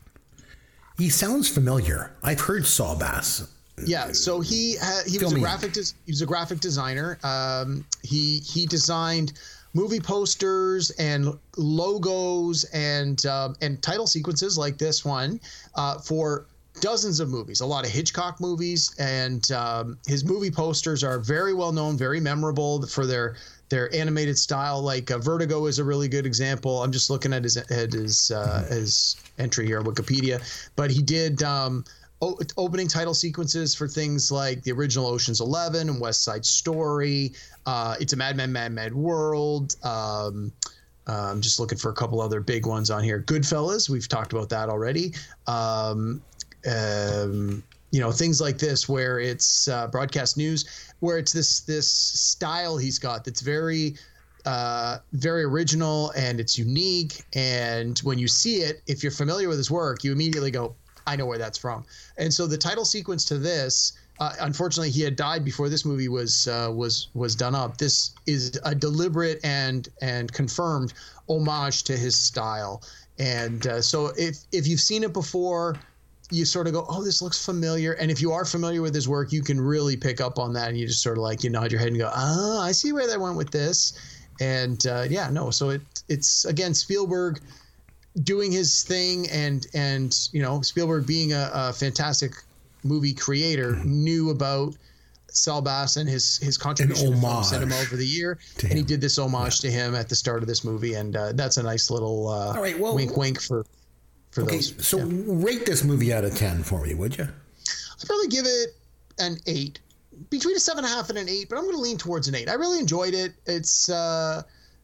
He 0.98 1.08
sounds 1.10 1.48
familiar. 1.48 2.12
I've 2.24 2.40
heard 2.40 2.66
Saul 2.66 2.96
Bass. 2.96 3.48
Yeah, 3.86 4.12
so 4.12 4.40
he 4.40 4.76
ha- 4.76 5.02
he 5.06 5.18
was 5.18 5.32
a 5.32 5.38
graphic 5.38 5.72
des- 5.72 5.94
he 6.04 6.12
was 6.12 6.22
a 6.22 6.26
graphic 6.26 6.60
designer. 6.60 7.18
Um, 7.22 7.84
he 8.02 8.40
he 8.40 8.66
designed 8.66 9.32
movie 9.74 10.00
posters 10.00 10.90
and 10.90 11.38
logos 11.56 12.64
and 12.72 13.24
uh, 13.26 13.50
and 13.60 13.82
title 13.82 14.06
sequences 14.06 14.58
like 14.58 14.78
this 14.78 15.04
one 15.04 15.40
uh, 15.74 15.98
for 15.98 16.46
dozens 16.80 17.20
of 17.20 17.28
movies, 17.28 17.60
a 17.60 17.66
lot 17.66 17.84
of 17.84 17.90
Hitchcock 17.90 18.40
movies, 18.40 18.94
and 18.98 19.50
um, 19.52 19.98
his 20.06 20.24
movie 20.24 20.50
posters 20.50 21.04
are 21.04 21.18
very 21.18 21.54
well 21.54 21.72
known, 21.72 21.96
very 21.96 22.20
memorable 22.20 22.86
for 22.86 23.06
their 23.06 23.36
their 23.68 23.92
animated 23.94 24.38
style. 24.38 24.80
Like 24.82 25.10
uh, 25.10 25.18
Vertigo 25.18 25.66
is 25.66 25.78
a 25.78 25.84
really 25.84 26.08
good 26.08 26.26
example. 26.26 26.82
I'm 26.82 26.92
just 26.92 27.10
looking 27.10 27.32
at 27.32 27.44
his 27.44 27.56
at 27.56 27.92
his 27.92 28.30
uh, 28.30 28.66
his 28.68 29.16
entry 29.38 29.66
here, 29.66 29.78
on 29.78 29.84
Wikipedia, 29.84 30.42
but 30.76 30.90
he 30.90 31.02
did. 31.02 31.42
Um, 31.42 31.84
opening 32.58 32.86
title 32.86 33.14
sequences 33.14 33.74
for 33.74 33.88
things 33.88 34.30
like 34.30 34.62
the 34.62 34.72
original 34.72 35.06
Ocean's 35.06 35.40
Eleven 35.40 35.88
and 35.88 35.98
West 35.98 36.22
Side 36.22 36.44
Story. 36.44 37.32
Uh, 37.66 37.96
it's 38.00 38.12
a 38.12 38.16
Mad 38.16 38.36
Men, 38.36 38.52
Mad 38.52 38.72
Mad 38.72 38.94
World. 38.94 39.76
Um, 39.82 40.52
I'm 41.06 41.40
just 41.40 41.58
looking 41.58 41.78
for 41.78 41.90
a 41.90 41.94
couple 41.94 42.20
other 42.20 42.40
big 42.40 42.66
ones 42.66 42.90
on 42.90 43.02
here. 43.02 43.22
Goodfellas, 43.26 43.88
we've 43.88 44.08
talked 44.08 44.32
about 44.32 44.48
that 44.50 44.68
already. 44.68 45.14
Um, 45.46 46.22
um, 46.70 47.62
you 47.90 48.00
know, 48.00 48.12
things 48.12 48.40
like 48.40 48.58
this 48.58 48.88
where 48.88 49.18
it's 49.18 49.66
uh, 49.66 49.88
broadcast 49.88 50.36
news, 50.36 50.92
where 51.00 51.18
it's 51.18 51.32
this 51.32 51.60
this 51.60 51.90
style 51.90 52.76
he's 52.76 52.98
got 52.98 53.24
that's 53.24 53.40
very 53.40 53.96
uh, 54.46 54.98
very 55.12 55.42
original 55.42 56.10
and 56.10 56.40
it's 56.40 56.58
unique. 56.58 57.22
And 57.34 57.98
when 58.00 58.18
you 58.18 58.28
see 58.28 58.56
it, 58.56 58.82
if 58.86 59.02
you're 59.02 59.12
familiar 59.12 59.48
with 59.48 59.58
his 59.58 59.70
work, 59.70 60.04
you 60.04 60.12
immediately 60.12 60.50
go, 60.50 60.74
I 61.06 61.16
know 61.16 61.26
where 61.26 61.38
that's 61.38 61.58
from. 61.58 61.84
And 62.16 62.32
so 62.32 62.46
the 62.46 62.58
title 62.58 62.84
sequence 62.84 63.24
to 63.26 63.38
this, 63.38 63.92
uh, 64.20 64.34
unfortunately, 64.40 64.90
he 64.90 65.00
had 65.00 65.16
died 65.16 65.44
before 65.44 65.70
this 65.70 65.86
movie 65.86 66.08
was 66.08 66.46
uh, 66.46 66.70
was 66.72 67.08
was 67.14 67.34
done 67.34 67.54
up. 67.54 67.78
This 67.78 68.12
is 68.26 68.60
a 68.64 68.74
deliberate 68.74 69.40
and 69.42 69.88
and 70.02 70.30
confirmed 70.30 70.92
homage 71.28 71.84
to 71.84 71.96
his 71.96 72.14
style. 72.16 72.82
And 73.18 73.66
uh, 73.66 73.80
so 73.80 74.12
if 74.18 74.36
if 74.52 74.66
you've 74.66 74.80
seen 74.80 75.04
it 75.04 75.14
before, 75.14 75.76
you 76.30 76.44
sort 76.44 76.66
of 76.66 76.74
go, 76.74 76.84
oh, 76.88 77.02
this 77.02 77.22
looks 77.22 77.42
familiar. 77.44 77.92
And 77.94 78.10
if 78.10 78.20
you 78.20 78.30
are 78.30 78.44
familiar 78.44 78.82
with 78.82 78.94
his 78.94 79.08
work, 79.08 79.32
you 79.32 79.42
can 79.42 79.58
really 79.58 79.96
pick 79.96 80.20
up 80.20 80.38
on 80.38 80.52
that, 80.52 80.68
and 80.68 80.78
you 80.78 80.86
just 80.86 81.02
sort 81.02 81.16
of 81.16 81.22
like 81.22 81.42
you 81.42 81.48
nod 81.48 81.72
your 81.72 81.78
head 81.80 81.88
and 81.88 81.98
go, 81.98 82.10
oh, 82.14 82.60
I 82.60 82.72
see 82.72 82.92
where 82.92 83.06
they 83.06 83.16
went 83.16 83.36
with 83.36 83.50
this. 83.50 83.98
And 84.38 84.86
uh, 84.86 85.06
yeah, 85.08 85.30
no, 85.30 85.50
so 85.50 85.70
it 85.70 85.80
it's 86.08 86.44
again 86.44 86.74
Spielberg 86.74 87.40
doing 88.22 88.52
his 88.52 88.82
thing 88.82 89.30
and 89.30 89.66
and 89.72 90.28
you 90.32 90.42
know 90.42 90.60
Spielberg 90.60 91.06
being 91.06 91.32
a, 91.32 91.50
a 91.54 91.72
fantastic 91.72 92.32
movie 92.84 93.14
creator 93.14 93.72
mm-hmm. 93.72 94.04
knew 94.04 94.30
about 94.30 94.76
Saul 95.32 95.62
Bass 95.62 95.96
and 95.96 96.08
his 96.08 96.38
his 96.38 96.58
contribution 96.58 97.12
to 97.12 97.20
film 97.20 97.44
cinema 97.44 97.76
over 97.78 97.96
the 97.96 98.06
year, 98.06 98.38
and 98.62 98.72
he 98.72 98.82
did 98.82 99.00
this 99.00 99.18
homage 99.18 99.62
yeah. 99.62 99.70
to 99.70 99.76
him 99.76 99.94
at 99.94 100.08
the 100.08 100.16
start 100.16 100.42
of 100.42 100.48
this 100.48 100.64
movie, 100.64 100.94
and 100.94 101.16
uh, 101.16 101.32
that's 101.32 101.56
a 101.56 101.62
nice 101.62 101.90
little 101.90 102.28
uh, 102.28 102.54
All 102.54 102.62
right, 102.62 102.78
well, 102.78 102.94
wink 102.94 103.16
wink 103.16 103.40
for 103.40 103.64
for 104.30 104.42
okay, 104.42 104.56
those. 104.56 104.86
So 104.86 104.98
yeah. 104.98 105.04
rate 105.26 105.66
this 105.66 105.84
movie 105.84 106.12
out 106.12 106.24
of 106.24 106.34
ten 106.34 106.62
for 106.62 106.82
me, 106.82 106.94
would 106.94 107.16
you? 107.16 107.24
I'd 107.24 108.06
probably 108.06 108.28
give 108.28 108.46
it 108.46 108.74
an 109.18 109.36
eight, 109.46 109.78
between 110.30 110.56
a 110.56 110.60
seven 110.60 110.84
and 110.84 110.92
a 110.92 110.96
half 110.96 111.10
and 111.10 111.18
an 111.18 111.28
eight, 111.28 111.48
but 111.48 111.56
I'm 111.56 111.64
going 111.64 111.76
to 111.76 111.82
lean 111.82 111.98
towards 111.98 112.26
an 112.28 112.34
eight. 112.34 112.48
I 112.48 112.54
really 112.54 112.80
enjoyed 112.80 113.14
it. 113.14 113.34
It's 113.46 113.88
uh, 113.88 114.42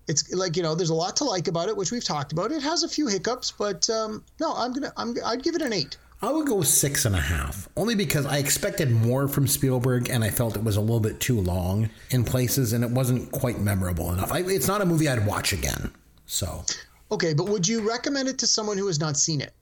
it's 0.08 0.32
like 0.32 0.56
you 0.56 0.62
know 0.62 0.74
there's 0.74 0.90
a 0.90 0.94
lot 0.94 1.16
to 1.16 1.24
like 1.24 1.48
about 1.48 1.68
it 1.68 1.76
which 1.76 1.90
we've 1.90 2.04
talked 2.04 2.32
about 2.32 2.52
it 2.52 2.62
has 2.62 2.82
a 2.82 2.88
few 2.88 3.06
hiccups 3.06 3.50
but 3.50 3.88
um, 3.90 4.22
no 4.40 4.54
i'm 4.54 4.72
gonna 4.72 4.92
i'm 4.96 5.14
i'd 5.26 5.42
give 5.42 5.54
it 5.54 5.62
an 5.62 5.72
eight 5.72 5.96
i 6.22 6.30
would 6.30 6.46
go 6.46 6.62
six 6.62 7.04
and 7.04 7.14
a 7.14 7.20
half 7.20 7.68
only 7.76 7.94
because 7.94 8.26
i 8.26 8.38
expected 8.38 8.90
more 8.90 9.28
from 9.28 9.46
spielberg 9.46 10.08
and 10.08 10.24
i 10.24 10.30
felt 10.30 10.56
it 10.56 10.64
was 10.64 10.76
a 10.76 10.80
little 10.80 11.00
bit 11.00 11.20
too 11.20 11.40
long 11.40 11.88
in 12.10 12.24
places 12.24 12.72
and 12.72 12.82
it 12.84 12.90
wasn't 12.90 13.30
quite 13.32 13.58
memorable 13.60 14.12
enough 14.12 14.32
I, 14.32 14.40
it's 14.40 14.68
not 14.68 14.80
a 14.80 14.86
movie 14.86 15.08
i'd 15.08 15.26
watch 15.26 15.52
again 15.52 15.90
so 16.26 16.64
okay 17.10 17.34
but 17.34 17.48
would 17.48 17.66
you 17.66 17.88
recommend 17.88 18.28
it 18.28 18.38
to 18.38 18.46
someone 18.46 18.78
who 18.78 18.86
has 18.86 18.98
not 19.00 19.16
seen 19.16 19.40
it 19.40 19.52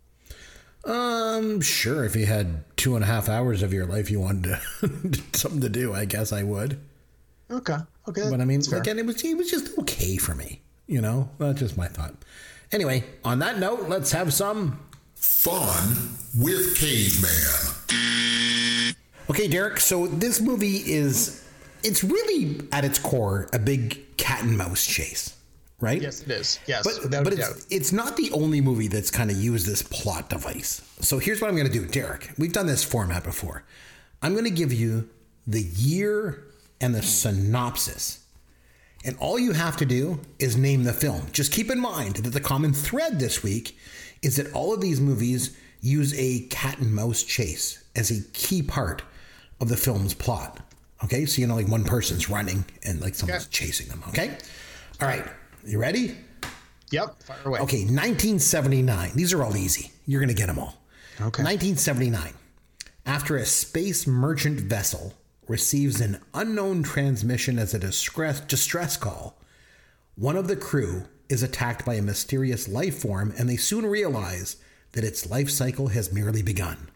um 0.85 1.61
sure 1.61 2.05
if 2.05 2.15
you 2.15 2.27
had 2.27 2.65
two 2.77 2.95
and 2.95 3.03
a 3.05 3.07
half 3.07 3.29
hours 3.29 3.63
of 3.63 3.73
your 3.73 3.87
life 3.87 4.11
you 4.11 4.21
wanted 4.21 4.59
to, 4.81 5.21
something 5.39 5.61
to 5.61 5.69
do 5.69 5.95
i 5.95 6.05
guess 6.05 6.33
i 6.33 6.43
would 6.43 6.79
Okay. 7.51 7.77
Okay. 8.09 8.31
But 8.31 8.41
I 8.41 8.45
mean, 8.45 8.63
again, 8.73 8.99
it 8.99 9.07
was 9.07 9.23
it 9.23 9.37
was 9.37 9.51
just 9.51 9.79
okay 9.79 10.17
for 10.17 10.35
me. 10.35 10.63
You 10.87 11.01
know, 11.01 11.31
that's 11.39 11.61
just 11.61 11.77
my 11.77 11.89
thought. 11.89 12.15
Anyway, 12.73 13.05
on 13.25 13.39
that 13.41 13.59
note, 13.59 13.89
let's 13.89 14.13
have 14.13 14.33
some 14.33 14.81
fun 15.17 16.17
with 16.37 16.77
Caveman. 16.77 17.75
Okay, 19.31 19.49
Derek. 19.49 19.81
So 19.81 20.07
this 20.07 20.41
movie 20.41 20.77
is 20.77 21.45
it's 21.83 22.03
really 22.03 22.61
at 22.73 22.85
its 22.85 22.99
core 22.99 23.49
a 23.53 23.59
big 23.59 24.17
cat 24.17 24.43
and 24.43 24.57
mouse 24.57 24.85
chase, 24.85 25.37
right? 25.81 26.01
Yes, 26.01 26.23
it 26.23 26.31
is. 26.31 26.59
Yes, 26.67 26.85
but, 26.85 27.25
but 27.25 27.33
it's, 27.33 27.67
it's 27.71 27.93
not 27.93 28.17
the 28.17 28.31
only 28.33 28.61
movie 28.61 28.89
that's 28.89 29.11
kind 29.11 29.31
of 29.31 29.37
used 29.37 29.67
this 29.67 29.83
plot 29.83 30.31
device. 30.31 30.83
So 31.01 31.19
here's 31.19 31.41
what 31.41 31.49
I'm 31.49 31.57
going 31.57 31.71
to 31.71 31.73
do, 31.73 31.87
Derek. 31.87 32.31
We've 32.39 32.53
done 32.53 32.67
this 32.67 32.83
format 32.85 33.25
before. 33.25 33.65
I'm 34.23 34.33
going 34.33 34.45
to 34.45 34.51
give 34.51 34.73
you 34.73 35.09
the 35.47 35.63
year 35.63 36.45
and 36.81 36.95
the 36.95 37.03
synopsis. 37.03 38.21
And 39.05 39.17
all 39.19 39.39
you 39.39 39.53
have 39.53 39.77
to 39.79 39.85
do 39.85 40.21
is 40.39 40.57
name 40.57 40.85
the 40.85 40.95
film. 40.95 41.27
Just 41.33 41.53
keep 41.53 41.71
in 41.71 41.79
mind 41.79 42.17
that 42.17 42.31
the 42.31 42.41
common 42.41 42.73
thread 42.73 43.21
this 43.21 43.43
week 43.43 43.77
is 44.25 44.37
that 44.37 44.53
all 44.53 44.73
of 44.73 44.81
these 44.81 45.01
movies 45.01 45.57
use 45.81 46.15
a 46.19 46.41
cat 46.49 46.79
and 46.79 46.95
mouse 46.95 47.23
chase 47.23 47.85
as 47.95 48.11
a 48.11 48.23
key 48.33 48.63
part 48.63 49.03
of 49.61 49.69
the 49.69 49.77
film's 49.77 50.15
plot. 50.15 50.61
Okay, 51.05 51.27
so 51.27 51.41
you 51.41 51.47
know, 51.47 51.57
like 51.57 51.69
one 51.69 51.85
person's 51.85 52.31
running 52.31 52.65
and 52.85 53.01
like 53.01 53.15
someone's 53.15 53.47
chasing 53.49 53.89
them. 53.89 54.03
Okay, 54.09 54.37
all 55.01 55.09
right, 55.09 55.25
you 55.65 55.79
ready? 55.79 56.17
Yep, 56.91 57.23
fire 57.23 57.39
away. 57.45 57.61
Okay, 57.61 57.81
1979. 57.81 59.13
These 59.15 59.33
are 59.33 59.43
all 59.43 59.57
easy. 59.57 59.93
You're 60.07 60.25
to 60.27 60.35
get 60.35 60.47
them 60.47 60.59
all. 60.59 60.81
Okay. 61.17 61.43
1979. 61.43 62.33
After 63.07 63.37
a 63.37 63.45
space 63.45 64.07
merchant 64.07 64.61
vessel 64.61 65.15
receives 65.47 66.01
an 66.01 66.21
unknown 66.33 66.83
transmission 66.83 67.59
as 67.59 67.75
a 67.75 67.79
distress, 67.79 68.41
distress 68.41 68.97
call, 68.97 69.39
one 70.17 70.37
of 70.37 70.49
the 70.49 70.57
crew 70.57 71.05
is 71.29 71.43
attacked 71.43 71.85
by 71.85 71.95
a 71.95 72.03
mysterious 72.03 72.69
life 72.69 72.99
form, 72.99 73.33
and 73.39 73.49
they 73.49 73.57
soon 73.57 73.87
realize 73.87 74.57
that 74.93 75.05
its 75.05 75.29
life 75.29 75.51
cycle 75.51 75.89
has 75.89 76.13
merely 76.13 76.43
begun. 76.43 76.89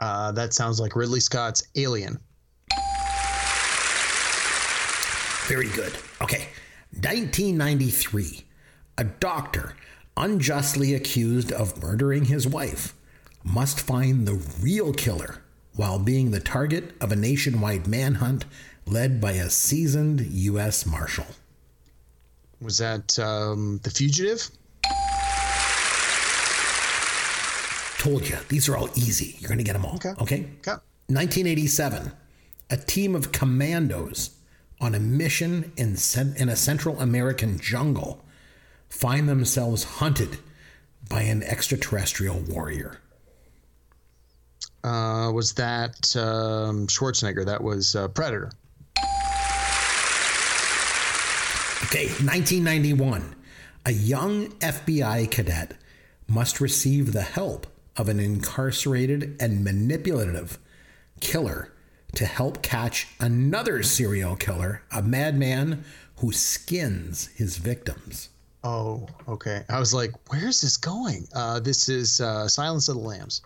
Uh, 0.00 0.32
that 0.32 0.52
sounds 0.52 0.80
like 0.80 0.96
Ridley 0.96 1.20
Scott's 1.20 1.62
Alien. 1.76 2.18
Very 5.46 5.68
good. 5.68 5.92
Okay. 6.20 6.48
1993. 6.92 8.44
A 8.98 9.04
doctor 9.04 9.76
unjustly 10.16 10.94
accused 10.94 11.52
of 11.52 11.82
murdering 11.82 12.26
his 12.26 12.46
wife 12.46 12.94
must 13.44 13.80
find 13.80 14.26
the 14.26 14.40
real 14.60 14.92
killer 14.92 15.42
while 15.74 15.98
being 15.98 16.30
the 16.30 16.40
target 16.40 16.94
of 17.00 17.10
a 17.10 17.16
nationwide 17.16 17.86
manhunt 17.86 18.44
led 18.86 19.20
by 19.20 19.32
a 19.32 19.48
seasoned 19.50 20.20
U.S. 20.20 20.84
Marshal. 20.84 21.26
Was 22.62 22.78
that 22.78 23.18
um, 23.18 23.80
The 23.82 23.90
Fugitive? 23.90 24.48
Told 27.98 28.28
you, 28.28 28.36
these 28.48 28.68
are 28.68 28.76
all 28.76 28.88
easy. 28.94 29.36
You're 29.38 29.48
going 29.48 29.58
to 29.58 29.64
get 29.64 29.74
them 29.74 29.84
all. 29.84 29.94
Okay. 29.94 30.10
Okay. 30.10 30.40
1987. 31.08 32.12
A 32.70 32.76
team 32.76 33.14
of 33.14 33.32
commandos 33.32 34.30
on 34.80 34.94
a 34.94 35.00
mission 35.00 35.72
in, 35.76 35.96
in 36.36 36.48
a 36.48 36.56
Central 36.56 37.00
American 37.00 37.58
jungle 37.58 38.24
find 38.88 39.28
themselves 39.28 39.84
hunted 39.84 40.38
by 41.08 41.22
an 41.22 41.42
extraterrestrial 41.42 42.38
warrior. 42.48 42.98
Uh, 44.84 45.30
was 45.32 45.52
that 45.54 46.16
um, 46.16 46.86
Schwarzenegger? 46.88 47.46
That 47.46 47.62
was 47.62 47.94
uh, 47.94 48.08
Predator. 48.08 48.50
Okay, 51.92 52.06
1991. 52.06 53.36
A 53.84 53.92
young 53.92 54.48
FBI 54.60 55.30
cadet 55.30 55.74
must 56.26 56.58
receive 56.58 57.12
the 57.12 57.20
help 57.20 57.66
of 57.98 58.08
an 58.08 58.18
incarcerated 58.18 59.36
and 59.38 59.62
manipulative 59.62 60.58
killer 61.20 61.70
to 62.14 62.24
help 62.24 62.62
catch 62.62 63.08
another 63.20 63.82
serial 63.82 64.36
killer, 64.36 64.80
a 64.90 65.02
madman 65.02 65.84
who 66.16 66.32
skins 66.32 67.26
his 67.34 67.58
victims. 67.58 68.30
Oh, 68.64 69.06
okay. 69.28 69.62
I 69.68 69.78
was 69.78 69.92
like, 69.92 70.12
where's 70.30 70.62
this 70.62 70.78
going? 70.78 71.28
Uh, 71.34 71.60
this 71.60 71.90
is 71.90 72.22
uh, 72.22 72.48
Silence 72.48 72.88
of 72.88 72.94
the 72.94 73.02
Lambs. 73.02 73.42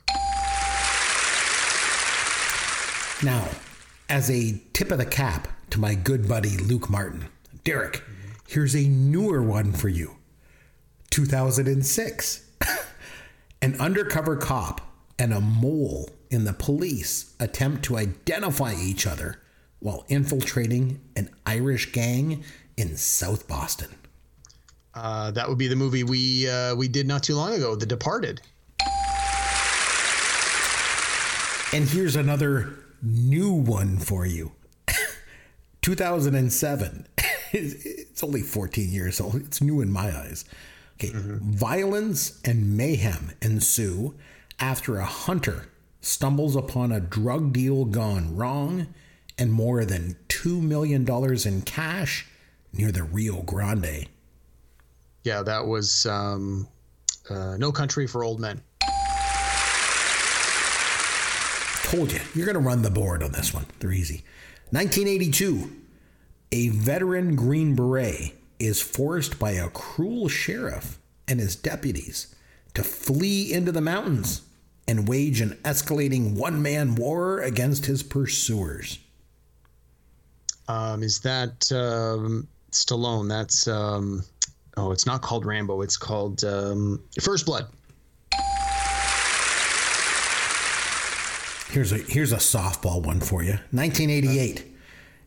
Now, 3.24 3.49
as 4.09 4.30
a 4.30 4.62
tip 4.72 4.92
of 4.92 4.99
the 4.99 5.05
cap 5.05 5.49
to 5.70 5.80
my 5.80 5.97
good 5.97 6.28
buddy 6.28 6.57
Luke 6.59 6.88
Martin, 6.88 7.24
Derek, 7.64 8.05
here's 8.49 8.74
a 8.74 8.88
newer 8.88 9.42
one 9.42 9.72
for 9.72 9.88
you 9.88 10.16
2006. 11.11 12.51
An 13.62 13.80
undercover 13.80 14.36
cop 14.36 14.80
and 15.18 15.32
a 15.32 15.40
mole 15.40 16.11
in 16.30 16.44
the 16.44 16.53
police 16.53 17.34
attempt 17.40 17.84
to 17.84 17.97
identify 17.97 18.74
each 18.74 19.07
other 19.07 19.40
while 19.78 20.05
infiltrating 20.09 21.01
an 21.16 21.30
Irish 21.47 21.92
gang 21.92 22.44
in 22.76 22.97
South 22.97 23.49
Boston. 23.49 23.88
Uh, 24.94 25.30
that 25.30 25.49
would 25.49 25.59
be 25.59 25.68
the 25.68 25.76
movie 25.76 26.05
we 26.05 26.49
uh, 26.49 26.74
we 26.74 26.88
did 26.88 27.07
not 27.07 27.22
too 27.22 27.34
long 27.34 27.55
ago, 27.55 27.74
The 27.76 27.86
Departed. 27.86 28.40
And 31.72 31.88
here's 31.88 32.16
another 32.16 32.74
new 33.03 33.53
one 33.53 33.99
for 33.99 34.24
you 34.24 34.53
2007. 35.82 37.07
It's 37.53 38.22
only 38.22 38.42
14 38.42 38.90
years 38.90 39.20
old. 39.20 39.36
It's 39.36 39.61
new 39.61 39.80
in 39.80 39.90
my 39.90 40.16
eyes. 40.16 40.44
Okay. 40.94 41.11
Violence 41.14 42.40
and 42.44 42.76
mayhem 42.76 43.32
ensue 43.42 44.14
after 44.59 44.99
a 44.99 45.05
hunter 45.05 45.66
stumbles 46.01 46.57
upon 46.57 46.92
a 46.92 47.01
drug 47.01 47.53
deal 47.53 47.84
gone 47.84 48.34
wrong 48.36 48.86
and 49.38 49.53
more 49.53 49.84
than 49.84 50.16
$2 50.28 50.62
million 50.62 51.07
in 51.47 51.62
cash 51.62 52.26
near 52.72 52.90
the 52.90 53.03
Rio 53.03 53.42
Grande. 53.42 54.07
Yeah, 55.24 55.42
that 55.42 55.66
was 55.66 56.07
um, 56.07 56.68
uh, 57.28 57.57
No 57.59 57.72
Country 57.72 58.07
for 58.07 58.24
Old 58.24 58.40
Men. 58.40 58.62
Told 61.84 62.12
you, 62.12 62.20
you're 62.34 62.47
going 62.47 62.55
to 62.55 62.61
run 62.61 62.82
the 62.82 62.90
board 62.90 63.22
on 63.22 63.32
this 63.32 63.53
one. 63.53 63.66
They're 63.78 63.92
easy. 63.92 64.24
1982, 64.70 65.70
a 66.53 66.68
veteran 66.68 67.36
Green 67.36 67.74
Beret 67.74 68.34
is 68.59 68.80
forced 68.80 69.38
by 69.38 69.53
a 69.53 69.68
cruel 69.68 70.28
sheriff 70.28 70.99
and 71.28 71.40
his 71.40 71.57
deputies 71.57 72.34
to 72.74 72.82
flee 72.82 73.53
into 73.53 73.72
the 73.72 73.80
mountains 73.80 74.42
and 74.88 75.09
wage 75.09 75.40
an 75.40 75.51
escalating 75.64 76.34
one 76.34 76.62
man 76.62 76.94
war 76.94 77.40
against 77.40 77.86
his 77.86 78.03
pursuers. 78.03 78.99
Um, 80.68 81.03
is 81.03 81.20
that 81.20 81.70
um, 81.72 82.49
Stallone? 82.70 83.28
That's 83.28 83.66
um, 83.68 84.24
oh, 84.76 84.92
it's 84.92 85.07
not 85.07 85.22
called 85.22 85.44
Rambo. 85.44 85.82
It's 85.82 85.97
called 85.97 86.44
um, 86.44 87.03
First 87.20 87.47
Blood. 87.47 87.66
Here's 91.70 91.92
a 91.92 91.99
here's 91.99 92.32
a 92.32 92.36
softball 92.36 93.05
one 93.05 93.20
for 93.20 93.42
you. 93.42 93.59
1988. 93.72 94.76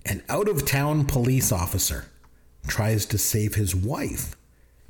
An 0.09 0.23
out-of-town 0.27 1.05
police 1.05 1.51
officer 1.51 2.05
tries 2.65 3.05
to 3.05 3.19
save 3.19 3.53
his 3.53 3.75
wife 3.75 4.35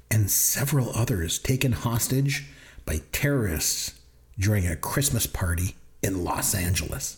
and 0.10 0.32
several 0.32 0.96
others 0.96 1.38
taken 1.38 1.74
hostage 1.74 2.46
by 2.86 3.02
terrorists 3.12 4.00
during 4.40 4.66
a 4.66 4.78
Christmas 4.78 5.28
party 5.28 5.76
in 6.02 6.24
Los 6.24 6.56
Angeles. 6.56 7.18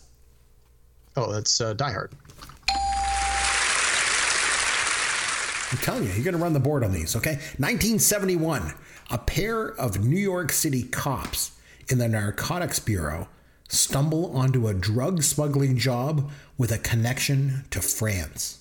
Oh, 1.16 1.32
that's 1.32 1.62
uh, 1.62 1.74
Die 1.74 1.91
Hard. 1.91 2.12
I'm 5.72 5.78
telling 5.78 6.06
you, 6.06 6.10
you're 6.14 6.24
going 6.24 6.36
to 6.36 6.41
run 6.41 6.54
the 6.54 6.60
board 6.60 6.84
on 6.84 6.93
these, 6.93 7.16
okay? 7.16 7.34
1971, 7.60 8.74
a 9.12 9.18
pair 9.20 9.68
of 9.68 10.04
New 10.04 10.18
York 10.18 10.52
City 10.52 10.82
cops 10.82 11.52
in 11.88 11.99
the 11.99 12.08
Narcotics 12.08 12.80
Bureau 12.80 13.28
stumble 13.72 14.36
onto 14.36 14.68
a 14.68 14.74
drug 14.74 15.24
smuggling 15.24 15.78
job 15.78 16.30
with 16.62 16.72
a 16.72 16.78
connection 16.78 17.66
to 17.72 17.82
France. 17.82 18.59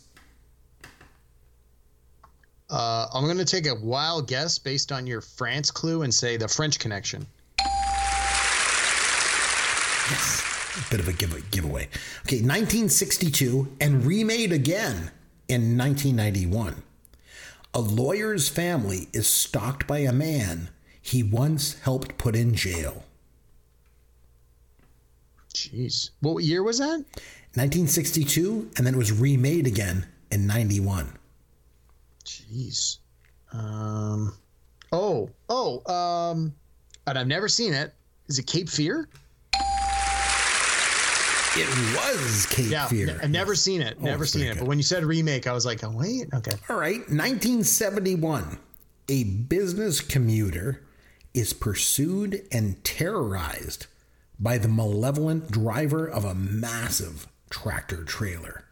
Uh, 2.70 3.06
I'm 3.12 3.24
going 3.24 3.36
to 3.36 3.44
take 3.44 3.66
a 3.66 3.74
wild 3.74 4.26
guess 4.26 4.58
based 4.58 4.90
on 4.90 5.06
your 5.06 5.20
France 5.20 5.70
clue 5.70 6.00
and 6.00 6.14
say 6.14 6.38
the 6.38 6.48
French 6.48 6.78
Connection. 6.78 7.26
Yes, 10.08 10.42
a 10.78 10.90
bit 10.90 11.00
of 11.00 11.08
a 11.08 11.12
give- 11.12 11.50
giveaway. 11.50 11.90
Okay, 12.22 12.36
1962 12.36 13.68
and 13.82 14.06
remade 14.06 14.52
again 14.52 15.10
in 15.46 15.76
1991. 15.76 16.82
A 17.74 17.80
lawyer's 17.80 18.48
family 18.48 19.08
is 19.12 19.26
stalked 19.26 19.86
by 19.86 19.98
a 19.98 20.12
man 20.12 20.70
he 21.02 21.22
once 21.22 21.78
helped 21.80 22.16
put 22.16 22.34
in 22.34 22.54
jail. 22.54 23.04
Jeez. 25.52 26.10
What 26.20 26.44
year 26.44 26.62
was 26.62 26.78
that? 26.78 27.04
1962, 27.54 28.70
and 28.76 28.86
then 28.86 28.94
it 28.94 28.96
was 28.96 29.12
remade 29.12 29.66
again 29.66 30.06
in 30.30 30.46
91. 30.46 31.12
Jeez. 32.24 32.98
Um. 33.52 34.34
Oh. 34.92 35.30
Oh. 35.48 35.92
Um. 35.92 36.54
And 37.06 37.18
I've 37.18 37.26
never 37.26 37.48
seen 37.48 37.72
it. 37.72 37.92
Is 38.28 38.38
it 38.38 38.46
Cape 38.46 38.68
Fear? 38.68 39.08
It 41.56 41.68
was 41.96 42.46
Cape 42.46 42.70
yeah, 42.70 42.86
Fear. 42.86 43.18
I've 43.20 43.30
never 43.30 43.56
seen 43.56 43.82
it. 43.82 43.96
Oh, 44.00 44.04
Never 44.04 44.22
it's 44.22 44.32
seen 44.32 44.46
it. 44.46 44.52
good. 44.52 44.60
But 44.60 44.68
when 44.68 44.78
you 44.78 44.84
said 44.84 45.02
remake, 45.04 45.48
I 45.48 45.52
was 45.52 45.66
like, 45.66 45.82
oh 45.82 45.90
wait, 45.90 46.28
okay. 46.32 46.52
All 46.68 46.76
right, 46.78 47.00
1971. 47.00 48.58
A 49.08 49.24
business 49.24 50.00
commuter 50.00 50.84
is 51.34 51.52
pursued 51.52 52.46
and 52.52 52.82
terrorized 52.84 53.86
by 54.38 54.58
the 54.58 54.68
malevolent 54.68 55.50
driver 55.50 56.08
of 56.08 56.24
a 56.24 56.34
massive 56.34 57.26
tractor 57.50 58.04
trailer. 58.04 58.64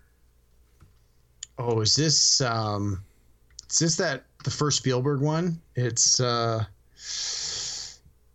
Oh, 1.58 1.80
is 1.80 1.94
this 1.96 2.40
um, 2.40 3.02
is 3.70 3.78
this 3.80 3.96
that 3.96 4.24
the 4.44 4.50
first 4.50 4.78
Spielberg 4.78 5.20
one? 5.20 5.60
It's 5.74 6.20
uh, 6.20 6.64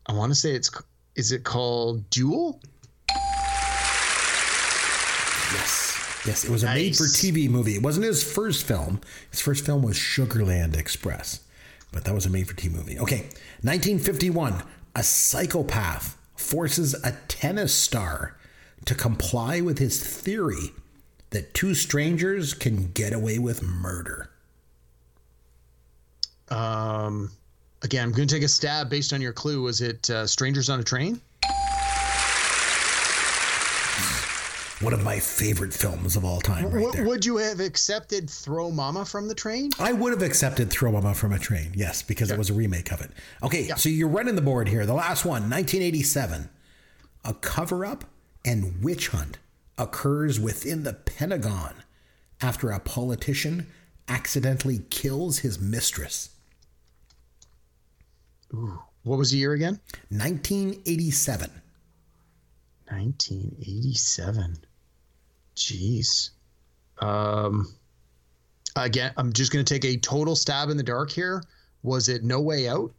I 0.08 0.14
want 0.14 0.32
to 0.32 0.36
say 0.36 0.52
it's 0.52 0.70
Is 1.16 1.32
it 1.32 1.44
called 1.44 2.10
Duel? 2.10 2.60
Yes. 5.54 5.92
Yes, 6.26 6.44
it 6.46 6.50
was 6.50 6.64
a 6.64 6.68
Nice. 6.68 6.76
made 6.76 6.96
for 6.96 7.04
TV 7.04 7.50
movie. 7.50 7.76
It 7.76 7.82
wasn't 7.84 8.06
his 8.06 8.24
first 8.24 8.66
film. 8.66 9.02
His 9.30 9.42
first 9.42 9.66
film 9.66 9.84
was 9.84 9.98
Sugarland 9.98 10.76
Express, 10.78 11.42
but 11.92 12.06
that 12.06 12.14
was 12.14 12.26
a 12.26 12.30
made 12.30 12.48
for 12.48 12.54
TV 12.56 12.72
movie. 12.72 12.98
Okay, 13.00 13.22
1951. 13.62 14.64
A 14.96 15.04
psychopath 15.04 16.18
forces 16.36 16.94
a 17.04 17.14
tennis 17.28 17.74
star 17.74 18.38
to 18.86 18.96
comply 18.96 19.62
with 19.62 19.80
his 19.80 20.04
theory 20.04 20.72
that 21.30 21.54
two 21.54 21.74
strangers 21.74 22.54
can 22.54 22.92
get 22.92 23.14
away 23.14 23.40
with 23.40 23.62
murder. 23.64 24.30
Um, 26.50 27.32
again, 27.82 28.04
I'm 28.04 28.12
going 28.12 28.28
to 28.28 28.36
take 28.36 28.44
a 28.44 28.48
stab 28.48 28.90
based 28.90 29.14
on 29.14 29.22
your 29.22 29.34
clue. 29.34 29.64
Was 29.64 29.82
it 29.82 30.10
uh, 30.10 30.28
Strangers 30.28 30.70
on 30.70 30.80
a 30.80 30.84
Train? 30.84 31.20
One 34.82 34.94
of 34.94 35.02
my 35.02 35.18
favorite 35.18 35.74
films 35.74 36.18
of 36.18 36.26
all 36.26 36.42
time, 36.42 36.66
right 36.66 36.74
W- 36.74 36.92
there. 36.92 37.06
would 37.06 37.26
you 37.26 37.38
have 37.38 37.62
accepted 37.62 38.30
Throw 38.30 38.70
Mama 38.70 39.06
from 39.06 39.30
the 39.30 39.36
Train? 39.36 39.70
I 39.80 39.94
would 39.94 40.12
have 40.12 40.22
accepted 40.22 40.70
Throw 40.70 40.92
Mama 40.92 41.14
from 41.14 41.32
a 41.32 41.40
Train, 41.40 41.72
yes, 41.74 42.02
because 42.02 42.30
it 42.32 42.38
was 42.38 42.50
a 42.50 42.54
remake 42.54 42.92
of 42.92 43.00
it. 43.00 43.12
Okay, 43.42 43.70
so 43.78 43.88
you're 43.88 44.10
running 44.10 44.36
the 44.36 44.42
board 44.42 44.68
here. 44.68 44.86
The 44.86 44.94
last 44.94 45.24
one, 45.24 45.44
1987. 45.44 46.50
A 47.24 47.34
cover 47.36 47.86
up 47.86 48.04
and 48.46 48.84
witch 48.84 49.10
hunt 49.10 49.38
occurs 49.78 50.40
within 50.40 50.84
the 50.84 50.94
Pentagon 50.94 51.76
after 52.42 52.72
a 52.72 52.80
politician 52.80 53.68
accidentally 54.08 54.80
kills 54.90 55.40
his 55.40 55.60
mistress. 55.60 56.30
What 59.04 59.18
was 59.18 59.32
the 59.32 59.38
year 59.38 59.54
again? 59.54 59.80
1987. 60.10 61.50
1987. 62.88 64.58
Jeez. 65.56 66.30
Um, 67.00 67.74
again, 68.76 69.14
I'm 69.18 69.34
just 69.34 69.52
going 69.52 69.66
to 69.66 69.74
take 69.74 69.86
a 69.86 69.98
total 69.98 70.36
stab 70.36 70.70
in 70.70 70.78
the 70.78 70.84
dark 70.84 71.12
here. 71.12 71.44
Was 71.82 72.10
it 72.10 72.24
No 72.24 72.42
Way 72.42 72.68
Out? 72.70 72.94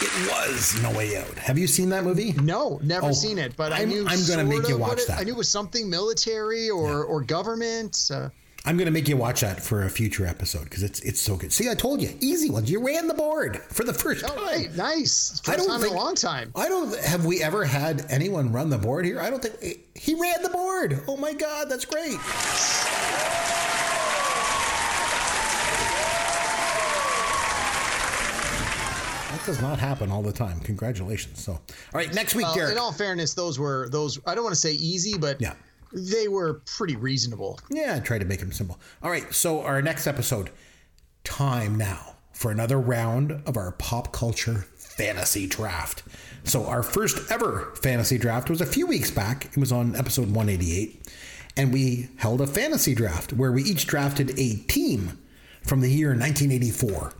It 0.00 0.30
was 0.30 0.80
No 0.82 0.90
Way 0.92 1.16
Out. 1.16 1.38
Have 1.38 1.56
you 1.58 1.66
seen 1.66 1.88
that 1.90 2.04
movie? 2.04 2.32
No, 2.34 2.78
never 2.82 3.06
Oh, 3.08 3.12
seen 3.12 3.38
it. 3.38 3.56
But 3.56 3.72
I 3.72 3.78
I'm- 3.78 3.88
knew 3.88 4.06
I'm 4.06 4.26
gonna 4.26 4.44
make 4.44 4.68
you 4.68 4.76
watch 4.76 5.00
it- 5.00 5.08
that. 5.08 5.18
I 5.18 5.24
knew 5.24 5.32
it 5.32 5.38
was 5.38 5.48
something 5.48 5.88
military 5.88 6.68
or 6.68 7.02
or 7.04 7.22
government. 7.22 8.10
Uh, 8.12 8.28
I'm 8.68 8.76
going 8.76 8.86
to 8.86 8.90
make 8.92 9.06
you 9.08 9.16
watch 9.16 9.42
that 9.42 9.62
for 9.62 9.84
a 9.84 9.88
future 9.88 10.26
episode 10.26 10.64
because 10.64 10.82
it's 10.82 10.98
it's 11.00 11.20
so 11.20 11.36
good. 11.36 11.52
See, 11.52 11.70
I 11.70 11.74
told 11.76 12.02
you, 12.02 12.12
easy 12.20 12.50
ones. 12.50 12.68
You 12.68 12.84
ran 12.84 13.06
the 13.06 13.14
board 13.14 13.58
for 13.70 13.84
the 13.84 13.94
first 13.94 14.24
all 14.24 14.30
time. 14.34 14.44
right, 14.44 14.74
nice. 14.76 15.40
I 15.46 15.54
don't 15.56 15.68
time 15.68 15.80
think- 15.80 15.92
in 15.92 15.96
a 15.96 16.00
long 16.02 16.16
time. 16.16 16.50
I 16.56 16.68
don't. 16.68 16.92
Have 16.98 17.24
we 17.24 17.42
ever 17.44 17.64
had 17.64 18.04
anyone 18.10 18.50
run 18.52 18.68
the 18.68 18.78
board 18.78 19.04
here? 19.06 19.20
I 19.20 19.30
don't 19.30 19.40
think 19.40 19.78
he 19.94 20.14
ran 20.20 20.42
the 20.42 20.48
board. 20.50 21.00
Oh 21.06 21.16
my 21.16 21.32
God, 21.32 21.68
that's 21.70 21.84
great. 21.84 22.18
Does 29.46 29.60
not 29.62 29.78
happen 29.78 30.10
all 30.10 30.22
the 30.22 30.32
time. 30.32 30.60
Congratulations. 30.60 31.42
So, 31.42 31.52
all 31.52 31.60
right, 31.94 32.12
next 32.14 32.34
week, 32.34 32.44
Well, 32.46 32.54
Derek. 32.54 32.72
in 32.72 32.78
all 32.78 32.92
fairness, 32.92 33.34
those 33.34 33.58
were 33.58 33.88
those. 33.90 34.18
I 34.26 34.34
don't 34.34 34.44
want 34.44 34.54
to 34.54 34.60
say 34.60 34.72
easy, 34.72 35.16
but 35.16 35.40
Yeah. 35.40 35.54
they 35.92 36.28
were 36.28 36.60
pretty 36.66 36.96
reasonable. 36.96 37.58
Yeah, 37.70 37.94
I 37.96 38.00
try 38.00 38.18
to 38.18 38.24
make 38.24 38.40
them 38.40 38.52
simple. 38.52 38.78
All 39.02 39.10
right, 39.10 39.32
so 39.34 39.62
our 39.62 39.80
next 39.80 40.06
episode, 40.06 40.50
time 41.24 41.76
now 41.76 42.16
for 42.32 42.50
another 42.50 42.78
round 42.78 43.40
of 43.46 43.56
our 43.56 43.72
pop 43.72 44.12
culture 44.12 44.66
fantasy 44.76 45.46
draft. 45.46 46.02
So 46.44 46.66
our 46.66 46.82
first 46.82 47.30
ever 47.30 47.72
fantasy 47.82 48.18
draft 48.18 48.48
was 48.50 48.60
a 48.60 48.66
few 48.66 48.86
weeks 48.86 49.10
back. 49.10 49.46
It 49.46 49.56
was 49.56 49.72
on 49.72 49.96
episode 49.96 50.30
188, 50.30 51.06
and 51.56 51.72
we 51.72 52.08
held 52.16 52.40
a 52.40 52.46
fantasy 52.46 52.94
draft 52.94 53.32
where 53.32 53.50
we 53.52 53.62
each 53.62 53.86
drafted 53.86 54.38
a 54.38 54.56
team 54.68 55.18
from 55.62 55.80
the 55.80 55.90
year 55.90 56.10
1984. 56.14 57.12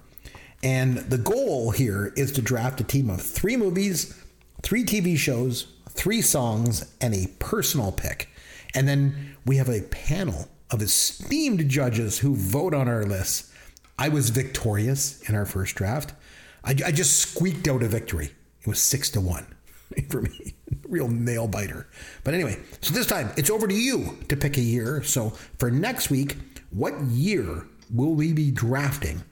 And 0.63 0.99
the 0.99 1.19
goal 1.19 1.71
here 1.71 2.13
is 2.17 2.33
to 2.33 2.43
draft 2.43 2.81
a 2.81 2.85
team 2.85 3.11
of 3.11 3.21
three 3.21 3.57
movies, 3.57 4.21
three 4.63 4.85
TV 4.85 5.17
shows, 5.17 5.67
three 5.91 6.23
songs, 6.23 6.93
and 7.01 7.15
a 7.15 7.29
personal 7.39 7.93
pick. 7.93 8.29
And 8.75 8.89
then 8.89 9.37
we 9.45 9.57
have 9.57 9.69
a 9.69 9.83
panel 9.83 10.49
of 10.71 10.83
esteemed 10.83 11.69
judges 11.69 12.19
who 12.19 12.35
vote 12.35 12.75
on 12.75 12.89
our 12.89 13.05
lists. 13.05 13.53
I 13.99 14.09
was 14.09 14.31
victorious 14.31 15.23
in 15.29 15.35
our 15.35 15.47
first 15.47 15.77
draft. 15.77 16.13
I, 16.65 16.71
I 16.85 16.93
just 16.93 17.17
squeaked 17.17 17.69
out 17.69 17.83
a 17.83 17.89
victory. 17.89 18.31
It 18.61 18.67
was 18.67 18.81
six 18.81 19.11
to 19.11 19.21
one 19.21 19.47
for 20.11 20.23
me. 20.23 20.55
Real 20.89 21.09
nail 21.09 21.49
biter. 21.49 21.89
But 22.25 22.35
anyway, 22.35 22.59
so 22.81 22.93
this 22.93 23.07
time 23.07 23.31
it's 23.37 23.51
over 23.51 23.67
to 23.67 23.75
you 23.75 24.19
to 24.29 24.37
pick 24.37 24.57
a 24.57 24.63
year. 24.63 25.03
So 25.03 25.31
for 25.59 25.71
next 25.71 26.11
week, 26.11 26.37
what 26.71 27.01
year 27.03 27.67
will 27.93 28.15
we 28.15 28.33
be 28.33 28.51
drafting 28.51 29.23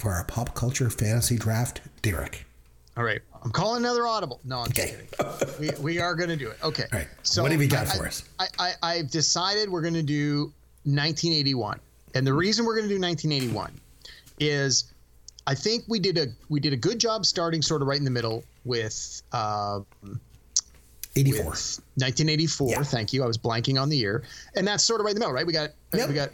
for 0.00 0.10
our 0.12 0.24
pop 0.24 0.54
culture 0.54 0.88
fantasy 0.90 1.36
draft, 1.36 1.80
Derek? 2.02 2.46
All 2.96 3.04
right, 3.04 3.20
I'm 3.44 3.50
calling 3.52 3.82
another 3.82 4.06
audible. 4.06 4.40
No, 4.44 4.58
I'm 4.60 4.68
Okay. 4.68 4.96
just 5.16 5.48
kidding. 5.58 5.74
we, 5.78 5.82
we 5.94 5.98
are 6.00 6.14
going 6.14 6.28
to 6.30 6.36
do 6.36 6.48
it. 6.48 6.58
Okay. 6.62 6.84
All 6.92 6.98
right. 6.98 7.08
So 7.22 7.42
What 7.42 7.52
have 7.52 7.62
you 7.62 7.68
got 7.68 7.86
I- 7.88 7.96
for 7.96 8.06
us? 8.06 8.24
I, 8.38 8.46
I, 8.58 8.72
I've 8.82 9.10
decided 9.10 9.68
we're 9.70 9.82
going 9.82 9.94
to 9.94 10.02
do 10.02 10.52
1981, 10.84 11.78
and 12.14 12.26
the 12.26 12.32
reason 12.34 12.64
we're 12.66 12.74
going 12.76 12.88
to 12.88 12.94
do 12.94 13.00
1981 13.00 13.78
is 14.40 14.92
I 15.46 15.54
think 15.54 15.84
we 15.88 15.98
did 15.98 16.18
a 16.18 16.26
we 16.48 16.60
did 16.60 16.72
a 16.72 16.76
good 16.76 16.98
job 16.98 17.24
starting 17.26 17.62
sort 17.62 17.82
of 17.82 17.88
right 17.88 17.98
in 17.98 18.04
the 18.04 18.10
middle 18.10 18.42
with. 18.64 19.22
Uh, 19.32 19.80
84. 21.16 21.38
with 21.44 21.80
1984. 21.96 22.84
Thank 22.84 23.12
you. 23.12 23.24
I 23.24 23.26
was 23.26 23.36
blanking 23.36 23.80
on 23.82 23.88
the 23.88 23.96
year, 23.96 24.22
and 24.54 24.64
that's 24.66 24.84
sort 24.84 25.00
of 25.00 25.04
right 25.06 25.10
in 25.10 25.16
the 25.16 25.20
middle, 25.20 25.32
right? 25.34 25.46
We 25.46 25.52
got 25.52 25.70
Yep. 25.92 26.08
we 26.08 26.14
got 26.14 26.30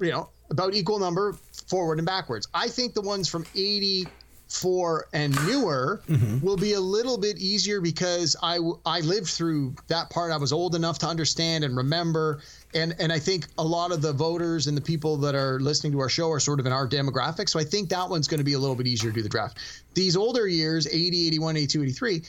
you 0.00 0.10
know 0.10 0.28
about 0.50 0.74
equal 0.74 0.98
number 0.98 1.36
forward 1.68 1.98
and 1.98 2.06
backwards. 2.06 2.48
I 2.54 2.68
think 2.68 2.94
the 2.94 3.00
ones 3.00 3.28
from 3.28 3.46
84 3.54 5.08
and 5.12 5.34
newer 5.46 6.00
mm-hmm. 6.08 6.44
will 6.44 6.56
be 6.56 6.74
a 6.74 6.80
little 6.80 7.18
bit 7.18 7.38
easier 7.38 7.80
because 7.80 8.36
I 8.42 8.58
I 8.84 9.00
lived 9.00 9.28
through 9.28 9.74
that 9.88 10.10
part. 10.10 10.32
I 10.32 10.36
was 10.36 10.52
old 10.52 10.74
enough 10.74 10.98
to 11.00 11.06
understand 11.06 11.64
and 11.64 11.76
remember. 11.76 12.40
And, 12.74 12.94
and 12.98 13.10
I 13.10 13.18
think 13.18 13.46
a 13.56 13.64
lot 13.64 13.90
of 13.90 14.02
the 14.02 14.12
voters 14.12 14.66
and 14.66 14.76
the 14.76 14.82
people 14.82 15.16
that 15.18 15.34
are 15.34 15.58
listening 15.60 15.92
to 15.92 16.00
our 16.00 16.10
show 16.10 16.30
are 16.30 16.40
sort 16.40 16.60
of 16.60 16.66
in 16.66 16.72
our 16.72 16.86
demographic. 16.86 17.48
So 17.48 17.58
I 17.58 17.64
think 17.64 17.88
that 17.88 18.08
one's 18.10 18.28
going 18.28 18.38
to 18.38 18.44
be 18.44 18.52
a 18.52 18.58
little 18.58 18.76
bit 18.76 18.86
easier 18.86 19.10
to 19.10 19.14
do 19.14 19.22
the 19.22 19.28
draft. 19.28 19.58
These 19.94 20.14
older 20.14 20.46
years, 20.46 20.86
80, 20.86 21.26
81, 21.28 21.56
82, 21.56 21.82
83, 21.84 22.22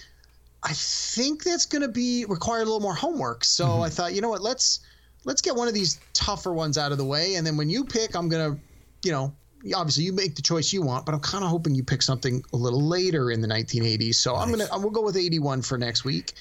I 0.63 0.74
think 0.74 1.43
that's 1.43 1.65
going 1.65 1.82
to 1.82 1.88
be 1.88 2.26
require 2.26 2.61
a 2.61 2.65
little 2.65 2.80
more 2.80 2.95
homework. 2.95 3.43
So 3.43 3.68
mm-hmm. 3.68 3.82
I 3.84 3.89
thought, 3.89 4.13
you 4.13 4.22
know 4.22 4.30
what, 4.30 4.41
let's 4.41 4.80
let's 5.28 5.41
get 5.41 5.55
one 5.55 5.67
of 5.67 5.73
these 5.73 5.99
tougher 6.13 6.53
ones 6.53 6.78
out 6.78 6.93
of 6.93 6.97
the 6.97 7.05
way, 7.05 7.36
and 7.36 7.45
then 7.45 7.57
when 7.57 7.69
you 7.69 7.84
pick, 7.84 8.15
I'm 8.15 8.30
gonna, 8.30 8.57
you 9.03 9.11
know, 9.11 9.34
obviously 9.75 10.05
you 10.05 10.13
make 10.13 10.36
the 10.36 10.41
choice 10.41 10.71
you 10.71 10.82
want, 10.82 11.05
but 11.05 11.13
I'm 11.13 11.19
kind 11.19 11.43
of 11.43 11.49
hoping 11.49 11.75
you 11.75 11.84
pick 11.84 12.01
something 12.01 12.43
a 12.53 12.57
little 12.57 12.82
later 12.82 13.30
in 13.30 13.41
the 13.41 13.47
1980s. 13.47 14.15
So 14.15 14.36
I'm 14.36 14.49
gonna 14.49 14.67
we'll 14.78 14.89
go 14.89 15.03
with 15.03 15.17
81 15.17 15.61
for 15.61 15.78
next 15.78 16.05
week, 16.05 16.34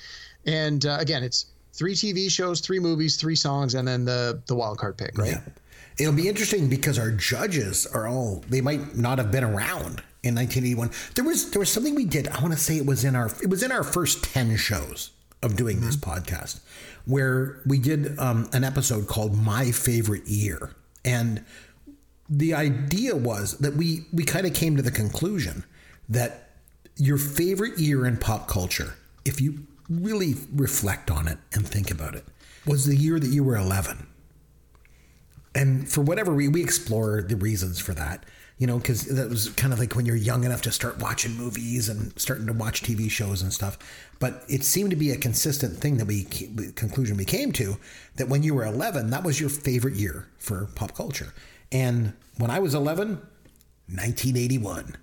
and 0.46 0.86
uh, 0.86 0.98
again, 1.00 1.22
it's 1.24 1.46
three 1.72 1.94
TV 1.94 2.30
shows, 2.30 2.60
three 2.60 2.78
movies, 2.78 3.16
three 3.16 3.36
songs, 3.36 3.74
and 3.74 3.86
then 3.86 4.04
the 4.04 4.40
the 4.46 4.54
wild 4.54 4.78
card 4.78 4.96
pick, 4.96 5.18
right? 5.18 5.32
Yeah. 5.32 5.40
It'll 5.98 6.12
be 6.12 6.28
interesting 6.28 6.68
because 6.68 6.98
our 6.98 7.10
judges 7.10 7.86
are 7.86 8.06
all 8.06 8.44
they 8.48 8.60
might 8.60 8.96
not 8.96 9.18
have 9.18 9.32
been 9.32 9.44
around 9.44 10.02
in 10.22 10.34
1981. 10.36 10.90
There 11.16 11.24
was 11.24 11.50
there 11.50 11.60
was 11.60 11.72
something 11.72 11.96
we 11.96 12.04
did. 12.04 12.28
I 12.28 12.40
want 12.40 12.52
to 12.52 12.58
say 12.58 12.76
it 12.76 12.86
was 12.86 13.04
in 13.04 13.16
our 13.16 13.30
it 13.42 13.50
was 13.50 13.64
in 13.64 13.72
our 13.72 13.82
first 13.82 14.22
10 14.22 14.56
shows 14.56 15.10
of 15.42 15.56
doing 15.56 15.80
this 15.80 15.96
podcast 15.96 16.60
where 17.04 17.60
we 17.66 17.78
did 17.78 18.18
um, 18.18 18.48
an 18.52 18.64
episode 18.64 19.06
called 19.06 19.36
My 19.36 19.70
Favorite 19.70 20.26
Year. 20.26 20.74
And 21.04 21.44
the 22.28 22.54
idea 22.54 23.14
was 23.14 23.58
that 23.58 23.74
we 23.74 24.06
we 24.12 24.24
kind 24.24 24.46
of 24.46 24.54
came 24.54 24.76
to 24.76 24.82
the 24.82 24.90
conclusion 24.90 25.64
that 26.08 26.50
your 26.96 27.18
favorite 27.18 27.78
year 27.78 28.06
in 28.06 28.16
pop 28.16 28.48
culture, 28.48 28.94
if 29.24 29.40
you 29.40 29.66
really 29.88 30.34
reflect 30.52 31.10
on 31.10 31.28
it 31.28 31.38
and 31.52 31.66
think 31.66 31.90
about 31.90 32.14
it, 32.14 32.24
was 32.66 32.86
the 32.86 32.96
year 32.96 33.20
that 33.20 33.28
you 33.28 33.44
were 33.44 33.56
11 33.56 34.08
and 35.56 35.88
for 35.88 36.02
whatever 36.02 36.34
we 36.34 36.46
we 36.46 36.62
explore 36.62 37.22
the 37.22 37.36
reasons 37.36 37.78
for 37.78 37.94
that 37.94 38.24
you 38.58 38.66
know 38.66 38.78
because 38.78 39.02
that 39.02 39.28
was 39.28 39.50
kind 39.50 39.72
of 39.72 39.78
like 39.78 39.94
when 39.94 40.06
you're 40.06 40.16
young 40.16 40.44
enough 40.44 40.62
to 40.62 40.72
start 40.72 40.98
watching 40.98 41.32
movies 41.32 41.88
and 41.88 42.18
starting 42.18 42.46
to 42.46 42.52
watch 42.52 42.82
tv 42.82 43.10
shows 43.10 43.42
and 43.42 43.52
stuff 43.52 43.78
but 44.18 44.44
it 44.48 44.64
seemed 44.64 44.90
to 44.90 44.96
be 44.96 45.10
a 45.10 45.16
consistent 45.16 45.76
thing 45.76 45.96
that 45.98 46.06
we 46.06 46.24
conclusion 46.74 47.16
we 47.16 47.24
came 47.24 47.52
to 47.52 47.76
that 48.16 48.28
when 48.28 48.42
you 48.42 48.54
were 48.54 48.64
11 48.64 49.10
that 49.10 49.24
was 49.24 49.40
your 49.40 49.50
favorite 49.50 49.94
year 49.94 50.26
for 50.38 50.66
pop 50.74 50.94
culture 50.94 51.32
and 51.70 52.12
when 52.38 52.50
i 52.50 52.58
was 52.58 52.74
11 52.74 53.20
1981 53.88 54.96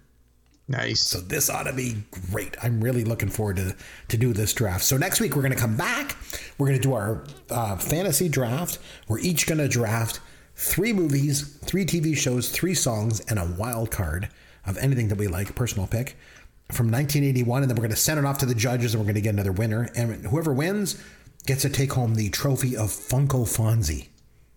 Nice. 0.68 1.02
so 1.02 1.20
this 1.20 1.50
ought 1.50 1.64
to 1.64 1.74
be 1.74 1.98
great. 2.32 2.56
I'm 2.64 2.82
really 2.82 3.04
looking 3.04 3.28
forward 3.28 3.58
to 3.58 3.76
to 4.08 4.18
do 4.18 4.32
this 4.32 4.54
draft. 4.54 4.86
So 4.86 4.96
next 4.96 5.20
week 5.20 5.36
we're 5.36 5.42
going 5.42 5.54
to 5.54 5.60
come 5.60 5.76
back. 5.76 6.16
We're 6.58 6.68
going 6.68 6.80
to 6.80 6.88
do 6.88 6.94
our 6.94 7.26
uh, 7.50 7.76
fantasy 7.76 8.30
draft. 8.30 8.80
We're 9.10 9.20
each 9.20 9.46
going 9.46 9.58
to 9.58 9.68
draft 9.68 10.22
three 10.56 10.94
movies, 10.94 11.58
three 11.66 11.86
TV 11.86 12.16
shows, 12.16 12.50
three 12.50 12.74
songs, 12.74 13.20
and 13.22 13.40
a 13.40 13.46
wild 13.58 13.92
card 13.92 14.30
of 14.66 14.78
anything 14.78 15.08
that 15.10 15.18
we 15.18 15.28
like, 15.28 15.56
personal 15.56 15.88
pick 15.88 16.16
from 16.72 16.88
1981, 16.88 17.64
and 17.64 17.70
then 17.70 17.76
we're 17.76 17.82
going 17.82 17.92
to 17.92 17.96
send 17.96 18.20
it 18.20 18.26
off 18.26 18.38
to 18.40 18.46
the 18.46 18.56
judges, 18.56 18.94
and 18.94 19.02
we're 19.02 19.06
going 19.06 19.16
to 19.16 19.22
get 19.22 19.34
another 19.34 19.52
winner. 19.52 19.90
And 19.96 20.26
whoever 20.26 20.54
wins 20.54 21.02
gets 21.46 21.62
to 21.64 21.70
take 21.70 21.94
home 21.94 22.16
the 22.16 22.30
trophy 22.30 22.76
of 22.76 22.90
Funko 22.90 23.46
Fonzie. 23.46 24.08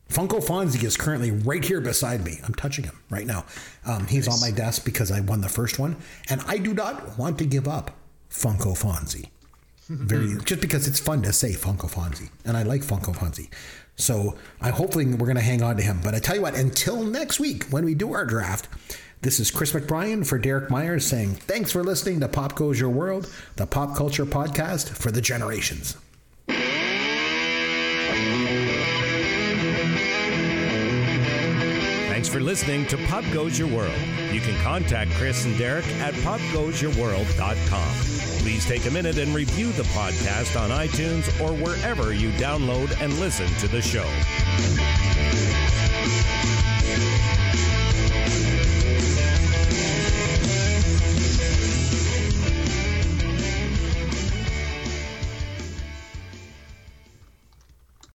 Funko 0.09 0.45
Fonzie 0.45 0.85
is 0.85 0.97
currently 0.97 1.33
right 1.33 1.65
here 1.65 1.81
beside 1.81 2.25
me. 2.25 2.39
I'm 2.45 2.55
touching 2.55 2.85
him 2.85 3.03
right 3.11 3.27
now. 3.27 3.45
Um, 3.85 4.07
he's 4.07 4.29
on 4.29 4.41
my 4.41 4.53
desk 4.53 4.85
because 4.85 5.11
I 5.11 5.21
won 5.21 5.41
the 5.41 5.49
first 5.49 5.79
one, 5.79 5.97
and 6.29 6.41
I 6.47 6.59
do 6.59 6.73
not 6.75 7.19
want 7.19 7.39
to 7.39 7.47
give 7.47 7.67
up 7.67 7.91
Funko 8.31 8.79
Fonzie. 8.79 9.31
Very 9.89 10.37
just 10.45 10.61
because 10.61 10.89
it's 10.89 10.99
fun 10.99 11.23
to 11.23 11.33
say 11.33 11.53
Funko 11.53 11.91
Fonzie, 11.93 12.31
and 12.45 12.57
I 12.57 12.63
like 12.63 12.83
Funko 12.83 13.15
Fonzie. 13.15 13.51
So 13.97 14.37
I 14.61 14.71
hopefully 14.71 15.07
we're 15.07 15.27
going 15.27 15.37
to 15.37 15.43
hang 15.43 15.63
on 15.63 15.77
to 15.77 15.83
him. 15.83 16.01
But 16.05 16.15
I 16.15 16.19
tell 16.19 16.37
you 16.37 16.43
what, 16.43 16.55
until 16.55 17.03
next 17.03 17.41
week 17.41 17.65
when 17.71 17.85
we 17.85 17.95
do 17.95 18.13
our 18.13 18.25
draft, 18.25 18.69
this 19.23 19.41
is 19.41 19.51
Chris 19.51 19.73
McBrien 19.73 20.27
for 20.27 20.39
Derek 20.39 20.71
Myers 20.71 21.07
saying 21.07 21.35
thanks 21.35 21.73
for 21.73 21.83
listening 21.83 22.21
to 22.21 22.29
Pop 22.29 22.55
Goes 22.55 22.79
Your 22.79 22.91
World, 22.91 23.33
the 23.57 23.67
pop 23.67 23.97
culture 23.97 24.27
podcast 24.27 24.91
for 24.91 25.11
the 25.11 25.21
generations. 25.21 25.97
Thanks 32.09 32.29
for 32.29 32.41
listening 32.41 32.87
to 32.87 32.97
Pop 33.09 33.25
Goes 33.33 33.59
Your 33.59 33.69
World. 33.69 33.95
You 34.33 34.41
can 34.41 34.57
contact 34.63 35.11
Chris 35.13 35.45
and 35.45 35.57
Derek 35.59 35.87
at 36.01 36.15
popgoesyourworld.com 36.15 38.36
please 38.47 38.65
take 38.65 38.87
a 38.87 38.91
minute 38.93 39.19
and 39.19 39.35
review 39.35 39.73
the 39.73 39.83
podcast 39.83 40.57
on 40.57 40.71
iTunes 40.71 41.27
or 41.41 41.53
wherever 41.53 42.15
you 42.15 42.31
download 42.39 42.97
and 43.03 43.13
listen 43.19 43.49
to 43.57 43.67
the 43.67 43.83
show. 43.83 44.07